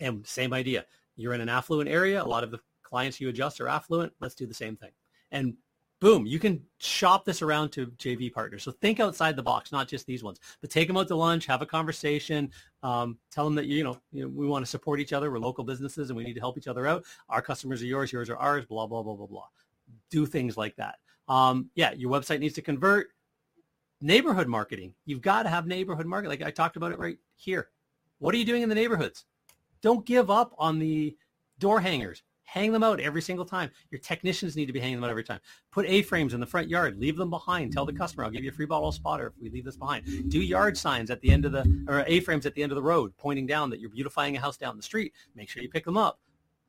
And 0.00 0.26
same 0.26 0.52
idea. 0.52 0.84
You're 1.16 1.32
in 1.32 1.40
an 1.40 1.48
affluent 1.48 1.88
area. 1.88 2.22
A 2.22 2.24
lot 2.24 2.44
of 2.44 2.50
the 2.50 2.60
clients 2.82 3.20
you 3.20 3.28
adjust 3.28 3.60
are 3.60 3.68
affluent. 3.68 4.12
Let's 4.20 4.34
do 4.34 4.46
the 4.46 4.54
same 4.54 4.76
thing. 4.76 4.90
And 5.30 5.54
boom, 6.00 6.26
you 6.26 6.38
can 6.38 6.62
shop 6.78 7.24
this 7.24 7.40
around 7.40 7.70
to 7.70 7.86
JV 7.86 8.30
partners. 8.30 8.62
So 8.62 8.72
think 8.72 9.00
outside 9.00 9.36
the 9.36 9.42
box, 9.42 9.72
not 9.72 9.88
just 9.88 10.06
these 10.06 10.22
ones, 10.22 10.38
but 10.60 10.68
take 10.68 10.86
them 10.86 10.98
out 10.98 11.08
to 11.08 11.16
lunch, 11.16 11.46
have 11.46 11.62
a 11.62 11.66
conversation, 11.66 12.50
um, 12.82 13.16
tell 13.30 13.44
them 13.44 13.54
that, 13.54 13.66
you 13.66 13.82
know, 13.82 13.98
you 14.12 14.22
know, 14.22 14.28
we 14.28 14.46
want 14.46 14.64
to 14.64 14.70
support 14.70 15.00
each 15.00 15.14
other. 15.14 15.30
We're 15.30 15.38
local 15.38 15.64
businesses 15.64 16.10
and 16.10 16.16
we 16.16 16.24
need 16.24 16.34
to 16.34 16.40
help 16.40 16.58
each 16.58 16.68
other 16.68 16.86
out. 16.86 17.04
Our 17.30 17.40
customers 17.40 17.82
are 17.82 17.86
yours, 17.86 18.12
yours 18.12 18.28
are 18.28 18.36
ours, 18.36 18.66
blah, 18.66 18.86
blah, 18.86 19.02
blah, 19.02 19.14
blah, 19.14 19.26
blah 19.26 19.46
do 20.10 20.26
things 20.26 20.56
like 20.56 20.76
that. 20.76 20.96
Um, 21.28 21.70
yeah, 21.74 21.92
your 21.92 22.10
website 22.10 22.40
needs 22.40 22.54
to 22.54 22.62
convert. 22.62 23.08
Neighborhood 24.00 24.46
marketing. 24.46 24.94
You've 25.06 25.22
got 25.22 25.44
to 25.44 25.48
have 25.48 25.66
neighborhood 25.66 26.06
marketing. 26.06 26.38
Like 26.38 26.46
I 26.46 26.50
talked 26.50 26.76
about 26.76 26.92
it 26.92 26.98
right 26.98 27.16
here. 27.34 27.70
What 28.18 28.34
are 28.34 28.38
you 28.38 28.44
doing 28.44 28.62
in 28.62 28.68
the 28.68 28.74
neighborhoods? 28.74 29.24
Don't 29.82 30.04
give 30.06 30.30
up 30.30 30.54
on 30.58 30.78
the 30.78 31.16
door 31.58 31.80
hangers. 31.80 32.22
Hang 32.44 32.70
them 32.70 32.84
out 32.84 33.00
every 33.00 33.20
single 33.20 33.44
time. 33.44 33.70
Your 33.90 33.98
technicians 34.00 34.54
need 34.54 34.66
to 34.66 34.72
be 34.72 34.78
hanging 34.78 34.96
them 34.96 35.04
out 35.04 35.10
every 35.10 35.24
time. 35.24 35.40
Put 35.72 35.86
A-frames 35.86 36.32
in 36.32 36.38
the 36.38 36.46
front 36.46 36.68
yard. 36.68 36.96
Leave 36.98 37.16
them 37.16 37.28
behind. 37.28 37.72
Tell 37.72 37.84
the 37.84 37.92
customer, 37.92 38.24
I'll 38.24 38.30
give 38.30 38.44
you 38.44 38.50
a 38.50 38.54
free 38.54 38.66
bottle 38.66 38.88
of 38.88 38.94
spotter 38.94 39.26
if 39.26 39.32
we 39.42 39.50
leave 39.50 39.64
this 39.64 39.76
behind. 39.76 40.30
Do 40.30 40.40
yard 40.40 40.78
signs 40.78 41.10
at 41.10 41.20
the 41.20 41.30
end 41.30 41.44
of 41.44 41.52
the, 41.52 41.84
or 41.88 42.04
A-frames 42.06 42.46
at 42.46 42.54
the 42.54 42.62
end 42.62 42.70
of 42.70 42.76
the 42.76 42.82
road, 42.82 43.12
pointing 43.18 43.46
down 43.46 43.68
that 43.70 43.80
you're 43.80 43.90
beautifying 43.90 44.36
a 44.36 44.40
house 44.40 44.56
down 44.56 44.76
the 44.76 44.82
street. 44.82 45.12
Make 45.34 45.48
sure 45.48 45.62
you 45.62 45.68
pick 45.68 45.84
them 45.84 45.96
up. 45.96 46.20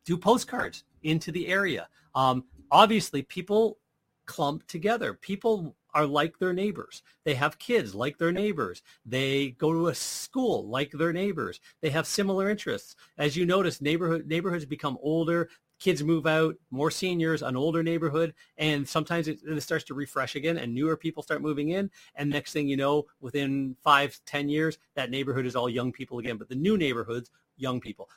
Do 0.03 0.17
postcards 0.17 0.83
into 1.03 1.31
the 1.31 1.47
area. 1.47 1.87
Um, 2.15 2.45
obviously 2.71 3.21
people 3.21 3.79
clump 4.25 4.67
together. 4.67 5.13
People 5.13 5.75
are 5.93 6.05
like 6.05 6.37
their 6.37 6.53
neighbors. 6.53 7.01
They 7.23 7.33
have 7.33 7.57
kids 7.57 7.95
like 7.95 8.17
their 8.17 8.31
neighbors. 8.31 8.83
They 9.05 9.51
go 9.51 9.71
to 9.73 9.87
a 9.87 9.95
school 9.95 10.67
like 10.67 10.91
their 10.91 11.11
neighbors. 11.13 11.59
They 11.81 11.89
have 11.89 12.05
similar 12.05 12.49
interests. 12.49 12.95
As 13.17 13.35
you 13.35 13.45
notice, 13.45 13.81
neighborhood 13.81 14.27
neighborhoods 14.27 14.65
become 14.65 14.97
older. 15.01 15.49
Kids 15.79 16.03
move 16.03 16.25
out, 16.25 16.55
more 16.71 16.89
seniors, 16.89 17.43
an 17.43 17.55
older 17.55 17.83
neighborhood, 17.83 18.33
and 18.57 18.87
sometimes 18.87 19.27
it, 19.27 19.39
it 19.47 19.61
starts 19.61 19.83
to 19.85 19.93
refresh 19.93 20.35
again, 20.35 20.57
and 20.57 20.73
newer 20.73 20.97
people 20.97 21.21
start 21.21 21.39
moving 21.39 21.69
in. 21.69 21.91
And 22.15 22.31
next 22.31 22.51
thing 22.51 22.67
you 22.67 22.77
know, 22.77 23.05
within 23.21 23.75
five, 23.83 24.19
ten 24.25 24.49
years, 24.49 24.79
that 24.95 25.11
neighborhood 25.11 25.45
is 25.45 25.55
all 25.55 25.69
young 25.69 25.91
people 25.91 26.17
again. 26.17 26.37
But 26.37 26.49
the 26.49 26.55
new 26.55 26.77
neighborhoods 26.77 27.29
young 27.57 27.79
people. 27.79 28.09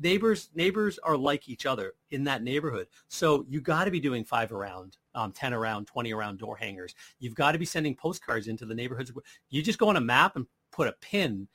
Neighbors 0.00 0.50
neighbors 0.54 0.98
are 1.02 1.16
like 1.16 1.48
each 1.48 1.66
other 1.66 1.94
in 2.10 2.24
that 2.24 2.42
neighborhood. 2.42 2.88
So 3.08 3.44
you 3.48 3.60
got 3.60 3.84
to 3.84 3.90
be 3.90 4.00
doing 4.00 4.24
five 4.24 4.52
around, 4.52 4.96
um, 5.14 5.32
10 5.32 5.52
around, 5.54 5.86
20 5.86 6.12
around 6.12 6.38
door 6.38 6.56
hangers. 6.56 6.94
You've 7.18 7.34
got 7.34 7.52
to 7.52 7.58
be 7.58 7.64
sending 7.64 7.94
postcards 7.94 8.48
into 8.48 8.66
the 8.66 8.74
neighborhoods. 8.74 9.12
You 9.50 9.62
just 9.62 9.78
go 9.78 9.88
on 9.88 9.96
a 9.96 10.00
map 10.00 10.36
and 10.36 10.46
put 10.72 10.88
a 10.88 10.92
pin 11.00 11.48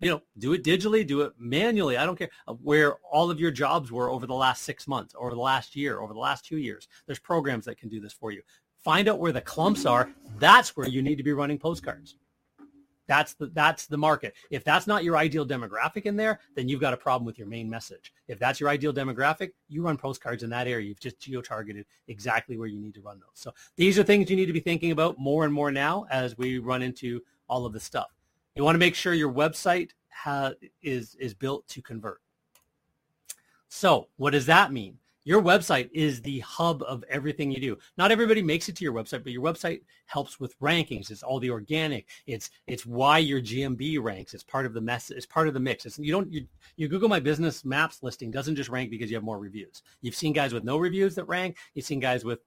you 0.00 0.10
know, 0.10 0.20
do 0.38 0.52
it 0.52 0.62
digitally, 0.62 1.06
do 1.06 1.22
it 1.22 1.32
manually. 1.38 1.96
I 1.96 2.04
don't 2.04 2.18
care 2.18 2.28
where 2.62 2.96
all 3.10 3.30
of 3.30 3.40
your 3.40 3.50
jobs 3.50 3.90
were 3.90 4.10
over 4.10 4.26
the 4.26 4.34
last 4.34 4.62
six 4.62 4.86
months, 4.86 5.14
over 5.18 5.30
the 5.30 5.40
last 5.40 5.74
year, 5.74 6.00
over 6.00 6.12
the 6.12 6.18
last 6.18 6.44
two 6.44 6.58
years. 6.58 6.88
There's 7.06 7.18
programs 7.18 7.64
that 7.64 7.78
can 7.78 7.88
do 7.88 8.00
this 8.00 8.12
for 8.12 8.30
you. 8.30 8.42
Find 8.84 9.08
out 9.08 9.18
where 9.18 9.32
the 9.32 9.40
clumps 9.40 9.86
are. 9.86 10.10
That's 10.38 10.76
where 10.76 10.86
you 10.86 11.02
need 11.02 11.16
to 11.16 11.24
be 11.24 11.32
running 11.32 11.58
postcards. 11.58 12.16
That's 13.06 13.34
the 13.34 13.46
that's 13.46 13.86
the 13.86 13.96
market. 13.96 14.34
If 14.50 14.64
that's 14.64 14.86
not 14.86 15.04
your 15.04 15.16
ideal 15.16 15.46
demographic 15.46 16.02
in 16.02 16.16
there, 16.16 16.40
then 16.54 16.68
you've 16.68 16.80
got 16.80 16.92
a 16.92 16.96
problem 16.96 17.24
with 17.24 17.38
your 17.38 17.46
main 17.46 17.70
message. 17.70 18.12
If 18.28 18.38
that's 18.38 18.58
your 18.58 18.68
ideal 18.68 18.92
demographic, 18.92 19.50
you 19.68 19.82
run 19.82 19.96
postcards 19.96 20.42
in 20.42 20.50
that 20.50 20.66
area. 20.66 20.86
You've 20.86 21.00
just 21.00 21.20
geo-targeted 21.20 21.86
exactly 22.08 22.56
where 22.56 22.66
you 22.66 22.80
need 22.80 22.94
to 22.94 23.00
run 23.02 23.20
those. 23.20 23.28
So 23.34 23.52
these 23.76 23.98
are 23.98 24.02
things 24.02 24.28
you 24.28 24.36
need 24.36 24.46
to 24.46 24.52
be 24.52 24.60
thinking 24.60 24.90
about 24.90 25.18
more 25.18 25.44
and 25.44 25.54
more 25.54 25.70
now 25.70 26.06
as 26.10 26.36
we 26.36 26.58
run 26.58 26.82
into 26.82 27.22
all 27.48 27.64
of 27.64 27.72
this 27.72 27.84
stuff. 27.84 28.08
You 28.54 28.64
want 28.64 28.74
to 28.74 28.80
make 28.80 28.94
sure 28.94 29.14
your 29.14 29.32
website 29.32 29.90
ha- 30.10 30.54
is 30.82 31.14
is 31.16 31.34
built 31.34 31.66
to 31.68 31.82
convert. 31.82 32.20
So 33.68 34.08
what 34.16 34.30
does 34.30 34.46
that 34.46 34.72
mean? 34.72 34.98
Your 35.26 35.42
website 35.42 35.90
is 35.92 36.22
the 36.22 36.38
hub 36.38 36.84
of 36.84 37.02
everything 37.10 37.50
you 37.50 37.60
do. 37.60 37.76
Not 37.98 38.12
everybody 38.12 38.42
makes 38.42 38.68
it 38.68 38.76
to 38.76 38.84
your 38.84 38.92
website, 38.92 39.24
but 39.24 39.32
your 39.32 39.42
website 39.42 39.80
helps 40.06 40.38
with 40.38 40.56
rankings. 40.60 41.10
It's 41.10 41.24
all 41.24 41.40
the 41.40 41.50
organic. 41.50 42.06
It's 42.28 42.50
it's 42.68 42.86
why 42.86 43.18
your 43.18 43.40
GMB 43.40 44.00
ranks. 44.00 44.34
It's 44.34 44.44
part 44.44 44.66
of 44.66 44.72
the 44.72 44.80
mess. 44.80 45.10
It's 45.10 45.26
part 45.26 45.48
of 45.48 45.54
the 45.54 45.58
mix. 45.58 45.84
It's, 45.84 45.98
you 45.98 46.12
don't 46.12 46.32
you, 46.76 46.88
Google 46.88 47.08
My 47.08 47.18
Business 47.18 47.64
Maps 47.64 48.04
listing 48.04 48.30
doesn't 48.30 48.54
just 48.54 48.70
rank 48.70 48.88
because 48.88 49.10
you 49.10 49.16
have 49.16 49.24
more 49.24 49.40
reviews. 49.40 49.82
You've 50.00 50.14
seen 50.14 50.32
guys 50.32 50.54
with 50.54 50.62
no 50.62 50.76
reviews 50.76 51.16
that 51.16 51.24
rank. 51.24 51.56
You've 51.74 51.86
seen 51.86 51.98
guys 51.98 52.24
with 52.24 52.38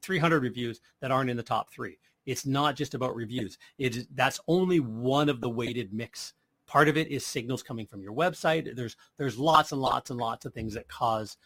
300 0.00 0.42
reviews 0.42 0.80
that 1.02 1.10
aren't 1.10 1.28
in 1.28 1.36
the 1.36 1.42
top 1.42 1.70
three. 1.70 1.98
It's 2.24 2.46
not 2.46 2.74
just 2.74 2.94
about 2.94 3.16
reviews. 3.16 3.58
It's 3.76 4.06
that's 4.14 4.40
only 4.48 4.80
one 4.80 5.28
of 5.28 5.42
the 5.42 5.50
weighted 5.50 5.92
mix. 5.92 6.32
Part 6.66 6.88
of 6.88 6.96
it 6.96 7.08
is 7.08 7.26
signals 7.26 7.62
coming 7.62 7.86
from 7.86 8.00
your 8.00 8.14
website. 8.14 8.74
There's 8.74 8.96
there's 9.18 9.38
lots 9.38 9.72
and 9.72 9.80
lots 9.82 10.08
and 10.08 10.18
lots 10.18 10.46
of 10.46 10.54
things 10.54 10.72
that 10.72 10.88
cause 10.88 11.36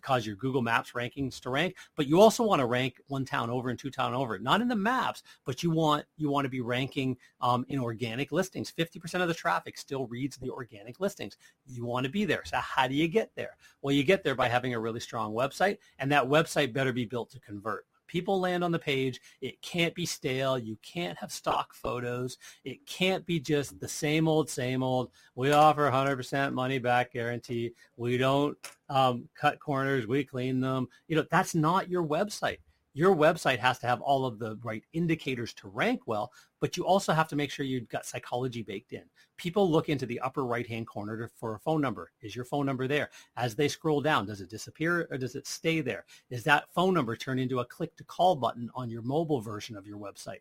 cause 0.00 0.26
your 0.26 0.36
Google 0.36 0.62
Maps 0.62 0.92
rankings 0.92 1.40
to 1.40 1.50
rank, 1.50 1.76
but 1.96 2.06
you 2.06 2.20
also 2.20 2.44
want 2.44 2.60
to 2.60 2.66
rank 2.66 3.00
one 3.08 3.24
town 3.24 3.50
over 3.50 3.68
and 3.68 3.78
two 3.78 3.90
town 3.90 4.14
over, 4.14 4.38
not 4.38 4.60
in 4.60 4.68
the 4.68 4.76
maps, 4.76 5.22
but 5.44 5.62
you 5.62 5.70
want 5.70 6.04
you 6.16 6.30
want 6.30 6.44
to 6.44 6.48
be 6.48 6.60
ranking 6.60 7.16
um, 7.40 7.64
in 7.68 7.78
organic 7.78 8.32
listings. 8.32 8.72
50% 8.72 9.20
of 9.20 9.28
the 9.28 9.34
traffic 9.34 9.76
still 9.76 10.06
reads 10.06 10.36
the 10.36 10.50
organic 10.50 11.00
listings. 11.00 11.36
You 11.66 11.84
want 11.84 12.04
to 12.04 12.10
be 12.10 12.24
there. 12.24 12.42
So 12.44 12.58
how 12.58 12.88
do 12.88 12.94
you 12.94 13.08
get 13.08 13.30
there? 13.36 13.56
Well, 13.82 13.94
you 13.94 14.04
get 14.04 14.24
there 14.24 14.34
by 14.34 14.48
having 14.48 14.74
a 14.74 14.80
really 14.80 15.00
strong 15.00 15.32
website, 15.32 15.78
and 15.98 16.10
that 16.12 16.24
website 16.24 16.72
better 16.72 16.92
be 16.92 17.04
built 17.04 17.30
to 17.30 17.40
convert 17.40 17.86
people 18.12 18.38
land 18.38 18.62
on 18.62 18.70
the 18.70 18.78
page. 18.78 19.18
It 19.40 19.62
can't 19.62 19.94
be 19.94 20.04
stale. 20.04 20.58
You 20.58 20.76
can't 20.82 21.16
have 21.16 21.32
stock 21.32 21.72
photos. 21.72 22.36
It 22.62 22.86
can't 22.86 23.24
be 23.24 23.40
just 23.40 23.80
the 23.80 23.88
same 23.88 24.28
old, 24.28 24.50
same 24.50 24.82
old. 24.82 25.10
We 25.34 25.52
offer 25.52 25.90
100% 25.90 26.52
money 26.52 26.78
back 26.78 27.14
guarantee. 27.14 27.72
We 27.96 28.18
don't 28.18 28.58
um, 28.90 29.30
cut 29.34 29.58
corners. 29.60 30.06
We 30.06 30.24
clean 30.24 30.60
them. 30.60 30.88
You 31.08 31.16
know, 31.16 31.24
that's 31.30 31.54
not 31.54 31.88
your 31.88 32.06
website 32.06 32.58
your 32.94 33.14
website 33.14 33.58
has 33.58 33.78
to 33.78 33.86
have 33.86 34.00
all 34.00 34.26
of 34.26 34.38
the 34.38 34.58
right 34.62 34.84
indicators 34.92 35.54
to 35.54 35.68
rank 35.68 36.02
well, 36.06 36.32
but 36.60 36.76
you 36.76 36.84
also 36.84 37.12
have 37.12 37.28
to 37.28 37.36
make 37.36 37.50
sure 37.50 37.64
you've 37.64 37.88
got 37.88 38.06
psychology 38.06 38.62
baked 38.62 38.92
in. 38.92 39.04
People 39.36 39.70
look 39.70 39.88
into 39.88 40.06
the 40.06 40.20
upper 40.20 40.44
right-hand 40.44 40.86
corner 40.86 41.30
for 41.34 41.54
a 41.54 41.58
phone 41.58 41.80
number. 41.80 42.10
Is 42.20 42.36
your 42.36 42.44
phone 42.44 42.66
number 42.66 42.86
there? 42.86 43.10
As 43.36 43.54
they 43.54 43.68
scroll 43.68 44.00
down, 44.00 44.26
does 44.26 44.40
it 44.40 44.50
disappear 44.50 45.08
or 45.10 45.18
does 45.18 45.34
it 45.34 45.46
stay 45.46 45.80
there? 45.80 46.04
Is 46.30 46.44
that 46.44 46.72
phone 46.74 46.94
number 46.94 47.16
turned 47.16 47.40
into 47.40 47.60
a 47.60 47.64
click 47.64 47.96
to 47.96 48.04
call 48.04 48.36
button 48.36 48.70
on 48.74 48.90
your 48.90 49.02
mobile 49.02 49.40
version 49.40 49.76
of 49.76 49.86
your 49.86 49.98
website? 49.98 50.40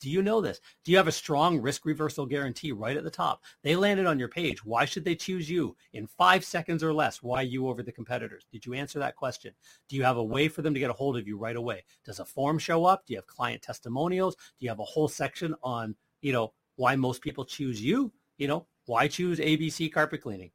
Do 0.00 0.08
you 0.08 0.22
know 0.22 0.40
this? 0.40 0.60
Do 0.82 0.90
you 0.90 0.96
have 0.96 1.08
a 1.08 1.12
strong 1.12 1.60
risk 1.60 1.84
reversal 1.84 2.24
guarantee 2.24 2.72
right 2.72 2.96
at 2.96 3.04
the 3.04 3.10
top? 3.10 3.42
They 3.62 3.76
landed 3.76 4.06
on 4.06 4.18
your 4.18 4.28
page. 4.28 4.64
Why 4.64 4.86
should 4.86 5.04
they 5.04 5.14
choose 5.14 5.50
you 5.50 5.76
in 5.92 6.06
five 6.06 6.42
seconds 6.42 6.82
or 6.82 6.92
less? 6.92 7.22
Why 7.22 7.42
you 7.42 7.68
over 7.68 7.82
the 7.82 7.92
competitors? 7.92 8.46
Did 8.50 8.64
you 8.64 8.72
answer 8.72 8.98
that 8.98 9.16
question? 9.16 9.52
Do 9.88 9.96
you 9.96 10.02
have 10.02 10.16
a 10.16 10.24
way 10.24 10.48
for 10.48 10.62
them 10.62 10.72
to 10.72 10.80
get 10.80 10.88
a 10.90 10.94
hold 10.94 11.18
of 11.18 11.28
you 11.28 11.36
right 11.36 11.56
away? 11.56 11.84
Does 12.04 12.18
a 12.18 12.24
form 12.24 12.58
show 12.58 12.86
up? 12.86 13.04
Do 13.04 13.12
you 13.12 13.18
have 13.18 13.26
client 13.26 13.60
testimonials? 13.60 14.36
Do 14.36 14.64
you 14.64 14.70
have 14.70 14.80
a 14.80 14.84
whole 14.84 15.08
section 15.08 15.54
on, 15.62 15.94
you 16.22 16.32
know, 16.32 16.54
why 16.76 16.96
most 16.96 17.20
people 17.20 17.44
choose 17.44 17.82
you? 17.82 18.10
You 18.38 18.48
know, 18.48 18.66
why 18.86 19.06
choose 19.06 19.38
ABC 19.38 19.92
carpet 19.92 20.22
cleaning? 20.22 20.50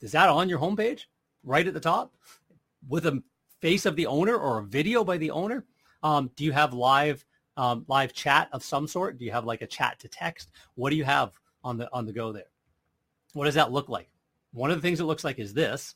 Is 0.00 0.12
that 0.12 0.28
on 0.28 0.48
your 0.48 0.60
homepage 0.60 1.06
right 1.42 1.66
at 1.66 1.74
the 1.74 1.80
top 1.80 2.14
with 2.88 3.06
a 3.06 3.20
face 3.60 3.84
of 3.84 3.96
the 3.96 4.06
owner 4.06 4.36
or 4.36 4.58
a 4.58 4.64
video 4.64 5.02
by 5.02 5.16
the 5.16 5.32
owner? 5.32 5.64
Um, 6.04 6.30
do 6.36 6.44
you 6.44 6.52
have 6.52 6.72
live 6.72 7.24
um, 7.56 7.84
live 7.88 8.12
chat 8.12 8.48
of 8.52 8.62
some 8.62 8.86
sort? 8.86 9.18
Do 9.18 9.24
you 9.24 9.32
have 9.32 9.44
like 9.44 9.62
a 9.62 9.66
chat 9.66 9.98
to 10.00 10.08
text? 10.08 10.50
What 10.74 10.90
do 10.90 10.96
you 10.96 11.04
have 11.04 11.38
on 11.62 11.78
the 11.78 11.88
on 11.92 12.06
the 12.06 12.12
go 12.12 12.32
there? 12.32 12.50
What 13.32 13.46
does 13.46 13.54
that 13.54 13.72
look 13.72 13.88
like? 13.88 14.08
One 14.52 14.70
of 14.70 14.76
the 14.76 14.82
things 14.82 15.00
it 15.00 15.04
looks 15.04 15.24
like 15.24 15.38
is 15.38 15.52
this, 15.52 15.94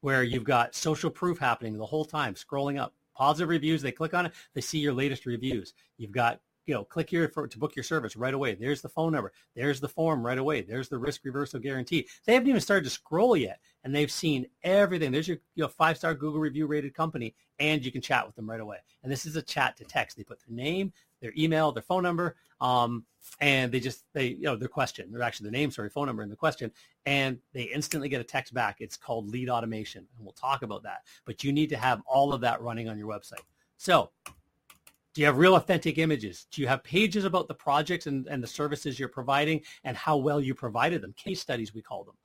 where 0.00 0.22
you've 0.22 0.44
got 0.44 0.74
social 0.74 1.10
proof 1.10 1.38
happening 1.38 1.76
the 1.76 1.86
whole 1.86 2.04
time, 2.04 2.34
scrolling 2.34 2.80
up. 2.80 2.94
Positive 3.14 3.48
reviews, 3.48 3.82
they 3.82 3.92
click 3.92 4.14
on 4.14 4.26
it, 4.26 4.32
they 4.54 4.60
see 4.60 4.78
your 4.78 4.94
latest 4.94 5.26
reviews. 5.26 5.74
You've 5.98 6.12
got 6.12 6.40
you 6.66 6.74
know, 6.74 6.84
click 6.84 7.10
here 7.10 7.28
for, 7.28 7.48
to 7.48 7.58
book 7.58 7.74
your 7.74 7.82
service 7.82 8.16
right 8.16 8.34
away. 8.34 8.54
There's 8.54 8.82
the 8.82 8.88
phone 8.88 9.12
number. 9.12 9.32
There's 9.54 9.80
the 9.80 9.88
form 9.88 10.24
right 10.24 10.38
away. 10.38 10.62
There's 10.62 10.88
the 10.88 10.98
risk 10.98 11.24
reversal 11.24 11.60
guarantee. 11.60 12.06
They 12.24 12.34
haven't 12.34 12.48
even 12.48 12.60
started 12.60 12.84
to 12.84 12.90
scroll 12.90 13.36
yet, 13.36 13.60
and 13.84 13.94
they've 13.94 14.10
seen 14.10 14.46
everything. 14.62 15.10
There's 15.10 15.28
your 15.28 15.38
you 15.54 15.62
know, 15.62 15.68
five-star 15.68 16.14
Google 16.14 16.40
review 16.40 16.66
rated 16.66 16.94
company, 16.94 17.34
and 17.58 17.84
you 17.84 17.90
can 17.90 18.02
chat 18.02 18.26
with 18.26 18.36
them 18.36 18.48
right 18.48 18.60
away. 18.60 18.78
And 19.02 19.10
this 19.10 19.26
is 19.26 19.36
a 19.36 19.42
chat 19.42 19.76
to 19.78 19.84
text. 19.84 20.16
They 20.16 20.24
put 20.24 20.40
their 20.46 20.54
name, 20.54 20.92
their 21.20 21.32
email, 21.36 21.72
their 21.72 21.82
phone 21.82 22.02
number, 22.02 22.36
um, 22.60 23.04
and 23.40 23.70
they 23.72 23.80
just 23.80 24.04
they 24.12 24.28
you 24.28 24.42
know 24.42 24.56
their 24.56 24.68
question, 24.68 25.14
or 25.14 25.22
actually 25.22 25.50
their 25.50 25.60
name, 25.60 25.70
sorry, 25.70 25.90
phone 25.90 26.06
number, 26.06 26.22
and 26.22 26.32
the 26.32 26.36
question, 26.36 26.70
and 27.06 27.38
they 27.52 27.64
instantly 27.64 28.08
get 28.08 28.20
a 28.20 28.24
text 28.24 28.54
back. 28.54 28.76
It's 28.80 28.96
called 28.96 29.28
lead 29.28 29.48
automation, 29.48 30.06
and 30.16 30.24
we'll 30.24 30.32
talk 30.32 30.62
about 30.62 30.82
that. 30.84 31.02
But 31.24 31.44
you 31.44 31.52
need 31.52 31.68
to 31.70 31.76
have 31.76 32.02
all 32.06 32.32
of 32.32 32.40
that 32.42 32.62
running 32.62 32.88
on 32.88 32.98
your 32.98 33.08
website. 33.08 33.42
So 33.76 34.10
do 35.14 35.20
you 35.20 35.26
have 35.26 35.38
real 35.38 35.56
authentic 35.56 35.98
images? 35.98 36.46
Do 36.50 36.62
you 36.62 36.68
have 36.68 36.84
pages 36.84 37.24
about 37.24 37.48
the 37.48 37.54
projects 37.54 38.06
and, 38.06 38.26
and 38.28 38.42
the 38.42 38.46
services 38.46 38.98
you're 38.98 39.08
providing 39.08 39.62
and 39.84 39.96
how 39.96 40.16
well 40.16 40.40
you 40.40 40.54
provided 40.54 41.02
them? 41.02 41.14
Case 41.14 41.40
studies, 41.40 41.74
we 41.74 41.82
call 41.82 42.04
them. 42.04 42.16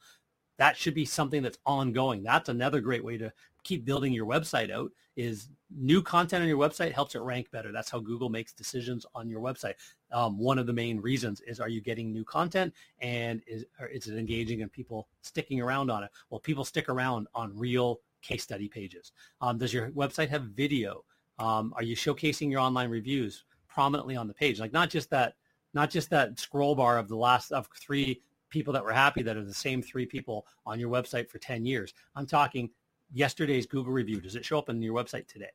That 0.58 0.78
should 0.78 0.94
be 0.94 1.06
something 1.06 1.42
that's 1.42 1.58
ongoing. 1.66 2.24
That's 2.24 2.50
another 2.50 2.80
great 2.80 3.04
way 3.04 3.18
to 3.18 3.34
keep 3.64 3.84
building 3.84 4.14
your 4.14 4.26
website 4.26 4.72
out 4.72 4.92
is 5.16 5.50
new 5.76 6.02
content 6.02 6.44
on 6.44 6.48
your 6.48 6.58
website 6.58 6.92
helps 6.92 7.16
it 7.16 7.22
rank 7.22 7.50
better. 7.52 7.72
That's 7.72 7.90
how 7.90 8.00
Google 8.00 8.30
makes 8.30 8.54
decisions 8.54 9.06
on 9.16 9.30
your 9.30 9.42
website. 9.42 9.74
Um, 10.12 10.38
one 10.38 10.60
of 10.60 10.68
the 10.68 10.74
main 10.74 11.00
reasons 11.00 11.42
is 11.42 11.60
are 11.60 11.70
you 11.70 11.82
getting 11.82 12.12
new 12.12 12.24
content 12.24 12.74
and 13.00 13.42
is, 13.48 13.66
is 13.92 14.08
it 14.08 14.18
engaging 14.18 14.62
and 14.62 14.72
people 14.72 15.08
sticking 15.22 15.62
around 15.62 15.90
on 15.90 16.04
it? 16.04 16.12
Well, 16.30 16.40
people 16.40 16.64
stick 16.64 16.90
around 16.90 17.28
on 17.34 17.58
real 17.58 18.00
case 18.22 18.44
study 18.44 18.68
pages. 18.68 19.12
Um, 19.42 19.58
does 19.58 19.74
your 19.74 19.90
website 19.92 20.30
have 20.30 20.44
video? 20.44 21.04
Um, 21.40 21.74
are 21.76 21.84
you 21.84 21.96
showcasing 21.96 22.50
your 22.50 22.60
online 22.60 22.90
reviews 22.90 23.44
prominently 23.68 24.16
on 24.16 24.28
the 24.28 24.34
page? 24.34 24.60
Like 24.60 24.74
not 24.74 24.90
just 24.90 25.10
that, 25.10 25.36
not 25.74 25.90
just 25.90 26.10
that 26.10 26.40
scroll 26.40 26.76
bar 26.76 26.98
of 26.98 27.08
the 27.08 27.18
last 27.18 27.52
of 27.52 27.68
three 27.76 28.22
people 28.50 28.72
that 28.74 28.84
were 28.84 28.94
happy 28.94 29.22
that 29.22 29.36
are 29.36 29.44
the 29.44 29.54
same 29.54 29.82
three 29.82 30.06
people 30.06 30.46
on 30.66 30.80
your 30.80 30.90
website 30.90 31.30
for 31.30 31.40
10 31.40 31.66
years. 31.66 31.94
I'm 32.16 32.26
talking 32.26 32.70
yesterday's 33.12 33.66
Google 33.66 33.92
review. 33.92 34.22
Does 34.22 34.36
it 34.36 34.46
show 34.46 34.58
up 34.58 34.70
on 34.70 34.82
your 34.82 34.96
website 34.96 35.28
today? 35.28 35.52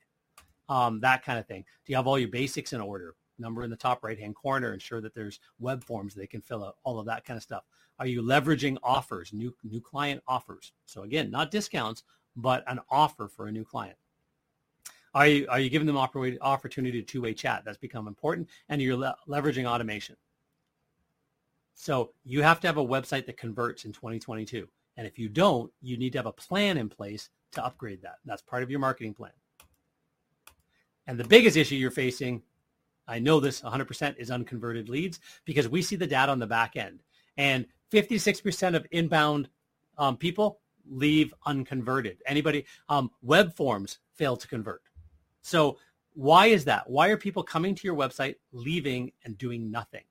Um, 0.68 1.00
that 1.00 1.24
kind 1.24 1.38
of 1.38 1.46
thing. 1.46 1.64
Do 1.84 1.92
you 1.92 1.96
have 1.96 2.06
all 2.06 2.18
your 2.18 2.28
basics 2.28 2.72
in 2.72 2.80
order? 2.80 3.14
Number 3.38 3.62
in 3.62 3.70
the 3.70 3.76
top 3.76 4.04
right-hand 4.04 4.36
corner, 4.36 4.74
ensure 4.74 5.00
that 5.00 5.14
there's 5.14 5.40
web 5.58 5.82
forms 5.82 6.14
they 6.14 6.26
can 6.26 6.42
fill 6.42 6.62
out, 6.62 6.76
all 6.84 6.98
of 6.98 7.06
that 7.06 7.24
kind 7.24 7.38
of 7.38 7.42
stuff. 7.42 7.64
Are 7.98 8.06
you 8.06 8.22
leveraging 8.22 8.76
offers, 8.82 9.32
new, 9.32 9.54
new 9.64 9.80
client 9.80 10.22
offers? 10.28 10.72
So 10.84 11.02
again, 11.02 11.30
not 11.30 11.50
discounts, 11.50 12.02
but 12.36 12.64
an 12.66 12.80
offer 12.90 13.28
for 13.28 13.46
a 13.46 13.52
new 13.52 13.64
client. 13.64 13.96
Are 15.14 15.26
you, 15.26 15.46
are 15.48 15.58
you 15.58 15.70
giving 15.70 15.86
them 15.86 15.96
opportunity 15.96 17.00
to 17.00 17.02
two-way 17.02 17.34
chat? 17.34 17.62
That's 17.64 17.78
become 17.78 18.06
important. 18.06 18.48
And 18.68 18.80
you're 18.80 18.96
le- 18.96 19.16
leveraging 19.28 19.66
automation. 19.66 20.16
So 21.74 22.12
you 22.24 22.42
have 22.42 22.60
to 22.60 22.66
have 22.66 22.76
a 22.76 22.84
website 22.84 23.26
that 23.26 23.36
converts 23.36 23.84
in 23.84 23.92
2022. 23.92 24.68
And 24.96 25.06
if 25.06 25.18
you 25.18 25.28
don't, 25.28 25.72
you 25.80 25.96
need 25.96 26.12
to 26.12 26.18
have 26.18 26.26
a 26.26 26.32
plan 26.32 26.76
in 26.76 26.88
place 26.88 27.30
to 27.52 27.64
upgrade 27.64 28.02
that. 28.02 28.16
That's 28.24 28.42
part 28.42 28.62
of 28.62 28.70
your 28.70 28.80
marketing 28.80 29.14
plan. 29.14 29.32
And 31.06 31.18
the 31.18 31.24
biggest 31.24 31.56
issue 31.56 31.74
you're 31.74 31.90
facing, 31.90 32.42
I 33.08 33.18
know 33.18 33.40
this 33.40 33.62
100% 33.62 34.14
is 34.18 34.30
unconverted 34.30 34.88
leads 34.88 35.18
because 35.44 35.68
we 35.68 35.82
see 35.82 35.96
the 35.96 36.06
data 36.06 36.30
on 36.30 36.38
the 36.38 36.46
back 36.46 36.76
end. 36.76 37.02
And 37.36 37.66
56% 37.90 38.76
of 38.76 38.86
inbound 38.90 39.48
um, 39.98 40.16
people 40.16 40.60
leave 40.88 41.34
unconverted. 41.46 42.18
Anybody, 42.26 42.64
um, 42.88 43.10
web 43.22 43.54
forms 43.54 43.98
fail 44.12 44.36
to 44.36 44.46
convert. 44.46 44.82
So 45.42 45.78
why 46.14 46.46
is 46.46 46.64
that? 46.64 46.88
Why 46.88 47.08
are 47.08 47.16
people 47.16 47.42
coming 47.42 47.74
to 47.74 47.86
your 47.86 47.96
website, 47.96 48.36
leaving 48.52 49.12
and 49.24 49.38
doing 49.38 49.70
nothing? 49.70 50.04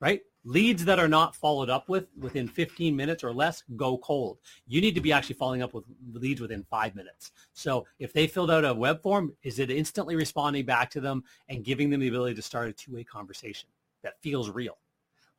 Right? 0.00 0.22
Leads 0.44 0.84
that 0.84 0.98
are 0.98 1.08
not 1.08 1.34
followed 1.34 1.70
up 1.70 1.88
with 1.88 2.06
within 2.18 2.46
15 2.46 2.94
minutes 2.94 3.24
or 3.24 3.32
less 3.32 3.62
go 3.76 3.96
cold. 3.98 4.38
You 4.66 4.80
need 4.80 4.94
to 4.94 5.00
be 5.00 5.12
actually 5.12 5.36
following 5.36 5.62
up 5.62 5.72
with 5.72 5.84
leads 6.12 6.40
within 6.40 6.64
five 6.68 6.94
minutes. 6.94 7.32
So 7.54 7.86
if 7.98 8.12
they 8.12 8.26
filled 8.26 8.50
out 8.50 8.64
a 8.64 8.74
web 8.74 9.02
form, 9.02 9.34
is 9.42 9.58
it 9.58 9.70
instantly 9.70 10.16
responding 10.16 10.66
back 10.66 10.90
to 10.90 11.00
them 11.00 11.24
and 11.48 11.64
giving 11.64 11.88
them 11.88 12.00
the 12.00 12.08
ability 12.08 12.34
to 12.34 12.42
start 12.42 12.68
a 12.68 12.72
two-way 12.72 13.04
conversation 13.04 13.68
that 14.02 14.20
feels 14.20 14.50
real? 14.50 14.76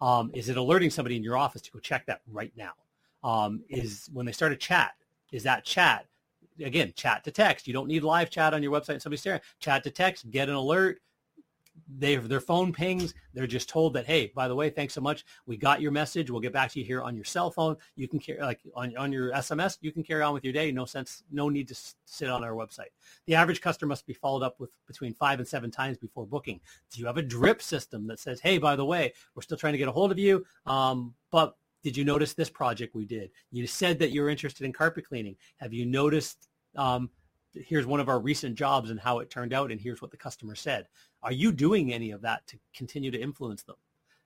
Um, 0.01 0.32
is 0.34 0.49
it 0.49 0.57
alerting 0.57 0.89
somebody 0.89 1.15
in 1.15 1.23
your 1.23 1.38
office 1.38 1.61
to 1.63 1.71
go 1.71 1.80
check 1.80 2.05
that 2.07 2.21
right 2.32 2.53
now? 2.55 2.73
Um, 3.23 3.63
is 3.69 4.09
when 4.13 4.26
they 4.26 4.32
start 4.32 4.51
a 4.51 4.55
chat, 4.57 4.93
is 5.32 5.43
that 5.43 5.65
chat 5.65 6.05
again, 6.64 6.93
chat 6.95 7.24
to 7.24 7.32
text. 7.32 7.68
You 7.68 7.74
don't 7.74 7.88
need 7.88 8.03
live 8.03 8.30
chat 8.30 8.53
on 8.53 8.64
your 8.64 8.72
website 8.72 9.01
somebody's 9.01 9.22
staring. 9.22 9.41
Chat 9.60 9.84
to 9.84 9.91
text, 9.91 10.30
get 10.32 10.49
an 10.49 10.56
alert. 10.56 10.99
They 11.97 12.16
their 12.16 12.39
phone 12.39 12.72
pings. 12.72 13.14
They're 13.34 13.45
just 13.45 13.68
told 13.68 13.93
that, 13.93 14.06
hey, 14.06 14.32
by 14.34 14.47
the 14.47 14.56
way, 14.56 14.70
thanks 14.70 14.93
so 14.93 15.01
much. 15.01 15.26
We 15.45 15.58
got 15.58 15.82
your 15.82 15.91
message. 15.91 16.32
We'll 16.32 16.39
get 16.39 16.53
back 16.53 16.72
to 16.72 16.80
you 16.80 16.86
here 16.86 17.01
on 17.01 17.16
your 17.16 17.26
cell 17.26 17.51
phone. 17.51 17.76
You 17.95 18.08
can 18.08 18.18
carry 18.18 18.41
like 18.41 18.62
on, 18.76 18.95
on 18.95 19.12
your 19.12 19.32
SMS. 19.34 19.78
You 19.82 19.91
can 19.91 20.01
carry 20.01 20.22
on 20.22 20.34
with 20.34 20.43
your 20.45 20.53
day. 20.53 20.72
No 20.72 20.86
sense. 20.86 21.24
No 21.32 21.49
need 21.49 21.68
to 21.68 21.76
sit 22.06 22.30
on 22.30 22.43
our 22.45 22.53
website. 22.53 22.91
The 23.28 23.36
average 23.36 23.60
customer 23.62 23.89
must 23.89 24.08
be 24.08 24.14
followed 24.14 24.41
up 24.41 24.60
with 24.60 24.72
between 24.88 25.14
five 25.14 25.39
and 25.39 25.47
seven 25.47 25.70
times 25.70 25.97
before 25.97 26.26
booking. 26.26 26.62
Do 26.91 27.01
you 27.01 27.08
have 27.08 27.18
a 27.18 27.22
drip 27.22 27.62
system 27.62 28.08
that 28.08 28.20
says, 28.20 28.39
hey, 28.39 28.58
by 28.58 28.78
the 28.78 28.86
way, 28.86 29.14
we're 29.36 29.43
still 29.43 29.58
trying 29.58 29.74
to 29.74 29.80
get 29.80 29.89
a 29.89 29.91
hold 29.91 30.12
of 30.12 30.18
you, 30.18 30.45
um, 30.66 31.14
but 31.30 31.58
did 31.86 31.95
you 31.95 32.03
notice 32.03 32.33
this 32.33 32.49
project 32.49 32.95
we 32.95 33.05
did? 33.05 33.29
You 33.51 33.67
said 33.67 33.99
that 33.99 34.09
you're 34.09 34.27
interested 34.27 34.65
in 34.65 34.73
carpet 34.73 35.07
cleaning. 35.07 35.36
Have 35.57 35.71
you 35.71 35.86
noticed 35.86 36.49
um, 36.75 37.11
here's 37.53 37.86
one 37.86 37.99
of 37.99 38.09
our 38.09 38.19
recent 38.19 38.55
jobs 38.55 38.89
and 38.89 38.99
how 38.99 39.19
it 39.19 39.29
turned 39.29 39.53
out, 39.53 39.71
and 39.71 39.79
here's 39.79 40.01
what 40.01 40.09
the 40.09 40.17
customer 40.17 40.55
said. 40.55 40.88
Are 41.21 41.31
you 41.31 41.51
doing 41.51 41.93
any 41.93 42.09
of 42.09 42.21
that 42.21 42.47
to 42.47 42.57
continue 42.75 43.11
to 43.11 43.21
influence 43.21 43.61
them? 43.61 43.75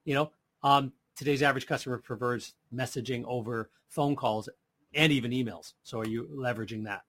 You 0.05 0.15
know, 0.15 0.31
um, 0.63 0.93
today's 1.17 1.43
average 1.43 1.67
customer 1.67 1.97
prefers 1.97 2.53
messaging 2.73 3.25
over 3.27 3.69
phone 3.89 4.15
calls 4.15 4.47
and 4.93 5.11
even 5.11 5.31
emails. 5.31 5.73
So 5.83 5.99
are 5.99 6.07
you 6.07 6.29
leveraging 6.33 6.85
that? 6.85 7.01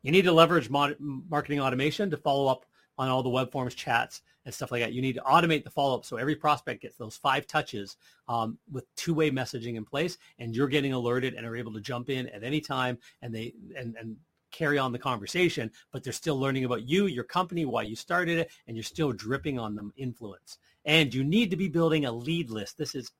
You 0.00 0.12
need 0.12 0.24
to 0.24 0.32
leverage 0.32 0.70
marketing 0.70 1.60
automation 1.60 2.10
to 2.10 2.16
follow 2.16 2.46
up 2.46 2.64
on 2.96 3.10
all 3.10 3.22
the 3.22 3.28
web 3.28 3.52
forms, 3.52 3.74
chats, 3.74 4.22
and 4.44 4.54
stuff 4.54 4.70
like 4.70 4.82
that. 4.82 4.92
You 4.92 5.02
need 5.02 5.14
to 5.14 5.22
automate 5.22 5.64
the 5.64 5.70
follow-up 5.70 6.04
so 6.04 6.16
every 6.16 6.36
prospect 6.36 6.82
gets 6.82 6.96
those 6.96 7.16
five 7.16 7.46
touches 7.46 7.96
um, 8.28 8.58
with 8.70 8.84
two-way 8.96 9.30
messaging 9.30 9.76
in 9.76 9.84
place, 9.84 10.18
and 10.38 10.54
you're 10.54 10.68
getting 10.68 10.92
alerted 10.92 11.34
and 11.34 11.46
are 11.46 11.56
able 11.56 11.72
to 11.72 11.80
jump 11.80 12.10
in 12.10 12.28
at 12.28 12.42
any 12.42 12.60
time 12.60 12.98
and 13.22 13.34
they 13.34 13.54
and 13.76 13.96
and 13.96 14.16
carry 14.50 14.78
on 14.78 14.92
the 14.92 14.98
conversation, 14.98 15.70
but 15.92 16.02
they're 16.02 16.12
still 16.12 16.38
learning 16.38 16.64
about 16.64 16.82
you, 16.82 17.06
your 17.06 17.24
company, 17.24 17.64
why 17.64 17.82
you 17.82 17.96
started 17.96 18.38
it, 18.38 18.50
and 18.66 18.76
you're 18.76 18.84
still 18.84 19.12
dripping 19.12 19.58
on 19.58 19.74
them 19.74 19.92
influence. 19.96 20.58
And 20.84 21.12
you 21.14 21.24
need 21.24 21.50
to 21.50 21.56
be 21.56 21.68
building 21.68 22.06
a 22.06 22.12
lead 22.12 22.50
list. 22.50 22.78
This 22.78 22.94
is 22.94 23.12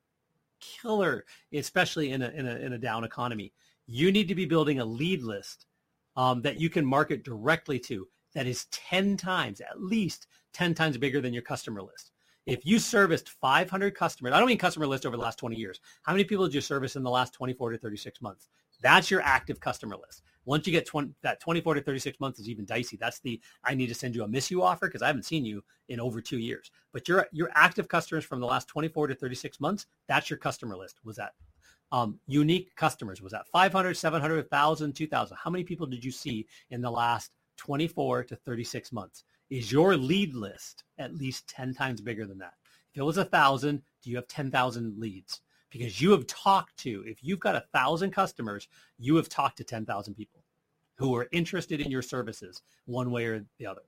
killer, 0.61 1.25
especially 1.53 2.12
in 2.12 2.23
a, 2.23 2.29
in 2.31 2.47
a, 2.47 2.57
in 2.57 2.73
a 2.73 2.79
down 2.79 3.05
economy. 3.05 3.53
You 3.87 4.12
need 4.12 4.29
to 4.29 4.35
be 4.35 4.45
building 4.45 4.81
a 4.81 4.85
lead 4.85 5.23
list 5.23 5.66
um, 6.16 6.43
that 6.43 6.61
you 6.61 6.71
can 6.71 6.85
market 6.85 7.25
directly 7.25 7.79
to 7.81 8.07
that 8.35 8.47
is 8.47 8.66
10 8.66 9.16
times, 9.16 9.61
at 9.61 9.83
least 9.83 10.27
10 10.53 10.74
times 10.74 10.96
bigger 10.98 11.20
than 11.20 11.32
your 11.32 11.42
customer 11.42 11.82
list. 11.82 12.12
If 12.46 12.64
you 12.64 12.78
serviced 12.78 13.28
500 13.28 13.94
customers, 13.94 14.32
I 14.32 14.38
don't 14.38 14.48
mean 14.48 14.59
customer 14.59 14.86
list 14.86 15.07
over 15.07 15.16
the 15.16 15.22
last 15.22 15.38
20 15.38 15.57
years. 15.57 15.80
How 16.03 16.12
many 16.12 16.24
people 16.24 16.46
did 16.46 16.55
you 16.55 16.61
service 16.61 16.96
in 16.96 17.03
the 17.03 17.11
last 17.11 17.34
24 17.34 17.72
to 17.72 17.78
36 17.78 18.20
months? 18.22 18.48
That's 18.82 19.11
your 19.11 19.20
active 19.20 19.61
customer 19.61 19.96
list. 19.96 20.22
Once 20.46 20.66
you 20.66 20.72
get 20.72 20.86
20, 20.86 21.12
that 21.22 21.38
24 21.40 21.74
to 21.74 21.82
36 21.82 22.18
months 22.18 22.40
is 22.40 22.48
even 22.48 22.64
dicey. 22.64 22.96
That's 22.96 23.20
the 23.20 23.40
I 23.62 23.74
need 23.74 23.88
to 23.88 23.94
send 23.94 24.14
you 24.14 24.24
a 24.24 24.28
miss 24.28 24.51
you 24.51 24.62
offer 24.62 24.86
because 24.86 25.03
I 25.03 25.07
haven't 25.07 25.26
seen 25.26 25.44
you 25.44 25.62
in 25.88 26.01
over 26.01 26.20
two 26.20 26.38
years. 26.38 26.70
But 26.92 27.07
your 27.07 27.26
your 27.30 27.51
active 27.55 27.88
customers 27.88 28.24
from 28.24 28.40
the 28.40 28.46
last 28.46 28.68
24 28.68 29.09
to 29.09 29.14
36 29.14 29.61
months, 29.61 29.86
that's 30.09 30.30
your 30.30 30.38
customer 30.38 30.76
list. 30.76 30.98
Was 31.05 31.16
that 31.16 31.32
um, 31.92 32.18
unique 32.26 32.74
customers? 32.76 33.20
Was 33.20 33.32
that 33.32 33.48
500, 33.48 33.96
700, 33.96 34.36
1,000, 34.36 34.92
2,000? 34.94 35.36
How 35.36 35.51
many 35.51 35.64
people 35.64 35.86
did 35.86 36.05
you 36.05 36.11
see 36.11 36.46
in 36.70 36.80
the 36.80 36.90
last 36.90 37.32
24 37.59 38.24
to 38.24 38.36
36 38.36 38.92
months? 38.92 39.24
Is 39.51 39.72
your 39.72 39.96
lead 39.96 40.34
list 40.34 40.84
at 40.98 41.14
least 41.14 41.48
10 41.48 41.74
times 41.74 42.01
bigger 42.01 42.26
than 42.26 42.38
that? 42.38 42.55
If 42.92 43.01
it 43.01 43.05
was 43.05 43.18
a 43.18 43.24
thousand, 43.24 43.82
do 44.03 44.11
you 44.11 44.16
have 44.16 44.28
10,000 44.28 44.98
leads? 44.98 45.40
because 45.70 46.01
you 46.01 46.11
have 46.11 46.26
talked 46.26 46.76
to, 46.78 47.05
if 47.07 47.22
you've 47.22 47.40
got 47.40 47.57
a 47.57 47.64
thousand 47.72 48.11
customers, 48.11 48.68
you 48.98 49.16
have 49.16 49.28
talked 49.28 49.57
to 49.59 49.64
10,000 49.64 50.14
people 50.14 50.42
who 50.96 51.14
are 51.16 51.28
interested 51.32 51.80
in 51.80 51.90
your 51.90 52.03
services 52.03 52.62
one 52.84 53.11
way 53.11 53.24
or 53.24 53.44
the 53.59 53.66
other. 53.66 53.82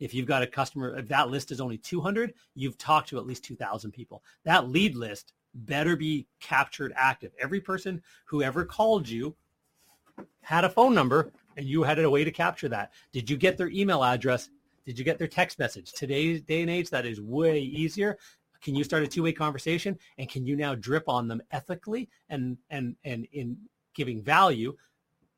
If 0.00 0.14
you've 0.14 0.26
got 0.26 0.42
a 0.42 0.46
customer, 0.46 0.96
if 0.96 1.08
that 1.08 1.28
list 1.28 1.50
is 1.50 1.60
only 1.60 1.76
200, 1.76 2.32
you've 2.54 2.78
talked 2.78 3.08
to 3.10 3.18
at 3.18 3.26
least 3.26 3.44
2,000 3.44 3.92
people. 3.92 4.22
That 4.44 4.68
lead 4.68 4.94
list 4.94 5.34
better 5.54 5.94
be 5.94 6.26
captured 6.40 6.92
active. 6.96 7.32
Every 7.38 7.60
person 7.60 8.02
who 8.24 8.42
ever 8.42 8.64
called 8.64 9.08
you 9.08 9.36
had 10.40 10.64
a 10.64 10.70
phone 10.70 10.94
number 10.94 11.32
and 11.56 11.66
you 11.66 11.82
had 11.82 11.98
a 11.98 12.10
way 12.10 12.24
to 12.24 12.30
capture 12.30 12.68
that. 12.68 12.92
Did 13.12 13.28
you 13.28 13.36
get 13.36 13.58
their 13.58 13.68
email 13.68 14.02
address? 14.02 14.48
Did 14.84 14.98
you 14.98 15.04
get 15.04 15.18
their 15.18 15.28
text 15.28 15.58
message? 15.58 15.92
Today's 15.92 16.42
day 16.42 16.60
and 16.60 16.70
age, 16.70 16.90
that 16.90 17.06
is 17.06 17.20
way 17.20 17.60
easier. 17.60 18.18
Can 18.60 18.74
you 18.74 18.84
start 18.84 19.02
a 19.02 19.06
two-way 19.06 19.32
conversation? 19.32 19.98
And 20.18 20.28
can 20.28 20.46
you 20.46 20.56
now 20.56 20.74
drip 20.74 21.08
on 21.08 21.28
them 21.28 21.42
ethically 21.50 22.08
and 22.28 22.56
and 22.70 22.96
and 23.04 23.26
in 23.32 23.56
giving 23.94 24.22
value? 24.22 24.76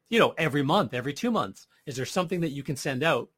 You 0.08 0.20
know, 0.20 0.34
every 0.38 0.62
month, 0.62 0.94
every 0.94 1.12
two 1.12 1.30
months, 1.30 1.66
is 1.86 1.96
there 1.96 2.06
something 2.06 2.40
that 2.40 2.50
you 2.50 2.62
can 2.62 2.76
send 2.76 3.02
out 3.02 3.28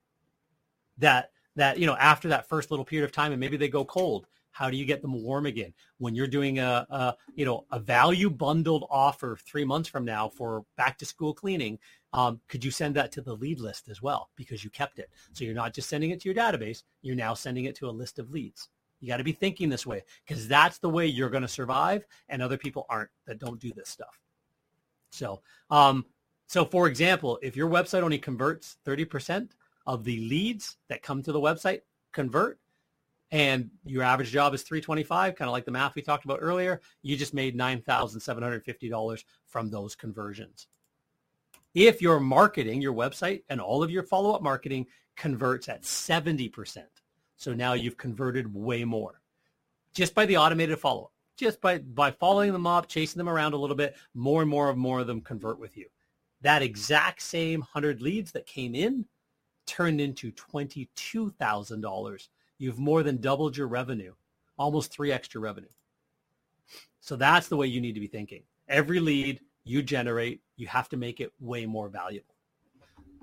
that 0.98 1.30
that 1.56 1.78
you 1.78 1.86
know 1.86 1.96
after 1.96 2.28
that 2.28 2.48
first 2.48 2.70
little 2.70 2.84
period 2.84 3.04
of 3.04 3.12
time, 3.12 3.32
and 3.32 3.40
maybe 3.40 3.56
they 3.56 3.68
go 3.68 3.84
cold? 3.84 4.26
How 4.50 4.70
do 4.70 4.76
you 4.76 4.84
get 4.84 5.02
them 5.02 5.22
warm 5.22 5.46
again? 5.46 5.72
When 5.98 6.14
you're 6.14 6.26
doing 6.26 6.58
a, 6.58 6.86
a 6.90 7.16
you 7.34 7.44
know 7.44 7.64
a 7.70 7.78
value 7.78 8.28
bundled 8.28 8.86
offer 8.90 9.38
three 9.46 9.64
months 9.64 9.88
from 9.88 10.04
now 10.04 10.28
for 10.28 10.64
back 10.76 10.98
to 10.98 11.06
school 11.06 11.32
cleaning, 11.32 11.78
um, 12.12 12.40
could 12.48 12.64
you 12.64 12.70
send 12.70 12.96
that 12.96 13.12
to 13.12 13.20
the 13.20 13.34
lead 13.34 13.60
list 13.60 13.88
as 13.88 14.00
well 14.00 14.30
because 14.36 14.64
you 14.64 14.70
kept 14.70 14.98
it? 14.98 15.10
So 15.32 15.44
you're 15.44 15.54
not 15.54 15.74
just 15.74 15.88
sending 15.88 16.10
it 16.10 16.20
to 16.20 16.28
your 16.28 16.34
database; 16.34 16.82
you're 17.02 17.16
now 17.16 17.34
sending 17.34 17.64
it 17.64 17.76
to 17.76 17.88
a 17.88 17.90
list 17.90 18.18
of 18.18 18.30
leads. 18.30 18.68
You 19.00 19.08
got 19.08 19.18
to 19.18 19.24
be 19.24 19.32
thinking 19.32 19.68
this 19.68 19.86
way 19.86 20.02
because 20.26 20.48
that's 20.48 20.78
the 20.78 20.88
way 20.88 21.06
you're 21.06 21.30
going 21.30 21.42
to 21.42 21.48
survive, 21.48 22.06
and 22.28 22.42
other 22.42 22.58
people 22.58 22.86
aren't 22.88 23.10
that 23.26 23.38
don't 23.38 23.60
do 23.60 23.72
this 23.72 23.88
stuff. 23.88 24.20
So, 25.10 25.40
um, 25.70 26.04
so 26.46 26.64
for 26.64 26.88
example, 26.88 27.38
if 27.42 27.56
your 27.56 27.68
website 27.68 28.02
only 28.02 28.18
converts 28.18 28.78
30% 28.86 29.50
of 29.86 30.04
the 30.04 30.18
leads 30.28 30.76
that 30.88 31.02
come 31.02 31.22
to 31.22 31.32
the 31.32 31.40
website 31.40 31.80
convert, 32.12 32.58
and 33.30 33.70
your 33.84 34.02
average 34.02 34.30
job 34.30 34.54
is 34.54 34.62
325, 34.62 35.34
kind 35.34 35.48
of 35.48 35.52
like 35.52 35.66
the 35.66 35.70
math 35.70 35.94
we 35.94 36.02
talked 36.02 36.24
about 36.24 36.38
earlier, 36.40 36.80
you 37.02 37.16
just 37.16 37.34
made 37.34 37.56
$9,750 37.56 39.24
from 39.46 39.70
those 39.70 39.94
conversions. 39.94 40.66
If 41.78 42.02
your 42.02 42.18
marketing, 42.18 42.82
your 42.82 42.92
website, 42.92 43.44
and 43.48 43.60
all 43.60 43.84
of 43.84 43.90
your 43.92 44.02
follow-up 44.02 44.42
marketing 44.42 44.86
converts 45.16 45.68
at 45.68 45.82
70%, 45.82 46.82
so 47.36 47.54
now 47.54 47.74
you've 47.74 47.96
converted 47.96 48.52
way 48.52 48.84
more 48.84 49.20
just 49.94 50.12
by 50.12 50.26
the 50.26 50.38
automated 50.38 50.80
follow-up. 50.80 51.12
Just 51.36 51.60
by, 51.60 51.78
by 51.78 52.10
following 52.10 52.52
them 52.52 52.66
up, 52.66 52.88
chasing 52.88 53.16
them 53.16 53.28
around 53.28 53.52
a 53.52 53.56
little 53.56 53.76
bit, 53.76 53.94
more 54.12 54.40
and 54.42 54.50
more 54.50 54.70
and 54.70 54.78
more 54.80 54.98
of 54.98 55.06
them 55.06 55.20
convert 55.20 55.60
with 55.60 55.76
you. 55.76 55.86
That 56.40 56.62
exact 56.62 57.22
same 57.22 57.60
100 57.60 58.02
leads 58.02 58.32
that 58.32 58.44
came 58.44 58.74
in 58.74 59.04
turned 59.64 60.00
into 60.00 60.32
$22,000. 60.32 62.28
You've 62.58 62.78
more 62.80 63.04
than 63.04 63.20
doubled 63.20 63.56
your 63.56 63.68
revenue, 63.68 64.14
almost 64.58 64.90
three 64.90 65.12
extra 65.12 65.40
revenue. 65.40 65.68
So 67.00 67.14
that's 67.14 67.46
the 67.46 67.56
way 67.56 67.68
you 67.68 67.80
need 67.80 67.94
to 67.94 68.00
be 68.00 68.08
thinking. 68.08 68.42
Every 68.68 68.98
lead 68.98 69.38
you 69.62 69.84
generate, 69.84 70.40
you 70.58 70.66
have 70.66 70.88
to 70.90 70.96
make 70.96 71.20
it 71.20 71.32
way 71.40 71.64
more 71.64 71.88
valuable. 71.88 72.34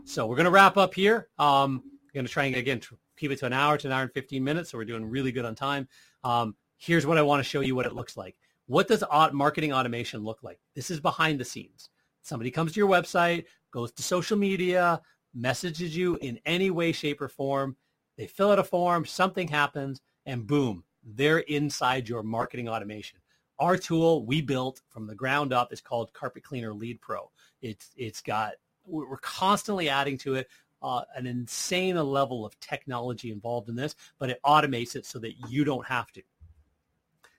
So 0.06 0.26
we're 0.26 0.36
going 0.36 0.46
to 0.46 0.52
wrap 0.52 0.78
up 0.78 0.94
here. 0.94 1.28
Um, 1.38 1.84
I'm 1.86 2.10
going 2.14 2.26
to 2.26 2.32
try 2.32 2.46
and 2.46 2.56
again 2.56 2.82
keep 3.18 3.32
it 3.32 3.40
to 3.40 3.46
an 3.46 3.54
hour 3.54 3.78
to 3.78 3.88
an 3.88 3.94
hour 3.94 4.04
and 4.04 4.12
15 4.12 4.44
minutes. 4.44 4.72
So 4.72 4.78
we're 4.78 4.86
doing 4.86 5.06
really 5.06 5.32
good 5.32 5.46
on 5.46 5.56
time. 5.56 5.88
Um, 6.24 6.56
here's 6.78 7.06
what 7.06 7.18
I 7.18 7.22
want 7.22 7.40
to 7.40 7.50
show 7.50 7.62
you 7.62 7.76
what 7.76 7.86
it 7.86 7.94
looks 7.94 8.18
like. 8.18 8.36
What 8.68 8.88
does 8.88 9.04
marketing 9.32 9.74
automation 9.74 10.24
look 10.24 10.42
like? 10.42 10.60
This 10.74 10.90
is 10.90 11.00
behind 11.00 11.40
the 11.40 11.46
scenes. 11.46 11.90
Somebody 12.22 12.50
comes 12.50 12.74
to 12.74 12.80
your 12.80 12.90
website, 12.90 13.46
goes 13.72 13.92
to 13.92 14.04
social 14.04 14.38
media, 14.38 15.02
messages 15.34 15.96
you 15.96 16.18
in 16.22 16.40
any 16.46 16.72
way, 16.72 16.92
shape, 16.92 17.22
or 17.22 17.28
form. 17.28 17.76
They 18.18 18.26
fill 18.26 18.52
out 18.52 18.60
a 18.60 18.64
form, 18.64 19.06
something 19.06 19.48
happens, 19.48 20.02
and 20.26 20.48
boom, 20.48 20.84
they're 21.04 21.40
inside 21.40 22.10
your 22.10 22.24
marketing 22.24 22.68
automation. 22.68 23.20
Our 23.60 23.78
tool 23.78 24.26
we 24.26 24.42
built 24.42 24.82
from 24.90 25.08
the 25.08 25.16
ground 25.16 25.54
up 25.54 25.72
is 25.72 25.82
called 25.82 26.14
Carpet 26.14 26.44
Cleaner 26.44 26.74
Lead 26.74 27.00
Pro. 27.02 27.32
It's 27.62 27.92
it's 27.96 28.22
got 28.22 28.54
we're 28.86 29.18
constantly 29.18 29.90
adding 29.90 30.18
to 30.20 30.36
it 30.36 30.48
uh, 30.82 31.02
an 31.16 31.26
insane 31.26 31.96
level 31.96 32.46
of 32.46 32.60
technology 32.60 33.32
involved 33.32 33.70
in 33.70 33.76
this, 33.76 33.96
but 34.20 34.30
it 34.30 34.40
automates 34.46 34.96
it 34.96 35.06
so 35.06 35.18
that 35.18 35.34
you 35.50 35.64
don't 35.64 35.86
have 35.88 36.12
to. 36.12 36.22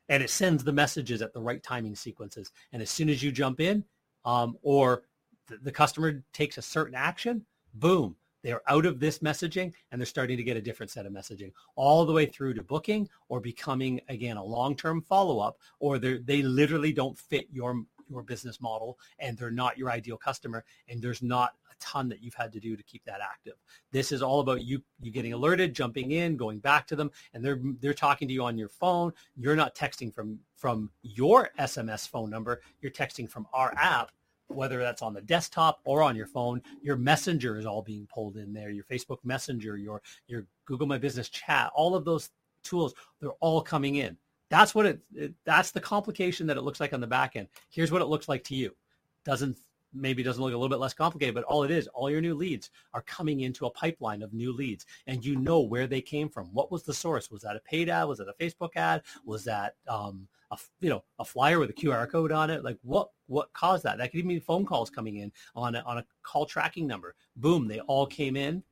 And 0.08 0.22
it 0.22 0.30
sends 0.30 0.64
the 0.64 0.72
messages 0.72 1.22
at 1.22 1.32
the 1.32 1.40
right 1.40 1.62
timing 1.62 1.94
sequences. 1.94 2.50
And 2.72 2.82
as 2.82 2.90
soon 2.90 3.08
as 3.08 3.22
you 3.22 3.30
jump 3.30 3.60
in 3.60 3.84
um, 4.24 4.56
or 4.62 5.04
th- 5.48 5.60
the 5.62 5.70
customer 5.70 6.24
takes 6.32 6.58
a 6.58 6.62
certain 6.62 6.96
action, 6.96 7.44
boom, 7.74 8.16
they're 8.42 8.62
out 8.70 8.86
of 8.86 9.00
this 9.00 9.20
messaging 9.20 9.72
and 9.90 10.00
they're 10.00 10.06
starting 10.06 10.36
to 10.36 10.42
get 10.42 10.56
a 10.56 10.62
different 10.62 10.90
set 10.90 11.06
of 11.06 11.12
messaging 11.12 11.52
all 11.74 12.04
the 12.04 12.12
way 12.12 12.26
through 12.26 12.54
to 12.54 12.62
booking 12.62 13.08
or 13.28 13.40
becoming, 13.40 14.00
again, 14.08 14.36
a 14.36 14.44
long-term 14.44 15.02
follow-up 15.02 15.58
or 15.80 15.98
they 15.98 16.42
literally 16.42 16.92
don't 16.92 17.18
fit 17.18 17.46
your 17.50 17.84
your 18.08 18.22
business 18.22 18.60
model 18.60 18.98
and 19.18 19.36
they're 19.36 19.50
not 19.50 19.76
your 19.76 19.90
ideal 19.90 20.16
customer 20.16 20.64
and 20.88 21.02
there's 21.02 21.22
not 21.22 21.54
a 21.70 21.74
ton 21.80 22.08
that 22.08 22.22
you've 22.22 22.34
had 22.34 22.52
to 22.52 22.60
do 22.60 22.76
to 22.76 22.82
keep 22.84 23.04
that 23.04 23.20
active. 23.20 23.54
This 23.90 24.12
is 24.12 24.22
all 24.22 24.40
about 24.40 24.64
you 24.64 24.82
you 25.00 25.10
getting 25.10 25.32
alerted, 25.32 25.74
jumping 25.74 26.12
in, 26.12 26.36
going 26.36 26.58
back 26.60 26.86
to 26.88 26.96
them 26.96 27.10
and 27.34 27.44
they're 27.44 27.60
they're 27.80 27.94
talking 27.94 28.28
to 28.28 28.34
you 28.34 28.44
on 28.44 28.56
your 28.56 28.68
phone. 28.68 29.12
You're 29.36 29.56
not 29.56 29.74
texting 29.74 30.14
from 30.14 30.38
from 30.54 30.90
your 31.02 31.50
SMS 31.58 32.08
phone 32.08 32.30
number, 32.30 32.60
you're 32.80 32.92
texting 32.92 33.28
from 33.28 33.46
our 33.52 33.74
app 33.76 34.12
whether 34.48 34.78
that's 34.78 35.02
on 35.02 35.14
the 35.14 35.20
desktop 35.20 35.80
or 35.84 36.02
on 36.02 36.16
your 36.16 36.26
phone, 36.26 36.62
your 36.82 36.96
messenger 36.96 37.58
is 37.58 37.66
all 37.66 37.82
being 37.82 38.06
pulled 38.06 38.36
in 38.36 38.52
there. 38.52 38.70
Your 38.70 38.84
Facebook 38.84 39.18
Messenger, 39.24 39.76
your 39.76 40.02
your 40.26 40.46
Google 40.64 40.86
My 40.86 40.98
Business 40.98 41.28
chat, 41.28 41.70
all 41.74 41.94
of 41.94 42.04
those 42.04 42.30
tools, 42.62 42.94
they're 43.20 43.30
all 43.40 43.60
coming 43.60 43.96
in. 43.96 44.16
That's 44.48 44.74
what 44.74 44.86
it, 44.86 45.00
it, 45.14 45.34
that's 45.44 45.72
the 45.72 45.80
complication 45.80 46.46
that 46.46 46.56
it 46.56 46.62
looks 46.62 46.80
like 46.80 46.92
on 46.92 47.00
the 47.00 47.06
back 47.06 47.34
end. 47.36 47.48
Here's 47.70 47.90
what 47.90 48.02
it 48.02 48.06
looks 48.06 48.28
like 48.28 48.44
to 48.44 48.54
you. 48.54 48.74
Doesn't 49.24 49.58
maybe 49.92 50.22
doesn't 50.22 50.42
look 50.42 50.52
a 50.52 50.56
little 50.56 50.68
bit 50.68 50.78
less 50.78 50.94
complicated, 50.94 51.34
but 51.34 51.44
all 51.44 51.62
it 51.62 51.70
is, 51.70 51.88
all 51.88 52.10
your 52.10 52.20
new 52.20 52.34
leads 52.34 52.70
are 52.92 53.02
coming 53.02 53.40
into 53.40 53.66
a 53.66 53.70
pipeline 53.70 54.22
of 54.22 54.32
new 54.32 54.52
leads 54.52 54.86
and 55.06 55.24
you 55.24 55.36
know 55.36 55.60
where 55.60 55.86
they 55.86 56.00
came 56.00 56.28
from. 56.28 56.46
What 56.52 56.70
was 56.70 56.82
the 56.82 56.94
source? 56.94 57.30
Was 57.30 57.42
that 57.42 57.56
a 57.56 57.60
paid 57.60 57.88
ad? 57.88 58.06
Was 58.06 58.18
that 58.18 58.28
a 58.28 58.42
Facebook 58.42 58.76
ad? 58.76 59.02
Was 59.24 59.44
that 59.44 59.74
um, 59.88 60.28
a 60.50 60.58
you 60.80 60.88
know 60.88 61.04
a 61.18 61.24
flyer 61.24 61.58
with 61.58 61.70
a 61.70 61.74
QR 61.74 62.10
code 62.10 62.32
on 62.32 62.50
it. 62.50 62.64
Like 62.64 62.78
what 62.82 63.08
what 63.26 63.52
caused 63.52 63.84
that? 63.84 63.98
That 63.98 64.10
could 64.10 64.18
even 64.18 64.28
be 64.28 64.38
phone 64.38 64.64
calls 64.64 64.90
coming 64.90 65.16
in 65.16 65.32
on 65.54 65.74
a, 65.74 65.80
on 65.80 65.98
a 65.98 66.04
call 66.22 66.46
tracking 66.46 66.86
number. 66.86 67.14
Boom, 67.36 67.66
they 67.66 67.80
all 67.80 68.06
came 68.06 68.36
in. 68.36 68.62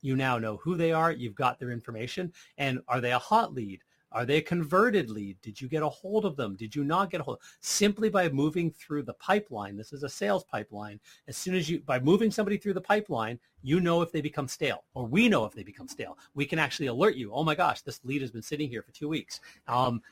You 0.00 0.16
now 0.16 0.38
know 0.38 0.56
who 0.56 0.76
they 0.76 0.92
are. 0.92 1.12
You've 1.12 1.36
got 1.36 1.60
their 1.60 1.70
information. 1.70 2.32
And 2.58 2.80
are 2.88 3.00
they 3.00 3.12
a 3.12 3.18
hot 3.18 3.54
lead? 3.54 3.80
Are 4.14 4.24
they 4.24 4.36
a 4.36 4.42
converted 4.42 5.10
lead? 5.10 5.40
Did 5.40 5.60
you 5.60 5.68
get 5.68 5.82
a 5.82 5.88
hold 5.88 6.24
of 6.24 6.36
them? 6.36 6.56
Did 6.56 6.74
you 6.74 6.84
not 6.84 7.10
get 7.10 7.20
a 7.20 7.24
hold? 7.24 7.40
Simply 7.60 8.08
by 8.08 8.28
moving 8.28 8.70
through 8.70 9.04
the 9.04 9.14
pipeline, 9.14 9.76
this 9.76 9.92
is 9.92 10.02
a 10.02 10.08
sales 10.08 10.44
pipeline. 10.44 11.00
As 11.28 11.36
soon 11.36 11.54
as 11.54 11.68
you, 11.68 11.80
by 11.80 11.98
moving 11.98 12.30
somebody 12.30 12.56
through 12.58 12.74
the 12.74 12.80
pipeline, 12.80 13.38
you 13.62 13.80
know 13.80 14.02
if 14.02 14.12
they 14.12 14.20
become 14.20 14.48
stale, 14.48 14.84
or 14.94 15.06
we 15.06 15.28
know 15.28 15.44
if 15.44 15.52
they 15.52 15.62
become 15.62 15.88
stale. 15.88 16.18
We 16.34 16.46
can 16.46 16.58
actually 16.58 16.86
alert 16.86 17.16
you. 17.16 17.32
Oh 17.32 17.44
my 17.44 17.54
gosh, 17.54 17.82
this 17.82 18.00
lead 18.04 18.20
has 18.22 18.30
been 18.30 18.42
sitting 18.42 18.68
here 18.68 18.82
for 18.82 18.92
two 18.92 19.08
weeks. 19.08 19.40
Um, 19.68 20.02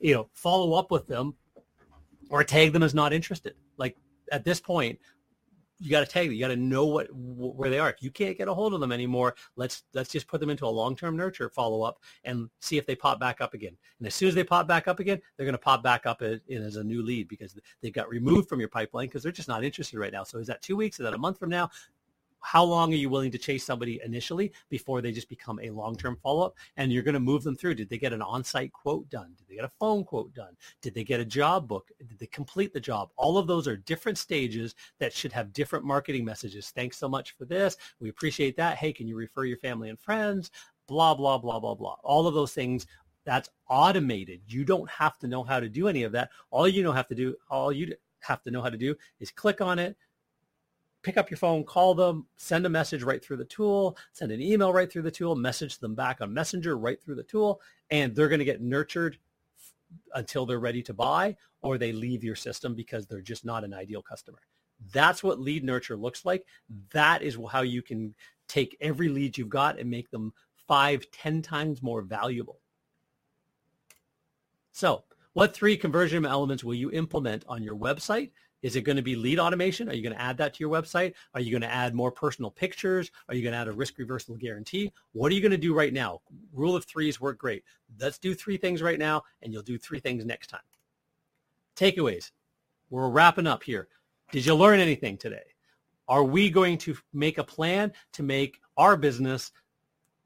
you 0.00 0.14
know, 0.14 0.28
follow 0.32 0.74
up 0.74 0.90
with 0.90 1.06
them, 1.06 1.34
or 2.30 2.42
tag 2.44 2.72
them 2.72 2.82
as 2.82 2.94
not 2.94 3.12
interested. 3.12 3.54
Like 3.76 3.96
at 4.32 4.44
this 4.44 4.60
point, 4.60 4.98
you 5.78 5.90
got 5.90 6.00
to 6.00 6.06
tag 6.06 6.26
them. 6.26 6.34
You 6.34 6.40
got 6.40 6.48
to 6.48 6.56
know 6.56 6.86
what 6.86 7.08
where 7.12 7.70
they 7.70 7.78
are. 7.78 7.90
If 7.90 8.02
you 8.02 8.10
can't 8.10 8.36
get 8.36 8.48
a 8.48 8.54
hold 8.54 8.74
of 8.74 8.80
them 8.80 8.92
anymore, 8.92 9.34
let's 9.56 9.84
let's 9.94 10.10
just 10.10 10.26
put 10.26 10.40
them 10.40 10.50
into 10.50 10.66
a 10.66 10.68
long-term 10.68 11.16
nurture 11.16 11.48
follow-up 11.48 12.00
and 12.24 12.48
see 12.60 12.78
if 12.78 12.86
they 12.86 12.94
pop 12.94 13.20
back 13.20 13.40
up 13.40 13.54
again. 13.54 13.76
And 13.98 14.06
as 14.06 14.14
soon 14.14 14.28
as 14.28 14.34
they 14.34 14.44
pop 14.44 14.66
back 14.66 14.88
up 14.88 15.00
again, 15.00 15.20
they're 15.36 15.46
going 15.46 15.54
to 15.54 15.58
pop 15.58 15.82
back 15.82 16.06
up 16.06 16.22
in 16.22 16.40
as 16.50 16.76
a 16.76 16.84
new 16.84 17.02
lead 17.02 17.28
because 17.28 17.56
they 17.82 17.90
got 17.90 18.08
removed 18.08 18.48
from 18.48 18.60
your 18.60 18.68
pipeline 18.68 19.08
because 19.08 19.22
they're 19.22 19.32
just 19.32 19.48
not 19.48 19.64
interested 19.64 19.98
right 19.98 20.12
now. 20.12 20.24
So 20.24 20.38
is 20.38 20.46
that 20.46 20.62
two 20.62 20.76
weeks? 20.76 20.98
Is 20.98 21.04
that 21.04 21.14
a 21.14 21.18
month 21.18 21.38
from 21.38 21.50
now? 21.50 21.70
How 22.46 22.62
long 22.62 22.92
are 22.92 22.96
you 22.96 23.10
willing 23.10 23.32
to 23.32 23.38
chase 23.38 23.64
somebody 23.64 24.00
initially 24.04 24.52
before 24.68 25.02
they 25.02 25.10
just 25.10 25.28
become 25.28 25.58
a 25.58 25.70
long-term 25.70 26.16
follow-up? 26.22 26.54
And 26.76 26.92
you're 26.92 27.02
going 27.02 27.14
to 27.14 27.20
move 27.20 27.42
them 27.42 27.56
through. 27.56 27.74
Did 27.74 27.88
they 27.88 27.98
get 27.98 28.12
an 28.12 28.22
on-site 28.22 28.72
quote 28.72 29.10
done? 29.10 29.34
Did 29.36 29.48
they 29.48 29.56
get 29.56 29.64
a 29.64 29.72
phone 29.80 30.04
quote 30.04 30.32
done? 30.32 30.56
Did 30.80 30.94
they 30.94 31.02
get 31.02 31.18
a 31.18 31.24
job 31.24 31.66
book? 31.66 31.90
Did 31.98 32.20
they 32.20 32.26
complete 32.26 32.72
the 32.72 32.78
job? 32.78 33.10
All 33.16 33.36
of 33.36 33.48
those 33.48 33.66
are 33.66 33.76
different 33.76 34.16
stages 34.16 34.76
that 35.00 35.12
should 35.12 35.32
have 35.32 35.52
different 35.52 35.84
marketing 35.84 36.24
messages. 36.24 36.70
Thanks 36.70 36.96
so 36.96 37.08
much 37.08 37.32
for 37.32 37.46
this. 37.46 37.76
We 37.98 38.10
appreciate 38.10 38.56
that. 38.58 38.76
Hey 38.76 38.92
can 38.92 39.08
you 39.08 39.16
refer 39.16 39.44
your 39.44 39.58
family 39.58 39.90
and 39.90 39.98
friends? 39.98 40.52
Blah 40.86 41.16
blah 41.16 41.38
blah 41.38 41.58
blah 41.58 41.74
blah. 41.74 41.96
All 42.04 42.28
of 42.28 42.34
those 42.34 42.52
things 42.52 42.86
that's 43.24 43.50
automated. 43.68 44.40
You 44.46 44.64
don't 44.64 44.88
have 44.88 45.18
to 45.18 45.26
know 45.26 45.42
how 45.42 45.58
to 45.58 45.68
do 45.68 45.88
any 45.88 46.04
of 46.04 46.12
that. 46.12 46.30
All 46.50 46.68
you 46.68 46.84
know 46.84 46.92
have 46.92 47.08
to 47.08 47.16
do 47.16 47.34
all 47.50 47.72
you 47.72 47.92
have 48.20 48.42
to 48.44 48.52
know 48.52 48.62
how 48.62 48.70
to 48.70 48.78
do 48.78 48.94
is 49.18 49.32
click 49.32 49.60
on 49.60 49.80
it 49.80 49.96
pick 51.06 51.16
up 51.16 51.30
your 51.30 51.38
phone, 51.38 51.62
call 51.62 51.94
them, 51.94 52.26
send 52.36 52.66
a 52.66 52.68
message 52.68 53.04
right 53.04 53.24
through 53.24 53.36
the 53.36 53.44
tool, 53.44 53.96
send 54.12 54.32
an 54.32 54.42
email 54.42 54.72
right 54.72 54.90
through 54.90 55.02
the 55.02 55.10
tool, 55.10 55.36
message 55.36 55.78
them 55.78 55.94
back 55.94 56.20
on 56.20 56.34
Messenger 56.34 56.76
right 56.76 57.00
through 57.00 57.14
the 57.14 57.22
tool, 57.22 57.60
and 57.92 58.12
they're 58.12 58.28
going 58.28 58.40
to 58.40 58.44
get 58.44 58.60
nurtured 58.60 59.16
until 60.16 60.44
they're 60.44 60.58
ready 60.58 60.82
to 60.82 60.92
buy 60.92 61.36
or 61.62 61.78
they 61.78 61.92
leave 61.92 62.24
your 62.24 62.34
system 62.34 62.74
because 62.74 63.06
they're 63.06 63.20
just 63.20 63.44
not 63.44 63.62
an 63.62 63.72
ideal 63.72 64.02
customer. 64.02 64.40
That's 64.92 65.22
what 65.22 65.38
lead 65.38 65.62
nurture 65.62 65.96
looks 65.96 66.24
like. 66.24 66.44
That 66.90 67.22
is 67.22 67.38
how 67.52 67.62
you 67.62 67.82
can 67.82 68.12
take 68.48 68.76
every 68.80 69.08
lead 69.08 69.38
you've 69.38 69.48
got 69.48 69.78
and 69.78 69.88
make 69.88 70.10
them 70.10 70.32
five, 70.66 71.08
ten 71.12 71.40
times 71.40 71.84
more 71.84 72.02
valuable. 72.02 72.58
So 74.72 75.04
what 75.34 75.54
three 75.54 75.76
conversion 75.76 76.26
elements 76.26 76.64
will 76.64 76.74
you 76.74 76.90
implement 76.90 77.44
on 77.46 77.62
your 77.62 77.76
website 77.76 78.32
is 78.62 78.76
it 78.76 78.82
going 78.82 78.96
to 78.96 79.02
be 79.02 79.16
lead 79.16 79.38
automation? 79.38 79.88
Are 79.88 79.94
you 79.94 80.02
going 80.02 80.14
to 80.14 80.20
add 80.20 80.38
that 80.38 80.54
to 80.54 80.60
your 80.60 80.70
website? 80.70 81.14
Are 81.34 81.40
you 81.40 81.50
going 81.50 81.62
to 81.62 81.72
add 81.72 81.94
more 81.94 82.10
personal 82.10 82.50
pictures? 82.50 83.10
Are 83.28 83.34
you 83.34 83.42
going 83.42 83.52
to 83.52 83.58
add 83.58 83.68
a 83.68 83.72
risk 83.72 83.98
reversal 83.98 84.36
guarantee? 84.36 84.92
What 85.12 85.30
are 85.30 85.34
you 85.34 85.40
going 85.40 85.52
to 85.52 85.58
do 85.58 85.74
right 85.74 85.92
now? 85.92 86.20
Rule 86.52 86.74
of 86.74 86.84
threes 86.84 87.20
work 87.20 87.38
great. 87.38 87.64
Let's 88.00 88.18
do 88.18 88.34
three 88.34 88.56
things 88.56 88.82
right 88.82 88.98
now, 88.98 89.22
and 89.42 89.52
you'll 89.52 89.62
do 89.62 89.78
three 89.78 90.00
things 90.00 90.24
next 90.24 90.48
time. 90.48 90.60
Takeaways. 91.76 92.30
We're 92.90 93.08
wrapping 93.08 93.46
up 93.46 93.62
here. 93.62 93.88
Did 94.32 94.46
you 94.46 94.54
learn 94.54 94.80
anything 94.80 95.18
today? 95.18 95.44
Are 96.08 96.24
we 96.24 96.50
going 96.50 96.78
to 96.78 96.96
make 97.12 97.38
a 97.38 97.44
plan 97.44 97.92
to 98.12 98.22
make 98.22 98.60
our 98.76 98.96
business 98.96 99.52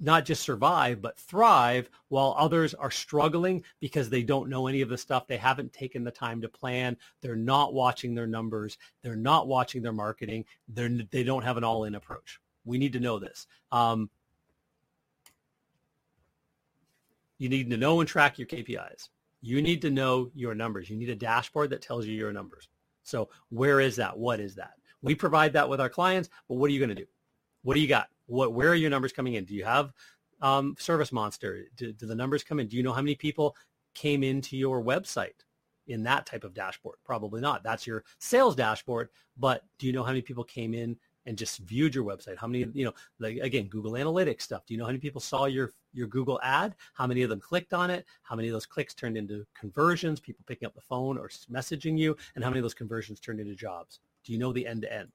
not 0.01 0.25
just 0.25 0.43
survive, 0.43 1.03
but 1.03 1.19
thrive 1.19 1.91
while 2.09 2.35
others 2.39 2.73
are 2.75 2.91
struggling 2.91 3.63
because 3.81 4.09
they 4.09 4.23
don't 4.23 4.49
know 4.49 4.67
any 4.67 4.81
of 4.81 4.89
the 4.89 4.97
stuff. 4.97 5.27
They 5.27 5.37
haven't 5.37 5.73
taken 5.73 6.03
the 6.03 6.11
time 6.11 6.41
to 6.41 6.49
plan. 6.49 6.97
They're 7.21 7.37
not 7.37 7.75
watching 7.75 8.15
their 8.15 8.27
numbers. 8.27 8.79
They're 9.03 9.15
not 9.15 9.47
watching 9.47 9.83
their 9.83 9.93
marketing. 9.93 10.47
They're, 10.69 10.89
they 11.11 11.23
don't 11.23 11.45
have 11.45 11.59
an 11.59 11.65
all-in 11.65 11.95
approach. 11.95 12.41
We 12.65 12.79
need 12.79 12.95
to 12.95 13.01
know 13.01 13.19
this. 13.19 13.47
Um, 13.71 14.09
you 17.39 17.49
need 17.49 17.71
to 17.71 17.77
know 17.77 18.01
and 18.01 18.09
track 18.09 18.39
your 18.39 18.49
KPIs. 18.49 19.09
You 19.43 19.63
need 19.63 19.83
to 19.83 19.91
know 19.91 20.31
your 20.35 20.55
numbers. 20.55 20.91
You 20.91 20.97
need 20.97 21.11
a 21.11 21.15
dashboard 21.15 21.71
that 21.71 21.83
tells 21.83 22.07
you 22.07 22.15
your 22.15 22.33
numbers. 22.33 22.69
So 23.03 23.29
where 23.49 23.81
is 23.81 23.97
that? 23.97 24.19
What 24.19 24.41
is 24.41 24.55
that? 24.57 24.73
We 25.03 25.15
provide 25.15 25.55
that 25.55 25.69
with 25.69 25.81
our 25.81 25.89
clients, 25.89 26.29
but 26.49 26.57
what 26.57 26.69
are 26.69 26.73
you 26.73 26.79
going 26.79 26.91
to 26.91 26.95
do? 26.95 27.07
What 27.63 27.75
do 27.75 27.81
you 27.81 27.89
got? 27.89 28.09
What, 28.27 28.53
where 28.55 28.71
are 28.71 28.75
your 28.75 28.91
numbers 28.91 29.13
coming 29.13 29.35
in? 29.35 29.45
Do 29.45 29.55
you 29.55 29.65
have 29.65 29.93
um, 30.41 30.75
Service 30.79 31.13
Monster? 31.13 31.67
Do, 31.77 31.93
do 31.93 32.07
the 32.07 32.15
numbers 32.15 32.45
come 32.45 32.61
in? 32.61 32.69
Do 32.69 32.77
you 32.77 32.83
know 32.83 32.93
how 32.93 33.03
many 33.03 33.15
people 33.15 33.57
came 33.95 34.23
into 34.23 34.57
your 34.57 34.83
website 34.83 35.45
in 35.87 36.03
that 36.05 36.27
type 36.27 36.45
of 36.45 36.55
dashboard? 36.55 36.97
Probably 37.05 37.41
not. 37.41 37.63
That's 37.63 37.87
your 37.87 38.05
sales 38.19 38.57
dashboard. 38.57 39.09
But 39.37 39.65
do 39.79 39.87
you 39.87 39.93
know 39.93 40.03
how 40.03 40.11
many 40.11 40.23
people 40.23 40.45
came 40.45 40.75
in 40.75 40.97
and 41.27 41.37
just 41.37 41.59
viewed 41.59 41.95
your 41.95 42.05
website? 42.05 42.37
How 42.39 42.47
many, 42.47 42.67
you 42.73 42.85
know, 42.85 42.95
like 43.19 43.37
again, 43.39 43.67
Google 43.67 43.93
Analytics 43.93 44.43
stuff. 44.43 44.65
Do 44.65 44.73
you 44.73 44.79
know 44.79 44.85
how 44.85 44.91
many 44.91 45.01
people 45.01 45.21
saw 45.21 45.45
your 45.45 45.73
your 45.93 46.07
Google 46.07 46.41
ad? 46.43 46.77
How 46.95 47.07
many 47.07 47.23
of 47.23 47.31
them 47.31 47.41
clicked 47.41 47.75
on 47.75 47.91
it? 47.91 48.07
How 48.23 48.37
many 48.37 48.49
of 48.49 48.53
those 48.53 48.67
clicks 48.67 48.95
turned 48.95 49.17
into 49.17 49.45
conversions, 49.59 50.21
people 50.21 50.45
picking 50.47 50.67
up 50.67 50.75
the 50.75 50.81
phone 50.81 51.19
or 51.19 51.29
messaging 51.53 51.99
you? 51.99 52.17
And 52.35 52.45
how 52.45 52.51
many 52.51 52.61
of 52.61 52.65
those 52.65 52.75
conversions 52.75 53.21
turned 53.21 53.41
into 53.41 53.55
jobs? 53.55 54.01
Do 54.25 54.33
you 54.33 54.39
know 54.39 54.53
the 54.53 54.67
end 54.67 54.83
to 54.83 54.93
end? 54.93 55.11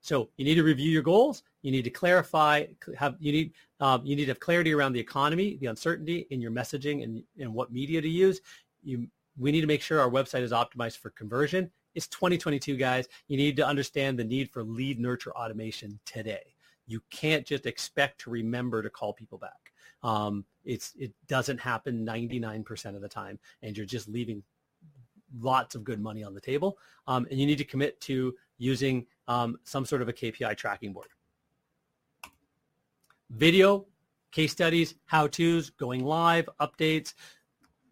So 0.00 0.30
you 0.36 0.44
need 0.44 0.54
to 0.54 0.62
review 0.62 0.90
your 0.90 1.02
goals. 1.02 1.42
You 1.62 1.70
need 1.70 1.84
to 1.84 1.90
clarify. 1.90 2.66
Have 2.96 3.16
you 3.20 3.32
need 3.32 3.52
um, 3.80 4.04
you 4.04 4.16
need 4.16 4.24
to 4.26 4.30
have 4.30 4.40
clarity 4.40 4.72
around 4.72 4.92
the 4.92 5.00
economy, 5.00 5.56
the 5.60 5.66
uncertainty 5.66 6.26
in 6.30 6.40
your 6.40 6.50
messaging, 6.50 7.04
and 7.04 7.22
and 7.38 7.52
what 7.52 7.72
media 7.72 8.00
to 8.00 8.08
use. 8.08 8.40
You 8.82 9.06
we 9.38 9.52
need 9.52 9.60
to 9.60 9.66
make 9.66 9.82
sure 9.82 10.00
our 10.00 10.10
website 10.10 10.42
is 10.42 10.52
optimized 10.52 10.98
for 10.98 11.10
conversion. 11.10 11.70
It's 11.94 12.06
2022, 12.08 12.76
guys. 12.76 13.08
You 13.28 13.36
need 13.36 13.56
to 13.56 13.66
understand 13.66 14.18
the 14.18 14.24
need 14.24 14.50
for 14.50 14.62
lead 14.62 15.00
nurture 15.00 15.32
automation 15.32 15.98
today. 16.04 16.54
You 16.86 17.02
can't 17.10 17.46
just 17.46 17.66
expect 17.66 18.20
to 18.22 18.30
remember 18.30 18.82
to 18.82 18.90
call 18.90 19.12
people 19.12 19.38
back. 19.38 19.72
Um, 20.02 20.44
it's 20.64 20.94
it 20.98 21.12
doesn't 21.28 21.58
happen 21.58 22.06
99% 22.06 22.94
of 22.94 23.02
the 23.02 23.08
time, 23.08 23.38
and 23.62 23.76
you're 23.76 23.86
just 23.86 24.08
leaving 24.08 24.42
lots 25.40 25.74
of 25.74 25.84
good 25.84 26.00
money 26.00 26.24
on 26.24 26.34
the 26.34 26.40
table. 26.40 26.78
Um, 27.06 27.26
and 27.30 27.38
you 27.38 27.46
need 27.46 27.58
to 27.58 27.64
commit 27.64 28.00
to 28.02 28.34
using 28.58 29.06
um, 29.30 29.56
some 29.62 29.86
sort 29.86 30.02
of 30.02 30.08
a 30.08 30.12
KPI 30.12 30.56
tracking 30.56 30.92
board. 30.92 31.06
Video, 33.30 33.86
case 34.32 34.50
studies, 34.50 34.96
how-tos, 35.06 35.70
going 35.70 36.04
live, 36.04 36.48
updates. 36.60 37.14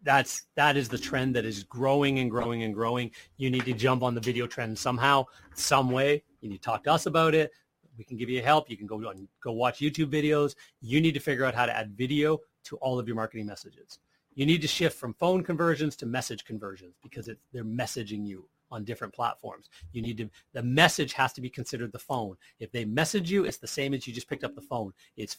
That's 0.03 0.47
that 0.55 0.75
is 0.75 0.89
the 0.89 0.97
trend 0.97 1.35
that 1.37 1.45
is 1.45 1.63
growing 1.63 2.19
and 2.19 2.29
growing 2.29 2.63
and 2.63 2.73
growing. 2.73 3.11
You 3.37 3.49
need 3.49 3.63
to 3.65 3.73
jump 3.73 4.03
on 4.03 4.15
the 4.15 4.21
video 4.21 4.47
trend 4.47 4.77
somehow, 4.77 5.27
some 5.55 5.89
way. 5.91 6.23
You 6.41 6.49
need 6.49 6.57
to 6.57 6.61
talk 6.61 6.83
to 6.83 6.91
us 6.91 7.05
about 7.05 7.33
it. 7.33 7.51
We 7.97 8.03
can 8.03 8.17
give 8.17 8.29
you 8.29 8.41
help. 8.41 8.69
You 8.69 8.75
can 8.75 8.87
go 8.87 8.95
on, 8.95 9.27
go 9.41 9.53
watch 9.53 9.79
YouTube 9.79 10.11
videos. 10.11 10.55
You 10.81 10.99
need 10.99 11.13
to 11.13 11.21
figure 11.21 11.45
out 11.45 11.55
how 11.55 11.65
to 11.65 11.75
add 11.75 11.97
video 11.97 12.39
to 12.65 12.75
all 12.77 12.99
of 12.99 13.07
your 13.07 13.15
marketing 13.15 13.45
messages. 13.45 13.99
You 14.35 14.45
need 14.45 14.61
to 14.61 14.67
shift 14.67 14.97
from 14.97 15.13
phone 15.13 15.43
conversions 15.43 15.95
to 15.97 16.05
message 16.05 16.43
conversions 16.43 16.95
because 17.01 17.29
they're 17.53 17.63
messaging 17.63 18.27
you 18.27 18.49
on 18.71 18.83
different 18.83 19.13
platforms. 19.13 19.69
You 19.91 20.01
need 20.01 20.17
to, 20.17 20.29
the 20.53 20.63
message 20.63 21.13
has 21.13 21.33
to 21.33 21.41
be 21.41 21.49
considered 21.49 21.91
the 21.91 21.99
phone. 21.99 22.35
If 22.59 22.71
they 22.71 22.85
message 22.85 23.31
you, 23.31 23.45
it's 23.45 23.57
the 23.57 23.67
same 23.67 23.93
as 23.93 24.07
you 24.07 24.13
just 24.13 24.29
picked 24.29 24.43
up 24.43 24.55
the 24.55 24.61
phone. 24.61 24.93
It's 25.17 25.37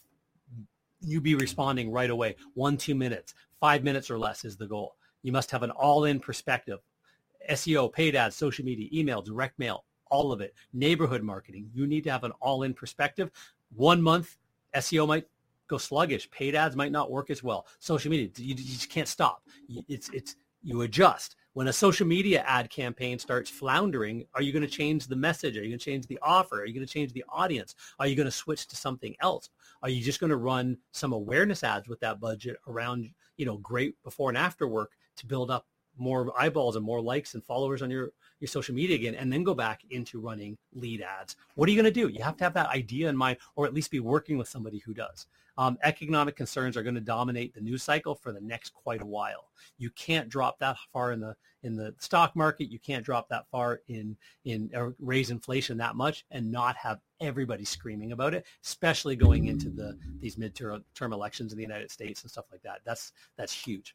you 1.01 1.21
be 1.21 1.35
responding 1.35 1.91
right 1.91 2.11
away. 2.11 2.37
One, 2.55 2.77
two 2.77 2.95
minutes, 2.95 3.35
five 3.59 3.85
minutes 3.85 4.11
or 4.11 4.19
less 4.19 4.45
is 4.45 4.57
the 4.57 4.67
goal. 4.67 4.97
You 5.23 5.33
must 5.33 5.51
have 5.51 5.63
an 5.63 5.71
all-in 5.71 6.21
perspective. 6.21 6.79
SEO, 7.51 7.93
paid 7.93 8.17
ads, 8.17 8.37
social 8.37 8.65
media, 8.65 8.89
email, 8.93 9.23
direct 9.23 9.59
mail, 9.59 9.85
all 10.11 10.33
of 10.33 10.41
it. 10.41 10.55
Neighborhood 10.73 11.23
marketing. 11.23 11.71
You 11.73 11.87
need 11.87 12.05
to 12.05 12.11
have 12.11 12.25
an 12.25 12.33
all-in 12.41 12.75
perspective. 12.75 13.31
One 13.75 14.03
month, 14.03 14.37
SEO 14.75 15.07
might 15.07 15.27
go 15.69 15.79
sluggish. 15.79 16.31
Paid 16.31 16.55
ads 16.55 16.77
might 16.77 16.93
not 16.93 17.11
work 17.11 17.31
as 17.31 17.43
well. 17.43 17.67
Social 17.79 18.11
media, 18.11 18.29
you, 18.37 18.49
you 18.49 18.55
just 18.55 18.91
can't 18.91 19.09
stop. 19.09 19.43
It's, 19.89 20.11
it's, 20.11 20.37
you 20.63 20.83
adjust 20.83 21.37
when 21.53 21.69
a 21.69 21.73
social 21.73 22.07
media 22.07 22.43
ad 22.47 22.71
campaign 22.71 23.19
starts 23.19 23.51
floundering, 23.51 24.25
are 24.35 24.43
you 24.43 24.53
going 24.53 24.63
to 24.63 24.69
change 24.69 25.07
the 25.07 25.17
message? 25.17 25.57
Are 25.57 25.63
you 25.63 25.71
going 25.71 25.79
to 25.79 25.85
change 25.85 26.07
the 26.07 26.19
offer? 26.23 26.61
Are 26.61 26.65
you 26.65 26.75
going 26.75 26.87
to 26.87 26.93
change 26.93 27.13
the 27.13 27.25
audience? 27.29 27.75
Are 27.99 28.07
you 28.07 28.15
going 28.15 28.27
to 28.27 28.33
switch 28.33 28.69
to 28.69 28.77
something 28.77 29.17
else? 29.21 29.51
Are 29.83 29.89
you 29.89 30.03
just 30.03 30.21
going 30.21 30.31
to 30.31 30.37
run 30.37 30.79
some 30.93 31.13
awareness 31.13 31.65
ads 31.65 31.89
with 31.89 32.01
that 32.01 32.21
budget 32.21 32.57
around, 32.69 33.11
you 33.37 33.47
know, 33.47 33.57
great 33.59 34.01
before 34.05 34.31
and 34.31 34.39
after 34.39 34.69
work 34.69 34.93
to 35.17 35.27
build 35.27 35.51
up 35.51 35.67
more 35.97 36.33
eyeballs 36.41 36.77
and 36.77 36.85
more 36.85 37.01
likes 37.01 37.35
and 37.35 37.45
followers 37.45 37.83
on 37.83 37.91
your 37.91 38.13
your 38.41 38.49
social 38.49 38.75
media 38.75 38.97
again 38.97 39.15
and 39.15 39.33
then 39.33 39.45
go 39.45 39.55
back 39.55 39.83
into 39.91 40.21
running 40.21 40.57
lead 40.75 41.03
ads. 41.03 41.37
What 41.55 41.69
are 41.69 41.73
you 41.73 41.81
going 41.81 41.93
to 41.93 42.01
do? 42.01 42.09
You 42.09 42.23
have 42.25 42.37
to 42.39 42.45
have 42.45 42.55
that 42.55 42.71
idea 42.71 43.09
in 43.09 43.17
mind 43.17 43.39
or 43.55 43.67
at 43.67 43.75
least 43.75 43.91
be 43.91 44.01
working 44.01 44.39
with 44.39 44.49
somebody 44.49 44.79
who 44.79 44.95
does. 44.95 45.27
Um, 45.59 45.77
economic 45.83 46.37
concerns 46.37 46.77
are 46.77 46.83
going 46.83 46.95
to 46.95 47.03
dominate 47.03 47.55
the 47.55 47.61
news 47.61 47.83
cycle 47.83 48.15
for 48.15 48.33
the 48.33 48.41
next 48.41 48.73
quite 48.73 49.03
a 49.03 49.07
while. 49.07 49.51
You 49.77 49.91
can't 49.91 50.29
drop 50.29 50.59
that 50.61 50.77
far 50.93 51.13
in 51.13 51.21
the 51.21 51.37
in 51.63 51.77
the 51.77 51.95
stock 51.99 52.35
market. 52.35 52.71
You 52.71 52.79
can't 52.79 53.05
drop 53.05 53.29
that 53.29 53.47
far 53.51 53.83
in 53.89 54.17
in 54.45 54.71
uh, 54.75 54.91
raise 54.99 55.31
inflation 55.31 55.77
that 55.77 55.97
much 55.97 56.25
and 56.31 56.51
not 56.51 56.77
have 56.77 57.01
everybody 57.21 57.67
screaming 57.67 58.13
about 58.13 58.33
it, 58.33 58.47
especially 58.65 59.17
going 59.17 59.47
into 59.47 59.69
the 59.69 59.99
these 60.21 60.37
midterm 60.37 60.83
term 60.95 61.13
elections 61.13 61.53
in 61.53 61.59
the 61.59 61.65
United 61.65 61.91
States 61.91 62.23
and 62.23 62.31
stuff 62.31 62.47
like 62.51 62.63
that. 62.63 62.81
That's 62.85 63.13
that's 63.37 63.53
huge. 63.53 63.95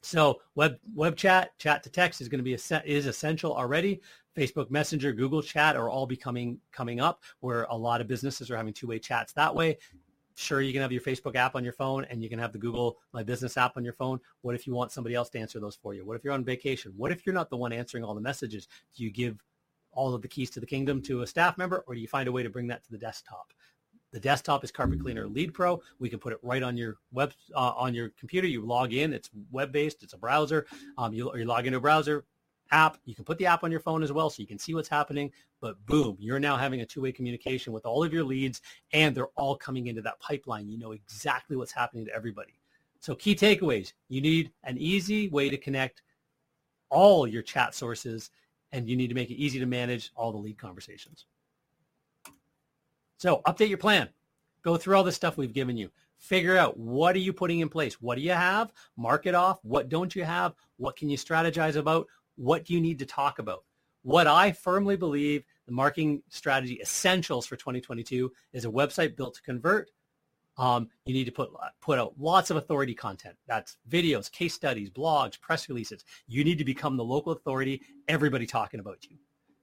So 0.00 0.40
web 0.54 0.78
web 0.94 1.16
chat, 1.16 1.58
chat 1.58 1.82
to 1.82 1.90
text 1.90 2.20
is 2.20 2.28
going 2.28 2.38
to 2.38 2.44
be 2.44 2.54
is 2.54 3.06
essential 3.06 3.54
already. 3.54 4.00
Facebook 4.36 4.70
Messenger, 4.70 5.12
Google 5.12 5.42
Chat 5.42 5.74
are 5.74 5.90
all 5.90 6.06
becoming 6.06 6.60
coming 6.70 7.00
up 7.00 7.22
where 7.40 7.64
a 7.64 7.76
lot 7.76 8.00
of 8.00 8.06
businesses 8.06 8.50
are 8.50 8.56
having 8.56 8.72
two-way 8.72 8.98
chats 8.98 9.32
that 9.32 9.52
way. 9.52 9.78
Sure, 10.36 10.60
you 10.60 10.72
can 10.72 10.80
have 10.80 10.92
your 10.92 11.00
Facebook 11.00 11.34
app 11.34 11.56
on 11.56 11.64
your 11.64 11.72
phone 11.72 12.04
and 12.04 12.22
you 12.22 12.28
can 12.28 12.38
have 12.38 12.52
the 12.52 12.58
Google 12.58 12.98
My 13.12 13.24
Business 13.24 13.56
app 13.56 13.76
on 13.76 13.82
your 13.82 13.92
phone. 13.92 14.20
What 14.42 14.54
if 14.54 14.68
you 14.68 14.74
want 14.74 14.92
somebody 14.92 15.16
else 15.16 15.30
to 15.30 15.40
answer 15.40 15.58
those 15.58 15.74
for 15.74 15.94
you? 15.94 16.06
What 16.06 16.16
if 16.16 16.22
you're 16.22 16.32
on 16.32 16.44
vacation? 16.44 16.92
What 16.96 17.10
if 17.10 17.26
you're 17.26 17.34
not 17.34 17.50
the 17.50 17.56
one 17.56 17.72
answering 17.72 18.04
all 18.04 18.14
the 18.14 18.20
messages? 18.20 18.68
Do 18.94 19.02
you 19.02 19.10
give 19.10 19.42
all 19.90 20.14
of 20.14 20.22
the 20.22 20.28
keys 20.28 20.50
to 20.50 20.60
the 20.60 20.66
kingdom 20.66 21.02
to 21.02 21.22
a 21.22 21.26
staff 21.26 21.58
member 21.58 21.82
or 21.88 21.94
do 21.96 22.00
you 22.00 22.06
find 22.06 22.28
a 22.28 22.32
way 22.32 22.44
to 22.44 22.50
bring 22.50 22.68
that 22.68 22.84
to 22.84 22.92
the 22.92 22.98
desktop? 22.98 23.52
The 24.12 24.20
desktop 24.20 24.64
is 24.64 24.70
Carpet 24.70 25.00
Cleaner 25.00 25.26
Lead 25.26 25.52
Pro. 25.52 25.82
We 25.98 26.08
can 26.08 26.18
put 26.18 26.32
it 26.32 26.38
right 26.42 26.62
on 26.62 26.76
your 26.76 26.96
web 27.12 27.32
uh, 27.54 27.72
on 27.76 27.92
your 27.92 28.10
computer. 28.18 28.46
You 28.46 28.64
log 28.64 28.94
in. 28.94 29.12
It's 29.12 29.30
web 29.50 29.70
based. 29.70 30.02
It's 30.02 30.14
a 30.14 30.18
browser. 30.18 30.66
Um, 30.96 31.12
you, 31.12 31.30
you 31.36 31.44
log 31.44 31.66
into 31.66 31.78
a 31.78 31.80
browser 31.80 32.24
app. 32.70 32.98
You 33.04 33.14
can 33.14 33.24
put 33.24 33.38
the 33.38 33.46
app 33.46 33.64
on 33.64 33.70
your 33.70 33.80
phone 33.80 34.02
as 34.02 34.12
well, 34.12 34.30
so 34.30 34.40
you 34.40 34.46
can 34.46 34.58
see 34.58 34.74
what's 34.74 34.88
happening. 34.88 35.30
But 35.60 35.84
boom, 35.86 36.16
you're 36.20 36.40
now 36.40 36.56
having 36.56 36.80
a 36.80 36.86
two-way 36.86 37.12
communication 37.12 37.72
with 37.72 37.84
all 37.84 38.02
of 38.02 38.12
your 38.12 38.24
leads, 38.24 38.62
and 38.92 39.14
they're 39.14 39.28
all 39.36 39.56
coming 39.56 39.88
into 39.88 40.02
that 40.02 40.20
pipeline. 40.20 40.68
You 40.68 40.78
know 40.78 40.92
exactly 40.92 41.56
what's 41.56 41.72
happening 41.72 42.06
to 42.06 42.14
everybody. 42.14 42.60
So 43.00 43.14
key 43.14 43.34
takeaways: 43.34 43.92
you 44.08 44.22
need 44.22 44.52
an 44.64 44.78
easy 44.78 45.28
way 45.28 45.50
to 45.50 45.58
connect 45.58 46.02
all 46.88 47.26
your 47.26 47.42
chat 47.42 47.74
sources, 47.74 48.30
and 48.72 48.88
you 48.88 48.96
need 48.96 49.08
to 49.08 49.14
make 49.14 49.30
it 49.30 49.34
easy 49.34 49.58
to 49.58 49.66
manage 49.66 50.10
all 50.16 50.32
the 50.32 50.38
lead 50.38 50.56
conversations. 50.56 51.26
So 53.18 53.42
update 53.46 53.68
your 53.68 53.78
plan. 53.78 54.08
Go 54.62 54.76
through 54.76 54.96
all 54.96 55.04
the 55.04 55.12
stuff 55.12 55.36
we've 55.36 55.52
given 55.52 55.76
you. 55.76 55.90
Figure 56.16 56.56
out 56.56 56.76
what 56.78 57.14
are 57.14 57.20
you 57.20 57.32
putting 57.32 57.60
in 57.60 57.68
place? 57.68 58.00
What 58.00 58.16
do 58.16 58.22
you 58.22 58.32
have? 58.32 58.72
Mark 58.96 59.26
it 59.26 59.34
off. 59.34 59.58
What 59.62 59.88
don't 59.88 60.14
you 60.14 60.24
have? 60.24 60.54
What 60.76 60.96
can 60.96 61.08
you 61.08 61.16
strategize 61.16 61.76
about? 61.76 62.06
What 62.36 62.64
do 62.64 62.74
you 62.74 62.80
need 62.80 62.98
to 63.00 63.06
talk 63.06 63.38
about? 63.38 63.64
What 64.02 64.26
I 64.26 64.52
firmly 64.52 64.96
believe 64.96 65.44
the 65.66 65.72
marketing 65.72 66.22
strategy 66.28 66.80
essentials 66.80 67.46
for 67.46 67.56
2022 67.56 68.32
is 68.52 68.64
a 68.64 68.70
website 68.70 69.16
built 69.16 69.34
to 69.34 69.42
convert. 69.42 69.90
Um, 70.56 70.88
you 71.04 71.14
need 71.14 71.26
to 71.26 71.32
put 71.32 71.50
put 71.80 71.98
out 71.98 72.14
lots 72.18 72.50
of 72.50 72.56
authority 72.56 72.94
content. 72.94 73.36
That's 73.46 73.76
videos, 73.88 74.30
case 74.30 74.54
studies, 74.54 74.90
blogs, 74.90 75.40
press 75.40 75.68
releases. 75.68 76.04
You 76.26 76.42
need 76.42 76.58
to 76.58 76.64
become 76.64 76.96
the 76.96 77.04
local 77.04 77.32
authority. 77.32 77.82
Everybody 78.08 78.46
talking 78.46 78.80
about 78.80 78.98
you. 79.08 79.18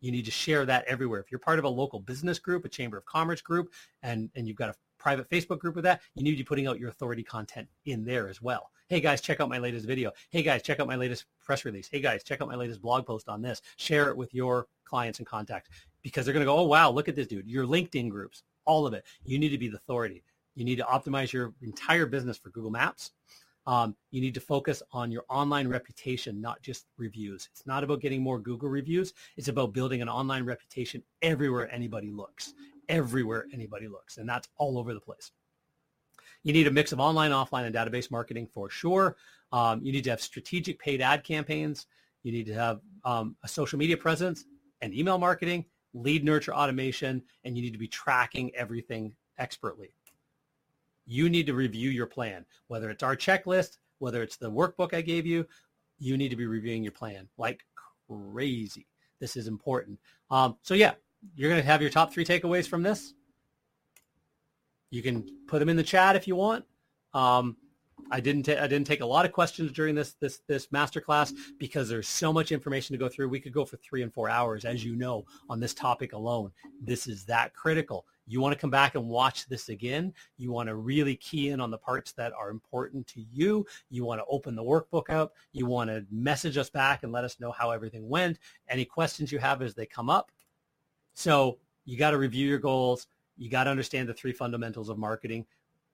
You 0.06 0.12
need 0.12 0.26
to 0.26 0.32
share 0.32 0.68
that 0.68 0.86
everywhere. 0.86 1.20
If 1.20 1.32
you're 1.32 1.40
part 1.40 1.58
of 1.58 1.66
a 1.66 1.70
local 1.70 2.00
business 2.00 2.38
group, 2.38 2.64
a 2.64 2.70
chamber 2.70 2.96
of 2.96 3.06
commerce 3.06 3.42
group, 3.42 3.74
and, 4.04 4.30
and 4.36 4.48
you've 4.48 4.56
got 4.56 4.70
a 4.70 4.76
private 5.00 5.28
Facebook 5.28 5.58
group 5.58 5.74
with 5.74 5.84
that, 5.84 6.00
you 6.14 6.22
need 6.22 6.30
to 6.30 6.38
be 6.38 6.44
putting 6.44 6.68
out 6.68 6.80
your 6.80 6.90
authority 6.90 7.24
content 7.24 7.68
in 7.86 8.06
there 8.06 8.30
as 8.30 8.40
well. 8.40 8.70
Hey 8.88 9.02
guys, 9.02 9.20
check 9.20 9.40
out 9.40 9.50
my 9.50 9.58
latest 9.58 9.88
video. 9.88 10.12
Hey 10.30 10.44
guys, 10.44 10.62
check 10.62 10.80
out 10.80 10.86
my 10.86 10.96
latest 10.96 11.26
press 11.44 11.66
release. 11.66 11.90
Hey 11.92 12.02
guys, 12.02 12.24
check 12.24 12.40
out 12.40 12.48
my 12.48 12.56
latest 12.56 12.84
blog 12.84 13.08
post 13.08 13.28
on 13.28 13.42
this. 13.42 13.64
Share 13.78 14.10
it 14.10 14.16
with 14.16 14.32
your 14.32 14.68
clients 14.84 15.18
and 15.18 15.28
contacts 15.28 15.72
because 16.04 16.24
they're 16.24 16.34
going 16.34 16.46
to 16.46 16.52
go, 16.52 16.56
oh 16.56 16.68
wow, 16.68 16.92
look 16.92 17.10
at 17.10 17.16
this 17.16 17.26
dude. 17.26 17.48
Your 17.48 17.66
LinkedIn 17.66 18.12
groups, 18.12 18.44
all 18.66 18.86
of 18.86 18.94
it. 18.94 19.06
You 19.24 19.40
need 19.40 19.50
to 19.50 19.58
be 19.58 19.70
the 19.70 19.78
authority. 19.78 20.24
You 20.54 20.66
need 20.66 20.78
to 20.78 20.84
optimize 20.84 21.34
your 21.34 21.56
entire 21.64 22.06
business 22.06 22.38
for 22.38 22.52
Google 22.52 22.70
Maps. 22.70 23.10
Um, 23.68 23.96
you 24.12 24.22
need 24.22 24.34
to 24.36 24.40
focus 24.40 24.84
on 24.92 25.12
your 25.12 25.26
online 25.30 25.68
reputation, 25.68 26.40
not 26.40 26.62
just 26.62 26.86
reviews. 26.98 27.50
It's 27.52 27.66
not 27.66 27.84
about 27.84 28.02
getting 28.02 28.22
more 28.22 28.40
Google 28.40 28.70
reviews. 28.70 29.14
It's 29.38 29.48
about 29.48 29.74
building 29.74 30.02
an 30.02 30.10
online 30.10 30.46
reputation 30.46 31.02
everywhere 31.22 31.72
anybody 31.72 32.12
looks, 32.12 32.54
everywhere 32.90 33.48
anybody 33.52 33.88
looks. 33.88 34.18
And 34.18 34.30
that's 34.30 34.48
all 34.58 34.78
over 34.78 34.94
the 34.94 35.00
place. 35.00 35.32
You 36.44 36.54
need 36.54 36.68
a 36.68 36.72
mix 36.72 36.92
of 36.92 37.00
online, 37.00 37.32
offline, 37.32 37.66
and 37.66 37.74
database 37.74 38.12
marketing 38.12 38.48
for 38.54 38.70
sure. 38.70 39.16
Um, 39.52 39.82
you 39.84 39.92
need 39.92 40.04
to 40.04 40.12
have 40.12 40.22
strategic 40.22 40.78
paid 40.78 41.02
ad 41.02 41.24
campaigns. 41.24 41.88
You 42.22 42.32
need 42.32 42.46
to 42.46 42.54
have 42.54 42.82
um, 43.04 43.36
a 43.44 43.48
social 43.48 43.80
media 43.80 43.98
presence 43.98 44.46
and 44.82 44.94
email 44.94 45.18
marketing, 45.18 45.66
lead 45.96 46.24
nurture 46.24 46.54
automation, 46.54 47.24
and 47.44 47.56
you 47.56 47.64
need 47.64 47.74
to 47.74 47.80
be 47.80 47.88
tracking 47.88 48.54
everything 48.56 49.16
expertly 49.40 49.96
you 51.06 51.30
need 51.30 51.46
to 51.48 51.54
review 51.54 51.90
your 51.90 52.08
plan, 52.08 52.46
whether 52.68 52.90
it's 52.90 53.04
our 53.04 53.16
checklist, 53.16 53.78
whether 54.00 54.24
it's 54.24 54.38
the 54.38 54.52
workbook 54.52 54.94
I 54.94 55.02
gave 55.02 55.26
you, 55.26 55.46
you 56.00 56.18
need 56.18 56.30
to 56.30 56.36
be 56.36 56.46
reviewing 56.46 56.84
your 56.84 56.92
plan 56.92 57.28
like 57.38 57.66
crazy. 58.08 58.88
This 59.20 59.38
is 59.38 59.48
important. 59.48 60.00
Um, 60.30 60.58
so 60.62 60.74
yeah, 60.74 60.94
you're 61.36 61.50
going 61.50 61.62
to 61.62 61.68
have 61.68 61.82
your 61.82 61.90
top 61.90 62.14
three 62.14 62.26
takeaways 62.26 62.68
from 62.68 62.84
this. 62.84 63.14
You 64.90 65.02
can 65.02 65.26
put 65.48 65.60
them 65.60 65.70
in 65.70 65.78
the 65.78 65.84
chat 65.84 66.16
if 66.16 66.28
you 66.28 66.36
want. 66.36 66.66
Um, 67.14 67.58
I 68.12 68.20
didn't 68.20 68.44
ta- 68.44 68.62
I 68.62 68.68
didn't 68.68 68.88
take 68.88 69.02
a 69.02 69.06
lot 69.06 69.26
of 69.26 69.32
questions 69.32 69.72
during 69.72 69.96
this 69.96 70.14
this 70.20 70.42
this 70.48 70.68
masterclass 70.68 71.34
because 71.58 71.90
there's 71.90 72.08
so 72.08 72.32
much 72.32 72.52
information 72.52 72.94
to 72.94 72.98
go 73.00 73.10
through. 73.10 73.30
We 73.30 73.40
could 73.40 73.54
go 73.54 73.66
for 73.66 73.78
three 73.78 74.04
and 74.04 74.14
four 74.14 74.30
hours, 74.30 74.66
as 74.66 74.84
you 74.84 74.96
know, 74.96 75.26
on 75.50 75.60
this 75.60 75.74
topic 75.74 76.14
alone. 76.14 76.52
This 76.82 77.08
is 77.08 77.26
that 77.26 77.54
critical. 77.54 78.06
You 78.28 78.42
want 78.42 78.54
to 78.54 78.60
come 78.60 78.70
back 78.70 78.96
and 78.96 79.08
watch 79.08 79.48
this 79.48 79.70
again. 79.70 80.14
You 80.38 80.52
want 80.52 80.68
to 80.68 80.76
really 80.76 81.16
key 81.16 81.50
in 81.50 81.60
on 81.60 81.72
the 81.72 81.78
parts 81.78 82.12
that 82.14 82.34
are 82.34 82.50
important 82.50 83.06
to 83.08 83.22
you. 83.32 83.66
You 83.90 84.06
want 84.06 84.20
to 84.20 84.26
open 84.30 84.56
the 84.56 84.64
workbook 84.64 85.10
up. 85.10 85.36
You 85.52 85.66
want 85.66 85.90
to 85.90 86.06
message 86.12 86.58
us 86.58 86.70
back 86.70 87.04
and 87.04 87.12
let 87.12 87.24
us 87.24 87.40
know 87.40 87.52
how 87.52 87.72
everything 87.72 88.10
went. 88.10 88.40
Any 88.68 88.86
questions 88.86 89.32
you 89.32 89.40
have 89.40 89.62
as 89.62 89.76
they 89.76 89.86
come 89.86 90.10
up. 90.10 90.32
So 91.14 91.60
you 91.86 91.98
got 91.98 92.12
to 92.12 92.18
review 92.18 92.48
your 92.48 92.60
goals. 92.60 93.08
You 93.38 93.50
got 93.50 93.66
to 93.66 93.70
understand 93.70 94.10
the 94.10 94.14
three 94.14 94.34
fundamentals 94.34 94.90
of 94.90 94.98
marketing, 94.98 95.46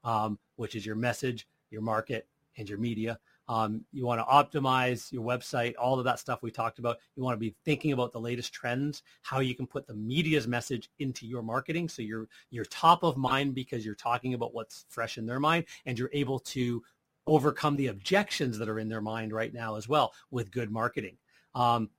um, 0.03 0.39
which 0.55 0.75
is 0.75 0.85
your 0.85 0.95
message, 0.95 1.47
your 1.69 1.81
market, 1.81 2.27
and 2.57 2.69
your 2.69 2.77
media. 2.77 3.19
Um, 3.51 3.83
you 3.91 4.05
want 4.05 4.21
to 4.21 4.23
optimize 4.23 5.11
your 5.11 5.25
website, 5.25 5.73
all 5.77 5.99
of 5.99 6.05
that 6.05 6.19
stuff 6.19 6.41
we 6.41 6.51
talked 6.51 6.79
about. 6.79 6.99
You 7.17 7.23
want 7.23 7.35
to 7.35 7.39
be 7.39 7.53
thinking 7.65 7.91
about 7.91 8.13
the 8.13 8.19
latest 8.19 8.53
trends, 8.53 9.03
how 9.23 9.41
you 9.41 9.53
can 9.55 9.67
put 9.67 9.85
the 9.85 9.93
media's 9.93 10.47
message 10.47 10.89
into 10.99 11.27
your 11.27 11.41
marketing 11.43 11.89
so 11.89 12.01
you're 12.01 12.29
you're 12.49 12.63
top 12.63 13.03
of 13.03 13.17
mind 13.17 13.53
because 13.53 13.85
you're 13.85 13.93
talking 13.93 14.35
about 14.35 14.53
what's 14.53 14.85
fresh 14.87 15.17
in 15.17 15.25
their 15.25 15.41
mind 15.41 15.65
and 15.85 15.99
you're 15.99 16.09
able 16.13 16.39
to 16.39 16.81
overcome 17.27 17.75
the 17.75 17.87
objections 17.87 18.57
that 18.57 18.69
are 18.69 18.79
in 18.79 18.87
their 18.87 19.01
mind 19.01 19.33
right 19.33 19.53
now 19.53 19.75
as 19.75 19.85
well 19.85 20.13
with 20.31 20.49
good 20.49 20.71
marketing. 20.71 21.17
Um, 21.53 21.89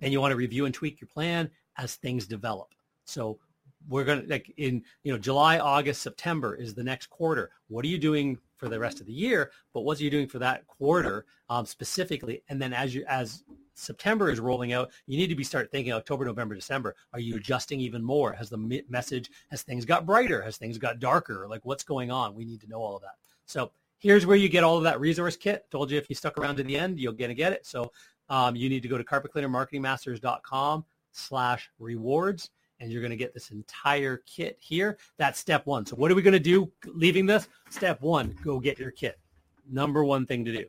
and 0.00 0.12
you 0.12 0.20
want 0.20 0.30
to 0.30 0.36
review 0.36 0.64
and 0.64 0.72
tweak 0.72 1.00
your 1.00 1.08
plan 1.08 1.50
as 1.76 1.96
things 1.96 2.24
develop. 2.24 2.72
So 3.04 3.40
we're 3.88 4.04
going 4.04 4.22
to 4.22 4.28
like 4.28 4.52
in 4.56 4.82
you 5.02 5.12
know 5.12 5.18
July, 5.18 5.58
August, 5.58 6.02
September 6.02 6.54
is 6.54 6.74
the 6.74 6.84
next 6.84 7.08
quarter. 7.10 7.50
What 7.68 7.84
are 7.84 7.88
you 7.88 7.98
doing 7.98 8.38
for 8.56 8.68
the 8.68 8.78
rest 8.78 9.00
of 9.00 9.06
the 9.06 9.12
year? 9.12 9.50
But 9.72 9.80
what 9.80 9.98
are 10.00 10.04
you 10.04 10.10
doing 10.10 10.28
for 10.28 10.38
that 10.38 10.66
quarter 10.66 11.24
um, 11.48 11.64
specifically? 11.64 12.42
And 12.48 12.60
then 12.60 12.72
as 12.72 12.94
you 12.94 13.04
as 13.08 13.44
September 13.74 14.30
is 14.30 14.40
rolling 14.40 14.72
out, 14.72 14.90
you 15.06 15.16
need 15.16 15.28
to 15.28 15.34
be 15.34 15.44
start 15.44 15.70
thinking 15.70 15.92
October, 15.92 16.24
November, 16.24 16.54
December. 16.54 16.96
Are 17.12 17.20
you 17.20 17.36
adjusting 17.36 17.80
even 17.80 18.02
more? 18.02 18.32
Has 18.32 18.50
the 18.50 18.82
message 18.88 19.30
has 19.50 19.62
things 19.62 19.84
got 19.84 20.06
brighter? 20.06 20.42
Has 20.42 20.56
things 20.56 20.78
got 20.78 20.98
darker? 20.98 21.46
Like 21.48 21.64
what's 21.64 21.84
going 21.84 22.10
on? 22.10 22.34
We 22.34 22.44
need 22.44 22.60
to 22.60 22.68
know 22.68 22.80
all 22.80 22.96
of 22.96 23.02
that. 23.02 23.16
So 23.46 23.70
here's 23.98 24.26
where 24.26 24.36
you 24.36 24.48
get 24.48 24.64
all 24.64 24.76
of 24.76 24.84
that 24.84 25.00
resource 25.00 25.36
kit. 25.36 25.66
Told 25.70 25.90
you 25.90 25.98
if 25.98 26.08
you 26.08 26.14
stuck 26.14 26.38
around 26.38 26.56
to 26.56 26.62
the 26.62 26.76
end, 26.76 26.98
you're 26.98 27.12
gonna 27.12 27.34
get 27.34 27.52
it. 27.52 27.64
So 27.64 27.90
um, 28.28 28.54
you 28.56 28.68
need 28.68 28.82
to 28.82 28.88
go 28.88 28.98
to 28.98 29.04
carpetcleanermarketingmasters.com 29.04 30.84
slash 31.12 31.70
rewards 31.78 32.50
and 32.80 32.90
you're 32.90 33.00
going 33.00 33.10
to 33.10 33.16
get 33.16 33.34
this 33.34 33.50
entire 33.50 34.22
kit 34.26 34.56
here. 34.60 34.98
That's 35.16 35.38
step 35.38 35.66
one. 35.66 35.84
So 35.86 35.96
what 35.96 36.10
are 36.10 36.14
we 36.14 36.22
going 36.22 36.32
to 36.32 36.38
do 36.38 36.70
leaving 36.86 37.26
this? 37.26 37.48
Step 37.70 38.00
one, 38.00 38.36
go 38.42 38.60
get 38.60 38.78
your 38.78 38.90
kit. 38.90 39.18
Number 39.70 40.04
one 40.04 40.26
thing 40.26 40.44
to 40.44 40.52
do. 40.52 40.64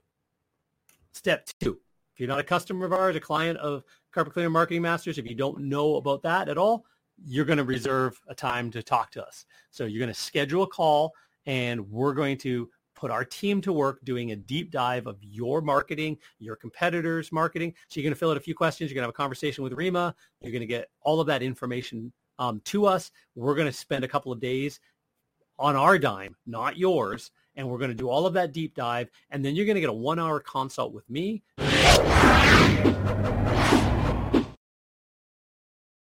Step 1.13 1.47
two, 1.59 1.79
if 2.13 2.19
you're 2.19 2.29
not 2.29 2.39
a 2.39 2.43
customer 2.43 2.85
of 2.85 2.93
ours, 2.93 3.15
a 3.15 3.19
client 3.19 3.57
of 3.59 3.83
Carpet 4.11 4.33
Cleaner 4.33 4.49
Marketing 4.49 4.81
Masters, 4.81 5.17
if 5.17 5.27
you 5.27 5.35
don't 5.35 5.59
know 5.59 5.95
about 5.95 6.21
that 6.23 6.49
at 6.49 6.57
all, 6.57 6.85
you're 7.25 7.45
going 7.45 7.57
to 7.57 7.63
reserve 7.63 8.19
a 8.27 8.35
time 8.35 8.71
to 8.71 8.81
talk 8.81 9.11
to 9.11 9.25
us. 9.25 9.45
So 9.71 9.85
you're 9.85 9.99
going 9.99 10.13
to 10.13 10.19
schedule 10.19 10.63
a 10.63 10.67
call 10.67 11.13
and 11.45 11.89
we're 11.89 12.13
going 12.13 12.37
to 12.39 12.69
put 12.99 13.11
our 13.11 13.23
team 13.23 13.61
to 13.61 13.71
work 13.71 14.03
doing 14.03 14.31
a 14.31 14.35
deep 14.35 14.71
dive 14.71 15.07
of 15.07 15.17
your 15.21 15.61
marketing, 15.61 16.17
your 16.37 16.57
competitors' 16.57 17.31
marketing. 17.31 17.73
So 17.87 17.99
you're 17.99 18.03
going 18.03 18.13
to 18.13 18.19
fill 18.19 18.31
out 18.31 18.37
a 18.37 18.41
few 18.41 18.53
questions. 18.53 18.91
You're 18.91 18.95
going 18.95 19.03
to 19.03 19.07
have 19.07 19.13
a 19.13 19.13
conversation 19.13 19.63
with 19.63 19.71
Rima. 19.71 20.13
You're 20.41 20.51
going 20.51 20.59
to 20.61 20.67
get 20.67 20.89
all 21.01 21.21
of 21.21 21.27
that 21.27 21.41
information 21.41 22.11
um, 22.39 22.61
to 22.65 22.85
us. 22.85 23.11
We're 23.35 23.55
going 23.55 23.67
to 23.67 23.73
spend 23.73 24.03
a 24.03 24.07
couple 24.07 24.33
of 24.33 24.41
days 24.41 24.81
on 25.57 25.77
our 25.77 25.97
dime, 25.97 26.35
not 26.45 26.77
yours. 26.77 27.31
And 27.55 27.69
we're 27.69 27.77
going 27.77 27.91
to 27.91 27.95
do 27.95 28.09
all 28.09 28.25
of 28.25 28.33
that 28.33 28.51
deep 28.51 28.75
dive. 28.75 29.09
And 29.29 29.43
then 29.43 29.55
you're 29.55 29.65
going 29.65 29.75
to 29.75 29.81
get 29.81 29.89
a 29.89 29.93
one 29.93 30.19
hour 30.19 30.41
consult 30.41 30.93
with 30.93 31.09
me 31.09 31.41